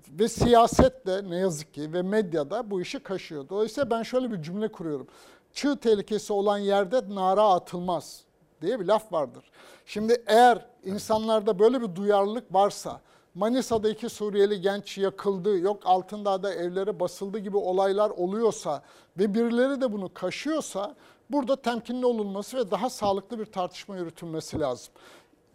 Ve 0.09 0.27
siyaset 0.27 1.07
de 1.07 1.29
ne 1.29 1.37
yazık 1.37 1.73
ki 1.73 1.93
ve 1.93 2.01
medyada 2.01 2.71
bu 2.71 2.81
işi 2.81 2.99
kaşıyor. 2.99 3.49
Dolayısıyla 3.49 3.89
ben 3.89 4.03
şöyle 4.03 4.31
bir 4.31 4.41
cümle 4.41 4.67
kuruyorum. 4.67 5.07
Çığ 5.53 5.77
tehlikesi 5.77 6.33
olan 6.33 6.57
yerde 6.57 7.15
nara 7.15 7.43
atılmaz 7.43 8.23
diye 8.61 8.79
bir 8.79 8.85
laf 8.85 9.13
vardır. 9.13 9.43
Şimdi 9.85 10.23
eğer 10.27 10.65
insanlarda 10.83 11.59
böyle 11.59 11.81
bir 11.81 11.95
duyarlılık 11.95 12.53
varsa, 12.53 13.01
Manisa'da 13.35 13.89
iki 13.89 14.09
Suriyeli 14.09 14.61
genç 14.61 14.97
yakıldı, 14.97 15.57
yok 15.57 15.81
Altındağ'da 15.85 16.53
evlere 16.53 16.99
basıldı 16.99 17.37
gibi 17.37 17.57
olaylar 17.57 18.09
oluyorsa 18.09 18.81
ve 19.17 19.33
birileri 19.33 19.81
de 19.81 19.91
bunu 19.91 20.13
kaşıyorsa 20.13 20.95
burada 21.29 21.55
temkinli 21.55 22.05
olunması 22.05 22.57
ve 22.57 22.71
daha 22.71 22.89
sağlıklı 22.89 23.39
bir 23.39 23.45
tartışma 23.45 23.97
yürütülmesi 23.97 24.59
lazım. 24.59 24.93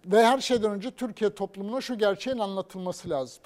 Ve 0.07 0.27
her 0.27 0.41
şeyden 0.41 0.71
önce 0.71 0.91
Türkiye 0.91 1.35
toplumuna 1.35 1.81
şu 1.81 1.99
gerçeğin 1.99 2.39
anlatılması 2.39 3.11
lazım. 3.11 3.43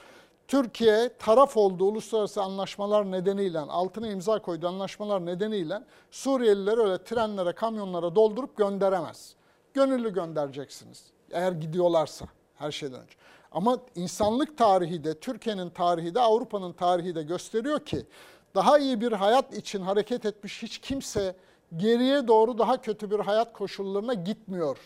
Türkiye 0.48 1.10
taraf 1.18 1.56
olduğu 1.56 1.84
uluslararası 1.84 2.42
anlaşmalar 2.42 3.10
nedeniyle, 3.10 3.58
altına 3.58 4.08
imza 4.08 4.38
koyduğu 4.38 4.68
anlaşmalar 4.68 5.26
nedeniyle 5.26 5.82
Suriyelileri 6.10 6.80
öyle 6.80 7.04
trenlere, 7.04 7.52
kamyonlara 7.52 8.14
doldurup 8.14 8.56
gönderemez. 8.56 9.34
Gönüllü 9.74 10.14
göndereceksiniz 10.14 11.04
eğer 11.30 11.52
gidiyorlarsa 11.52 12.26
her 12.54 12.72
şeyden 12.72 13.00
önce. 13.00 13.23
Ama 13.54 13.78
insanlık 13.94 14.58
tarihi 14.58 15.04
de, 15.04 15.20
Türkiye'nin 15.20 15.70
tarihi 15.70 16.14
de, 16.14 16.20
Avrupa'nın 16.20 16.72
tarihi 16.72 17.14
de 17.14 17.22
gösteriyor 17.22 17.80
ki 17.80 18.06
daha 18.54 18.78
iyi 18.78 19.00
bir 19.00 19.12
hayat 19.12 19.54
için 19.54 19.80
hareket 19.80 20.24
etmiş 20.26 20.62
hiç 20.62 20.78
kimse 20.78 21.36
geriye 21.76 22.28
doğru 22.28 22.58
daha 22.58 22.80
kötü 22.80 23.10
bir 23.10 23.18
hayat 23.18 23.52
koşullarına 23.52 24.14
gitmiyor. 24.14 24.78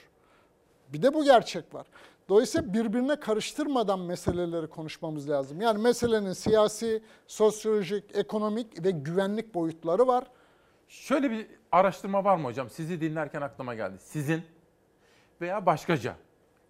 Bir 0.88 1.02
de 1.02 1.14
bu 1.14 1.24
gerçek 1.24 1.74
var. 1.74 1.86
Dolayısıyla 2.28 2.74
birbirine 2.74 3.20
karıştırmadan 3.20 4.00
meseleleri 4.00 4.66
konuşmamız 4.66 5.30
lazım. 5.30 5.60
Yani 5.60 5.82
meselenin 5.82 6.32
siyasi, 6.32 7.02
sosyolojik, 7.26 8.16
ekonomik 8.16 8.84
ve 8.84 8.90
güvenlik 8.90 9.54
boyutları 9.54 10.06
var. 10.06 10.24
Şöyle 10.88 11.30
bir 11.30 11.46
araştırma 11.72 12.24
var 12.24 12.36
mı 12.36 12.44
hocam? 12.44 12.70
Sizi 12.70 13.00
dinlerken 13.00 13.40
aklıma 13.42 13.74
geldi. 13.74 13.96
Sizin 14.00 14.42
veya 15.40 15.66
başkaca, 15.66 16.16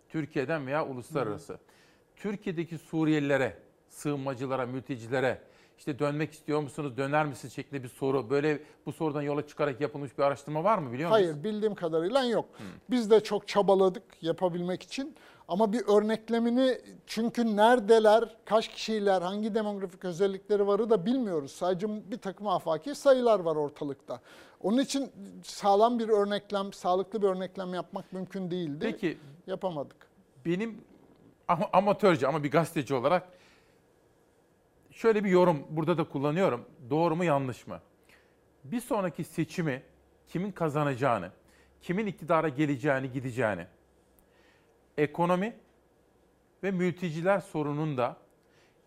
Türkiye'den 0.08 0.66
veya 0.66 0.86
uluslararası, 0.86 1.58
Türkiye'deki 2.22 2.78
Suriyelilere, 2.78 3.56
sığınmacılara, 3.88 4.66
mültecilere 4.66 5.42
işte 5.78 5.98
dönmek 5.98 6.32
istiyor 6.32 6.60
musunuz, 6.60 6.96
döner 6.96 7.26
misiniz 7.26 7.54
şeklinde 7.54 7.82
bir 7.82 7.88
soru. 7.88 8.30
Böyle 8.30 8.62
bu 8.86 8.92
sorudan 8.92 9.22
yola 9.22 9.46
çıkarak 9.46 9.80
yapılmış 9.80 10.18
bir 10.18 10.22
araştırma 10.22 10.64
var 10.64 10.78
mı 10.78 10.92
biliyor 10.92 11.10
musunuz? 11.10 11.30
Hayır 11.30 11.44
bildiğim 11.44 11.74
kadarıyla 11.74 12.24
yok. 12.24 12.48
Biz 12.90 13.10
de 13.10 13.20
çok 13.20 13.48
çabaladık 13.48 14.02
yapabilmek 14.22 14.82
için. 14.82 15.14
Ama 15.48 15.72
bir 15.72 15.82
örneklemini 15.88 16.78
çünkü 17.06 17.56
neredeler, 17.56 18.36
kaç 18.44 18.68
kişiler, 18.68 19.22
hangi 19.22 19.54
demografik 19.54 20.04
özellikleri 20.04 20.66
varı 20.66 20.90
da 20.90 21.06
bilmiyoruz. 21.06 21.52
Sadece 21.52 22.10
bir 22.10 22.18
takım 22.18 22.48
afaki 22.48 22.94
sayılar 22.94 23.40
var 23.40 23.56
ortalıkta. 23.56 24.20
Onun 24.60 24.78
için 24.78 25.10
sağlam 25.44 25.98
bir 25.98 26.08
örneklem, 26.08 26.72
sağlıklı 26.72 27.22
bir 27.22 27.26
örneklem 27.26 27.74
yapmak 27.74 28.12
mümkün 28.12 28.50
değildi. 28.50 28.78
Peki 28.80 29.18
yapamadık. 29.46 29.96
Benim 30.44 30.80
ama 31.48 31.68
amatörce 31.72 32.26
ama 32.28 32.44
bir 32.44 32.50
gazeteci 32.50 32.94
olarak 32.94 33.28
şöyle 34.90 35.24
bir 35.24 35.30
yorum 35.30 35.66
burada 35.70 35.98
da 35.98 36.04
kullanıyorum. 36.04 36.64
Doğru 36.90 37.16
mu 37.16 37.24
yanlış 37.24 37.66
mı? 37.66 37.80
Bir 38.64 38.80
sonraki 38.80 39.24
seçimi 39.24 39.82
kimin 40.28 40.52
kazanacağını, 40.52 41.30
kimin 41.82 42.06
iktidara 42.06 42.48
geleceğini, 42.48 43.12
gideceğini, 43.12 43.66
ekonomi 44.98 45.56
ve 46.62 46.70
mülteciler 46.70 47.40
sorununda 47.40 48.16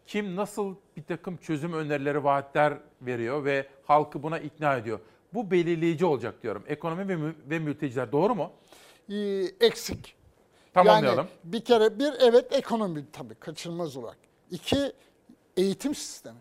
kim 0.06 0.36
nasıl 0.36 0.76
bir 0.98 1.04
takım 1.04 1.38
çözüm 1.38 1.74
önerileri, 1.74 2.24
vaatler 2.24 2.74
veriyor 3.02 3.46
ve 3.46 3.68
halkı 3.86 4.24
buna 4.24 4.40
ikna 4.40 4.76
ediyor. 4.78 5.00
Bu 5.34 5.52
belirleyici 5.52 6.06
olacak 6.06 6.44
diyorum. 6.44 6.64
Ekonomi 6.68 7.08
ve, 7.08 7.16
mü- 7.16 7.36
ve 7.50 7.60
mülteciler 7.60 8.12
doğru 8.12 8.36
mu? 8.36 8.52
Ee, 9.10 9.16
eksik. 9.60 10.16
Tamamlayalım. 10.74 11.18
Yani 11.18 11.30
bir 11.44 11.66
kere 11.66 12.00
bir 12.00 12.14
evet 12.20 12.54
ekonomi 12.54 13.06
tabii 13.12 13.36
kaçınılmaz 13.36 13.98
olarak. 13.98 14.18
İki 14.52 14.94
eğitim 15.58 15.96
sistemi. 15.96 16.40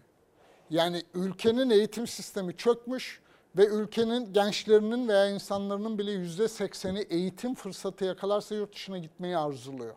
Yani 0.71 1.03
ülkenin 1.15 1.71
eğitim 1.71 2.07
sistemi 2.07 2.57
çökmüş 2.57 3.21
ve 3.57 3.67
ülkenin 3.67 4.33
gençlerinin 4.33 5.09
veya 5.09 5.29
insanların 5.29 5.99
bile 5.99 6.13
yüzde 6.13 6.49
sekseni 6.49 7.01
eğitim 7.01 7.55
fırsatı 7.55 8.05
yakalarsa 8.05 8.55
yurt 8.55 8.75
dışına 8.75 8.99
gitmeyi 8.99 9.37
arzuluyor. 9.37 9.95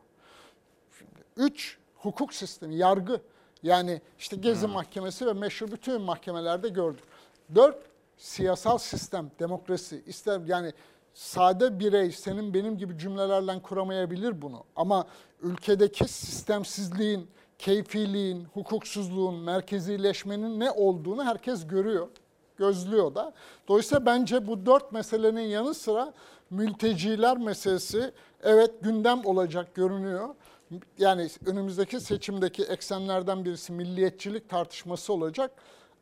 Şimdi, 0.99 1.23
üç, 1.37 1.77
hukuk 1.95 2.33
sistemi, 2.33 2.75
yargı. 2.75 3.21
Yani 3.63 4.01
işte 4.19 4.35
Gezi 4.35 4.67
Mahkemesi 4.67 5.25
ve 5.25 5.33
meşhur 5.33 5.71
bütün 5.71 6.01
mahkemelerde 6.01 6.69
gördük. 6.69 7.03
Dört, 7.55 7.77
siyasal 8.17 8.77
sistem, 8.77 9.31
demokrasi. 9.39 10.03
İster 10.07 10.41
yani 10.45 10.73
sade 11.13 11.79
birey 11.79 12.11
senin 12.11 12.53
benim 12.53 12.77
gibi 12.77 12.97
cümlelerle 12.97 13.61
kuramayabilir 13.61 14.41
bunu. 14.41 14.63
Ama 14.75 15.07
ülkedeki 15.41 16.07
sistemsizliğin, 16.07 17.27
keyfiliğin, 17.59 18.45
hukuksuzluğun, 18.53 19.35
merkezileşmenin 19.35 20.59
ne 20.59 20.71
olduğunu 20.71 21.25
herkes 21.25 21.67
görüyor. 21.67 22.07
Gözlüyor 22.57 23.15
da. 23.15 23.33
Dolayısıyla 23.67 24.05
bence 24.05 24.47
bu 24.47 24.65
dört 24.65 24.91
meselenin 24.91 25.41
yanı 25.41 25.73
sıra 25.73 26.13
mülteciler 26.49 27.37
meselesi 27.37 28.11
evet 28.43 28.71
gündem 28.81 29.25
olacak 29.25 29.75
görünüyor. 29.75 30.29
Yani 30.97 31.29
önümüzdeki 31.45 31.99
seçimdeki 31.99 32.63
eksenlerden 32.63 33.45
birisi 33.45 33.73
milliyetçilik 33.73 34.49
tartışması 34.49 35.13
olacak. 35.13 35.51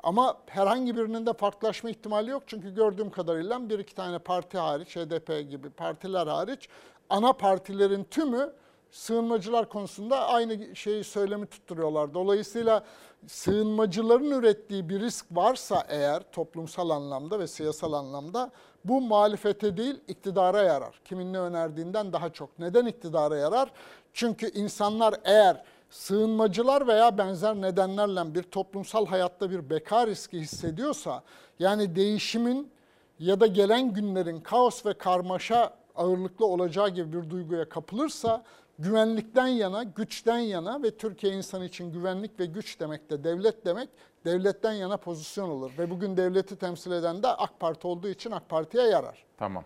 Ama 0.04 0.38
herhangi 0.48 0.98
birinin 0.98 1.26
de 1.26 1.34
farklılaşma 1.34 1.90
ihtimali 1.90 2.30
yok. 2.30 2.44
Çünkü 2.48 2.76
gördüğüm 2.76 3.10
kadarıyla 3.10 3.70
bir 3.70 3.80
iki 3.80 3.96
tane 3.96 4.20
parti 4.20 4.58
hariç, 4.58 4.96
HDP 4.96 5.50
gibi 5.50 5.70
partiler 5.70 6.28
hariç 6.28 6.70
ana 7.10 7.34
partilerin 7.34 8.04
tümü 8.04 8.54
sığınmacılar 8.92 9.70
konusunda 9.70 10.28
aynı 10.28 10.76
şeyi 10.76 11.04
söylemi 11.04 11.46
tutturuyorlar. 11.46 12.14
Dolayısıyla 12.14 12.84
sığınmacıların 13.28 14.32
ürettiği 14.32 14.90
bir 14.90 15.00
risk 15.00 15.26
varsa 15.32 15.84
eğer 15.90 16.24
toplumsal 16.32 16.90
anlamda 16.90 17.40
ve 17.40 17.48
siyasal 17.48 17.94
anlamda 17.94 18.52
bu 18.86 19.02
muhalefete 19.02 19.78
değil 19.78 20.02
iktidara 20.08 20.62
yarar. 20.62 21.02
Kimin 21.06 21.34
ne 21.34 21.40
önerdiğinden 21.40 22.14
daha 22.14 22.30
çok. 22.30 22.60
Neden 22.60 22.86
iktidara 22.86 23.38
yarar? 23.38 23.72
Çünkü 24.14 24.50
insanlar 24.50 25.16
eğer 25.24 25.64
sığınmacılar 25.92 26.88
veya 26.88 27.18
benzer 27.18 27.56
nedenlerle 27.56 28.36
bir 28.36 28.44
toplumsal 28.44 29.06
hayatta 29.06 29.52
bir 29.52 29.70
beka 29.70 30.08
riski 30.08 30.40
hissediyorsa 30.40 31.24
yani 31.60 31.96
değişimin 31.96 32.72
ya 33.20 33.40
da 33.40 33.48
gelen 33.48 33.94
günlerin 33.94 34.40
kaos 34.40 34.86
ve 34.86 34.94
karmaşa 34.94 35.74
ağırlıklı 35.96 36.46
olacağı 36.46 36.90
gibi 36.90 37.22
bir 37.22 37.30
duyguya 37.30 37.70
kapılırsa 37.70 38.44
güvenlikten 38.80 39.48
yana, 39.48 39.84
güçten 39.84 40.40
yana 40.40 40.84
ve 40.84 40.98
Türkiye 40.98 41.34
insanı 41.34 41.66
için 41.66 41.92
güvenlik 41.92 42.40
ve 42.40 42.46
güç 42.46 42.80
demek 42.80 43.10
de 43.10 43.24
devlet 43.24 43.66
demek 43.66 43.90
devletten 44.26 44.74
yana 44.74 44.98
pozisyon 44.98 45.50
olur. 45.50 45.72
Ve 45.78 45.90
bugün 45.90 46.18
devleti 46.18 46.56
temsil 46.56 46.92
eden 46.92 47.24
de 47.24 47.28
AK 47.28 47.60
Parti 47.60 47.88
olduğu 47.88 48.10
için 48.10 48.32
AK 48.32 48.50
Parti'ye 48.50 48.84
yarar. 48.84 49.26
Tamam. 49.38 49.64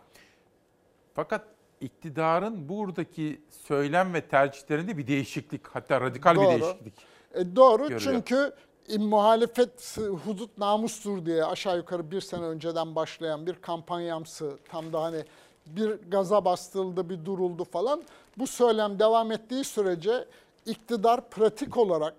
Fakat 1.13 1.54
iktidarın 1.85 2.69
buradaki 2.69 3.41
söylem 3.67 4.13
ve 4.13 4.21
tercihlerinde 4.21 4.97
bir 4.97 5.07
değişiklik, 5.07 5.67
hatta 5.67 6.01
radikal 6.01 6.35
bir 6.35 6.39
Doğru. 6.39 6.49
değişiklik. 6.49 6.93
E, 7.33 7.55
doğru 7.55 7.77
görülüyor. 7.77 8.01
çünkü 8.01 8.53
e, 8.89 8.97
muhalefet 8.97 9.97
hudut 10.25 10.57
namustur 10.57 11.25
diye 11.25 11.45
aşağı 11.45 11.77
yukarı 11.77 12.11
bir 12.11 12.21
sene 12.21 12.43
önceden 12.43 12.95
başlayan 12.95 13.47
bir 13.47 13.53
kampanyamsı 13.53 14.57
tam 14.69 14.93
da 14.93 15.03
hani 15.03 15.23
bir 15.65 15.89
gaza 16.11 16.45
bastırıldı, 16.45 17.09
bir 17.09 17.25
duruldu 17.25 17.63
falan. 17.63 18.03
Bu 18.37 18.47
söylem 18.47 18.99
devam 18.99 19.31
ettiği 19.31 19.63
sürece 19.63 20.25
iktidar 20.65 21.29
pratik 21.29 21.77
olarak 21.77 22.15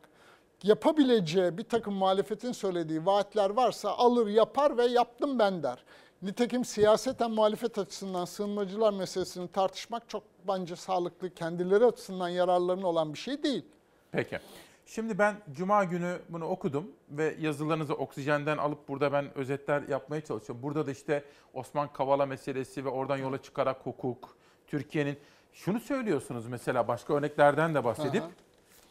yapabileceği 0.62 1.58
bir 1.58 1.64
takım 1.64 1.94
muhalefetin 1.94 2.52
söylediği 2.52 3.06
vaatler 3.06 3.50
varsa 3.50 3.90
alır 3.90 4.26
yapar 4.26 4.76
ve 4.76 4.86
yaptım 4.86 5.38
ben 5.38 5.62
der. 5.62 5.84
Nitekim 6.26 6.64
siyaseten 6.64 7.30
muhalefet 7.30 7.78
açısından 7.78 8.24
sığınmacılar 8.24 8.92
meselesini 8.92 9.48
tartışmak 9.48 10.08
çok 10.08 10.22
bence 10.48 10.76
sağlıklı, 10.76 11.34
kendileri 11.34 11.84
açısından 11.84 12.28
yararlarına 12.28 12.86
olan 12.86 13.14
bir 13.14 13.18
şey 13.18 13.42
değil. 13.42 13.64
Peki. 14.12 14.38
Şimdi 14.86 15.18
ben 15.18 15.36
Cuma 15.52 15.84
günü 15.84 16.18
bunu 16.28 16.44
okudum 16.44 16.90
ve 17.10 17.36
yazılarınızı 17.40 17.94
oksijenden 17.94 18.58
alıp 18.58 18.88
burada 18.88 19.12
ben 19.12 19.38
özetler 19.38 19.82
yapmaya 19.88 20.20
çalışıyorum. 20.20 20.62
Burada 20.62 20.86
da 20.86 20.90
işte 20.90 21.24
Osman 21.54 21.92
Kavala 21.92 22.26
meselesi 22.26 22.84
ve 22.84 22.88
oradan 22.88 23.16
yola 23.16 23.42
çıkarak 23.42 23.86
hukuk, 23.86 24.36
Türkiye'nin 24.66 25.18
şunu 25.52 25.80
söylüyorsunuz 25.80 26.46
mesela 26.46 26.88
başka 26.88 27.14
örneklerden 27.14 27.74
de 27.74 27.84
bahsedip 27.84 28.22
Aha. 28.22 28.30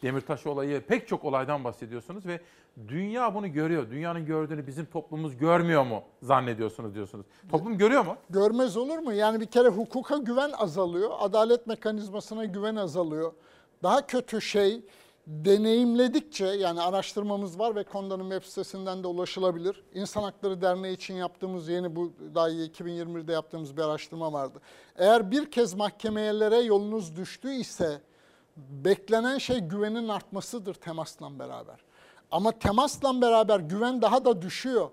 Demirtaş 0.02 0.46
olayı 0.46 0.80
pek 0.80 1.08
çok 1.08 1.24
olaydan 1.24 1.64
bahsediyorsunuz 1.64 2.26
ve 2.26 2.40
dünya 2.88 3.34
bunu 3.34 3.52
görüyor. 3.52 3.90
Dünyanın 3.90 4.26
gördüğünü 4.26 4.66
bizim 4.66 4.86
toplumumuz 4.86 5.36
görmüyor 5.36 5.86
mu 5.86 6.02
zannediyorsunuz 6.22 6.94
diyorsunuz. 6.94 7.26
Toplum 7.50 7.78
görüyor 7.78 8.04
mu? 8.04 8.16
Görmez 8.30 8.76
olur 8.76 8.98
mu? 8.98 9.12
Yani 9.12 9.40
bir 9.40 9.46
kere 9.46 9.68
hukuka 9.68 10.16
güven 10.16 10.50
azalıyor, 10.50 11.10
adalet 11.18 11.66
mekanizmasına 11.66 12.44
güven 12.44 12.76
azalıyor. 12.76 13.32
Daha 13.82 14.06
kötü 14.06 14.40
şey 14.40 14.82
deneyimledikçe 15.26 16.46
yani 16.46 16.80
araştırmamız 16.80 17.58
var 17.58 17.76
ve 17.76 17.84
Konda'nın 17.84 18.30
web 18.30 18.48
sitesinden 18.48 19.02
de 19.02 19.06
ulaşılabilir. 19.06 19.82
İnsan 19.94 20.22
Hakları 20.22 20.62
Derneği 20.62 20.94
için 20.94 21.14
yaptığımız 21.14 21.68
yeni 21.68 21.96
bu 21.96 22.12
daha 22.34 22.48
iyi 22.48 22.70
2021'de 22.70 23.32
yaptığımız 23.32 23.76
bir 23.76 23.82
araştırma 23.82 24.32
vardı. 24.32 24.60
Eğer 24.96 25.30
bir 25.30 25.50
kez 25.50 25.74
mahkemelere 25.74 26.56
yolunuz 26.56 27.16
düştü 27.16 27.52
ise 27.52 28.00
beklenen 28.56 29.38
şey 29.38 29.58
güvenin 29.58 30.08
artmasıdır 30.08 30.74
temasla 30.74 31.38
beraber. 31.38 31.80
Ama 32.30 32.52
temasla 32.52 33.20
beraber 33.20 33.60
güven 33.60 34.02
daha 34.02 34.24
da 34.24 34.42
düşüyor. 34.42 34.90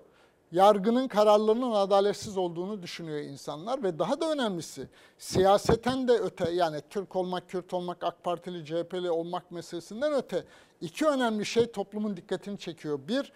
Yargının 0.52 1.08
kararlarının 1.08 1.72
adaletsiz 1.72 2.36
olduğunu 2.36 2.82
düşünüyor 2.82 3.18
insanlar 3.18 3.82
ve 3.82 3.98
daha 3.98 4.20
da 4.20 4.32
önemlisi 4.32 4.88
siyaseten 5.18 6.08
de 6.08 6.12
öte 6.12 6.50
yani 6.50 6.80
Türk 6.90 7.16
olmak, 7.16 7.48
Kürt 7.48 7.74
olmak, 7.74 8.04
AK 8.04 8.24
Partili, 8.24 8.64
CHP'li 8.64 9.10
olmak 9.10 9.50
meselesinden 9.50 10.12
öte 10.12 10.44
iki 10.80 11.06
önemli 11.06 11.46
şey 11.46 11.72
toplumun 11.72 12.16
dikkatini 12.16 12.58
çekiyor. 12.58 13.00
Bir, 13.08 13.32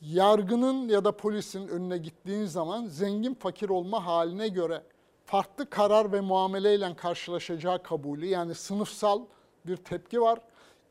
yargının 0.00 0.88
ya 0.88 1.04
da 1.04 1.16
polisin 1.16 1.68
önüne 1.68 1.98
gittiğin 1.98 2.44
zaman 2.44 2.86
zengin 2.86 3.34
fakir 3.34 3.68
olma 3.68 4.06
haline 4.06 4.48
göre 4.48 4.82
farklı 5.24 5.70
karar 5.70 6.12
ve 6.12 6.20
muameleyle 6.20 6.96
karşılaşacağı 6.96 7.82
kabulü 7.82 8.26
yani 8.26 8.54
sınıfsal 8.54 9.20
bir 9.66 9.76
tepki 9.76 10.20
var. 10.20 10.38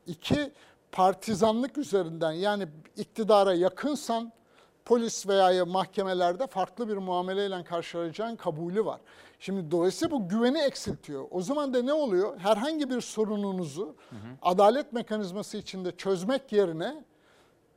İki, 0.06 0.52
partizanlık 0.92 1.78
üzerinden 1.78 2.32
yani 2.32 2.68
iktidara 2.96 3.54
yakınsan 3.54 4.32
polis 4.84 5.28
veya 5.28 5.64
mahkemelerde 5.64 6.46
farklı 6.46 6.88
bir 6.88 6.96
muameleyle 6.96 7.64
karşılaşacağın 7.64 8.36
kabulü 8.36 8.84
var. 8.84 9.00
Şimdi 9.40 9.70
dolayısıyla 9.70 10.10
bu 10.10 10.28
güveni 10.28 10.58
eksiltiyor. 10.58 11.24
O 11.30 11.42
zaman 11.42 11.74
da 11.74 11.82
ne 11.82 11.92
oluyor? 11.92 12.38
Herhangi 12.38 12.90
bir 12.90 13.00
sorununuzu 13.00 13.96
adalet 14.42 14.92
mekanizması 14.92 15.56
içinde 15.56 15.96
çözmek 15.96 16.52
yerine 16.52 17.04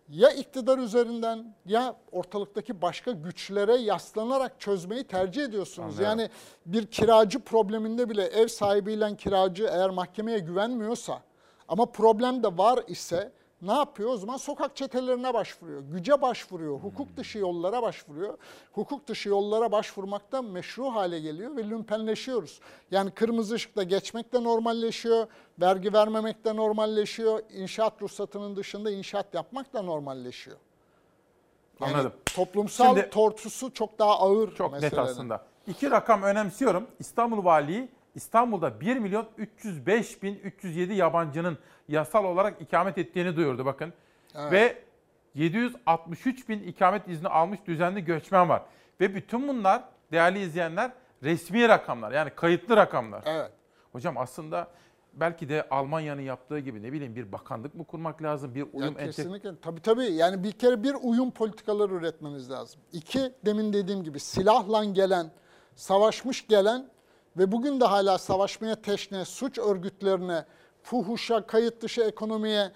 ya 0.10 0.32
iktidar 0.32 0.78
üzerinden 0.78 1.56
ya 1.66 1.96
ortalıktaki 2.12 2.82
başka 2.82 3.12
güçlere 3.12 3.76
yaslanarak 3.76 4.60
çözmeyi 4.60 5.04
tercih 5.04 5.44
ediyorsunuz. 5.44 5.94
Anlıyorum. 5.96 6.20
Yani 6.20 6.30
bir 6.66 6.86
kiracı 6.86 7.40
probleminde 7.40 8.10
bile 8.10 8.24
ev 8.24 8.48
sahibiyle 8.48 9.16
kiracı 9.16 9.70
eğer 9.72 9.90
mahkemeye 9.90 10.40
güvenmiyorsa 10.40 11.22
ama 11.68 11.86
problem 11.86 12.44
de 12.44 12.58
var 12.58 12.84
ise 12.88 13.32
ne 13.62 13.72
yapıyor? 13.74 14.10
O 14.10 14.18
zaman 14.18 14.38
sokak 14.38 14.76
çetelerine 14.76 15.34
başvuruyor, 15.34 15.82
güce 15.82 16.22
başvuruyor, 16.22 16.80
hukuk 16.80 17.18
dışı 17.18 17.38
yollara 17.40 17.82
başvuruyor. 17.82 18.38
Hukuk 18.74 19.08
dışı 19.08 19.30
yollara 19.30 19.72
başvurmakta 19.72 20.42
meşru 20.42 20.86
hale 20.96 21.20
geliyor 21.20 21.56
ve 21.56 21.70
lümpenleşiyoruz. 21.70 22.60
Yani 22.92 23.12
kırmızı 23.12 23.56
ışıkta 23.56 23.84
geçmek 23.84 24.34
de 24.34 24.44
normalleşiyor, 24.44 25.28
vergi 25.62 25.94
vermemek 25.94 26.46
de 26.46 26.56
normalleşiyor, 26.56 27.40
inşaat 27.54 28.02
ruhsatının 28.02 28.56
dışında 28.56 28.92
inşaat 28.92 29.34
yapmak 29.34 29.74
da 29.74 29.82
normalleşiyor. 29.82 30.58
Yani 31.82 31.94
Anladım. 31.94 32.14
Toplumsal 32.36 32.96
Şimdi- 32.96 33.10
tortusu 33.10 33.74
çok 33.74 34.00
daha 34.00 34.20
ağır 34.20 34.56
Çok 34.56 34.72
net 34.74 34.82
meselenin. 34.82 35.08
aslında. 35.08 35.46
İki 35.68 35.92
rakam 35.92 36.24
önemsiyorum. 36.24 36.88
İstanbul 37.00 37.46
Valiliği 37.46 37.90
İstanbul'da 38.16 38.80
1 38.82 38.98
milyon 38.98 39.28
305 39.38 40.24
bin 40.24 40.36
307 40.36 40.94
yabancının 40.94 41.58
yasal 41.88 42.26
olarak 42.26 42.62
ikamet 42.62 42.98
ettiğini 42.98 43.36
duyurdu 43.36 43.66
bakın. 43.66 43.94
Evet. 44.36 44.52
Ve 44.52 44.78
763 45.36 46.50
bin 46.50 46.64
ikamet 46.64 47.08
izni 47.08 47.28
almış 47.28 47.60
düzenli 47.68 48.06
göçmen 48.06 48.50
var. 48.50 48.62
Ve 49.02 49.16
bütün 49.16 49.48
bunlar 49.48 49.84
değerli 50.12 50.40
izleyenler 50.40 50.92
resmi 51.24 51.70
rakamlar 51.70 52.12
yani 52.12 52.30
kayıtlı 52.30 52.78
rakamlar. 52.78 53.24
Evet. 53.26 53.52
Hocam 53.92 54.18
aslında 54.18 54.68
belki 55.14 55.50
de 55.50 55.68
Almanya'nın 55.70 56.22
yaptığı 56.22 56.60
gibi 56.60 56.84
ne 56.84 56.92
bileyim 56.94 57.16
bir 57.16 57.32
bakanlık 57.32 57.76
mı 57.76 57.84
kurmak 57.86 58.22
lazım, 58.24 58.56
bir 58.56 58.66
uyum 58.74 58.94
entek- 58.94 59.06
kesinlikle. 59.06 59.60
Tabii 59.62 59.82
tabii. 59.82 60.06
Yani 60.06 60.44
bir 60.44 60.52
kere 60.52 60.84
bir 60.84 60.96
uyum 61.02 61.32
politikaları 61.32 61.94
üretmeniz 61.94 62.52
lazım. 62.52 62.82
İki, 62.92 63.34
demin 63.46 63.74
dediğim 63.74 64.04
gibi 64.04 64.20
silahla 64.20 64.84
gelen, 64.84 65.32
savaşmış 65.76 66.48
gelen 66.48 66.90
ve 67.40 67.52
bugün 67.52 67.80
de 67.80 67.86
hala 67.86 68.18
savaşmaya 68.18 68.76
teşne 68.76 69.26
suç 69.26 69.58
örgütlerine, 69.58 70.46
fuhuşa, 70.84 71.48
kayıt 71.48 71.82
dışı 71.82 72.02
ekonomiye, 72.02 72.72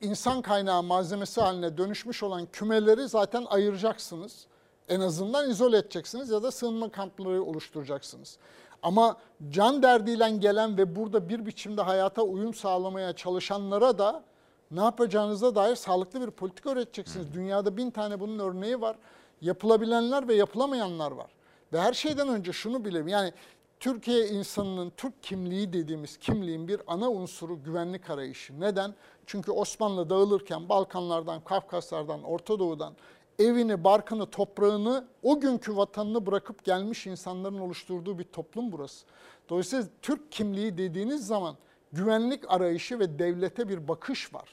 insan 0.00 0.42
kaynağı 0.42 0.82
malzemesi 0.82 1.40
haline 1.40 1.78
dönüşmüş 1.78 2.22
olan 2.22 2.46
kümeleri 2.46 3.08
zaten 3.08 3.46
ayıracaksınız. 3.50 4.46
En 4.88 5.00
azından 5.00 5.50
izole 5.50 5.78
edeceksiniz 5.78 6.30
ya 6.30 6.42
da 6.42 6.50
sığınma 6.50 6.88
kampları 6.88 7.42
oluşturacaksınız. 7.42 8.38
Ama 8.82 9.16
can 9.50 9.82
derdiyle 9.82 10.30
gelen 10.30 10.78
ve 10.78 10.96
burada 10.96 11.28
bir 11.28 11.46
biçimde 11.46 11.82
hayata 11.82 12.22
uyum 12.22 12.54
sağlamaya 12.54 13.12
çalışanlara 13.12 13.98
da 13.98 14.24
ne 14.70 14.80
yapacağınıza 14.80 15.54
dair 15.54 15.76
sağlıklı 15.76 16.26
bir 16.26 16.30
politika 16.30 16.70
öğreteceksiniz. 16.70 17.34
Dünyada 17.34 17.76
bin 17.76 17.90
tane 17.90 18.20
bunun 18.20 18.38
örneği 18.38 18.80
var. 18.80 18.96
Yapılabilenler 19.40 20.28
ve 20.28 20.34
yapılamayanlar 20.34 21.12
var. 21.12 21.30
Ve 21.72 21.80
her 21.80 21.92
şeyden 21.92 22.28
önce 22.28 22.52
şunu 22.52 22.84
bilelim. 22.84 23.08
Yani 23.08 23.32
Türkiye 23.80 24.28
insanının 24.28 24.92
Türk 24.96 25.22
kimliği 25.22 25.72
dediğimiz 25.72 26.16
kimliğin 26.16 26.68
bir 26.68 26.80
ana 26.86 27.10
unsuru 27.10 27.62
güvenlik 27.62 28.10
arayışı. 28.10 28.60
Neden? 28.60 28.94
Çünkü 29.26 29.52
Osmanlı 29.52 30.10
dağılırken 30.10 30.68
Balkanlardan, 30.68 31.44
Kafkaslardan, 31.44 32.22
Orta 32.22 32.58
Doğu'dan 32.58 32.94
evini, 33.38 33.84
barkını, 33.84 34.26
toprağını, 34.26 35.04
o 35.22 35.40
günkü 35.40 35.76
vatanını 35.76 36.26
bırakıp 36.26 36.64
gelmiş 36.64 37.06
insanların 37.06 37.58
oluşturduğu 37.58 38.18
bir 38.18 38.24
toplum 38.24 38.72
burası. 38.72 39.06
Dolayısıyla 39.48 39.84
Türk 40.02 40.32
kimliği 40.32 40.78
dediğiniz 40.78 41.26
zaman 41.26 41.56
güvenlik 41.92 42.50
arayışı 42.50 42.98
ve 42.98 43.18
devlete 43.18 43.68
bir 43.68 43.88
bakış 43.88 44.34
var. 44.34 44.48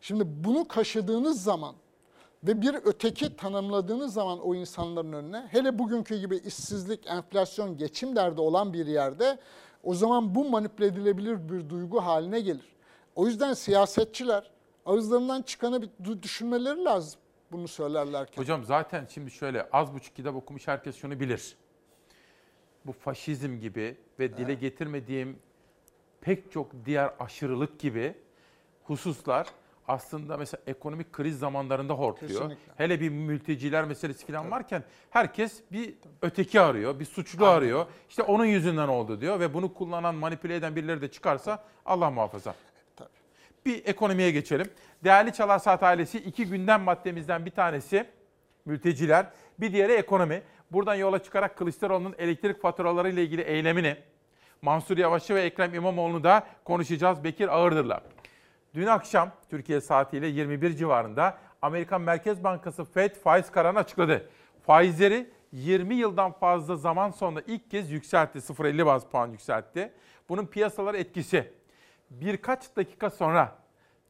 Şimdi 0.00 0.24
bunu 0.26 0.68
kaşıdığınız 0.68 1.42
zaman 1.42 1.74
ve 2.46 2.60
bir 2.60 2.74
öteki 2.84 3.36
tanımladığınız 3.36 4.12
zaman 4.12 4.40
o 4.40 4.54
insanların 4.54 5.12
önüne 5.12 5.46
hele 5.50 5.78
bugünkü 5.78 6.16
gibi 6.16 6.36
işsizlik, 6.36 7.06
enflasyon, 7.06 7.76
geçim 7.76 8.16
derdi 8.16 8.40
olan 8.40 8.72
bir 8.72 8.86
yerde 8.86 9.38
o 9.82 9.94
zaman 9.94 10.34
bu 10.34 10.50
manipüle 10.50 10.86
edilebilir 10.86 11.48
bir 11.48 11.70
duygu 11.70 12.00
haline 12.00 12.40
gelir. 12.40 12.74
O 13.14 13.26
yüzden 13.26 13.54
siyasetçiler 13.54 14.50
ağızlarından 14.86 15.42
çıkanı 15.42 15.82
bir 15.82 16.22
düşünmeleri 16.22 16.84
lazım 16.84 17.20
bunu 17.52 17.68
söylerlerken. 17.68 18.42
Hocam 18.42 18.64
zaten 18.64 19.06
şimdi 19.10 19.30
şöyle 19.30 19.70
az 19.70 19.94
buçuk 19.94 20.16
kitap 20.16 20.34
okumuş 20.36 20.68
herkes 20.68 20.96
şunu 20.96 21.20
bilir. 21.20 21.56
Bu 22.86 22.92
faşizm 22.92 23.60
gibi 23.60 23.96
ve 24.18 24.36
dile 24.36 24.54
getirmediğim 24.54 25.38
pek 26.20 26.52
çok 26.52 26.72
diğer 26.84 27.14
aşırılık 27.18 27.78
gibi 27.78 28.14
hususlar 28.84 29.46
aslında 29.88 30.36
mesela 30.36 30.62
ekonomik 30.66 31.12
kriz 31.12 31.38
zamanlarında 31.38 31.94
hortluyor. 31.94 32.32
Kesinlikle. 32.32 32.72
Hele 32.76 33.00
bir 33.00 33.08
mülteciler 33.08 33.84
meselesi 33.84 34.26
falan 34.26 34.50
varken 34.50 34.84
herkes 35.10 35.62
bir 35.72 35.94
öteki 36.22 36.60
arıyor, 36.60 37.00
bir 37.00 37.04
suçlu 37.04 37.46
Aynen. 37.46 37.58
arıyor. 37.58 37.86
İşte 38.08 38.22
onun 38.22 38.44
yüzünden 38.44 38.88
oldu 38.88 39.20
diyor 39.20 39.40
ve 39.40 39.54
bunu 39.54 39.74
kullanan, 39.74 40.14
manipüle 40.14 40.56
eden 40.56 40.76
birileri 40.76 41.00
de 41.00 41.10
çıkarsa 41.10 41.64
Allah 41.86 42.10
muhafaza. 42.10 42.54
Bir 43.66 43.86
ekonomiye 43.86 44.30
geçelim. 44.30 44.70
Değerli 45.04 45.32
Çalar 45.32 45.58
Saat 45.58 45.82
ailesi 45.82 46.18
iki 46.18 46.46
gündem 46.46 46.82
maddemizden 46.82 47.46
bir 47.46 47.50
tanesi 47.50 48.06
mülteciler, 48.64 49.26
bir 49.60 49.72
diğeri 49.72 49.92
ekonomi. 49.92 50.42
Buradan 50.70 50.94
yola 50.94 51.22
çıkarak 51.22 51.58
Kılıçdaroğlu'nun 51.58 52.14
elektrik 52.18 52.62
faturaları 52.62 53.08
ile 53.08 53.22
ilgili 53.22 53.42
eylemini, 53.42 53.96
Mansur 54.62 54.98
Yavaş'ı 54.98 55.34
ve 55.34 55.42
Ekrem 55.42 55.74
İmamoğlu'nu 55.74 56.24
da 56.24 56.46
konuşacağız 56.64 57.24
Bekir 57.24 57.48
Ağırdır'la. 57.48 58.00
Dün 58.74 58.86
akşam 58.86 59.30
Türkiye 59.50 59.80
saatiyle 59.80 60.26
21 60.26 60.76
civarında 60.76 61.38
Amerikan 61.62 62.00
Merkez 62.00 62.44
Bankası 62.44 62.84
FED 62.84 63.16
faiz 63.16 63.50
kararını 63.50 63.78
açıkladı. 63.78 64.28
Faizleri 64.66 65.30
20 65.52 65.94
yıldan 65.94 66.32
fazla 66.32 66.76
zaman 66.76 67.10
sonra 67.10 67.42
ilk 67.46 67.70
kez 67.70 67.90
yükseltti. 67.90 68.38
0.50 68.38 68.86
baz 68.86 69.06
puan 69.06 69.28
yükseltti. 69.28 69.92
Bunun 70.28 70.46
piyasalar 70.46 70.94
etkisi. 70.94 71.52
Birkaç 72.10 72.76
dakika 72.76 73.10
sonra 73.10 73.58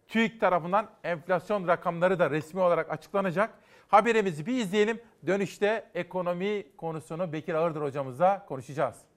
TÜİK 0.08 0.40
tarafından 0.40 0.90
enflasyon 1.04 1.68
rakamları 1.68 2.18
da 2.18 2.30
resmi 2.30 2.60
olarak 2.60 2.90
açıklanacak. 2.90 3.50
Haberimizi 3.88 4.46
bir 4.46 4.58
izleyelim. 4.58 5.00
Dönüşte 5.26 5.90
ekonomi 5.94 6.76
konusunu 6.76 7.32
Bekir 7.32 7.54
Ağırdır 7.54 7.82
hocamızla 7.82 8.46
konuşacağız. 8.46 9.13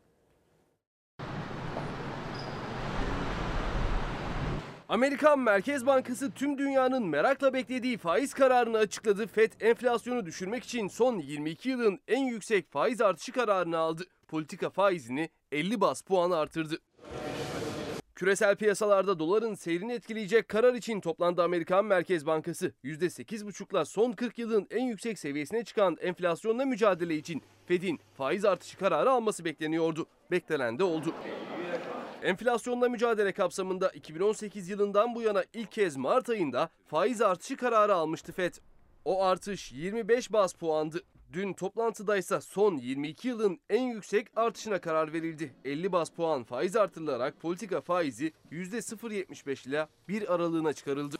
Amerikan 4.89 5.39
Merkez 5.39 5.85
Bankası 5.85 6.31
tüm 6.31 6.57
dünyanın 6.57 7.07
merakla 7.07 7.53
beklediği 7.53 7.97
faiz 7.97 8.33
kararını 8.33 8.77
açıkladı. 8.77 9.27
FED 9.27 9.51
enflasyonu 9.61 10.25
düşürmek 10.25 10.63
için 10.63 10.87
son 10.87 11.19
22 11.19 11.69
yılın 11.69 11.99
en 12.07 12.23
yüksek 12.23 12.71
faiz 12.71 13.01
artışı 13.01 13.31
kararını 13.31 13.77
aldı. 13.77 14.03
Politika 14.27 14.69
faizini 14.69 15.29
50 15.51 15.81
bas 15.81 16.01
puan 16.01 16.31
artırdı. 16.31 16.77
Küresel 18.15 18.55
piyasalarda 18.55 19.19
doların 19.19 19.53
seyrini 19.53 19.93
etkileyecek 19.93 20.47
karar 20.47 20.73
için 20.73 21.01
toplandı 21.01 21.43
Amerikan 21.43 21.85
Merkez 21.85 22.25
Bankası. 22.25 22.71
%8,5'la 22.83 23.85
son 23.85 24.11
40 24.11 24.37
yılın 24.37 24.67
en 24.71 24.83
yüksek 24.83 25.19
seviyesine 25.19 25.63
çıkan 25.63 25.97
enflasyonla 26.01 26.65
mücadele 26.65 27.15
için 27.15 27.43
Fed'in 27.65 27.99
faiz 28.17 28.45
artışı 28.45 28.77
kararı 28.77 29.11
alması 29.11 29.45
bekleniyordu. 29.45 30.05
Beklenen 30.31 30.79
de 30.79 30.83
oldu. 30.83 31.13
Enflasyonla 32.23 32.89
mücadele 32.89 33.31
kapsamında 33.31 33.89
2018 33.89 34.69
yılından 34.69 35.15
bu 35.15 35.21
yana 35.21 35.43
ilk 35.53 35.71
kez 35.71 35.97
Mart 35.97 36.29
ayında 36.29 36.69
faiz 36.87 37.21
artışı 37.21 37.57
kararı 37.57 37.95
almıştı 37.95 38.31
FED. 38.31 38.53
O 39.05 39.23
artış 39.23 39.71
25 39.71 40.33
bas 40.33 40.53
puandı. 40.53 41.01
Dün 41.33 41.53
toplantıda 41.53 42.17
ise 42.17 42.41
son 42.41 42.77
22 42.77 43.27
yılın 43.27 43.59
en 43.69 43.81
yüksek 43.81 44.27
artışına 44.35 44.81
karar 44.81 45.13
verildi. 45.13 45.53
50 45.65 45.91
bas 45.91 46.09
puan 46.09 46.43
faiz 46.43 46.75
artırılarak 46.75 47.39
politika 47.39 47.81
faizi 47.81 48.33
%0.75 48.51 49.69
ile 49.69 49.87
bir 50.07 50.33
aralığına 50.33 50.73
çıkarıldı. 50.73 51.15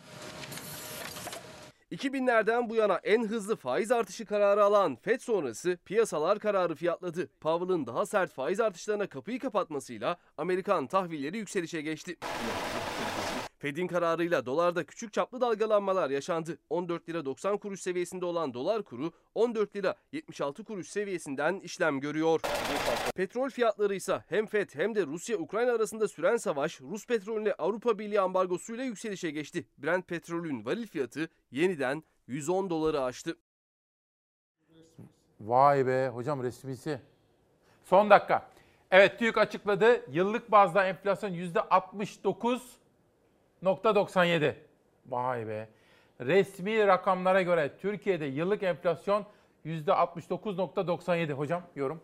2000'lerden 1.91 2.69
bu 2.69 2.75
yana 2.75 2.99
en 3.03 3.23
hızlı 3.23 3.55
faiz 3.55 3.91
artışı 3.91 4.25
kararı 4.25 4.63
alan 4.63 4.95
FED 4.95 5.19
sonrası 5.19 5.77
piyasalar 5.85 6.39
kararı 6.39 6.75
fiyatladı. 6.75 7.27
Powell'ın 7.39 7.85
daha 7.85 8.05
sert 8.05 8.31
faiz 8.31 8.59
artışlarına 8.59 9.07
kapıyı 9.07 9.39
kapatmasıyla 9.39 10.17
Amerikan 10.37 10.87
tahvilleri 10.87 11.37
yükselişe 11.37 11.81
geçti. 11.81 12.17
Fed'in 13.59 13.87
kararıyla 13.87 14.45
dolarda 14.45 14.85
küçük 14.85 15.13
çaplı 15.13 15.41
dalgalanmalar 15.41 16.09
yaşandı. 16.09 16.57
14 16.69 17.09
lira 17.09 17.25
90 17.25 17.57
kuruş 17.57 17.81
seviyesinde 17.81 18.25
olan 18.25 18.53
dolar 18.53 18.83
kuru 18.83 19.11
14 19.35 19.75
lira 19.75 19.95
76 20.11 20.63
kuruş 20.63 20.87
seviyesinden 20.87 21.59
işlem 21.59 21.99
görüyor. 21.99 22.41
Petrol 23.15 23.49
fiyatları 23.49 23.95
ise 23.95 24.23
hem 24.27 24.45
Fed 24.45 24.69
hem 24.73 24.95
de 24.95 25.05
Rusya-Ukrayna 25.05 25.71
arasında 25.71 26.07
süren 26.07 26.37
savaş 26.37 26.81
Rus 26.81 27.05
petrolüne 27.05 27.53
Avrupa 27.53 27.99
Birliği 27.99 28.21
ambargosuyla 28.21 28.83
yükselişe 28.83 29.31
geçti. 29.31 29.65
Brent 29.77 30.07
petrolün 30.07 30.65
varil 30.65 30.87
fiyatı 30.87 31.29
yeniden 31.51 32.03
110 32.27 32.69
doları 32.69 33.01
aştı. 33.01 33.37
Vay 35.41 35.87
be 35.87 36.07
hocam 36.07 36.43
resmisi. 36.43 37.01
Son 37.85 38.09
dakika. 38.09 38.49
Evet 38.91 39.19
TÜİK 39.19 39.37
açıkladı. 39.37 40.01
Yıllık 40.11 40.51
bazda 40.51 40.85
enflasyon 40.85 41.31
%69.97. 43.63 44.53
Vay 45.09 45.47
be. 45.47 45.69
Resmi 46.21 46.87
rakamlara 46.87 47.41
göre 47.41 47.71
Türkiye'de 47.81 48.25
yıllık 48.25 48.63
enflasyon 48.63 49.25
%69.97. 49.65 51.31
Hocam 51.31 51.63
yorum. 51.75 52.01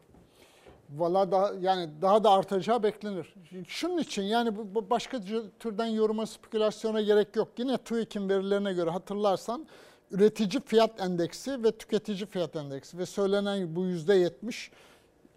Valla 0.89 1.31
daha 1.31 1.51
yani 1.59 1.89
daha 2.01 2.23
da 2.23 2.31
artacağı 2.31 2.84
beklenir. 2.84 3.34
Şunun 3.67 3.97
için 3.97 4.23
yani 4.23 4.57
bu, 4.57 4.75
bu 4.75 4.89
başka 4.89 5.19
türden 5.59 5.85
yoruma, 5.85 6.25
spekülasyona 6.25 7.01
gerek 7.01 7.35
yok. 7.35 7.47
Yine 7.57 7.77
TÜİK'in 7.77 8.30
verilerine 8.30 8.73
göre 8.73 8.89
hatırlarsan 8.89 9.67
üretici 10.11 10.61
fiyat 10.65 11.01
endeksi 11.01 11.63
ve 11.63 11.71
tüketici 11.71 12.25
fiyat 12.25 12.55
endeksi 12.55 12.97
ve 12.97 13.05
söylenen 13.05 13.75
bu 13.75 13.85
yüzde 13.85 14.13
yetmiş 14.13 14.71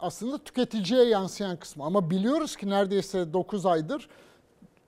aslında 0.01 0.39
tüketiciye 0.39 1.05
yansıyan 1.05 1.57
kısmı. 1.57 1.85
Ama 1.85 2.11
biliyoruz 2.11 2.57
ki 2.57 2.71
neredeyse 2.71 3.33
9 3.33 3.67
aydır 3.67 4.09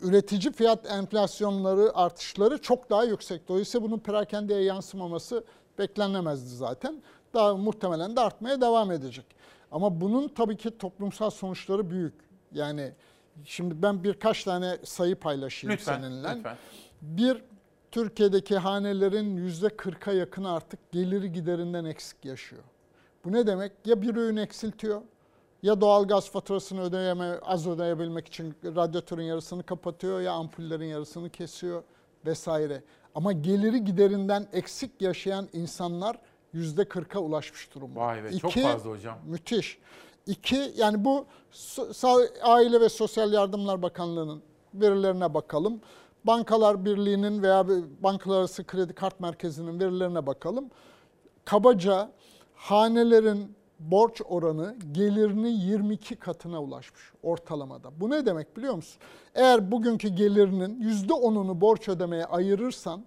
üretici 0.00 0.52
fiyat 0.52 0.90
enflasyonları 0.90 1.90
artışları 1.94 2.58
çok 2.58 2.90
daha 2.90 3.04
yüksek. 3.04 3.48
Dolayısıyla 3.48 3.88
bunun 3.88 3.98
perakendeye 3.98 4.62
yansımaması 4.62 5.44
beklenemezdi 5.78 6.56
zaten. 6.56 7.02
Daha 7.34 7.56
muhtemelen 7.56 8.16
de 8.16 8.20
artmaya 8.20 8.60
devam 8.60 8.92
edecek. 8.92 9.26
Ama 9.70 10.00
bunun 10.00 10.28
tabii 10.28 10.56
ki 10.56 10.78
toplumsal 10.78 11.30
sonuçları 11.30 11.90
büyük. 11.90 12.14
Yani 12.52 12.92
şimdi 13.44 13.82
ben 13.82 14.04
birkaç 14.04 14.44
tane 14.44 14.78
sayı 14.84 15.16
paylaşayım 15.16 15.76
lütfen, 15.76 16.00
seninle. 16.00 16.34
Lütfen. 16.36 16.56
Bir, 17.02 17.42
Türkiye'deki 17.90 18.56
hanelerin 18.56 19.36
yüzde 19.36 19.66
40'a 19.66 20.12
yakın 20.12 20.44
artık 20.44 20.92
geliri 20.92 21.32
giderinden 21.32 21.84
eksik 21.84 22.24
yaşıyor. 22.24 22.62
Bu 23.24 23.32
ne 23.32 23.46
demek? 23.46 23.72
Ya 23.84 24.02
bir 24.02 24.16
ürün 24.16 24.36
eksiltiyor 24.36 25.02
ya 25.62 25.80
doğalgaz 25.80 26.30
faturasını 26.30 26.82
ödeyeme, 26.82 27.39
az 27.43 27.66
ödeyebilmek 27.66 28.26
için 28.26 28.55
radyatörün 28.64 29.22
yarısını 29.22 29.62
kapatıyor 29.62 30.20
ya 30.20 30.32
ampullerin 30.32 30.86
yarısını 30.86 31.30
kesiyor 31.30 31.82
vesaire. 32.26 32.82
Ama 33.14 33.32
geliri 33.32 33.85
giderinden 33.85 34.48
eksik 34.52 35.02
yaşayan 35.02 35.48
insanlar 35.52 36.18
yüzde 36.52 36.82
40'a 36.82 37.20
ulaşmış 37.20 37.74
durumda. 37.74 38.01
Vay 38.01 38.24
be 38.24 38.28
İki, 38.28 38.40
çok 38.40 38.52
fazla 38.52 38.90
hocam. 38.90 39.18
Müthiş. 39.26 39.78
İki 40.26 40.72
yani 40.76 41.05
bu 41.05 41.26
Aile 42.43 42.80
ve 42.80 42.89
Sosyal 42.89 43.32
Yardımlar 43.32 43.82
Bakanlığı'nın 43.82 44.43
verilerine 44.74 45.35
bakalım. 45.35 45.80
Bankalar 46.24 46.85
Birliği'nin 46.85 47.43
veya 47.43 47.66
Bankalar 48.01 48.39
Arası 48.39 48.64
Kredi 48.64 48.93
Kart 48.93 49.20
Merkezi'nin 49.20 49.80
verilerine 49.80 50.26
bakalım. 50.26 50.70
Kabaca 51.44 52.10
hanelerin 52.55 53.56
borç 53.78 54.22
oranı 54.24 54.76
gelirinin 54.92 55.56
22 55.56 56.16
katına 56.16 56.62
ulaşmış 56.62 57.12
ortalamada. 57.22 58.00
Bu 58.00 58.10
ne 58.10 58.26
demek 58.26 58.56
biliyor 58.56 58.74
musun? 58.74 59.00
Eğer 59.34 59.70
bugünkü 59.70 60.09
gelirinin 60.09 60.82
%10'unu 60.82 61.60
borç 61.60 61.88
ödemeye 61.88 62.24
ayırırsan 62.24 63.05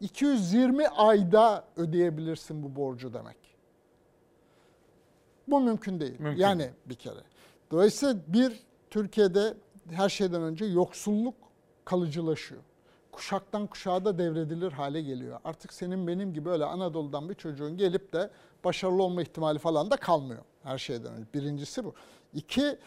220 0.00 0.88
ayda 0.88 1.64
ödeyebilirsin 1.76 2.62
bu 2.62 2.76
borcu 2.76 3.14
demek. 3.14 3.36
Bu 5.48 5.60
mümkün 5.60 6.00
değil. 6.00 6.14
Mümkün. 6.18 6.40
Yani 6.40 6.70
bir 6.86 6.94
kere. 6.94 7.20
Dolayısıyla 7.70 8.16
bir 8.26 8.60
Türkiye'de 8.90 9.54
her 9.90 10.08
şeyden 10.08 10.42
önce 10.42 10.64
yoksulluk 10.64 11.34
kalıcılaşıyor. 11.84 12.62
Kuşaktan 13.12 13.66
kuşağa 13.66 14.04
da 14.04 14.18
devredilir 14.18 14.72
hale 14.72 15.02
geliyor. 15.02 15.40
Artık 15.44 15.72
senin 15.72 16.06
benim 16.06 16.34
gibi 16.34 16.50
öyle 16.50 16.64
Anadolu'dan 16.64 17.28
bir 17.28 17.34
çocuğun 17.34 17.76
gelip 17.76 18.12
de 18.12 18.30
başarılı 18.64 19.02
olma 19.02 19.22
ihtimali 19.22 19.58
falan 19.58 19.90
da 19.90 19.96
kalmıyor 19.96 20.42
her 20.62 20.78
şeyden 20.78 21.12
önce. 21.12 21.26
Birincisi 21.34 21.84
bu. 21.84 21.94
İki, 22.34 22.78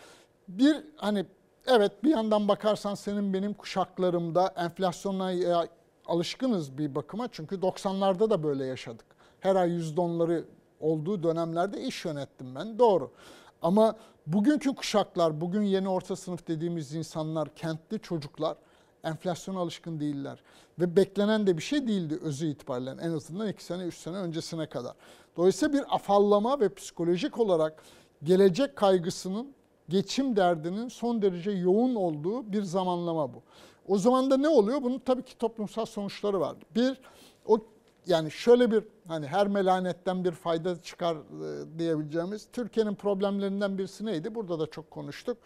bir 0.48 0.76
hani 0.96 1.26
evet 1.68 2.04
bir 2.04 2.10
yandan 2.10 2.48
bakarsan 2.48 2.96
senin 2.96 3.34
benim 3.34 3.54
kuşaklarımda 3.54 4.54
enflasyona 4.58 5.66
alışkınız 6.06 6.78
bir 6.78 6.96
bakıma. 6.96 7.28
Çünkü 7.32 7.56
90'larda 7.56 8.30
da 8.30 8.44
böyle 8.44 8.66
yaşadık. 8.66 9.06
Her 9.40 9.56
ay 9.56 9.70
%10'ları 9.70 10.44
olduğu 10.80 11.24
dönemlerde 11.24 11.82
iş 11.82 12.06
yönettim 12.06 12.56
ben. 12.56 12.80
Doğru. 12.80 13.12
Ama 13.62 13.96
bugünkü 14.28 14.76
kuşaklar, 14.76 15.42
bugün 15.42 15.62
yeni 15.62 15.90
orta 15.90 16.16
sınıf 16.16 16.48
dediğimiz 16.48 16.94
insanlar, 16.94 17.56
kentli 17.56 18.00
çocuklar 18.00 18.58
enflasyona 19.06 19.60
alışkın 19.60 20.00
değiller. 20.00 20.40
Ve 20.80 20.96
beklenen 20.96 21.48
de 21.48 21.58
bir 21.58 21.62
şey 21.62 21.88
değildi 21.88 22.20
özü 22.22 22.48
itibariyle 22.48 22.96
en 23.02 23.12
azından 23.12 23.48
2 23.48 23.64
sene 23.64 23.84
3 23.84 23.98
sene 23.98 24.18
öncesine 24.18 24.70
kadar. 24.70 24.94
Dolayısıyla 25.38 25.74
bir 25.74 25.96
afallama 25.96 26.60
ve 26.60 26.74
psikolojik 26.74 27.40
olarak 27.40 27.84
gelecek 28.24 28.76
kaygısının, 28.76 29.54
geçim 29.90 30.36
derdinin 30.36 30.88
son 30.88 31.22
derece 31.22 31.52
yoğun 31.52 31.96
olduğu 31.96 32.52
bir 32.52 32.64
zamanlama 32.64 33.34
bu. 33.34 33.42
O 33.88 33.98
zaman 33.98 34.32
da 34.32 34.38
ne 34.38 34.50
oluyor? 34.50 34.84
Bunun 34.84 35.00
tabii 35.00 35.24
ki 35.24 35.38
toplumsal 35.38 35.86
sonuçları 35.86 36.40
var. 36.40 36.56
Bir, 36.76 37.02
o 37.46 37.58
yani 38.08 38.32
şöyle 38.32 38.72
bir 38.72 38.84
hani 39.08 39.28
her 39.28 39.48
melanetten 39.48 40.26
bir 40.26 40.32
fayda 40.32 40.82
çıkar 40.82 41.16
e, 41.16 41.80
diyebileceğimiz 41.80 42.48
Türkiye'nin 42.54 42.96
problemlerinden 42.96 43.78
birisi 43.78 44.06
neydi? 44.06 44.36
Burada 44.36 44.60
da 44.60 44.68
çok 44.68 44.92
konuştuk. 44.92 45.38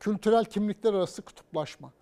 Kültürel 0.00 0.44
kimlikler 0.44 0.94
arası 0.94 1.22
kutuplaşma. 1.22 1.92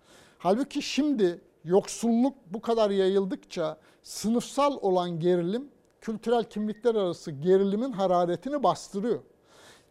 Halbuki 0.45 0.81
şimdi 0.81 1.41
yoksulluk 1.63 2.35
bu 2.47 2.61
kadar 2.61 2.89
yayıldıkça 2.89 3.77
sınıfsal 4.03 4.77
olan 4.81 5.19
gerilim 5.19 5.69
kültürel 6.01 6.43
kimlikler 6.43 6.95
arası 6.95 7.31
gerilimin 7.31 7.91
hararetini 7.91 8.63
bastırıyor. 8.63 9.19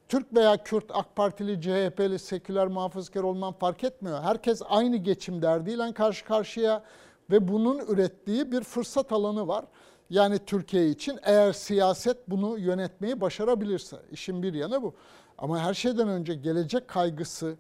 Türk 0.09 0.35
veya 0.35 0.57
Kürt, 0.57 0.85
AK 0.89 1.17
Partili, 1.17 1.61
CHP'li, 1.61 2.19
seküler, 2.19 2.67
muhafazakar 2.67 3.23
olman 3.23 3.53
fark 3.53 3.85
etmiyor. 3.85 4.23
Herkes 4.23 4.63
aynı 4.69 4.97
geçim 4.97 5.43
derdiyle 5.43 5.93
karşı 5.93 6.25
karşıya 6.25 6.85
ve 7.31 7.49
bunun 7.49 7.79
ürettiği 7.79 8.53
bir 8.53 8.63
fırsat 8.63 9.13
alanı 9.13 9.49
var. 9.49 9.65
Yani 10.11 10.39
Türkiye 10.39 10.89
için 10.89 11.19
eğer 11.23 11.53
siyaset 11.53 12.31
bunu 12.31 12.59
yönetmeyi 12.59 13.21
başarabilirse 13.21 13.97
işin 14.11 14.43
bir 14.43 14.55
yanı 14.55 14.83
bu. 14.83 14.95
Ama 15.39 15.59
her 15.59 15.75
şeyden 15.75 16.09
önce 16.09 16.35
gelecek 16.35 16.89
kaygısı 16.89 17.57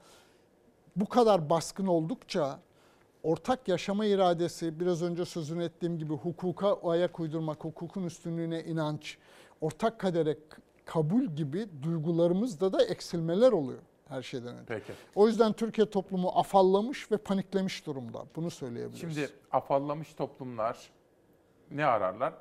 bu 0.96 1.06
kadar 1.06 1.50
baskın 1.50 1.86
oldukça 1.86 2.60
ortak 3.24 3.68
yaşama 3.68 4.06
iradesi 4.06 4.80
biraz 4.80 5.02
önce 5.02 5.24
sözünü 5.24 5.64
ettiğim 5.64 5.98
gibi 5.98 6.12
hukuka 6.12 6.78
ayak 6.90 7.20
uydurmak, 7.20 7.64
hukukun 7.64 8.04
üstünlüğüne 8.04 8.64
inanç, 8.64 9.18
ortak 9.60 10.00
kadere 10.00 10.38
kabul 10.84 11.24
gibi 11.24 11.66
duygularımızda 11.82 12.72
da 12.72 12.84
eksilmeler 12.84 13.52
oluyor 13.52 13.80
her 14.08 14.22
şeyden 14.22 14.54
önce. 14.56 14.64
Peki. 14.66 14.92
O 15.14 15.28
yüzden 15.28 15.52
Türkiye 15.52 15.90
toplumu 15.90 16.28
afallamış 16.28 17.12
ve 17.12 17.16
paniklemiş 17.16 17.86
durumda. 17.86 18.24
Bunu 18.36 18.50
söyleyebiliriz. 18.50 19.00
Şimdi 19.00 19.28
afallamış 19.52 20.14
toplumlar 20.14 20.90
ne 21.70 21.86
ararlar? 21.86 22.34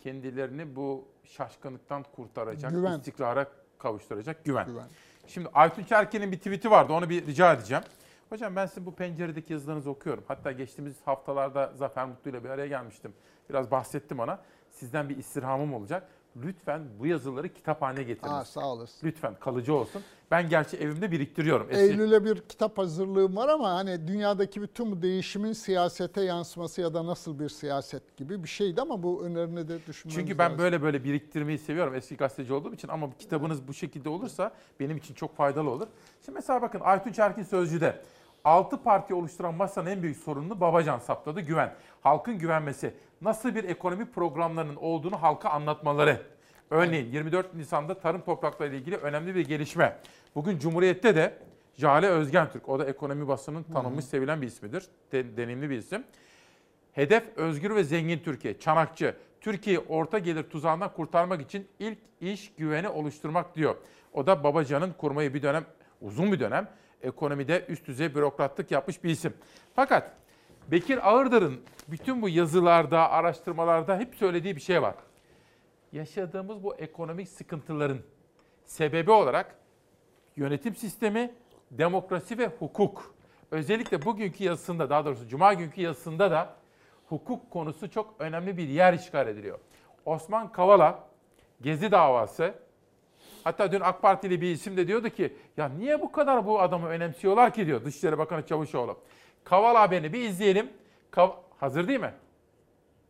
Kendilerini 0.00 0.76
bu 0.76 1.04
şaşkınlıktan 1.24 2.04
kurtaracak, 2.16 2.70
Güven. 2.70 2.98
istikrara 2.98 3.46
kavuşturacak 3.78 4.44
güven. 4.44 4.66
Güven. 4.66 4.88
Şimdi 5.26 5.48
Aytunç 5.54 5.92
Erken'in 5.92 6.32
bir 6.32 6.36
tweet'i 6.36 6.70
vardı 6.70 6.92
onu 6.92 7.10
bir 7.10 7.26
rica 7.26 7.52
edeceğim. 7.52 7.84
Hocam 8.30 8.56
ben 8.56 8.66
sizin 8.66 8.86
bu 8.86 8.94
penceredeki 8.94 9.52
yazılarınızı 9.52 9.90
okuyorum. 9.90 10.24
Hatta 10.28 10.52
geçtiğimiz 10.52 10.96
haftalarda 11.04 11.72
Zafer 11.76 12.06
Mutlu 12.06 12.30
ile 12.30 12.44
bir 12.44 12.48
araya 12.48 12.66
gelmiştim. 12.66 13.12
Biraz 13.50 13.70
bahsettim 13.70 14.20
ona. 14.20 14.38
Sizden 14.70 15.08
bir 15.08 15.16
istirhamım 15.16 15.74
olacak. 15.74 16.08
Lütfen 16.36 16.82
bu 16.98 17.06
yazıları 17.06 17.48
kitap 17.48 17.82
haline 17.82 18.02
getiriniz. 18.02 18.32
Aa, 18.32 18.44
sağ 18.44 18.66
olasın. 18.72 19.06
Lütfen 19.06 19.34
kalıcı 19.40 19.74
olsun. 19.74 20.02
Ben 20.30 20.48
gerçi 20.48 20.76
evimde 20.76 21.10
biriktiriyorum. 21.10 21.66
Eski- 21.70 21.82
Eylül'e 21.82 22.24
bir 22.24 22.40
kitap 22.40 22.78
hazırlığım 22.78 23.36
var 23.36 23.48
ama 23.48 23.70
hani 23.74 24.08
dünyadaki 24.08 24.62
bütün 24.62 24.92
bu 24.92 25.02
değişimin 25.02 25.52
siyasete 25.52 26.20
yansıması 26.22 26.80
ya 26.80 26.94
da 26.94 27.06
nasıl 27.06 27.38
bir 27.38 27.48
siyaset 27.48 28.16
gibi 28.16 28.42
bir 28.42 28.48
şeydi 28.48 28.80
ama 28.80 29.02
bu 29.02 29.24
önerini 29.24 29.68
de 29.68 29.86
düşünmemiz 29.86 30.14
Çünkü 30.20 30.38
ben 30.38 30.44
lazım. 30.46 30.58
böyle 30.58 30.82
böyle 30.82 31.04
biriktirmeyi 31.04 31.58
seviyorum 31.58 31.94
eski 31.94 32.16
gazeteci 32.16 32.52
olduğum 32.52 32.74
için 32.74 32.88
ama 32.88 33.10
kitabınız 33.18 33.68
bu 33.68 33.74
şekilde 33.74 34.08
olursa 34.08 34.52
benim 34.80 34.96
için 34.96 35.14
çok 35.14 35.36
faydalı 35.36 35.70
olur. 35.70 35.86
Şimdi 36.24 36.36
mesela 36.36 36.62
bakın 36.62 36.80
Aytunç 36.84 37.18
Erkin 37.18 37.42
Sözcü'de 37.42 38.02
6 38.44 38.82
parti 38.82 39.14
oluşturan 39.14 39.54
masanın 39.54 39.90
en 39.90 40.02
büyük 40.02 40.16
sorununu 40.16 40.60
Babacan 40.60 40.98
saptadı 40.98 41.40
güven. 41.40 41.74
Halkın 42.00 42.38
güvenmesi, 42.38 42.94
nasıl 43.20 43.54
bir 43.54 43.64
ekonomi 43.64 44.10
programlarının 44.10 44.76
olduğunu 44.76 45.22
halka 45.22 45.50
anlatmaları. 45.50 46.22
Örneğin 46.70 47.12
24 47.12 47.54
Nisan'da 47.54 47.98
tarım 47.98 48.20
toprakları 48.20 48.68
ile 48.70 48.76
ilgili 48.78 48.96
önemli 48.96 49.34
bir 49.34 49.48
gelişme. 49.48 49.96
Bugün 50.34 50.58
Cumhuriyet'te 50.58 51.16
de 51.16 51.38
Jale 51.76 52.08
Özgen 52.08 52.50
Türk, 52.50 52.68
o 52.68 52.78
da 52.78 52.84
ekonomi 52.84 53.28
basının 53.28 53.62
tanınmış, 53.62 54.04
sevilen 54.04 54.42
bir 54.42 54.46
ismidir. 54.46 54.84
De- 55.12 55.36
deneyimli 55.36 55.70
bir 55.70 55.78
isim. 55.78 56.04
Hedef 56.92 57.22
özgür 57.36 57.74
ve 57.74 57.84
zengin 57.84 58.18
Türkiye. 58.18 58.58
Çanakçı. 58.58 59.16
Türkiye'yi 59.40 59.80
orta 59.88 60.18
gelir 60.18 60.42
tuzağından 60.42 60.92
kurtarmak 60.92 61.40
için 61.40 61.68
ilk 61.78 61.98
iş 62.20 62.52
güveni 62.58 62.88
oluşturmak 62.88 63.56
diyor. 63.56 63.76
O 64.12 64.26
da 64.26 64.44
Babacan'ın 64.44 64.92
kurmayı 64.92 65.34
bir 65.34 65.42
dönem, 65.42 65.64
uzun 66.00 66.32
bir 66.32 66.40
dönem 66.40 66.68
ekonomide 67.02 67.64
üst 67.68 67.86
düzey 67.86 68.14
bürokratlık 68.14 68.70
yapmış 68.70 69.04
bir 69.04 69.10
isim. 69.10 69.34
Fakat 69.74 70.12
Bekir 70.70 71.10
Ağırdır'ın 71.10 71.60
bütün 71.88 72.22
bu 72.22 72.28
yazılarda, 72.28 73.10
araştırmalarda 73.10 73.98
hep 73.98 74.14
söylediği 74.14 74.56
bir 74.56 74.60
şey 74.60 74.82
var. 74.82 74.94
Yaşadığımız 75.92 76.62
bu 76.62 76.74
ekonomik 76.74 77.28
sıkıntıların 77.28 77.98
sebebi 78.64 79.10
olarak 79.10 79.54
yönetim 80.36 80.76
sistemi, 80.76 81.34
demokrasi 81.70 82.38
ve 82.38 82.46
hukuk. 82.46 83.14
Özellikle 83.50 84.04
bugünkü 84.04 84.44
yazısında, 84.44 84.90
daha 84.90 85.04
doğrusu 85.04 85.28
cuma 85.28 85.54
günkü 85.54 85.80
yazısında 85.80 86.30
da 86.30 86.56
hukuk 87.08 87.50
konusu 87.50 87.90
çok 87.90 88.14
önemli 88.18 88.56
bir 88.56 88.68
yer 88.68 88.92
işgal 88.92 89.28
ediliyor. 89.28 89.58
Osman 90.04 90.52
Kavala, 90.52 91.04
Gezi 91.60 91.90
davası, 91.90 92.54
hatta 93.44 93.72
dün 93.72 93.80
AK 93.80 94.02
Partili 94.02 94.40
bir 94.40 94.50
isim 94.50 94.76
de 94.76 94.88
diyordu 94.88 95.08
ki, 95.10 95.36
ya 95.56 95.68
niye 95.68 96.00
bu 96.00 96.12
kadar 96.12 96.46
bu 96.46 96.60
adamı 96.60 96.86
önemsiyorlar 96.88 97.54
ki 97.54 97.66
diyor 97.66 97.84
Dışişleri 97.84 98.18
Bakanı 98.18 98.46
Çavuşoğlu. 98.46 98.96
Kavala 99.44 99.80
haberini 99.80 100.12
bir 100.12 100.20
izleyelim. 100.20 100.70
Kav- 101.12 101.34
hazır 101.60 101.88
değil 101.88 102.00
mi? 102.00 102.14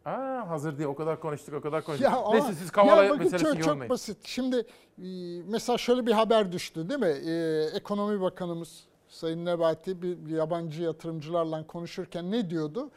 Aa, 0.04 0.48
hazır 0.48 0.78
değil. 0.78 0.88
O 0.88 0.94
kadar 0.94 1.20
konuştuk, 1.20 1.54
o 1.54 1.60
kadar 1.60 1.84
konuştuk. 1.84 2.08
ama- 2.12 2.32
Neyse 2.32 2.52
siz 2.54 2.70
Kavala 2.70 3.04
ya 3.04 3.10
bakın 3.10 3.24
meselesini 3.24 3.48
çok, 3.48 3.56
çok 3.58 3.66
yorumlayın. 3.66 3.90
basit. 3.90 4.16
Şimdi 4.24 4.56
e, 4.56 5.06
mesela 5.48 5.78
şöyle 5.78 6.06
bir 6.06 6.12
haber 6.12 6.52
düştü 6.52 6.88
değil 6.88 7.00
mi? 7.00 7.06
E, 7.30 7.64
Ekonomi 7.76 8.20
Bakanımız 8.20 8.84
Sayın 9.08 9.44
Nebati 9.46 10.02
bir 10.02 10.28
yabancı 10.36 10.82
yatırımcılarla 10.82 11.66
konuşurken 11.66 12.30
ne 12.30 12.50
diyordu? 12.50 12.90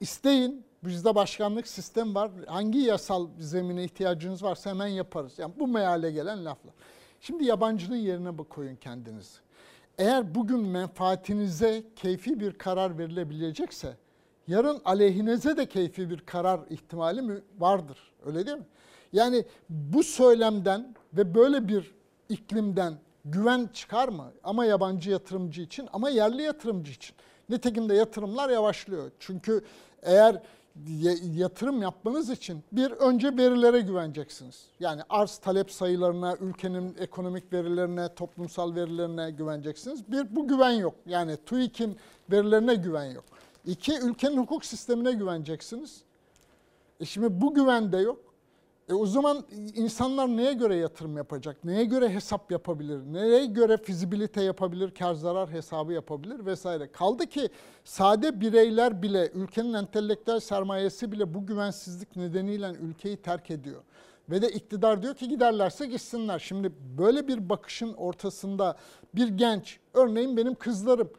İsteyin 0.00 0.64
bizde 0.84 1.14
başkanlık 1.14 1.68
sistem 1.68 2.14
var. 2.14 2.30
Hangi 2.46 2.78
yasal 2.78 3.28
zemine 3.38 3.84
ihtiyacınız 3.84 4.42
varsa 4.42 4.70
hemen 4.70 4.86
yaparız. 4.86 5.38
Yani 5.38 5.52
bu 5.58 5.68
meale 5.68 6.10
gelen 6.10 6.44
laflar. 6.44 6.74
Şimdi 7.20 7.44
yabancının 7.44 7.96
yerine 7.96 8.36
koyun 8.36 8.76
kendinizi. 8.76 9.38
Eğer 9.98 10.34
bugün 10.34 10.60
menfaatinize 10.60 11.84
keyfi 11.96 12.40
bir 12.40 12.52
karar 12.52 12.98
verilebilecekse 12.98 13.96
yarın 14.48 14.80
aleyhinize 14.84 15.56
de 15.56 15.66
keyfi 15.66 16.10
bir 16.10 16.20
karar 16.20 16.60
ihtimali 16.70 17.42
vardır. 17.58 17.98
Öyle 18.26 18.46
değil 18.46 18.56
mi? 18.58 18.66
Yani 19.12 19.44
bu 19.68 20.02
söylemden 20.02 20.94
ve 21.12 21.34
böyle 21.34 21.68
bir 21.68 21.94
iklimden 22.28 22.94
güven 23.24 23.70
çıkar 23.72 24.08
mı? 24.08 24.32
Ama 24.44 24.64
yabancı 24.64 25.10
yatırımcı 25.10 25.62
için 25.62 25.88
ama 25.92 26.10
yerli 26.10 26.42
yatırımcı 26.42 26.92
için. 26.92 27.16
Nitekim 27.48 27.88
de 27.88 27.94
yatırımlar 27.94 28.50
yavaşlıyor. 28.50 29.10
Çünkü 29.18 29.64
eğer 30.02 30.42
yatırım 31.34 31.82
yapmanız 31.82 32.30
için 32.30 32.62
bir 32.72 32.90
önce 32.90 33.36
verilere 33.36 33.80
güveneceksiniz. 33.80 34.66
Yani 34.80 35.02
arz 35.08 35.38
talep 35.38 35.70
sayılarına, 35.70 36.36
ülkenin 36.40 36.96
ekonomik 36.98 37.52
verilerine, 37.52 38.14
toplumsal 38.14 38.74
verilerine 38.74 39.30
güveneceksiniz. 39.30 40.12
Bir 40.12 40.36
bu 40.36 40.48
güven 40.48 40.70
yok. 40.70 40.94
Yani 41.06 41.36
TÜİK'in 41.46 41.96
verilerine 42.30 42.74
güven 42.74 43.04
yok. 43.04 43.24
İki 43.66 43.98
ülkenin 43.98 44.36
hukuk 44.36 44.64
sistemine 44.64 45.12
güveneceksiniz. 45.12 46.02
E 47.00 47.04
şimdi 47.04 47.40
bu 47.40 47.54
güven 47.54 47.92
de 47.92 47.96
yok. 47.96 48.27
E 48.88 48.94
o 48.94 49.06
zaman 49.06 49.44
insanlar 49.74 50.28
neye 50.28 50.52
göre 50.52 50.76
yatırım 50.76 51.16
yapacak? 51.16 51.64
Neye 51.64 51.84
göre 51.84 52.08
hesap 52.08 52.52
yapabilir? 52.52 53.00
Neye 53.12 53.46
göre 53.46 53.76
fizibilite 53.76 54.42
yapabilir? 54.42 54.90
Kar 54.90 55.14
zarar 55.14 55.50
hesabı 55.50 55.92
yapabilir 55.92 56.46
vesaire. 56.46 56.92
Kaldı 56.92 57.26
ki 57.26 57.48
sade 57.84 58.40
bireyler 58.40 59.02
bile, 59.02 59.30
ülkenin 59.34 59.74
entelektüel 59.74 60.40
sermayesi 60.40 61.12
bile 61.12 61.34
bu 61.34 61.46
güvensizlik 61.46 62.16
nedeniyle 62.16 62.72
ülkeyi 62.80 63.16
terk 63.16 63.50
ediyor. 63.50 63.82
Ve 64.30 64.42
de 64.42 64.48
iktidar 64.48 65.02
diyor 65.02 65.14
ki 65.14 65.28
giderlerse 65.28 65.86
gitsinler. 65.86 66.38
Şimdi 66.38 66.72
böyle 66.98 67.28
bir 67.28 67.48
bakışın 67.48 67.94
ortasında 67.94 68.76
bir 69.14 69.28
genç, 69.28 69.78
örneğin 69.94 70.36
benim 70.36 70.54
kızlarım, 70.54 71.10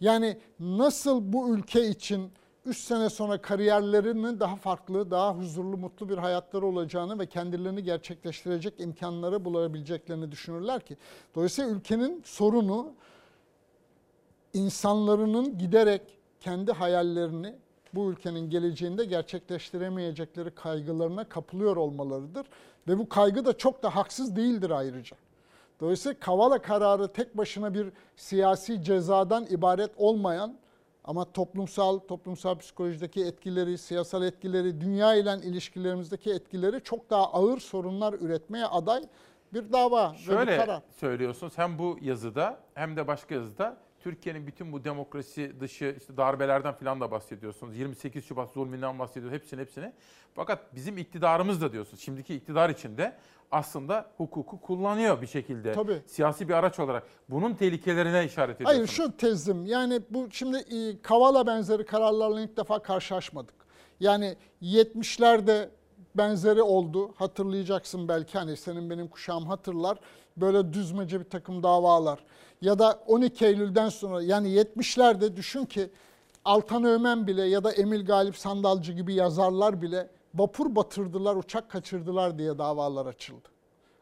yani 0.00 0.38
nasıl 0.60 1.32
bu 1.32 1.54
ülke 1.54 1.88
için 1.88 2.30
3 2.66 2.78
sene 2.78 3.10
sonra 3.10 3.42
kariyerlerinin 3.42 4.40
daha 4.40 4.56
farklı, 4.56 5.10
daha 5.10 5.34
huzurlu, 5.34 5.76
mutlu 5.76 6.08
bir 6.08 6.18
hayatları 6.18 6.66
olacağını 6.66 7.18
ve 7.18 7.26
kendilerini 7.26 7.82
gerçekleştirecek 7.82 8.80
imkanları 8.80 9.44
bulabileceklerini 9.44 10.32
düşünürler 10.32 10.80
ki. 10.80 10.96
Dolayısıyla 11.34 11.70
ülkenin 11.70 12.22
sorunu 12.24 12.92
insanların 14.54 15.58
giderek 15.58 16.02
kendi 16.40 16.72
hayallerini 16.72 17.54
bu 17.94 18.10
ülkenin 18.10 18.50
geleceğinde 18.50 19.04
gerçekleştiremeyecekleri 19.04 20.50
kaygılarına 20.50 21.28
kapılıyor 21.28 21.76
olmalarıdır. 21.76 22.46
Ve 22.88 22.98
bu 22.98 23.08
kaygı 23.08 23.44
da 23.44 23.58
çok 23.58 23.82
da 23.82 23.96
haksız 23.96 24.36
değildir 24.36 24.70
ayrıca. 24.70 25.16
Dolayısıyla 25.80 26.18
Kavala 26.20 26.62
kararı 26.62 27.08
tek 27.08 27.36
başına 27.36 27.74
bir 27.74 27.92
siyasi 28.16 28.82
cezadan 28.82 29.46
ibaret 29.50 29.90
olmayan 29.96 30.56
ama 31.06 31.32
toplumsal, 31.32 31.98
toplumsal 31.98 32.58
psikolojideki 32.58 33.24
etkileri, 33.24 33.78
siyasal 33.78 34.22
etkileri, 34.22 34.80
dünya 34.80 35.14
ile 35.14 35.36
ilişkilerimizdeki 35.44 36.30
etkileri 36.30 36.80
çok 36.82 37.10
daha 37.10 37.32
ağır 37.32 37.60
sorunlar 37.60 38.12
üretmeye 38.12 38.66
aday 38.66 39.02
bir 39.54 39.72
dava 39.72 40.10
ve 40.10 40.14
bir 40.14 40.18
Şöyle 40.18 40.56
karar. 40.56 40.82
söylüyorsunuz 41.00 41.58
hem 41.58 41.78
bu 41.78 41.98
yazıda 42.02 42.60
hem 42.74 42.96
de 42.96 43.06
başka 43.06 43.34
yazıda 43.34 43.76
Türkiye'nin 44.06 44.46
bütün 44.46 44.72
bu 44.72 44.84
demokrasi 44.84 45.60
dışı 45.60 45.96
işte 45.98 46.16
darbelerden 46.16 46.72
falan 46.72 47.00
da 47.00 47.10
bahsediyorsunuz. 47.10 47.76
28 47.76 48.24
Şubat 48.24 48.52
zulmünden 48.52 48.98
bahsediyorsunuz 48.98 49.42
hepsini 49.42 49.60
hepsini. 49.60 49.92
Fakat 50.34 50.74
bizim 50.74 50.98
iktidarımız 50.98 51.60
da 51.60 51.72
diyorsunuz. 51.72 52.00
Şimdiki 52.00 52.34
iktidar 52.34 52.70
içinde 52.70 53.16
aslında 53.50 54.10
hukuku 54.16 54.60
kullanıyor 54.60 55.22
bir 55.22 55.26
şekilde. 55.26 55.72
Tabii. 55.72 56.02
Siyasi 56.06 56.48
bir 56.48 56.54
araç 56.54 56.78
olarak. 56.78 57.02
Bunun 57.28 57.54
tehlikelerine 57.54 58.24
işaret 58.24 58.56
ediyorsunuz. 58.56 58.78
Hayır 58.78 58.88
şu 58.88 59.16
tezim 59.16 59.66
yani 59.66 60.00
bu 60.10 60.28
şimdi 60.30 60.56
e, 60.56 61.02
Kavala 61.02 61.46
benzeri 61.46 61.86
kararlarla 61.86 62.40
ilk 62.40 62.56
defa 62.56 62.82
karşılaşmadık. 62.82 63.54
Yani 64.00 64.36
70'lerde 64.62 65.68
benzeri 66.18 66.62
oldu. 66.62 67.10
Hatırlayacaksın 67.16 68.08
belki 68.08 68.38
hani 68.38 68.56
senin 68.56 68.90
benim 68.90 69.08
kuşağım 69.08 69.46
hatırlar. 69.46 69.98
Böyle 70.36 70.72
düzmece 70.72 71.20
bir 71.20 71.30
takım 71.30 71.62
davalar. 71.62 72.18
Ya 72.62 72.78
da 72.78 73.02
12 73.06 73.46
Eylül'den 73.46 73.88
sonra 73.88 74.22
yani 74.22 74.48
70'lerde 74.48 75.36
düşün 75.36 75.64
ki 75.64 75.90
Altan 76.44 76.84
Ömen 76.84 77.26
bile 77.26 77.42
ya 77.42 77.64
da 77.64 77.72
Emil 77.72 78.06
Galip 78.06 78.36
Sandalcı 78.36 78.92
gibi 78.92 79.14
yazarlar 79.14 79.82
bile 79.82 80.10
vapur 80.34 80.76
batırdılar, 80.76 81.36
uçak 81.36 81.70
kaçırdılar 81.70 82.38
diye 82.38 82.58
davalar 82.58 83.06
açıldı. 83.06 83.48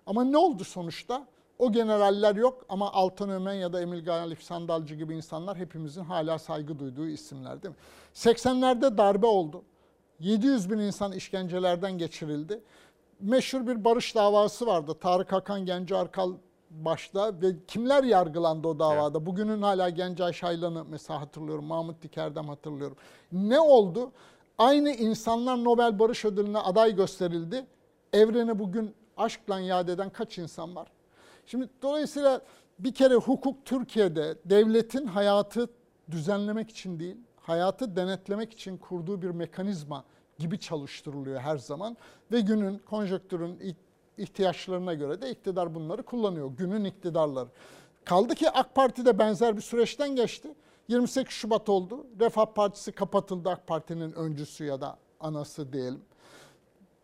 Ama 0.07 0.24
ne 0.24 0.39
oldu 0.39 0.65
sonuçta? 0.65 1.27
O 1.59 1.73
generaller 1.73 2.36
yok 2.36 2.65
ama 2.69 2.93
Altan 2.93 3.31
Ömen 3.31 3.55
ya 3.55 3.73
da 3.73 3.81
Emil 3.81 4.05
Galip 4.05 4.43
Sandalcı 4.43 4.95
gibi 4.95 5.16
insanlar 5.16 5.57
hepimizin 5.57 6.05
hala 6.05 6.39
saygı 6.39 6.78
duyduğu 6.78 7.09
isimler 7.09 7.62
değil 7.62 7.74
mi? 7.74 7.81
80'lerde 8.15 8.99
darbe 8.99 9.27
oldu. 9.27 9.62
700 10.20 10.70
bin 10.70 10.78
insan 10.78 11.12
işkencelerden 11.12 11.99
geçirildi. 11.99 12.61
Meşhur 13.20 13.66
bir 13.66 13.85
barış 13.85 14.15
davası 14.15 14.66
vardı. 14.66 14.95
Tarık 15.01 15.32
Hakan 15.32 15.66
Genci 15.66 15.97
Arkal 15.97 16.32
başta 16.70 17.41
ve 17.43 17.47
kimler 17.69 18.05
yargılandı 18.05 18.69
o 18.69 18.78
davada? 18.78 19.27
Bugünün 19.27 19.62
hala 19.62 19.89
Gencay 19.89 20.32
Şaylan'ı 20.32 20.85
mesela 20.85 21.20
hatırlıyorum. 21.20 21.65
Mahmut 21.65 22.03
Dikerdem 22.03 22.49
hatırlıyorum. 22.49 22.97
Ne 23.32 23.61
oldu? 23.61 24.12
Aynı 24.59 24.91
insanlar 24.91 25.65
Nobel 25.65 25.99
Barış 25.99 26.24
Ödülü'ne 26.24 26.59
aday 26.59 26.97
gösterildi. 26.97 27.66
Evrene 28.12 28.59
bugün 28.59 28.95
aşkla 29.16 29.61
yad 29.61 29.89
eden 29.89 30.11
kaç 30.11 30.39
insan 30.39 30.77
var? 30.77 30.89
Şimdi 31.47 31.69
dolayısıyla 31.82 32.41
bir 32.78 32.95
kere 32.95 33.15
hukuk 33.15 33.65
Türkiye'de 33.65 34.39
devletin 34.45 35.07
hayatı 35.07 35.69
düzenlemek 36.11 36.70
için 36.70 37.01
değil, 37.01 37.16
hayatı 37.47 37.97
denetlemek 37.97 38.53
için 38.53 38.77
kurduğu 38.77 39.23
bir 39.23 39.31
mekanizma 39.31 40.05
gibi 40.39 40.59
çalıştırılıyor 40.59 41.41
her 41.41 41.57
zaman 41.57 41.97
ve 42.33 42.41
günün 42.41 42.79
konjonktürün 42.79 43.77
ihtiyaçlarına 44.19 44.95
göre 44.95 45.23
de 45.23 45.31
iktidar 45.31 45.75
bunları 45.75 46.03
kullanıyor. 46.03 46.51
Günün 46.57 46.85
iktidarları. 46.85 47.49
Kaldı 48.05 48.35
ki 48.35 48.51
AK 48.51 48.75
Parti 48.75 49.07
de 49.07 49.19
benzer 49.19 49.57
bir 49.57 49.62
süreçten 49.62 50.16
geçti. 50.16 50.55
28 50.89 51.35
Şubat 51.35 51.69
oldu. 51.69 52.07
Refah 52.21 52.47
Partisi 52.47 52.93
kapatıldı 52.93 53.51
AK 53.51 53.66
Parti'nin 53.66 54.12
öncüsü 54.12 54.65
ya 54.65 54.81
da 54.81 54.97
anası 55.21 55.73
diyelim. 55.73 56.03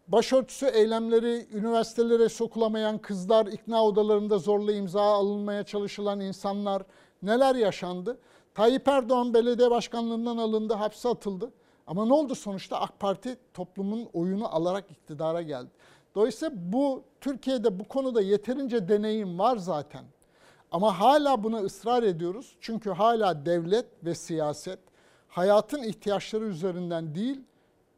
Başörtüsü 0.09 0.67
eylemleri, 0.67 1.47
üniversitelere 1.53 2.29
sokulamayan 2.29 2.99
kızlar, 2.99 3.47
ikna 3.47 3.85
odalarında 3.85 4.39
zorla 4.39 4.73
imza 4.73 5.03
alınmaya 5.03 5.65
çalışılan 5.65 6.21
insanlar 6.21 6.83
neler 7.23 7.55
yaşandı? 7.55 8.19
Tayyip 8.55 8.89
Erdoğan 8.89 9.35
belediye 9.35 9.71
başkanlığından 9.71 10.37
alındı, 10.37 10.75
hapse 10.75 11.09
atıldı. 11.09 11.53
Ama 11.87 12.07
ne 12.07 12.13
oldu 12.13 12.35
sonuçta? 12.35 12.81
AK 12.81 13.01
Parti 13.01 13.37
toplumun 13.55 14.09
oyunu 14.13 14.55
alarak 14.55 14.91
iktidara 14.91 15.43
geldi. 15.43 15.71
Dolayısıyla 16.15 16.55
bu 16.57 17.03
Türkiye'de 17.21 17.79
bu 17.79 17.85
konuda 17.85 18.21
yeterince 18.21 18.89
deneyim 18.89 19.39
var 19.39 19.57
zaten. 19.57 20.05
Ama 20.73 21.01
hala 21.01 21.43
buna 21.43 21.59
ısrar 21.59 22.03
ediyoruz. 22.03 22.57
Çünkü 22.61 22.91
hala 22.91 23.47
devlet 23.47 23.87
ve 24.05 24.15
siyaset 24.15 24.79
hayatın 25.29 25.83
ihtiyaçları 25.83 26.45
üzerinden 26.45 27.15
değil, 27.15 27.41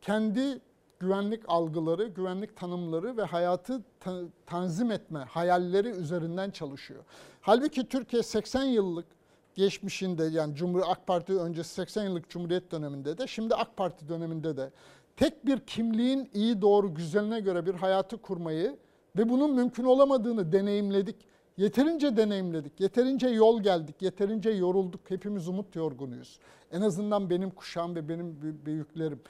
kendi 0.02 0.60
güvenlik 1.00 1.42
algıları, 1.48 2.06
güvenlik 2.06 2.56
tanımları 2.56 3.16
ve 3.16 3.22
hayatı 3.22 3.82
ta 4.00 4.20
tanzim 4.46 4.90
etme 4.90 5.18
hayalleri 5.18 5.88
üzerinden 5.88 6.50
çalışıyor. 6.50 7.04
Halbuki 7.40 7.88
Türkiye 7.88 8.22
80 8.22 8.62
yıllık 8.64 9.06
geçmişinde 9.54 10.24
yani 10.24 10.54
Cumhur 10.54 10.82
AK 10.86 11.06
Parti 11.06 11.32
öncesi 11.32 11.74
80 11.74 12.04
yıllık 12.04 12.30
Cumhuriyet 12.30 12.72
döneminde 12.72 13.18
de 13.18 13.26
şimdi 13.26 13.54
AK 13.54 13.76
Parti 13.76 14.08
döneminde 14.08 14.56
de 14.56 14.70
tek 15.16 15.46
bir 15.46 15.60
kimliğin 15.60 16.30
iyi 16.34 16.62
doğru 16.62 16.94
güzeline 16.94 17.40
göre 17.40 17.66
bir 17.66 17.74
hayatı 17.74 18.16
kurmayı 18.16 18.76
ve 19.16 19.28
bunun 19.28 19.54
mümkün 19.54 19.84
olamadığını 19.84 20.52
deneyimledik. 20.52 21.16
Yeterince 21.56 22.16
deneyimledik, 22.16 22.80
yeterince 22.80 23.28
yol 23.28 23.62
geldik, 23.62 24.02
yeterince 24.02 24.50
yorulduk. 24.50 25.00
Hepimiz 25.10 25.48
umut 25.48 25.76
yorgunuyuz. 25.76 26.38
En 26.72 26.80
azından 26.80 27.30
benim 27.30 27.50
kuşağım 27.50 27.94
ve 27.94 28.08
benim 28.08 28.36
büyüklerim. 28.66 29.20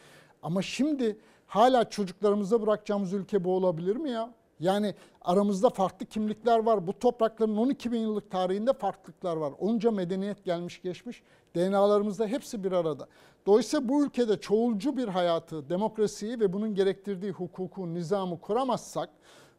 Ama 0.42 0.62
şimdi 0.62 1.16
hala 1.46 1.90
çocuklarımıza 1.90 2.62
bırakacağımız 2.62 3.12
ülke 3.12 3.44
bu 3.44 3.54
olabilir 3.54 3.96
mi 3.96 4.10
ya? 4.10 4.34
Yani 4.62 4.94
aramızda 5.22 5.70
farklı 5.70 6.06
kimlikler 6.06 6.58
var. 6.58 6.86
Bu 6.86 6.98
toprakların 6.98 7.56
12 7.56 7.92
bin 7.92 7.98
yıllık 7.98 8.30
tarihinde 8.30 8.72
farklılıklar 8.72 9.36
var. 9.36 9.52
Onca 9.58 9.90
medeniyet 9.90 10.44
gelmiş 10.44 10.82
geçmiş. 10.82 11.22
DNA'larımızda 11.56 12.26
hepsi 12.26 12.64
bir 12.64 12.72
arada. 12.72 13.08
Dolayısıyla 13.46 13.88
bu 13.88 14.04
ülkede 14.04 14.40
çoğulcu 14.40 14.96
bir 14.96 15.08
hayatı, 15.08 15.68
demokrasiyi 15.68 16.40
ve 16.40 16.52
bunun 16.52 16.74
gerektirdiği 16.74 17.32
hukuku, 17.32 17.94
nizamı 17.94 18.40
kuramazsak 18.40 19.10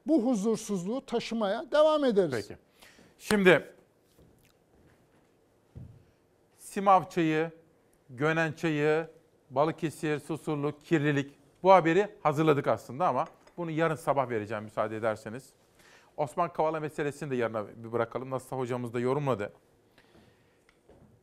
bu 0.07 0.23
huzursuzluğu 0.25 1.05
taşımaya 1.05 1.71
devam 1.71 2.05
ederiz. 2.05 2.31
Peki. 2.31 2.57
Şimdi 3.19 3.73
Simav 6.57 7.09
çayı, 7.09 7.51
Gönen 8.09 8.53
çayı, 8.53 9.07
Balıkesir, 9.49 10.19
Susurluk, 10.19 10.85
kirlilik 10.85 11.31
bu 11.63 11.71
haberi 11.71 12.07
hazırladık 12.23 12.67
aslında 12.67 13.07
ama 13.07 13.25
bunu 13.57 13.71
yarın 13.71 13.95
sabah 13.95 14.30
vereceğim 14.30 14.63
müsaade 14.63 14.97
ederseniz. 14.97 15.53
Osman 16.17 16.53
Kavala 16.53 16.80
meselesini 16.80 17.31
de 17.31 17.35
yarına 17.35 17.67
bir 17.67 17.91
bırakalım. 17.91 18.30
Nasılsa 18.30 18.57
hocamız 18.57 18.93
da 18.93 18.99
yorumladı. 18.99 19.53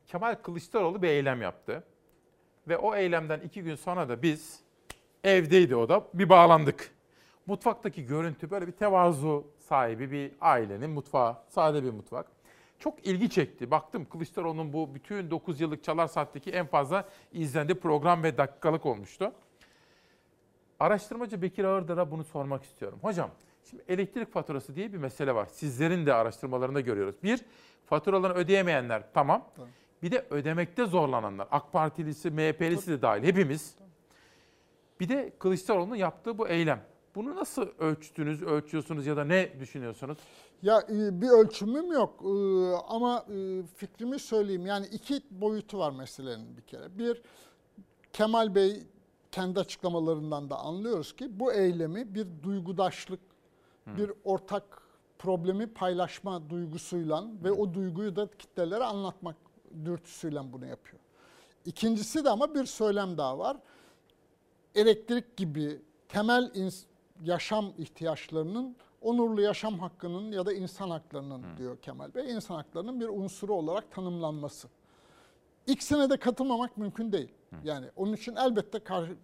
Kemal 0.06 0.34
Kılıçdaroğlu 0.34 1.02
bir 1.02 1.08
eylem 1.08 1.42
yaptı. 1.42 1.84
Ve 2.68 2.78
o 2.78 2.94
eylemden 2.94 3.40
iki 3.40 3.62
gün 3.62 3.74
sonra 3.74 4.08
da 4.08 4.22
biz 4.22 4.60
evdeydi 5.24 5.76
o 5.76 5.88
da 5.88 6.04
bir 6.14 6.28
bağlandık. 6.28 6.94
Mutfaktaki 7.46 8.06
görüntü 8.06 8.50
böyle 8.50 8.66
bir 8.66 8.72
tevazu 8.72 9.46
sahibi 9.58 10.10
bir 10.10 10.32
ailenin 10.40 10.90
mutfağı. 10.90 11.36
Sade 11.48 11.84
bir 11.84 11.90
mutfak. 11.90 12.26
Çok 12.78 13.06
ilgi 13.06 13.30
çekti. 13.30 13.70
Baktım 13.70 14.04
Kılıçdaroğlu'nun 14.04 14.72
bu 14.72 14.94
bütün 14.94 15.30
9 15.30 15.60
yıllık 15.60 15.84
Çalar 15.84 16.06
Saat'teki 16.06 16.50
en 16.50 16.66
fazla 16.66 17.08
izlendi 17.32 17.74
program 17.74 18.22
ve 18.22 18.38
dakikalık 18.38 18.86
olmuştu. 18.86 19.32
Araştırmacı 20.80 21.42
Bekir 21.42 21.64
Ağırdır'a 21.64 22.10
bunu 22.10 22.24
sormak 22.24 22.64
istiyorum. 22.64 22.98
Hocam, 23.02 23.30
şimdi 23.70 23.82
elektrik 23.88 24.32
faturası 24.32 24.74
diye 24.74 24.92
bir 24.92 24.98
mesele 24.98 25.34
var. 25.34 25.46
Sizlerin 25.46 26.06
de 26.06 26.14
araştırmalarında 26.14 26.80
görüyoruz. 26.80 27.14
Bir, 27.22 27.40
faturalarını 27.86 28.36
ödeyemeyenler 28.36 29.02
tamam. 29.14 29.44
tamam. 29.56 29.70
Bir 30.02 30.10
de 30.10 30.26
ödemekte 30.30 30.86
zorlananlar. 30.86 31.48
AK 31.50 31.72
Partilisi, 31.72 32.30
MHP'lisi 32.30 32.90
de 32.90 33.02
dahil 33.02 33.22
hepimiz. 33.22 33.74
Bir 35.00 35.08
de 35.08 35.32
Kılıçdaroğlu'nun 35.38 35.96
yaptığı 35.96 36.38
bu 36.38 36.48
eylem. 36.48 36.82
Bunu 37.14 37.36
nasıl 37.36 37.68
ölçtünüz, 37.78 38.42
ölçüyorsunuz 38.42 39.06
ya 39.06 39.16
da 39.16 39.24
ne 39.24 39.60
düşünüyorsunuz? 39.60 40.18
Ya 40.62 40.80
e, 40.80 41.20
bir 41.20 41.28
ölçümüm 41.28 41.92
yok 41.92 42.22
e, 42.24 42.32
ama 42.88 43.26
e, 43.28 43.62
fikrimi 43.76 44.18
söyleyeyim. 44.18 44.66
Yani 44.66 44.86
iki 44.86 45.22
boyutu 45.30 45.78
var 45.78 45.90
meselenin 45.90 46.56
bir 46.56 46.62
kere. 46.62 46.98
Bir, 46.98 47.22
Kemal 48.12 48.54
Bey 48.54 48.82
kendi 49.32 49.60
açıklamalarından 49.60 50.50
da 50.50 50.58
anlıyoruz 50.58 51.16
ki 51.16 51.40
bu 51.40 51.52
eylemi 51.52 52.14
bir 52.14 52.26
duygudaşlık, 52.42 53.20
hmm. 53.84 53.96
bir 53.96 54.12
ortak 54.24 54.82
problemi 55.18 55.66
paylaşma 55.66 56.50
duygusuyla 56.50 57.22
hmm. 57.22 57.44
ve 57.44 57.52
o 57.52 57.74
duyguyu 57.74 58.16
da 58.16 58.28
kitlelere 58.38 58.84
anlatmak 58.84 59.36
dürtüsüyle 59.84 60.52
bunu 60.52 60.66
yapıyor. 60.66 61.02
İkincisi 61.64 62.24
de 62.24 62.30
ama 62.30 62.54
bir 62.54 62.66
söylem 62.66 63.18
daha 63.18 63.38
var. 63.38 63.56
Elektrik 64.74 65.36
gibi 65.36 65.82
temel 66.08 66.70
yaşam 67.22 67.72
ihtiyaçlarının 67.78 68.76
onurlu 69.02 69.40
yaşam 69.40 69.78
hakkının 69.78 70.32
ya 70.32 70.46
da 70.46 70.52
insan 70.52 70.90
haklarının 70.90 71.42
hmm. 71.42 71.56
diyor 71.56 71.76
Kemal 71.78 72.14
Bey, 72.14 72.30
insan 72.30 72.54
haklarının 72.54 73.00
bir 73.00 73.08
unsuru 73.08 73.54
olarak 73.54 73.90
tanımlanması. 73.90 74.68
İkisine 75.66 76.10
de 76.10 76.16
katılmamak 76.16 76.76
mümkün 76.76 77.12
değil. 77.12 77.30
Yani 77.64 77.86
onun 77.96 78.12
için 78.12 78.36
elbette 78.36 78.78
karşı, 78.78 79.16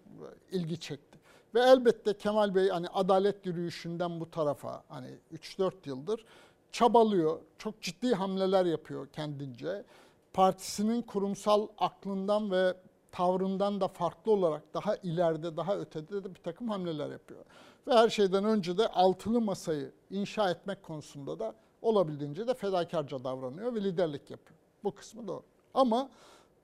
ilgi 0.52 0.80
çekti. 0.80 1.18
Ve 1.54 1.60
elbette 1.60 2.16
Kemal 2.16 2.54
Bey 2.54 2.68
hani 2.68 2.88
adalet 2.88 3.46
yürüyüşünden 3.46 4.20
bu 4.20 4.30
tarafa 4.30 4.82
hani 4.88 5.18
3-4 5.34 5.72
yıldır 5.84 6.24
çabalıyor. 6.72 7.40
Çok 7.58 7.82
ciddi 7.82 8.14
hamleler 8.14 8.64
yapıyor 8.64 9.08
kendince. 9.12 9.84
Partisinin 10.32 11.02
kurumsal 11.02 11.68
aklından 11.78 12.50
ve 12.50 12.74
tavrından 13.12 13.80
da 13.80 13.88
farklı 13.88 14.32
olarak 14.32 14.74
daha 14.74 14.96
ileride, 14.96 15.56
daha 15.56 15.76
ötede 15.76 16.24
de 16.24 16.34
bir 16.34 16.40
takım 16.40 16.68
hamleler 16.68 17.10
yapıyor. 17.10 17.44
Ve 17.86 17.92
her 17.92 18.08
şeyden 18.08 18.44
önce 18.44 18.78
de 18.78 18.88
altılı 18.88 19.40
masayı 19.40 19.92
inşa 20.10 20.50
etmek 20.50 20.82
konusunda 20.82 21.38
da 21.38 21.54
olabildiğince 21.82 22.46
de 22.46 22.54
fedakarca 22.54 23.24
davranıyor 23.24 23.74
ve 23.74 23.84
liderlik 23.84 24.30
yapıyor. 24.30 24.60
Bu 24.84 24.94
kısmı 24.94 25.28
doğru. 25.28 25.42
Ama 25.74 26.10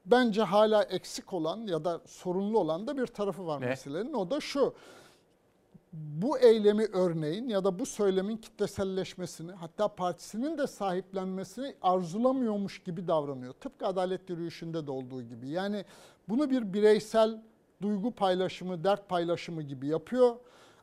bence 0.07 0.43
hala 0.43 0.83
eksik 0.83 1.33
olan 1.33 1.67
ya 1.67 1.85
da 1.85 2.01
sorunlu 2.07 2.59
olan 2.59 2.87
da 2.87 2.97
bir 2.97 3.07
tarafı 3.07 3.47
var 3.47 3.61
ne? 3.61 3.67
meselenin. 3.67 4.13
O 4.13 4.31
da 4.31 4.41
şu. 4.41 4.75
Bu 5.93 6.39
eylemi 6.39 6.85
örneğin 6.93 7.49
ya 7.49 7.65
da 7.65 7.79
bu 7.79 7.87
söylemin 7.87 8.37
kitleselleşmesini 8.37 9.53
hatta 9.53 9.89
partisinin 9.89 10.59
de 10.59 10.67
sahiplenmesini 10.67 11.75
arzulamıyormuş 11.83 12.83
gibi 12.83 13.09
davranıyor. 13.09 13.53
Tıpkı 13.53 13.87
adalet 13.87 14.31
yürüyüşünde 14.31 14.87
de 14.87 14.91
olduğu 14.91 15.23
gibi. 15.23 15.49
Yani 15.49 15.85
bunu 16.29 16.51
bir 16.51 16.73
bireysel 16.73 17.43
duygu 17.83 18.11
paylaşımı, 18.11 18.85
dert 18.85 19.09
paylaşımı 19.09 19.63
gibi 19.63 19.87
yapıyor. 19.87 20.37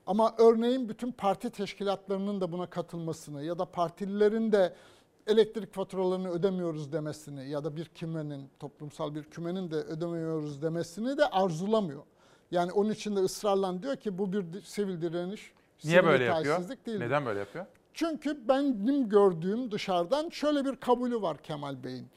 Ama 0.06 0.36
örneğin 0.38 0.90
bütün 0.90 1.12
parti 1.12 1.50
teşkilatlarının 1.50 2.42
da 2.42 2.52
buna 2.52 2.66
katılmasını 2.66 3.44
ya 3.44 3.60
da 3.60 3.66
partililerin 3.66 4.52
de 4.52 4.74
elektrik 5.28 5.74
faturalarını 5.74 6.30
ödemiyoruz 6.30 6.94
demesini 6.94 7.50
ya 7.50 7.64
da 7.64 7.76
bir 7.76 7.86
kümenin, 7.86 8.50
toplumsal 8.60 9.16
bir 9.16 9.24
kümenin 9.24 9.72
de 9.72 9.76
ödemiyoruz 9.76 10.62
demesini 10.62 11.18
de 11.18 11.26
arzulamıyor. 11.26 12.04
Yani 12.52 12.72
onun 12.72 12.90
için 12.90 13.16
de 13.16 13.20
ısrarla 13.20 13.84
diyor 13.84 13.96
ki 13.96 14.18
bu 14.18 14.34
bir 14.34 14.62
sivil 14.62 15.02
direniş. 15.02 15.54
Niye 15.84 16.00
sivil 16.00 16.12
böyle 16.12 16.24
yapıyor? 16.24 16.70
Değil. 16.86 17.00
Neden 17.00 17.26
böyle 17.26 17.40
yapıyor? 17.40 17.66
Çünkü 17.94 18.48
benim 18.48 19.10
gördüğüm 19.10 19.72
dışarıdan 19.72 20.30
şöyle 20.30 20.66
bir 20.66 20.76
kabulü 20.76 21.22
var 21.22 21.38
Kemal 21.38 21.84
Bey'in. 21.84 22.08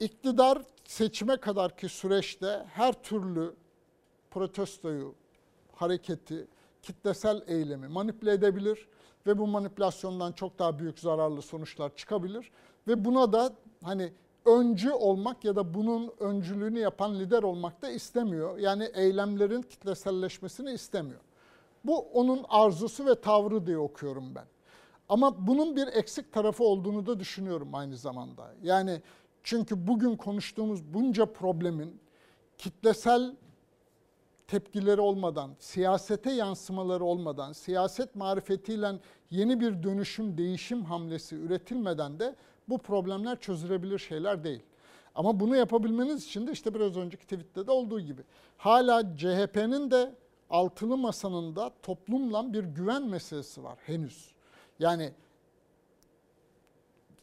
İktidar 0.00 0.62
seçime 0.84 1.36
kadarki 1.36 1.88
süreçte 1.88 2.66
her 2.68 3.02
türlü 3.02 3.54
protestoyu, 4.30 5.14
hareketi, 5.72 6.46
kitlesel 6.82 7.42
eylemi 7.46 7.88
manipüle 7.88 8.32
edebilir 8.32 8.88
ve 9.26 9.38
bu 9.38 9.46
manipülasyondan 9.46 10.32
çok 10.32 10.58
daha 10.58 10.78
büyük 10.78 10.98
zararlı 10.98 11.42
sonuçlar 11.42 11.96
çıkabilir 11.96 12.50
ve 12.88 13.04
buna 13.04 13.32
da 13.32 13.52
hani 13.84 14.12
öncü 14.46 14.90
olmak 14.90 15.44
ya 15.44 15.56
da 15.56 15.74
bunun 15.74 16.12
öncülüğünü 16.20 16.78
yapan 16.78 17.18
lider 17.18 17.42
olmak 17.42 17.82
da 17.82 17.90
istemiyor. 17.90 18.58
Yani 18.58 18.90
eylemlerin 18.94 19.62
kitleselleşmesini 19.62 20.72
istemiyor. 20.72 21.20
Bu 21.84 21.98
onun 21.98 22.44
arzusu 22.48 23.06
ve 23.06 23.14
tavrı 23.14 23.66
diye 23.66 23.78
okuyorum 23.78 24.34
ben. 24.34 24.46
Ama 25.08 25.46
bunun 25.46 25.76
bir 25.76 25.86
eksik 25.86 26.32
tarafı 26.32 26.64
olduğunu 26.64 27.06
da 27.06 27.20
düşünüyorum 27.20 27.74
aynı 27.74 27.96
zamanda. 27.96 28.54
Yani 28.62 29.02
çünkü 29.42 29.86
bugün 29.86 30.16
konuştuğumuz 30.16 30.94
bunca 30.94 31.26
problemin 31.26 32.00
kitlesel 32.58 33.36
tepkileri 34.50 35.00
olmadan, 35.00 35.50
siyasete 35.58 36.32
yansımaları 36.32 37.04
olmadan, 37.04 37.52
siyaset 37.52 38.16
marifetiyle 38.16 38.92
yeni 39.30 39.60
bir 39.60 39.82
dönüşüm, 39.82 40.38
değişim 40.38 40.84
hamlesi 40.84 41.36
üretilmeden 41.36 42.20
de 42.20 42.36
bu 42.68 42.78
problemler 42.78 43.40
çözülebilir 43.40 43.98
şeyler 43.98 44.44
değil. 44.44 44.62
Ama 45.14 45.40
bunu 45.40 45.56
yapabilmeniz 45.56 46.26
için 46.26 46.46
de 46.46 46.52
işte 46.52 46.74
biraz 46.74 46.96
önceki 46.96 47.24
tweette 47.24 47.66
de 47.66 47.70
olduğu 47.70 48.00
gibi 48.00 48.22
hala 48.56 49.16
CHP'nin 49.16 49.90
de 49.90 50.14
altılı 50.50 50.96
masanın 50.96 51.56
da 51.56 51.72
toplumla 51.82 52.52
bir 52.52 52.64
güven 52.64 53.02
meselesi 53.02 53.64
var 53.64 53.78
henüz. 53.86 54.34
Yani 54.78 55.12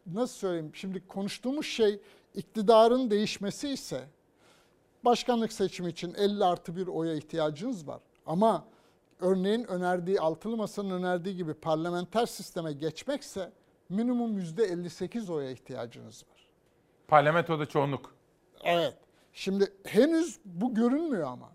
nasıl 0.05 0.35
söyleyeyim 0.35 0.71
şimdi 0.73 1.07
konuştuğumuz 1.07 1.65
şey 1.65 1.99
iktidarın 2.35 3.09
değişmesi 3.11 3.69
ise 3.69 4.07
başkanlık 5.07 5.53
seçimi 5.53 5.89
için 5.89 6.13
50 6.13 6.45
artı 6.45 6.75
bir 6.75 6.87
oya 6.87 7.15
ihtiyacınız 7.15 7.87
var. 7.87 8.01
Ama 8.25 8.65
örneğin 9.19 9.63
önerdiği 9.63 10.19
altılı 10.19 10.57
masanın 10.57 10.89
önerdiği 10.89 11.35
gibi 11.35 11.53
parlamenter 11.53 12.25
sisteme 12.25 12.73
geçmekse 12.73 13.51
minimum 13.89 14.39
%58 14.39 15.33
oya 15.33 15.51
ihtiyacınız 15.51 16.23
var. 16.31 16.47
Parlamentoda 17.07 17.65
çoğunluk. 17.65 18.15
Evet. 18.63 18.93
Şimdi 19.33 19.73
henüz 19.83 20.39
bu 20.45 20.73
görünmüyor 20.75 21.27
ama. 21.27 21.49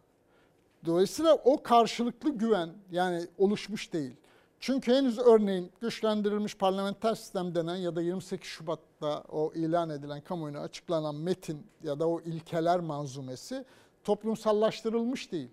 Dolayısıyla 0.86 1.34
o 1.34 1.62
karşılıklı 1.62 2.30
güven 2.30 2.70
yani 2.90 3.26
oluşmuş 3.38 3.92
değil. 3.92 4.16
Çünkü 4.62 4.93
henüz 4.93 5.18
örneğin 5.18 5.70
güçlendirilmiş 5.80 6.56
parlamenter 6.56 7.14
sistem 7.14 7.55
denen 7.55 7.76
ya 7.76 7.97
da 7.97 8.02
28 8.02 8.47
Şubat'ta 8.47 9.24
o 9.28 9.52
ilan 9.55 9.90
edilen 9.90 10.20
kamuoyuna 10.20 10.60
açıklanan 10.60 11.14
metin 11.14 11.66
ya 11.82 11.98
da 11.98 12.09
o 12.09 12.20
ilkeler 12.20 12.80
manzumesi 12.80 13.64
toplumsallaştırılmış 14.05 15.32
değil. 15.32 15.48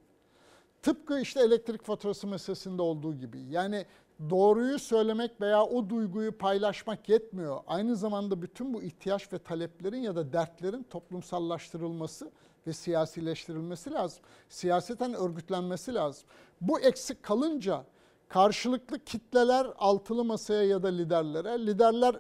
Tıpkı 0.82 1.20
işte 1.20 1.42
elektrik 1.42 1.84
faturası 1.84 2.28
meselesinde 2.28 2.82
olduğu 2.82 3.16
gibi. 3.16 3.40
Yani 3.40 3.86
doğruyu 4.30 4.80
söylemek 4.80 5.42
veya 5.42 5.64
o 5.64 5.90
duyguyu 5.90 6.38
paylaşmak 6.38 7.10
yetmiyor. 7.10 7.60
Aynı 7.68 7.96
zamanda 7.96 8.42
bütün 8.42 8.74
bu 8.74 8.82
ihtiyaç 8.82 9.34
ve 9.34 9.40
taleplerin 9.40 10.02
ya 10.02 10.16
da 10.16 10.34
dertlerin 10.34 10.84
toplumsallaştırılması 10.84 12.32
ve 12.68 12.74
siyasileştirilmesi 12.74 13.92
lazım. 13.92 14.24
Siyaseten 14.50 15.14
örgütlenmesi 15.14 15.94
lazım. 15.94 16.24
Bu 16.62 16.80
eksik 16.80 17.24
kalınca 17.24 17.84
karşılıklı 18.30 19.00
kitleler 19.00 19.68
altılı 19.78 20.26
masaya 20.26 20.64
ya 20.64 20.84
da 20.84 20.88
liderlere, 20.88 21.66
liderler 21.66 22.16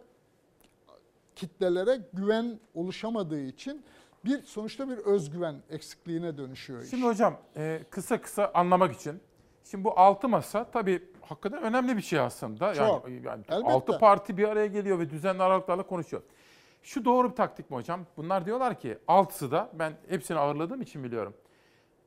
kitlelere 1.36 2.02
güven 2.14 2.60
oluşamadığı 2.73 3.41
için 3.41 3.84
bir 4.26 4.44
sonuçta 4.44 4.90
bir 4.90 4.98
özgüven 4.98 5.56
eksikliğine 5.69 6.38
dönüşüyor 6.38 6.81
iş. 6.81 6.90
Şimdi 6.90 7.06
hocam 7.06 7.38
e, 7.57 7.84
kısa 7.90 8.22
kısa 8.22 8.52
anlamak 8.53 8.95
için. 8.95 9.22
Şimdi 9.64 9.84
bu 9.84 9.99
altı 9.99 10.30
masa 10.30 10.72
tabii 10.72 11.03
hakikaten 11.22 11.64
önemli 11.64 11.98
bir 11.98 12.02
şey 12.02 12.19
aslında. 12.19 12.73
Çok. 12.73 13.10
Yani, 13.10 13.22
yani 13.26 13.44
Elbette. 13.49 13.73
altı 13.73 13.99
parti 13.99 14.38
bir 14.38 14.48
araya 14.48 14.68
geliyor 14.68 14.99
ve 14.99 15.10
düzenli 15.10 15.44
aralıklarla 15.44 15.84
konuşuyor. 15.84 16.23
Şu 16.84 17.06
doğru 17.06 17.31
bir 17.31 17.36
taktik 17.36 17.72
mi 17.72 17.76
hocam? 17.76 18.06
Bunlar 18.18 18.45
diyorlar 18.45 18.80
ki 18.80 18.98
altısı 19.07 19.52
da 19.52 19.69
ben 19.73 19.94
hepsini 20.10 20.38
ağırladığım 20.38 20.81
için 20.81 21.03
biliyorum. 21.03 21.34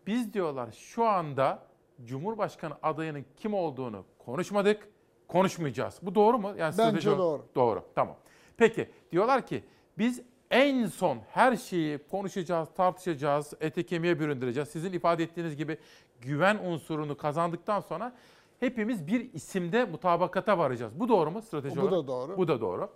Biz 0.06 0.32
diyorlar 0.34 0.72
şu 0.72 1.04
anda 1.04 1.62
Cumhurbaşkanı 2.04 2.74
adayının 2.82 3.24
kim 3.36 3.54
olduğunu 3.54 4.04
konuşmadık, 4.18 4.88
konuşmayacağız. 5.28 5.98
Bu 6.02 6.14
doğru 6.14 6.38
mu? 6.38 6.54
Yani 6.58 6.74
Bence 6.78 7.10
o. 7.10 7.18
doğru. 7.18 7.46
Doğru, 7.54 7.84
tamam. 7.94 8.16
Peki 8.56 8.90
diyorlar 9.12 9.46
ki 9.46 9.64
biz 9.98 10.22
en 10.50 10.86
son 10.86 11.18
her 11.28 11.56
şeyi 11.56 11.98
konuşacağız, 11.98 12.68
tartışacağız, 12.76 13.54
ete 13.60 13.86
kemiğe 13.86 14.20
büründüreceğiz. 14.20 14.68
Sizin 14.68 14.92
ifade 14.92 15.22
ettiğiniz 15.22 15.56
gibi 15.56 15.78
güven 16.20 16.58
unsurunu 16.58 17.16
kazandıktan 17.16 17.80
sonra 17.80 18.12
hepimiz 18.60 19.06
bir 19.06 19.32
isimde 19.32 19.84
mutabakata 19.84 20.58
varacağız. 20.58 21.00
Bu 21.00 21.08
doğru 21.08 21.30
mu 21.30 21.42
strateji 21.42 21.82
Bu 21.82 21.90
da 21.90 22.06
doğru. 22.06 22.36
Bu 22.36 22.48
da 22.48 22.60
doğru. 22.60 22.90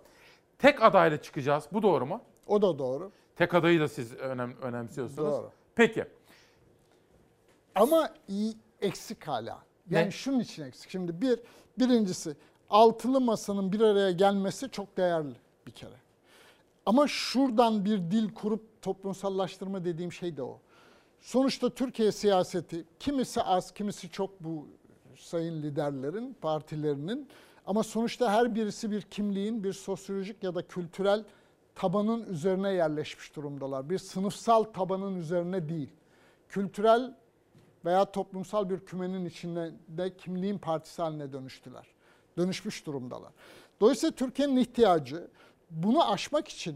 Tek 0.57 0.83
adayla 0.83 1.21
çıkacağız. 1.21 1.67
Bu 1.73 1.81
doğru 1.81 2.05
mu? 2.05 2.21
O 2.47 2.61
da 2.61 2.79
doğru. 2.79 3.11
Tek 3.35 3.53
adayı 3.53 3.79
da 3.79 3.87
siz 3.87 4.13
önem, 4.13 4.53
önemsiyorsunuz. 4.61 5.31
Doğru. 5.31 5.51
Peki. 5.75 6.05
Ama 7.75 8.09
iyi 8.27 8.53
eksik 8.81 9.27
hala. 9.27 9.63
Yani 9.89 10.05
Ne? 10.05 10.11
şunun 10.11 10.39
için 10.39 10.63
eksik. 10.63 10.89
Şimdi 10.89 11.21
bir 11.21 11.39
birincisi 11.79 12.35
altılı 12.69 13.21
masanın 13.21 13.71
bir 13.71 13.81
araya 13.81 14.11
gelmesi 14.11 14.69
çok 14.71 14.97
değerli 14.97 15.35
bir 15.67 15.71
kere. 15.71 15.95
Ama 16.85 17.07
şuradan 17.07 17.85
bir 17.85 17.97
dil 17.97 18.33
kurup 18.33 18.81
toplumsallaştırma 18.81 19.85
dediğim 19.85 20.11
şey 20.11 20.37
de 20.37 20.43
o. 20.43 20.59
Sonuçta 21.19 21.69
Türkiye 21.69 22.11
siyaseti 22.11 22.85
kimisi 22.99 23.41
az, 23.41 23.71
kimisi 23.71 24.09
çok 24.09 24.43
bu 24.43 24.67
sayın 25.15 25.61
liderlerin, 25.63 26.33
partilerinin 26.41 27.27
ama 27.65 27.83
sonuçta 27.83 28.31
her 28.31 28.55
birisi 28.55 28.91
bir 28.91 29.01
kimliğin, 29.01 29.63
bir 29.63 29.73
sosyolojik 29.73 30.43
ya 30.43 30.55
da 30.55 30.67
kültürel 30.67 31.23
tabanın 31.75 32.25
üzerine 32.33 32.73
yerleşmiş 32.73 33.35
durumdalar. 33.35 33.89
Bir 33.89 33.97
sınıfsal 33.97 34.63
tabanın 34.63 35.15
üzerine 35.15 35.69
değil. 35.69 35.89
Kültürel 36.49 37.15
veya 37.85 38.11
toplumsal 38.11 38.69
bir 38.69 38.79
kümenin 38.79 39.25
içinde 39.25 39.71
de 39.87 40.17
kimliğin 40.17 40.57
partisi 40.57 41.01
haline 41.01 41.33
dönüştüler. 41.33 41.87
Dönüşmüş 42.37 42.85
durumdalar. 42.85 43.31
Dolayısıyla 43.81 44.15
Türkiye'nin 44.15 44.57
ihtiyacı 44.57 45.27
bunu 45.69 46.11
aşmak 46.11 46.47
için 46.47 46.75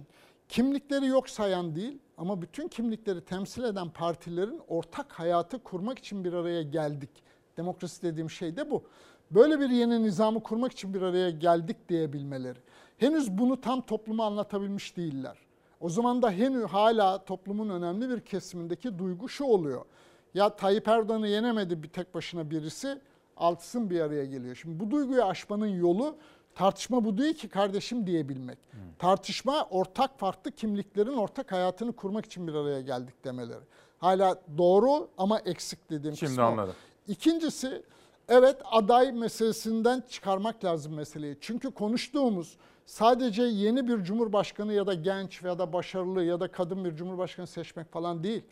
kimlikleri 0.49 1.05
yok 1.05 1.29
sayan 1.29 1.75
değil 1.75 1.99
ama 2.17 2.41
bütün 2.41 2.67
kimlikleri 2.67 3.21
temsil 3.21 3.63
eden 3.63 3.89
partilerin 3.89 4.61
ortak 4.67 5.13
hayatı 5.13 5.59
kurmak 5.63 5.99
için 5.99 6.23
bir 6.23 6.33
araya 6.33 6.61
geldik. 6.61 7.09
Demokrasi 7.57 8.01
dediğim 8.03 8.29
şey 8.29 8.55
de 8.55 8.71
bu. 8.71 8.83
Böyle 9.31 9.59
bir 9.59 9.69
yeni 9.69 10.03
nizamı 10.03 10.43
kurmak 10.43 10.71
için 10.71 10.93
bir 10.93 11.01
araya 11.01 11.29
geldik 11.29 11.89
diyebilmeleri. 11.89 12.59
Henüz 12.97 13.31
bunu 13.31 13.61
tam 13.61 13.81
topluma 13.81 14.25
anlatabilmiş 14.25 14.97
değiller. 14.97 15.37
O 15.79 15.89
zaman 15.89 16.21
da 16.21 16.31
henüz 16.31 16.63
hala 16.63 17.25
toplumun 17.25 17.69
önemli 17.69 18.09
bir 18.09 18.19
kesimindeki 18.19 18.99
duygu 18.99 19.29
şu 19.29 19.43
oluyor. 19.43 19.85
Ya 20.33 20.55
Tayyip 20.55 20.87
Erdoğan'ı 20.87 21.27
yenemedi 21.27 21.83
bir 21.83 21.89
tek 21.89 22.15
başına 22.15 22.51
birisi, 22.51 23.01
altısın 23.37 23.89
bir 23.89 24.01
araya 24.01 24.25
geliyor. 24.25 24.55
Şimdi 24.55 24.79
bu 24.79 24.91
duyguyu 24.91 25.23
aşmanın 25.23 25.67
yolu 25.67 26.15
tartışma 26.55 27.05
bu 27.05 27.17
değil 27.17 27.33
ki 27.33 27.49
kardeşim 27.49 28.07
diyebilmek. 28.07 28.57
Tartışma 28.99 29.67
ortak 29.69 30.19
farklı 30.19 30.51
kimliklerin 30.51 31.13
ortak 31.13 31.51
hayatını 31.51 31.93
kurmak 31.93 32.25
için 32.25 32.47
bir 32.47 32.53
araya 32.53 32.81
geldik 32.81 33.23
demeleri. 33.23 33.63
Hala 33.99 34.41
doğru 34.57 35.09
ama 35.17 35.39
eksik 35.39 35.89
dediğim 35.89 36.15
Şimdi 36.17 36.29
kısmı 36.29 36.43
anladım. 36.43 36.75
İkincisi 37.07 37.83
evet 38.29 38.57
aday 38.71 39.11
meselesinden 39.11 40.03
çıkarmak 40.09 40.63
lazım 40.65 40.93
meseleyi. 40.93 41.37
Çünkü 41.41 41.71
konuştuğumuz 41.71 42.57
sadece 42.85 43.43
yeni 43.43 43.87
bir 43.87 44.03
cumhurbaşkanı 44.03 44.73
ya 44.73 44.87
da 44.87 44.93
genç 44.93 45.41
ya 45.41 45.59
da 45.59 45.73
başarılı 45.73 46.23
ya 46.23 46.39
da 46.39 46.47
kadın 46.47 46.85
bir 46.85 46.95
cumhurbaşkanı 46.95 47.47
seçmek 47.47 47.91
falan 47.91 48.23
değil. 48.23 48.43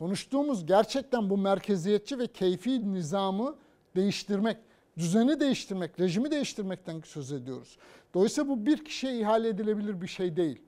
Konuştuğumuz 0.00 0.66
gerçekten 0.66 1.30
bu 1.30 1.38
merkeziyetçi 1.38 2.18
ve 2.18 2.26
keyfi 2.26 2.92
nizamı 2.92 3.56
değiştirmek, 3.96 4.56
düzeni 4.98 5.40
değiştirmek, 5.40 6.00
rejimi 6.00 6.30
değiştirmekten 6.30 7.00
söz 7.04 7.32
ediyoruz. 7.32 7.78
Dolayısıyla 8.14 8.50
bu 8.50 8.66
bir 8.66 8.84
kişiye 8.84 9.18
ihale 9.18 9.48
edilebilir 9.48 10.00
bir 10.00 10.06
şey 10.06 10.36
değil. 10.36 10.62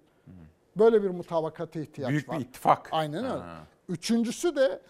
Böyle 0.77 1.03
bir 1.03 1.09
mutabakata 1.09 1.81
ihtiyaç 1.81 2.11
Büyük 2.11 2.29
var. 2.29 2.39
bir 2.39 2.45
ittifak. 2.45 2.89
Aynen 2.93 3.25
öyle. 3.25 3.43
Ha. 3.43 3.67
Üçüncüsü 3.89 4.57
de 4.57 4.81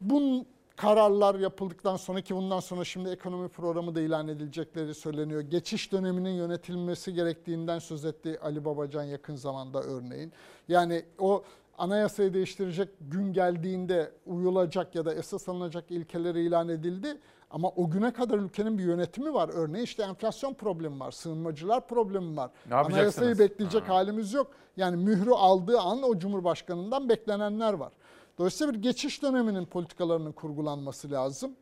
bunun 0.00 0.46
kararlar 0.76 1.34
yapıldıktan 1.34 1.96
sonra 1.96 2.20
ki 2.20 2.36
bundan 2.36 2.60
sonra 2.60 2.84
şimdi 2.84 3.08
ekonomi 3.08 3.48
programı 3.48 3.94
da 3.94 4.00
ilan 4.00 4.28
edilecekleri 4.28 4.94
söyleniyor. 4.94 5.40
Geçiş 5.40 5.92
döneminin 5.92 6.32
yönetilmesi 6.32 7.14
gerektiğinden 7.14 7.78
söz 7.78 8.04
etti 8.04 8.38
Ali 8.42 8.64
Babacan 8.64 9.04
yakın 9.04 9.36
zamanda 9.36 9.82
örneğin. 9.82 10.32
Yani 10.68 11.04
o 11.18 11.44
anayasayı 11.78 12.34
değiştirecek 12.34 12.88
gün 13.00 13.32
geldiğinde 13.32 14.12
uyulacak 14.26 14.94
ya 14.94 15.04
da 15.04 15.14
esas 15.14 15.48
alınacak 15.48 15.90
ilkeleri 15.90 16.40
ilan 16.42 16.68
edildi. 16.68 17.18
Ama 17.50 17.68
o 17.68 17.90
güne 17.90 18.12
kadar 18.12 18.38
ülkenin 18.38 18.78
bir 18.78 18.84
yönetimi 18.84 19.34
var. 19.34 19.50
Örneğin 19.52 19.84
işte 19.84 20.02
enflasyon 20.02 20.54
problemi 20.54 21.00
var, 21.00 21.10
sığınmacılar 21.10 21.88
problemi 21.88 22.36
var. 22.36 22.50
Ne? 22.70 22.74
Anayasayı 22.74 23.38
bekleyecek 23.38 23.88
halimiz 23.88 24.32
yok. 24.32 24.50
Yani 24.76 24.96
mührü 24.96 25.30
aldığı 25.30 25.80
an 25.80 26.02
o 26.02 26.18
Cumhurbaşkanı'ndan 26.18 27.08
beklenenler 27.08 27.72
var. 27.72 27.92
Dolayısıyla 28.38 28.74
bir 28.74 28.82
geçiş 28.82 29.22
döneminin 29.22 29.66
politikalarının 29.66 30.32
kurgulanması 30.32 31.10
lazım. 31.10 31.52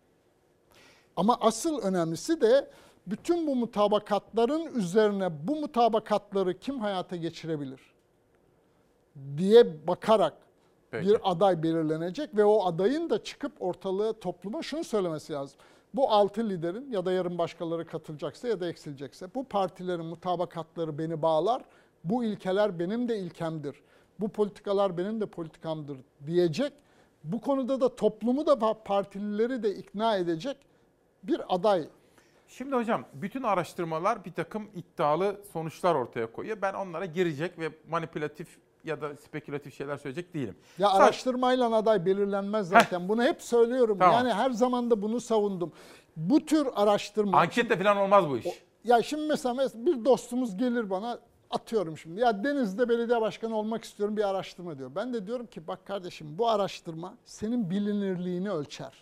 Ama 1.16 1.36
asıl 1.40 1.78
önemlisi 1.82 2.40
de 2.40 2.70
bütün 3.06 3.46
bu 3.46 3.56
mutabakatların 3.56 4.74
üzerine 4.74 5.48
bu 5.48 5.56
mutabakatları 5.56 6.58
kim 6.58 6.78
hayata 6.80 7.16
geçirebilir 7.16 7.91
diye 9.36 9.86
bakarak 9.86 10.34
Peki. 10.90 11.08
bir 11.08 11.16
aday 11.22 11.62
belirlenecek 11.62 12.36
ve 12.36 12.44
o 12.44 12.64
adayın 12.66 13.10
da 13.10 13.24
çıkıp 13.24 13.52
ortalığı 13.60 14.20
topluma 14.20 14.62
şunu 14.62 14.84
söylemesi 14.84 15.32
lazım. 15.32 15.58
Bu 15.94 16.10
altı 16.10 16.48
liderin 16.48 16.90
ya 16.90 17.04
da 17.04 17.12
yarın 17.12 17.38
başkaları 17.38 17.86
katılacaksa 17.86 18.48
ya 18.48 18.60
da 18.60 18.68
eksilecekse 18.68 19.34
bu 19.34 19.44
partilerin 19.44 20.06
mutabakatları 20.06 20.98
beni 20.98 21.22
bağlar. 21.22 21.62
Bu 22.04 22.24
ilkeler 22.24 22.78
benim 22.78 23.08
de 23.08 23.18
ilkemdir. 23.18 23.76
Bu 24.20 24.28
politikalar 24.28 24.98
benim 24.98 25.20
de 25.20 25.26
politikamdır 25.26 25.98
diyecek. 26.26 26.72
Bu 27.24 27.40
konuda 27.40 27.80
da 27.80 27.96
toplumu 27.96 28.46
da 28.46 28.82
partilileri 28.84 29.62
de 29.62 29.74
ikna 29.74 30.16
edecek 30.16 30.56
bir 31.22 31.54
aday 31.54 31.88
Şimdi 32.48 32.76
hocam 32.76 33.04
bütün 33.14 33.42
araştırmalar 33.42 34.24
bir 34.24 34.32
takım 34.32 34.70
iddialı 34.74 35.40
sonuçlar 35.52 35.94
ortaya 35.94 36.32
koyuyor. 36.32 36.62
Ben 36.62 36.74
onlara 36.74 37.04
girecek 37.04 37.58
ve 37.58 37.70
manipülatif 37.88 38.58
ya 38.84 39.00
da 39.00 39.16
spekülatif 39.16 39.74
şeyler 39.74 39.96
söyleyecek 39.96 40.34
değilim. 40.34 40.56
Ya 40.78 40.88
Sadece- 40.88 41.02
araştırmayla 41.02 41.74
aday 41.76 42.06
belirlenmez 42.06 42.68
zaten. 42.68 43.08
Bunu 43.08 43.22
hep 43.22 43.42
söylüyorum. 43.42 43.98
Tamam. 43.98 44.14
Yani 44.14 44.32
her 44.32 44.50
zaman 44.50 44.90
da 44.90 45.02
bunu 45.02 45.20
savundum. 45.20 45.72
Bu 46.16 46.46
tür 46.46 46.68
araştırma... 46.74 47.40
Anketle 47.40 47.76
falan 47.78 47.96
olmaz 47.96 48.28
bu 48.30 48.38
iş. 48.38 48.46
Ya 48.84 49.02
şimdi 49.02 49.26
mesela 49.26 49.54
mes- 49.54 49.86
bir 49.86 50.04
dostumuz 50.04 50.56
gelir 50.56 50.90
bana 50.90 51.18
atıyorum 51.50 51.98
şimdi. 51.98 52.20
Ya 52.20 52.44
Deniz'de 52.44 52.88
belediye 52.88 53.20
başkanı 53.20 53.56
olmak 53.56 53.84
istiyorum 53.84 54.16
bir 54.16 54.28
araştırma 54.28 54.78
diyor. 54.78 54.90
Ben 54.94 55.12
de 55.14 55.26
diyorum 55.26 55.46
ki 55.46 55.66
bak 55.66 55.86
kardeşim 55.86 56.38
bu 56.38 56.48
araştırma 56.48 57.14
senin 57.24 57.70
bilinirliğini 57.70 58.50
ölçer. 58.50 58.92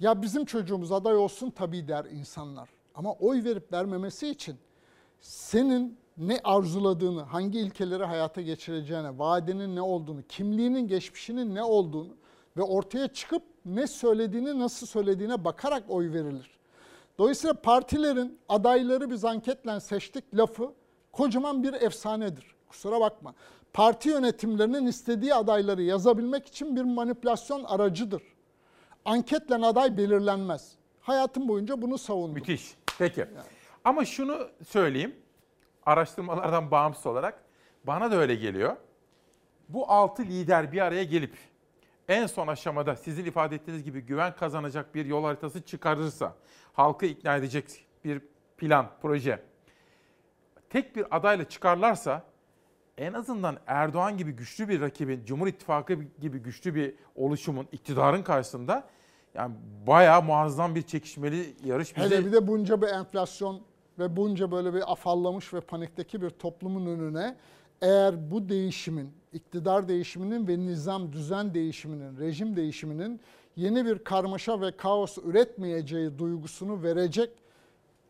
Ya 0.00 0.22
bizim 0.22 0.44
çocuğumuz 0.44 0.92
aday 0.92 1.16
olsun 1.16 1.50
tabii 1.50 1.88
der 1.88 2.04
insanlar. 2.04 2.68
Ama 2.94 3.12
oy 3.12 3.44
verip 3.44 3.72
vermemesi 3.72 4.28
için 4.28 4.56
senin 5.20 5.98
ne 6.18 6.40
arzuladığını, 6.44 7.22
hangi 7.22 7.60
ilkeleri 7.60 8.04
hayata 8.04 8.40
geçireceğine, 8.40 9.18
vadenin 9.18 9.76
ne 9.76 9.82
olduğunu, 9.82 10.22
kimliğinin, 10.22 10.88
geçmişinin 10.88 11.54
ne 11.54 11.62
olduğunu 11.62 12.16
ve 12.56 12.62
ortaya 12.62 13.08
çıkıp 13.08 13.42
ne 13.64 13.86
söylediğini, 13.86 14.58
nasıl 14.58 14.86
söylediğine 14.86 15.44
bakarak 15.44 15.84
oy 15.88 16.12
verilir. 16.12 16.58
Dolayısıyla 17.18 17.54
partilerin 17.54 18.38
adayları 18.48 19.10
biz 19.10 19.24
anketle 19.24 19.80
seçtik 19.80 20.24
lafı 20.34 20.72
kocaman 21.12 21.62
bir 21.62 21.72
efsanedir. 21.72 22.54
Kusura 22.68 23.00
bakma. 23.00 23.34
Parti 23.72 24.08
yönetimlerinin 24.08 24.86
istediği 24.86 25.34
adayları 25.34 25.82
yazabilmek 25.82 26.46
için 26.46 26.76
bir 26.76 26.82
manipülasyon 26.82 27.64
aracıdır. 27.64 28.22
Anketle 29.04 29.54
aday 29.54 29.96
belirlenmez. 29.96 30.72
Hayatım 31.00 31.48
boyunca 31.48 31.82
bunu 31.82 31.98
savundum. 31.98 32.34
Müthiş. 32.34 32.76
Peki. 32.98 33.26
Ama 33.84 34.04
şunu 34.04 34.48
söyleyeyim. 34.68 35.16
Araştırmalardan 35.88 36.70
bağımsız 36.70 37.06
olarak 37.06 37.44
bana 37.84 38.10
da 38.10 38.16
öyle 38.16 38.34
geliyor. 38.34 38.76
Bu 39.68 39.90
altı 39.90 40.22
lider 40.22 40.72
bir 40.72 40.80
araya 40.80 41.04
gelip 41.04 41.36
en 42.08 42.26
son 42.26 42.46
aşamada 42.46 42.96
sizin 42.96 43.24
ifade 43.24 43.54
ettiğiniz 43.54 43.84
gibi 43.84 44.00
güven 44.00 44.36
kazanacak 44.36 44.94
bir 44.94 45.06
yol 45.06 45.24
haritası 45.24 45.62
çıkarırsa, 45.62 46.34
halkı 46.72 47.06
ikna 47.06 47.36
edecek 47.36 47.86
bir 48.04 48.22
plan, 48.56 48.90
proje, 49.02 49.42
tek 50.70 50.96
bir 50.96 51.16
adayla 51.16 51.48
çıkarlarsa 51.48 52.22
en 52.98 53.12
azından 53.12 53.58
Erdoğan 53.66 54.16
gibi 54.16 54.32
güçlü 54.32 54.68
bir 54.68 54.80
rakibin, 54.80 55.24
Cumhur 55.24 55.46
İttifakı 55.46 55.94
gibi 55.94 56.38
güçlü 56.38 56.74
bir 56.74 56.94
oluşumun, 57.14 57.68
iktidarın 57.72 58.22
karşısında 58.22 58.88
yani 59.34 59.54
bayağı 59.86 60.22
muazzam 60.22 60.74
bir 60.74 60.82
çekişmeli 60.82 61.56
yarış 61.64 61.96
Hele 61.96 62.26
bir 62.26 62.32
de 62.32 62.46
bunca 62.46 62.82
bir 62.82 62.88
enflasyon 62.88 63.62
ve 63.98 64.16
bunca 64.16 64.50
böyle 64.50 64.74
bir 64.74 64.92
afallamış 64.92 65.54
ve 65.54 65.60
panikteki 65.60 66.22
bir 66.22 66.30
toplumun 66.30 66.86
önüne 66.86 67.36
eğer 67.82 68.30
bu 68.30 68.48
değişimin, 68.48 69.12
iktidar 69.32 69.88
değişiminin 69.88 70.48
ve 70.48 70.58
nizam 70.58 71.12
düzen 71.12 71.54
değişiminin, 71.54 72.18
rejim 72.18 72.56
değişiminin 72.56 73.20
yeni 73.56 73.86
bir 73.86 73.98
karmaşa 73.98 74.60
ve 74.60 74.76
kaos 74.76 75.18
üretmeyeceği 75.18 76.18
duygusunu 76.18 76.82
verecek 76.82 77.30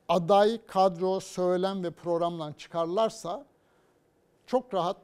aday, 0.09 0.61
kadro, 0.67 1.21
söylem 1.21 1.85
ve 1.85 1.91
programla 1.91 2.53
çıkarlarsa 2.59 3.47
çok 4.47 4.75
rahat 4.75 4.97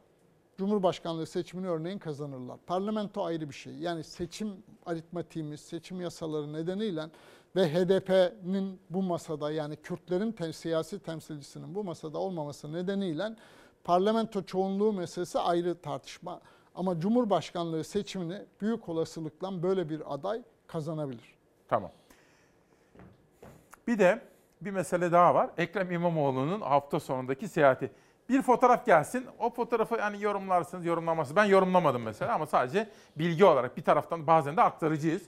Cumhurbaşkanlığı 0.58 1.26
seçimini 1.26 1.68
örneğin 1.68 1.98
kazanırlar. 1.98 2.58
Parlamento 2.66 3.24
ayrı 3.24 3.48
bir 3.48 3.54
şey. 3.54 3.74
Yani 3.74 4.04
seçim 4.04 4.48
aritmatiğimiz, 4.86 5.60
seçim 5.60 6.00
yasaları 6.00 6.52
nedeniyle 6.52 7.04
ve 7.56 7.68
HDP'nin 7.74 8.80
bu 8.90 9.02
masada 9.02 9.52
yani 9.52 9.76
Kürtlerin 9.76 10.32
te- 10.32 10.52
siyasi 10.52 10.98
temsilcisinin 10.98 11.74
bu 11.74 11.84
masada 11.84 12.18
olmaması 12.18 12.72
nedeniyle 12.72 13.36
parlamento 13.84 14.42
çoğunluğu 14.42 14.92
meselesi 14.92 15.38
ayrı 15.38 15.80
tartışma. 15.80 16.40
Ama 16.74 17.00
Cumhurbaşkanlığı 17.00 17.84
seçimini 17.84 18.42
büyük 18.60 18.88
olasılıkla 18.88 19.62
böyle 19.62 19.88
bir 19.88 20.14
aday 20.14 20.42
kazanabilir. 20.66 21.34
Tamam. 21.68 21.90
Bir 23.86 23.98
de 23.98 24.22
bir 24.60 24.70
mesele 24.70 25.12
daha 25.12 25.34
var. 25.34 25.50
Ekrem 25.58 25.90
İmamoğlu'nun 25.90 26.60
hafta 26.60 27.00
sonundaki 27.00 27.48
seyahati. 27.48 27.90
Bir 28.28 28.42
fotoğraf 28.42 28.86
gelsin. 28.86 29.26
O 29.38 29.50
fotoğrafı 29.50 30.00
hani 30.00 30.22
yorumlarsınız, 30.22 30.84
yorumlamazsınız. 30.84 31.36
Ben 31.36 31.44
yorumlamadım 31.44 32.02
mesela 32.02 32.34
ama 32.34 32.46
sadece 32.46 32.88
bilgi 33.16 33.44
olarak 33.44 33.76
bir 33.76 33.82
taraftan 33.82 34.26
bazen 34.26 34.56
de 34.56 34.62
aktarıcıyız. 34.62 35.22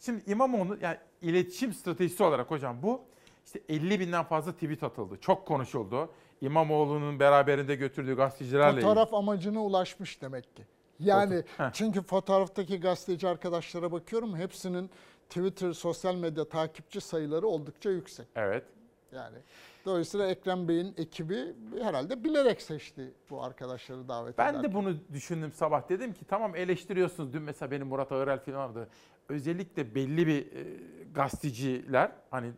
Şimdi 0.00 0.30
İmamoğlu 0.30 0.78
yani 0.80 0.96
iletişim 1.22 1.72
stratejisi 1.72 2.22
olarak 2.22 2.50
hocam 2.50 2.82
bu 2.82 3.00
işte 3.46 3.60
50 3.68 4.00
binden 4.00 4.24
fazla 4.24 4.52
tweet 4.52 4.82
atıldı. 4.82 5.16
Çok 5.20 5.46
konuşuldu. 5.46 6.08
İmamoğlu'nun 6.40 7.20
beraberinde 7.20 7.74
götürdüğü 7.74 8.16
gazetecilerle. 8.16 8.80
Fotoğraf 8.80 9.14
amacına 9.14 9.64
ulaşmış 9.64 10.22
demek 10.22 10.56
ki. 10.56 10.62
Yani 10.98 11.34
Foto- 11.58 11.70
çünkü 11.72 12.02
fotoğraftaki 12.02 12.80
gazeteci 12.80 13.28
arkadaşlara 13.28 13.92
bakıyorum 13.92 14.36
hepsinin 14.36 14.90
Twitter, 15.28 15.72
sosyal 15.72 16.14
medya 16.14 16.48
takipçi 16.48 17.00
sayıları 17.00 17.46
oldukça 17.46 17.90
yüksek. 17.90 18.26
Evet. 18.36 18.64
Yani 19.12 19.36
dolayısıyla 19.84 20.26
Ekrem 20.26 20.68
Bey'in 20.68 20.94
ekibi 20.96 21.54
herhalde 21.82 22.24
bilerek 22.24 22.62
seçti 22.62 23.12
bu 23.30 23.42
arkadaşları 23.42 24.08
davet 24.08 24.38
Ben 24.38 24.44
ederken. 24.52 24.70
de 24.70 24.74
bunu 24.74 24.94
düşündüm 25.12 25.52
sabah. 25.52 25.88
Dedim 25.88 26.12
ki 26.12 26.24
tamam 26.28 26.56
eleştiriyorsunuz. 26.56 27.32
Dün 27.32 27.42
mesela 27.42 27.70
benim 27.70 27.86
Murat 27.86 28.12
Ağırel 28.12 28.38
falan 28.38 28.58
vardı. 28.68 28.88
Özellikle 29.30 29.94
belli 29.94 30.26
bir 30.26 30.40
e, 30.40 30.76
gazeteciler 31.14 32.12
hani 32.30 32.52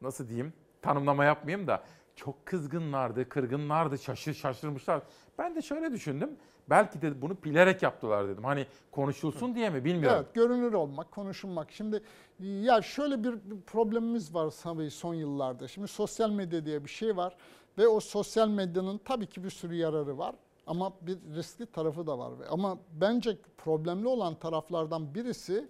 nasıl 0.00 0.28
diyeyim 0.28 0.52
tanımlama 0.82 1.24
yapmayayım 1.24 1.66
da 1.66 1.84
çok 2.16 2.46
kızgınlardı, 2.46 3.28
kırgınlardı, 3.28 3.98
şaşır, 3.98 4.34
şaşırmışlar. 4.34 5.02
Ben 5.38 5.54
de 5.54 5.62
şöyle 5.62 5.92
düşündüm. 5.92 6.30
Belki 6.70 7.02
de 7.02 7.22
bunu 7.22 7.36
bilerek 7.44 7.82
yaptılar 7.82 8.28
dedim. 8.28 8.44
Hani 8.44 8.66
konuşulsun 8.90 9.54
diye 9.54 9.70
mi 9.70 9.84
bilmiyorum. 9.84 10.18
Evet, 10.22 10.34
görünür 10.34 10.72
olmak, 10.72 11.10
konuşulmak. 11.10 11.72
Şimdi 11.72 12.02
ya 12.40 12.82
şöyle 12.82 13.24
bir 13.24 13.34
problemimiz 13.66 14.34
var 14.34 14.54
tabii 14.62 14.90
son 14.90 15.14
yıllarda. 15.14 15.68
Şimdi 15.68 15.88
sosyal 15.88 16.30
medya 16.30 16.66
diye 16.66 16.84
bir 16.84 16.90
şey 16.90 17.16
var 17.16 17.36
ve 17.78 17.88
o 17.88 18.00
sosyal 18.00 18.48
medyanın 18.48 18.98
tabii 18.98 19.26
ki 19.26 19.44
bir 19.44 19.50
sürü 19.50 19.74
yararı 19.74 20.18
var 20.18 20.34
ama 20.66 20.92
bir 21.00 21.18
riskli 21.36 21.66
tarafı 21.66 22.06
da 22.06 22.18
var. 22.18 22.32
Ama 22.50 22.78
bence 22.92 23.38
problemli 23.58 24.08
olan 24.08 24.34
taraflardan 24.34 25.14
birisi 25.14 25.68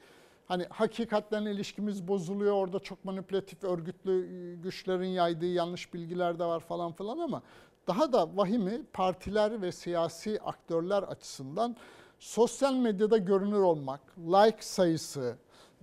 hani 0.50 0.66
hakikatten 0.70 1.46
ilişkimiz 1.46 2.08
bozuluyor. 2.08 2.52
Orada 2.52 2.78
çok 2.78 3.04
manipülatif 3.04 3.64
örgütlü 3.64 4.26
güçlerin 4.62 5.08
yaydığı 5.08 5.46
yanlış 5.46 5.94
bilgiler 5.94 6.38
de 6.38 6.44
var 6.44 6.60
falan 6.60 6.92
filan 6.92 7.18
ama 7.18 7.42
daha 7.86 8.12
da 8.12 8.36
vahimi 8.36 8.82
partiler 8.92 9.62
ve 9.62 9.72
siyasi 9.72 10.40
aktörler 10.40 11.02
açısından 11.02 11.76
sosyal 12.18 12.74
medyada 12.74 13.16
görünür 13.16 13.58
olmak, 13.58 14.00
like 14.18 14.56
sayısı, 14.60 15.36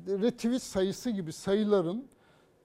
retweet 0.08 0.64
sayısı 0.64 1.10
gibi 1.10 1.34
sayıların 1.34 2.08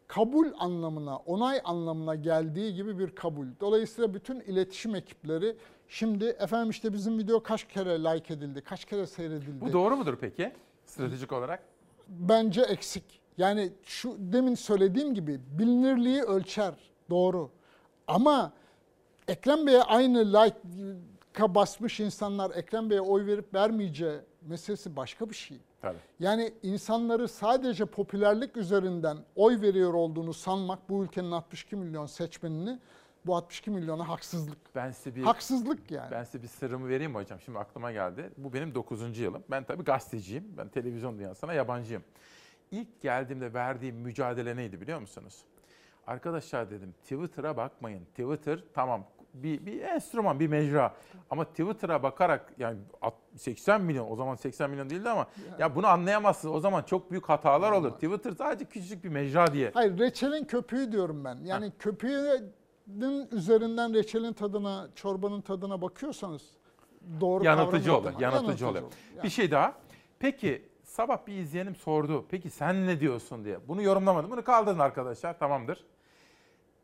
kabul 0.08 0.46
anlamına, 0.58 1.16
onay 1.16 1.60
anlamına 1.64 2.14
geldiği 2.14 2.74
gibi 2.74 2.98
bir 2.98 3.14
kabul. 3.14 3.46
Dolayısıyla 3.60 4.14
bütün 4.14 4.40
iletişim 4.40 4.94
ekipleri 4.94 5.56
şimdi 5.88 6.24
efendim 6.24 6.70
işte 6.70 6.92
bizim 6.92 7.18
video 7.18 7.42
kaç 7.42 7.68
kere 7.68 8.04
like 8.04 8.34
edildi, 8.34 8.60
kaç 8.60 8.84
kere 8.84 9.06
seyredildi. 9.06 9.60
Bu 9.60 9.72
doğru 9.72 9.96
mudur 9.96 10.16
peki 10.20 10.52
stratejik 10.86 11.32
olarak? 11.32 11.71
Bence 12.18 12.62
eksik. 12.62 13.20
Yani 13.38 13.72
şu 13.82 14.16
demin 14.18 14.54
söylediğim 14.54 15.14
gibi 15.14 15.40
bilinirliği 15.58 16.22
ölçer. 16.22 16.74
Doğru. 17.10 17.50
Ama 18.06 18.52
Ekrem 19.28 19.66
Bey'e 19.66 19.82
aynı 19.82 20.32
like 20.32 20.56
tıka 21.20 21.54
basmış 21.54 22.00
insanlar 22.00 22.50
Ekrem 22.56 22.90
Bey'e 22.90 23.00
oy 23.00 23.26
verip 23.26 23.54
vermeyeceği 23.54 24.18
meselesi 24.42 24.96
başka 24.96 25.30
bir 25.30 25.34
şey. 25.34 25.58
Tabii. 25.82 25.98
Yani 26.20 26.52
insanları 26.62 27.28
sadece 27.28 27.84
popülerlik 27.84 28.56
üzerinden 28.56 29.16
oy 29.36 29.60
veriyor 29.60 29.94
olduğunu 29.94 30.34
sanmak 30.34 30.90
bu 30.90 31.04
ülkenin 31.04 31.30
62 31.30 31.76
milyon 31.76 32.06
seçmenini 32.06 32.78
bu 33.26 33.36
62 33.36 33.70
milyona 33.70 34.08
haksızlık. 34.08 34.58
Ben 34.74 34.90
size 34.90 35.16
bir 35.16 35.22
Haksızlık 35.22 35.90
yani. 35.90 36.10
Ben 36.10 36.24
size 36.24 36.42
bir 36.42 36.48
sırrımı 36.48 36.88
vereyim 36.88 37.12
mi 37.12 37.18
hocam? 37.18 37.40
Şimdi 37.40 37.58
aklıma 37.58 37.92
geldi. 37.92 38.30
Bu 38.36 38.52
benim 38.52 38.74
9. 38.74 39.18
yılım. 39.18 39.44
Ben 39.50 39.64
tabii 39.64 39.84
gazeteciyim. 39.84 40.44
Ben 40.56 40.68
televizyon 40.68 41.18
dünyasına 41.18 41.52
yabancıyım. 41.52 42.02
İlk 42.70 43.00
geldiğimde 43.00 43.54
verdiğim 43.54 43.96
mücadele 43.96 44.56
neydi 44.56 44.80
biliyor 44.80 45.00
musunuz? 45.00 45.44
Arkadaşlar 46.06 46.70
dedim 46.70 46.94
Twitter'a 47.02 47.56
bakmayın. 47.56 48.04
Twitter 48.04 48.64
tamam 48.74 49.04
bir, 49.34 49.66
bir 49.66 49.80
enstrüman, 49.80 50.40
bir 50.40 50.48
mecra. 50.48 50.94
Ama 51.30 51.44
Twitter'a 51.44 52.02
bakarak 52.02 52.52
yani 52.58 52.78
80 53.36 53.80
milyon, 53.82 54.10
o 54.10 54.16
zaman 54.16 54.34
80 54.34 54.70
milyon 54.70 54.90
değildi 54.90 55.08
ama 55.08 55.26
ya 55.58 55.74
bunu 55.74 55.86
anlayamazsınız. 55.86 56.54
O 56.54 56.60
zaman 56.60 56.82
çok 56.82 57.10
büyük 57.10 57.28
hatalar 57.28 57.72
olur. 57.72 57.90
Twitter 57.90 58.32
sadece 58.32 58.64
küçücük 58.64 59.04
bir 59.04 59.08
mecra 59.08 59.52
diye. 59.52 59.70
Hayır 59.74 59.98
reçelin 59.98 60.44
köpüğü 60.44 60.92
diyorum 60.92 61.24
ben. 61.24 61.38
Yani 61.44 61.72
köpüğün 62.86 63.28
üzerinden 63.36 63.94
reçelin 63.94 64.32
tadına, 64.32 64.88
çorbanın 64.94 65.40
tadına 65.40 65.82
bakıyorsanız 65.82 66.42
doğru 67.20 67.44
yanıltıcı 67.44 67.96
oluyor. 67.96 68.12
yok. 68.12 68.22
Yanıltıcı 68.22 68.68
oluyor. 68.68 68.84
Yani. 69.16 69.24
Bir 69.24 69.30
şey 69.30 69.50
daha. 69.50 69.74
Peki 70.18 70.62
sabah 70.84 71.26
bir 71.26 71.32
izleyenim 71.32 71.76
sordu. 71.76 72.24
Peki 72.28 72.50
sen 72.50 72.86
ne 72.86 73.00
diyorsun 73.00 73.44
diye. 73.44 73.68
Bunu 73.68 73.82
yorumlamadım. 73.82 74.30
Bunu 74.30 74.44
kaldırın 74.44 74.78
arkadaşlar. 74.78 75.38
Tamamdır. 75.38 75.84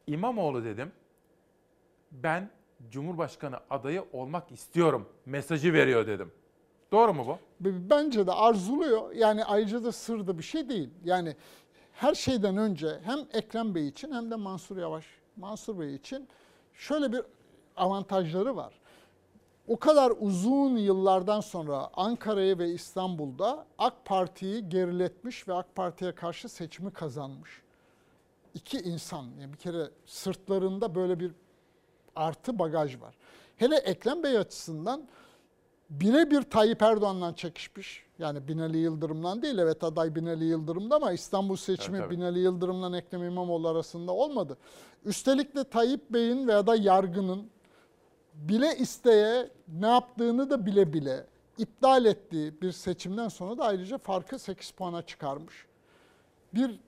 İmamoğlu 0.07 0.65
dedim. 0.65 0.93
Ben 2.13 2.51
Cumhurbaşkanı 2.91 3.57
adayı 3.71 4.05
olmak 4.13 4.53
istiyorum. 4.53 5.09
Mesajı 5.27 5.73
veriyor 5.73 6.07
dedim. 6.07 6.33
Doğru 6.93 7.15
mu 7.15 7.27
bu? 7.27 7.39
Bence 7.61 8.27
de 8.27 8.33
arzuluyor. 8.33 9.13
Yani 9.13 9.45
ayrıca 9.45 9.85
da 9.85 9.93
sır 9.93 10.27
da 10.27 10.39
bir 10.39 10.43
şey 10.43 10.69
değil. 10.69 10.91
Yani 11.05 11.37
her 11.93 12.15
şeyden 12.15 12.57
önce 12.57 13.01
hem 13.05 13.19
Ekrem 13.33 13.75
Bey 13.75 13.89
için 13.89 14.13
hem 14.13 14.31
de 14.31 14.37
Mansur 14.37 14.77
Yavaş, 14.77 15.05
Mansur 15.39 15.79
Bey 15.79 15.95
için 15.95 16.29
şöyle 16.75 17.13
bir 17.13 17.23
avantajları 17.77 18.57
var. 18.57 18.75
O 19.69 19.79
kadar 19.79 20.13
uzun 20.21 20.77
yıllardan 20.77 21.41
sonra 21.41 21.91
Ankara'ya 21.95 22.59
ve 22.59 22.69
İstanbul'da 22.69 23.67
AK 23.79 24.05
Parti'yi 24.05 24.69
geriletmiş 24.69 25.49
ve 25.49 25.55
AK 25.55 25.75
Parti'ye 25.75 26.15
karşı 26.15 26.49
seçimi 26.49 26.93
kazanmış. 26.93 27.63
İki 28.55 28.79
insan, 28.79 29.27
yani 29.41 29.53
bir 29.53 29.59
kere 29.59 29.91
sırtlarında 30.07 30.95
böyle 30.95 31.21
bir 31.21 31.33
artı 32.17 32.59
bagaj 32.59 33.01
var. 33.01 33.15
Hele 33.57 33.77
Ekrem 33.77 34.23
Bey 34.23 34.39
açısından 34.39 35.09
birebir 35.91 36.43
Tayyip 36.43 36.83
Erdoğan'la 36.83 37.37
çekişmiş. 37.37 38.08
Yani 38.19 38.49
Binali 38.49 38.79
Yıldırım'la 38.79 39.43
değil. 39.43 39.59
Evet 39.59 39.85
aday 39.85 40.15
Binali 40.15 40.45
Yıldırım'da 40.45 40.97
ama 40.97 41.13
İstanbul 41.13 41.57
seçimi 41.57 41.99
Evet. 41.99 42.11
Binali 42.11 42.39
Yıldırım'la 42.39 42.99
Ekrem 42.99 43.25
İmamoğlu 43.25 43.69
arasında 43.69 44.13
olmadı. 44.13 44.57
Üstelik 45.05 45.57
de 45.57 45.65
Tayyip 45.65 46.11
Bey'in 46.11 46.49
veya 46.49 46.67
da 46.67 46.77
yargının 46.77 47.51
bile 48.35 48.77
isteye 48.77 49.51
ne 49.69 49.87
yaptığını 49.87 50.51
da 50.51 50.67
bile 50.67 50.93
bile 50.93 51.27
iptal 51.59 52.05
ettiği 52.05 52.63
bir 52.63 52.73
seçimden 52.73 53.29
sonra 53.29 53.59
da 53.59 53.65
ayrıca 53.65 53.99
farkı 53.99 54.39
8 54.39 54.71
puana 54.71 55.03
çıkarmış. 55.03 55.67
Bir 56.55 56.81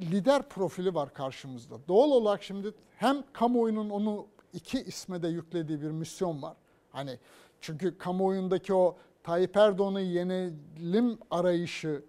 lider 0.00 0.48
profili 0.48 0.94
var 0.94 1.14
karşımızda. 1.14 1.74
Doğal 1.88 2.10
olarak 2.10 2.42
şimdi 2.42 2.74
hem 2.96 3.24
kamuoyunun 3.32 3.90
onu 3.90 4.26
iki 4.52 4.80
isme 4.80 5.22
de 5.22 5.28
yüklediği 5.28 5.82
bir 5.82 5.90
misyon 5.90 6.42
var. 6.42 6.56
Hani 6.92 7.18
çünkü 7.60 7.98
kamuoyundaki 7.98 8.74
o 8.74 8.96
Tayyip 9.26 9.56
Erdoğan'ı 9.56 10.00
yenelim 10.00 11.18
arayışı, 11.30 12.02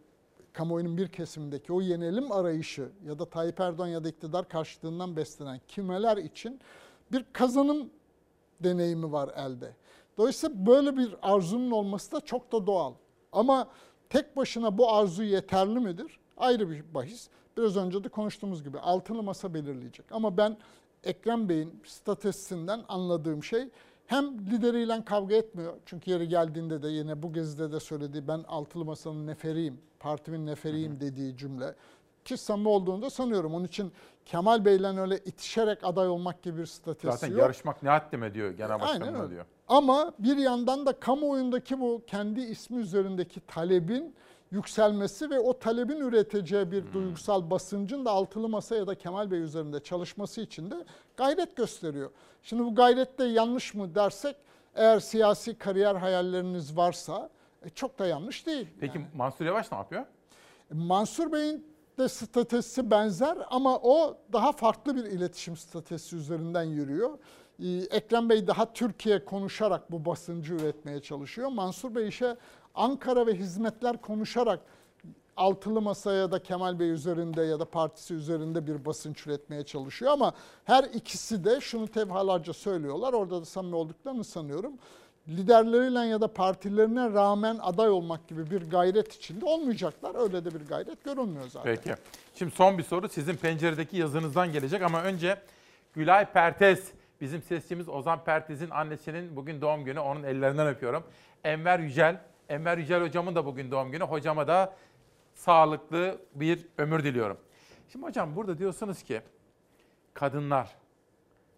kamuoyunun 0.53 0.97
bir 0.97 1.07
kesimindeki 1.07 1.73
o 1.73 1.81
yenelim 1.81 2.31
arayışı 2.31 2.89
ya 3.05 3.19
da 3.19 3.25
Tayyip 3.25 3.59
Erdoğan 3.59 3.87
ya 3.87 4.03
da 4.03 4.09
iktidar 4.09 4.49
karşıtlığından 4.49 5.15
beslenen 5.15 5.61
kimeler 5.67 6.17
için 6.17 6.59
bir 7.11 7.25
kazanım 7.33 7.89
deneyimi 8.59 9.11
var 9.11 9.29
elde. 9.35 9.73
Dolayısıyla 10.17 10.65
böyle 10.65 10.97
bir 10.97 11.15
arzunun 11.21 11.71
olması 11.71 12.11
da 12.11 12.21
çok 12.21 12.51
da 12.51 12.67
doğal. 12.67 12.93
Ama 13.31 13.67
tek 14.09 14.37
başına 14.37 14.77
bu 14.77 14.91
arzu 14.93 15.23
yeterli 15.23 15.79
midir? 15.79 16.19
Ayrı 16.37 16.69
bir 16.69 16.93
bahis. 16.93 17.29
Biraz 17.57 17.77
önce 17.77 18.03
de 18.03 18.09
konuştuğumuz 18.09 18.63
gibi 18.63 18.79
altılı 18.79 19.23
masa 19.23 19.53
belirleyecek. 19.53 20.05
Ama 20.11 20.37
ben 20.37 20.57
Ekrem 21.03 21.49
Bey'in 21.49 21.81
statüsünden 21.85 22.83
anladığım 22.87 23.43
şey 23.43 23.69
hem 24.07 24.39
lideriyle 24.51 25.05
kavga 25.05 25.35
etmiyor. 25.35 25.73
Çünkü 25.85 26.11
yeri 26.11 26.27
geldiğinde 26.27 26.83
de 26.83 26.87
yine 26.87 27.23
bu 27.23 27.33
gezide 27.33 27.71
de 27.71 27.79
söylediği 27.79 28.27
ben 28.27 28.43
altılı 28.47 28.85
masanın 28.85 29.27
neferiyim, 29.27 29.81
partimin 29.99 30.45
neferiyim 30.45 30.99
dediği 30.99 31.37
cümle. 31.37 31.75
Ki 32.25 32.37
samimi 32.37 32.67
olduğunu 32.67 33.01
da 33.01 33.09
sanıyorum. 33.09 33.55
Onun 33.55 33.65
için 33.65 33.91
Kemal 34.25 34.65
Bey'le 34.65 34.97
öyle 34.99 35.17
itişerek 35.17 35.83
aday 35.83 36.07
olmak 36.07 36.43
gibi 36.43 36.59
bir 36.59 36.65
statüsü 36.65 37.11
Zaten 37.11 37.27
yok. 37.27 37.39
yarışmak 37.39 37.83
ne 37.83 37.89
haddime 37.89 38.33
diyor 38.33 38.51
genel 38.51 38.79
başkanına 38.79 39.29
diyor. 39.29 39.45
Ama 39.67 40.13
bir 40.19 40.37
yandan 40.37 40.85
da 40.85 40.99
kamuoyundaki 40.99 41.79
bu 41.79 42.01
kendi 42.07 42.41
ismi 42.41 42.77
üzerindeki 42.77 43.39
talebin 43.39 44.15
yükselmesi 44.51 45.29
ve 45.29 45.39
o 45.39 45.59
talebin 45.59 45.97
üreteceği 45.97 46.71
bir 46.71 46.93
duygusal 46.93 47.49
basıncın 47.49 48.05
da 48.05 48.11
altılı 48.11 48.49
masa 48.49 48.75
ya 48.75 48.87
da 48.87 48.95
Kemal 48.95 49.31
Bey 49.31 49.39
üzerinde 49.39 49.79
çalışması 49.79 50.41
için 50.41 50.71
de 50.71 50.75
gayret 51.17 51.55
gösteriyor. 51.55 52.11
Şimdi 52.43 52.63
bu 52.63 52.75
gayrette 52.75 53.23
yanlış 53.23 53.73
mı 53.73 53.95
dersek 53.95 54.35
eğer 54.75 54.99
siyasi 54.99 55.57
kariyer 55.57 55.95
hayalleriniz 55.95 56.77
varsa 56.77 57.29
e, 57.65 57.69
çok 57.69 57.99
da 57.99 58.07
yanlış 58.07 58.45
değil. 58.45 58.67
Peki 58.79 59.05
Mansur 59.15 59.45
Yavaş 59.45 59.71
ne 59.71 59.77
yapıyor? 59.77 60.05
Mansur 60.73 61.31
Bey'in 61.31 61.65
de 61.97 62.09
statüsü 62.09 62.91
benzer 62.91 63.37
ama 63.49 63.77
o 63.77 64.17
daha 64.33 64.51
farklı 64.51 64.95
bir 64.95 65.03
iletişim 65.03 65.57
statüsü 65.57 66.17
üzerinden 66.17 66.63
yürüyor. 66.63 67.17
Ee, 67.59 67.67
Ekrem 67.67 68.29
Bey 68.29 68.47
daha 68.47 68.73
Türkiye 68.73 69.25
konuşarak 69.25 69.91
bu 69.91 70.05
basıncı 70.05 70.53
üretmeye 70.53 71.01
çalışıyor. 71.01 71.49
Mansur 71.49 71.95
Bey 71.95 72.07
işe 72.07 72.35
Ankara 72.77 73.27
ve 73.27 73.33
hizmetler 73.33 73.97
konuşarak 74.01 74.59
altılı 75.37 75.81
masaya 75.81 76.31
da 76.31 76.43
Kemal 76.43 76.79
Bey 76.79 76.89
üzerinde 76.89 77.41
ya 77.41 77.59
da 77.59 77.65
partisi 77.65 78.13
üzerinde 78.13 78.67
bir 78.67 78.85
basınç 78.85 79.27
üretmeye 79.27 79.63
çalışıyor 79.63 80.11
ama 80.11 80.33
her 80.65 80.83
ikisi 80.83 81.45
de 81.45 81.61
şunu 81.61 81.87
tevhalarca 81.87 82.53
söylüyorlar. 82.53 83.13
Orada 83.13 83.41
da 83.41 83.45
samimi 83.45 83.75
olduklarını 83.75 84.23
sanıyorum. 84.23 84.73
Liderleriyle 85.27 85.99
ya 85.99 86.21
da 86.21 86.33
partilerine 86.33 87.13
rağmen 87.13 87.59
aday 87.61 87.89
olmak 87.89 88.27
gibi 88.27 88.51
bir 88.51 88.69
gayret 88.69 89.15
içinde 89.15 89.45
olmayacaklar. 89.45 90.23
Öyle 90.23 90.45
de 90.45 90.53
bir 90.53 90.67
gayret 90.67 91.03
görünmüyor 91.03 91.45
zaten. 91.49 91.75
Peki. 91.75 91.95
Şimdi 92.35 92.51
son 92.51 92.77
bir 92.77 92.83
soru 92.83 93.09
sizin 93.09 93.35
penceredeki 93.35 93.97
yazınızdan 93.97 94.51
gelecek 94.51 94.81
ama 94.81 95.03
önce 95.03 95.37
Gülay 95.93 96.25
Pertez, 96.25 96.91
bizim 97.21 97.41
sesçimiz 97.41 97.89
Ozan 97.89 98.23
Pertez'in 98.23 98.69
annesinin 98.69 99.35
bugün 99.35 99.61
doğum 99.61 99.85
günü. 99.85 99.99
Onun 99.99 100.23
ellerinden 100.23 100.67
öpüyorum. 100.67 101.03
Enver 101.43 101.79
Yücel, 101.79 102.21
Enver 102.49 102.77
Yücel 102.77 103.01
hocamın 103.01 103.35
da 103.35 103.45
bugün 103.45 103.71
doğum 103.71 103.91
günü. 103.91 104.03
Hocama 104.03 104.47
da 104.47 104.75
sağlıklı 105.33 106.21
bir 106.35 106.67
ömür 106.77 107.03
diliyorum. 107.03 107.37
Şimdi 107.91 108.05
hocam 108.05 108.35
burada 108.35 108.57
diyorsunuz 108.57 109.03
ki 109.03 109.21
kadınlar, 110.13 110.75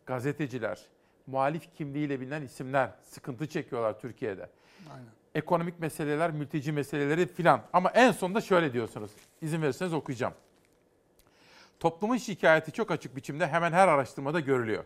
gazeteciler, 0.05 0.79
muhalif 1.27 1.75
kimliğiyle 1.75 2.19
bilinen 2.19 2.41
isimler 2.41 2.91
sıkıntı 3.01 3.47
çekiyorlar 3.47 3.99
Türkiye'de. 3.99 4.49
Aynen. 4.93 5.05
Ekonomik 5.35 5.79
meseleler, 5.79 6.31
mülteci 6.31 6.71
meseleleri 6.71 7.27
filan. 7.27 7.61
Ama 7.73 7.89
en 7.89 8.11
sonunda 8.11 8.41
şöyle 8.41 8.73
diyorsunuz. 8.73 9.11
İzin 9.41 9.61
verirseniz 9.61 9.93
okuyacağım. 9.93 10.33
Toplumun 11.79 12.17
şikayeti 12.17 12.71
çok 12.71 12.91
açık 12.91 13.15
biçimde 13.15 13.47
hemen 13.47 13.71
her 13.71 13.87
araştırmada 13.87 14.39
görülüyor. 14.39 14.83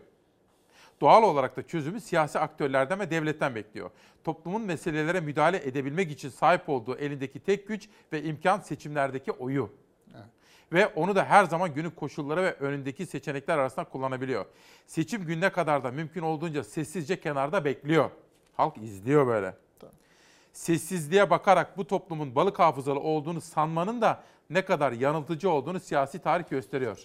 Doğal 1.00 1.22
olarak 1.22 1.56
da 1.56 1.66
çözümü 1.66 2.00
siyasi 2.00 2.38
aktörlerden 2.38 3.00
ve 3.00 3.10
devletten 3.10 3.54
bekliyor. 3.54 3.90
Toplumun 4.24 4.62
meselelere 4.62 5.20
müdahale 5.20 5.56
edebilmek 5.56 6.10
için 6.10 6.28
sahip 6.28 6.68
olduğu 6.68 6.96
elindeki 6.96 7.40
tek 7.40 7.68
güç 7.68 7.88
ve 8.12 8.22
imkan 8.22 8.60
seçimlerdeki 8.60 9.32
oyu. 9.32 9.70
Ve 10.72 10.86
onu 10.86 11.16
da 11.16 11.24
her 11.24 11.44
zaman 11.44 11.74
günün 11.74 11.90
koşulları 11.90 12.42
ve 12.42 12.52
önündeki 12.52 13.06
seçenekler 13.06 13.58
arasında 13.58 13.84
kullanabiliyor. 13.84 14.46
Seçim 14.86 15.24
gününe 15.24 15.52
kadar 15.52 15.84
da 15.84 15.90
mümkün 15.90 16.22
olduğunca 16.22 16.64
sessizce 16.64 17.20
kenarda 17.20 17.64
bekliyor. 17.64 18.10
Halk 18.56 18.78
izliyor 18.78 19.26
böyle. 19.26 19.54
Sessizliğe 20.52 21.30
bakarak 21.30 21.78
bu 21.78 21.86
toplumun 21.86 22.34
balık 22.34 22.58
hafızalı 22.58 23.00
olduğunu 23.00 23.40
sanmanın 23.40 24.00
da 24.00 24.22
ne 24.50 24.64
kadar 24.64 24.92
yanıltıcı 24.92 25.50
olduğunu 25.50 25.80
siyasi 25.80 26.18
tarih 26.18 26.50
gösteriyor. 26.50 26.98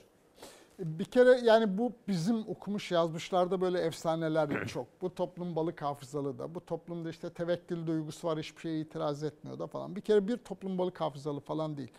Bir 0.79 1.05
kere 1.05 1.39
yani 1.43 1.77
bu 1.77 1.93
bizim 2.07 2.49
okumuş 2.49 2.91
yazmışlarda 2.91 3.61
böyle 3.61 3.79
efsaneler 3.79 4.67
çok. 4.67 5.01
Bu 5.01 5.15
toplum 5.15 5.55
balık 5.55 5.81
hafızalı 5.81 6.39
da, 6.39 6.55
bu 6.55 6.65
toplumda 6.65 7.09
işte 7.09 7.29
tevekkül 7.29 7.87
duygusu 7.87 8.27
var, 8.27 8.39
hiçbir 8.39 8.61
şeye 8.61 8.79
itiraz 8.79 9.23
etmiyor 9.23 9.59
da 9.59 9.67
falan. 9.67 9.95
Bir 9.95 10.01
kere 10.01 10.27
bir 10.27 10.37
toplum 10.37 10.77
balık 10.77 11.01
hafızalı 11.01 11.39
falan 11.39 11.77
değil. 11.77 11.91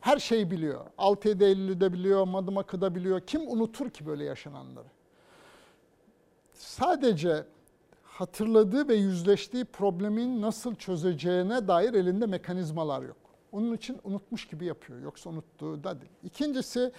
Her 0.00 0.18
şeyi 0.18 0.50
biliyor. 0.50 0.86
6-7 0.98 1.44
Eylül'ü 1.44 1.92
biliyor, 1.92 2.24
Madımakı'da 2.24 2.94
biliyor. 2.94 3.20
Kim 3.20 3.48
unutur 3.48 3.90
ki 3.90 4.06
böyle 4.06 4.24
yaşananları? 4.24 4.88
Sadece 6.52 7.44
hatırladığı 8.02 8.88
ve 8.88 8.94
yüzleştiği 8.94 9.64
problemin 9.64 10.42
nasıl 10.42 10.74
çözeceğine 10.74 11.68
dair 11.68 11.94
elinde 11.94 12.26
mekanizmalar 12.26 13.02
yok. 13.02 13.16
Onun 13.52 13.74
için 13.74 13.98
unutmuş 14.04 14.46
gibi 14.46 14.64
yapıyor. 14.64 15.00
Yoksa 15.00 15.30
unuttuğu 15.30 15.84
da 15.84 16.00
değil. 16.00 16.12
İkincisi 16.22 16.92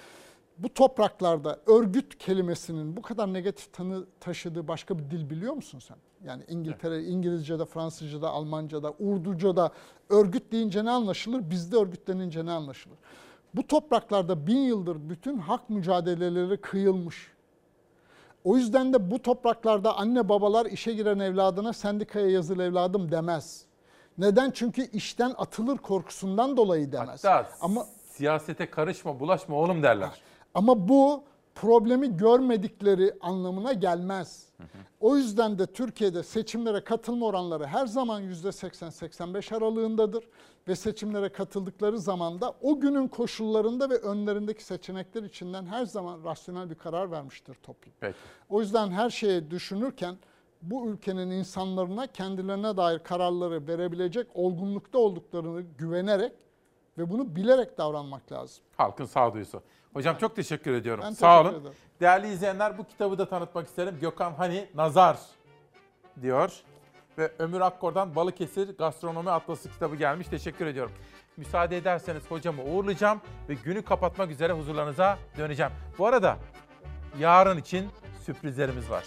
bu 0.63 0.73
topraklarda 0.73 1.59
örgüt 1.67 2.17
kelimesinin 2.17 2.97
bu 2.97 3.01
kadar 3.01 3.33
negatif 3.33 3.73
tanı 3.73 4.05
taşıdığı 4.19 4.67
başka 4.67 4.99
bir 4.99 5.11
dil 5.11 5.29
biliyor 5.29 5.53
musun 5.53 5.79
sen? 5.79 5.97
Yani 6.25 6.43
İngiltere, 6.47 7.03
İngilizce'de, 7.03 7.65
Fransızca'da, 7.65 8.29
Almanca'da, 8.29 8.93
Urduca'da 8.99 9.71
örgüt 10.09 10.51
deyince 10.51 10.85
ne 10.85 10.91
anlaşılır? 10.91 11.49
Bizde 11.49 11.77
örgütlenince 11.77 12.45
ne 12.45 12.51
anlaşılır? 12.51 12.97
Bu 13.55 13.67
topraklarda 13.67 14.47
bin 14.47 14.59
yıldır 14.59 15.09
bütün 15.09 15.37
hak 15.37 15.69
mücadeleleri 15.69 16.57
kıyılmış. 16.57 17.31
O 18.43 18.57
yüzden 18.57 18.93
de 18.93 19.11
bu 19.11 19.21
topraklarda 19.21 19.97
anne 19.97 20.29
babalar 20.29 20.65
işe 20.65 20.93
giren 20.93 21.19
evladına 21.19 21.73
sendikaya 21.73 22.29
yazıl 22.29 22.59
evladım 22.59 23.11
demez. 23.11 23.65
Neden? 24.17 24.51
Çünkü 24.51 24.81
işten 24.91 25.33
atılır 25.37 25.77
korkusundan 25.77 26.57
dolayı 26.57 26.91
demez. 26.91 27.23
Hatta 27.23 27.49
Ama 27.61 27.85
siyasete 28.11 28.69
karışma, 28.69 29.19
bulaşma 29.19 29.55
oğlum 29.55 29.83
derler. 29.83 30.09
Ama 30.53 30.87
bu 30.87 31.23
problemi 31.55 32.17
görmedikleri 32.17 33.13
anlamına 33.21 33.73
gelmez. 33.73 34.51
O 34.99 35.17
yüzden 35.17 35.59
de 35.59 35.65
Türkiye'de 35.65 36.23
seçimlere 36.23 36.83
katılma 36.83 37.25
oranları 37.25 37.65
her 37.65 37.85
zaman 37.85 38.23
%80-85 38.23 39.55
aralığındadır. 39.55 40.23
Ve 40.67 40.75
seçimlere 40.75 41.29
katıldıkları 41.29 41.99
zaman 41.99 42.41
da 42.41 42.53
o 42.61 42.79
günün 42.79 43.07
koşullarında 43.07 43.89
ve 43.89 43.97
önlerindeki 43.97 44.63
seçenekler 44.63 45.23
içinden 45.23 45.65
her 45.65 45.85
zaman 45.85 46.23
rasyonel 46.23 46.69
bir 46.69 46.75
karar 46.75 47.11
vermiştir 47.11 47.53
toplum. 47.53 47.93
Peki. 47.99 48.17
O 48.49 48.61
yüzden 48.61 48.91
her 48.91 49.09
şeyi 49.09 49.51
düşünürken 49.51 50.15
bu 50.61 50.87
ülkenin 50.87 51.31
insanlarına 51.31 52.07
kendilerine 52.07 52.77
dair 52.77 52.99
kararları 52.99 53.67
verebilecek 53.67 54.27
olgunlukta 54.33 54.97
olduklarını 54.97 55.61
güvenerek 55.61 56.33
ve 56.97 57.09
bunu 57.09 57.35
bilerek 57.35 57.77
davranmak 57.77 58.31
lazım. 58.31 58.63
Halkın 58.77 59.05
sağduyusu. 59.05 59.61
Hocam 59.93 60.17
çok 60.17 60.35
teşekkür 60.35 60.73
ediyorum. 60.73 61.03
Ben 61.07 61.11
Sağ 61.11 61.37
teşekkür 61.41 61.55
olun. 61.55 61.61
ederim. 61.65 61.77
Değerli 62.01 62.27
izleyenler 62.33 62.77
bu 62.77 62.83
kitabı 62.83 63.17
da 63.17 63.29
tanıtmak 63.29 63.67
isterim. 63.67 63.97
Gökhan 64.01 64.33
Hani 64.33 64.67
Nazar 64.75 65.17
diyor. 66.21 66.51
Ve 67.17 67.31
Ömür 67.39 67.61
Akkor'dan 67.61 68.15
Balıkesir 68.15 68.77
Gastronomi 68.77 69.31
Atlası 69.31 69.69
kitabı 69.71 69.95
gelmiş. 69.95 70.27
Teşekkür 70.27 70.65
ediyorum. 70.65 70.91
Müsaade 71.37 71.77
ederseniz 71.77 72.31
hocamı 72.31 72.63
uğurlayacağım 72.63 73.21
ve 73.49 73.53
günü 73.53 73.81
kapatmak 73.81 74.31
üzere 74.31 74.53
huzurlarınıza 74.53 75.17
döneceğim. 75.37 75.71
Bu 75.97 76.07
arada 76.07 76.37
yarın 77.19 77.57
için 77.57 77.89
sürprizlerimiz 78.25 78.89
var. 78.89 79.03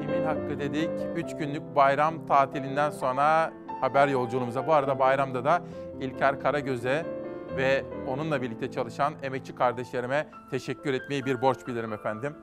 Kimin 0.00 0.24
hakkı 0.24 0.58
dedik? 0.58 0.90
3 1.16 1.36
günlük 1.36 1.62
bayram 1.76 2.26
tatilinden 2.26 2.90
sonra 2.90 3.52
haber 3.80 4.08
yolculuğumuza. 4.08 4.66
Bu 4.66 4.72
arada 4.74 4.98
bayramda 4.98 5.44
da 5.44 5.62
İlker 6.00 6.40
Karagöz'e 6.40 7.06
ve 7.56 7.84
onunla 8.08 8.42
birlikte 8.42 8.70
çalışan 8.70 9.14
emekçi 9.22 9.54
kardeşlerime 9.54 10.28
teşekkür 10.50 10.94
etmeyi 10.94 11.24
bir 11.24 11.42
borç 11.42 11.66
bilirim 11.66 11.92
efendim. 11.92 12.36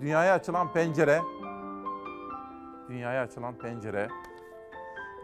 Dünyaya 0.00 0.34
açılan 0.34 0.72
pencere, 0.72 1.20
dünyaya 2.88 3.22
açılan 3.22 3.58
pencere, 3.58 4.08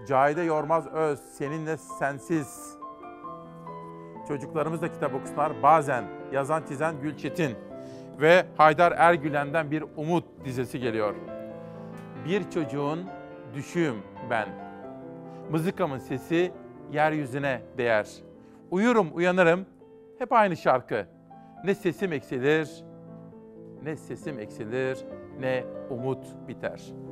Cahide 0.09 0.43
Yormaz 0.43 0.86
Öz, 0.86 1.20
Seninle 1.20 1.77
Sensiz, 1.77 2.77
Çocuklarımız 4.28 4.82
da 4.82 4.93
kitap 4.93 5.14
okusunlar. 5.14 5.62
Bazen 5.62 6.05
yazan 6.32 6.62
çizen 6.68 7.01
Gülçetin 7.01 7.56
ve 8.20 8.47
Haydar 8.56 8.93
Ergülen'den 8.97 9.70
bir 9.70 9.85
umut 9.97 10.24
dizesi 10.44 10.81
geliyor. 10.81 11.14
Bir 12.24 12.51
çocuğun 12.51 13.05
düşüğüm 13.55 13.97
ben. 14.31 14.48
Mızıkamın 15.51 15.98
sesi 15.98 16.52
yeryüzüne 16.93 17.62
değer. 17.78 18.26
Uyurum 18.70 19.16
uyanırım 19.16 19.66
hep 20.18 20.32
aynı 20.32 20.56
şarkı. 20.56 21.06
Ne 21.64 21.74
sesim 21.74 22.12
eksilir, 22.12 22.84
ne 23.82 23.97
sesim 23.97 24.38
eksilir, 24.38 24.98
ne 25.40 25.64
umut 25.90 26.48
biter.'' 26.48 27.06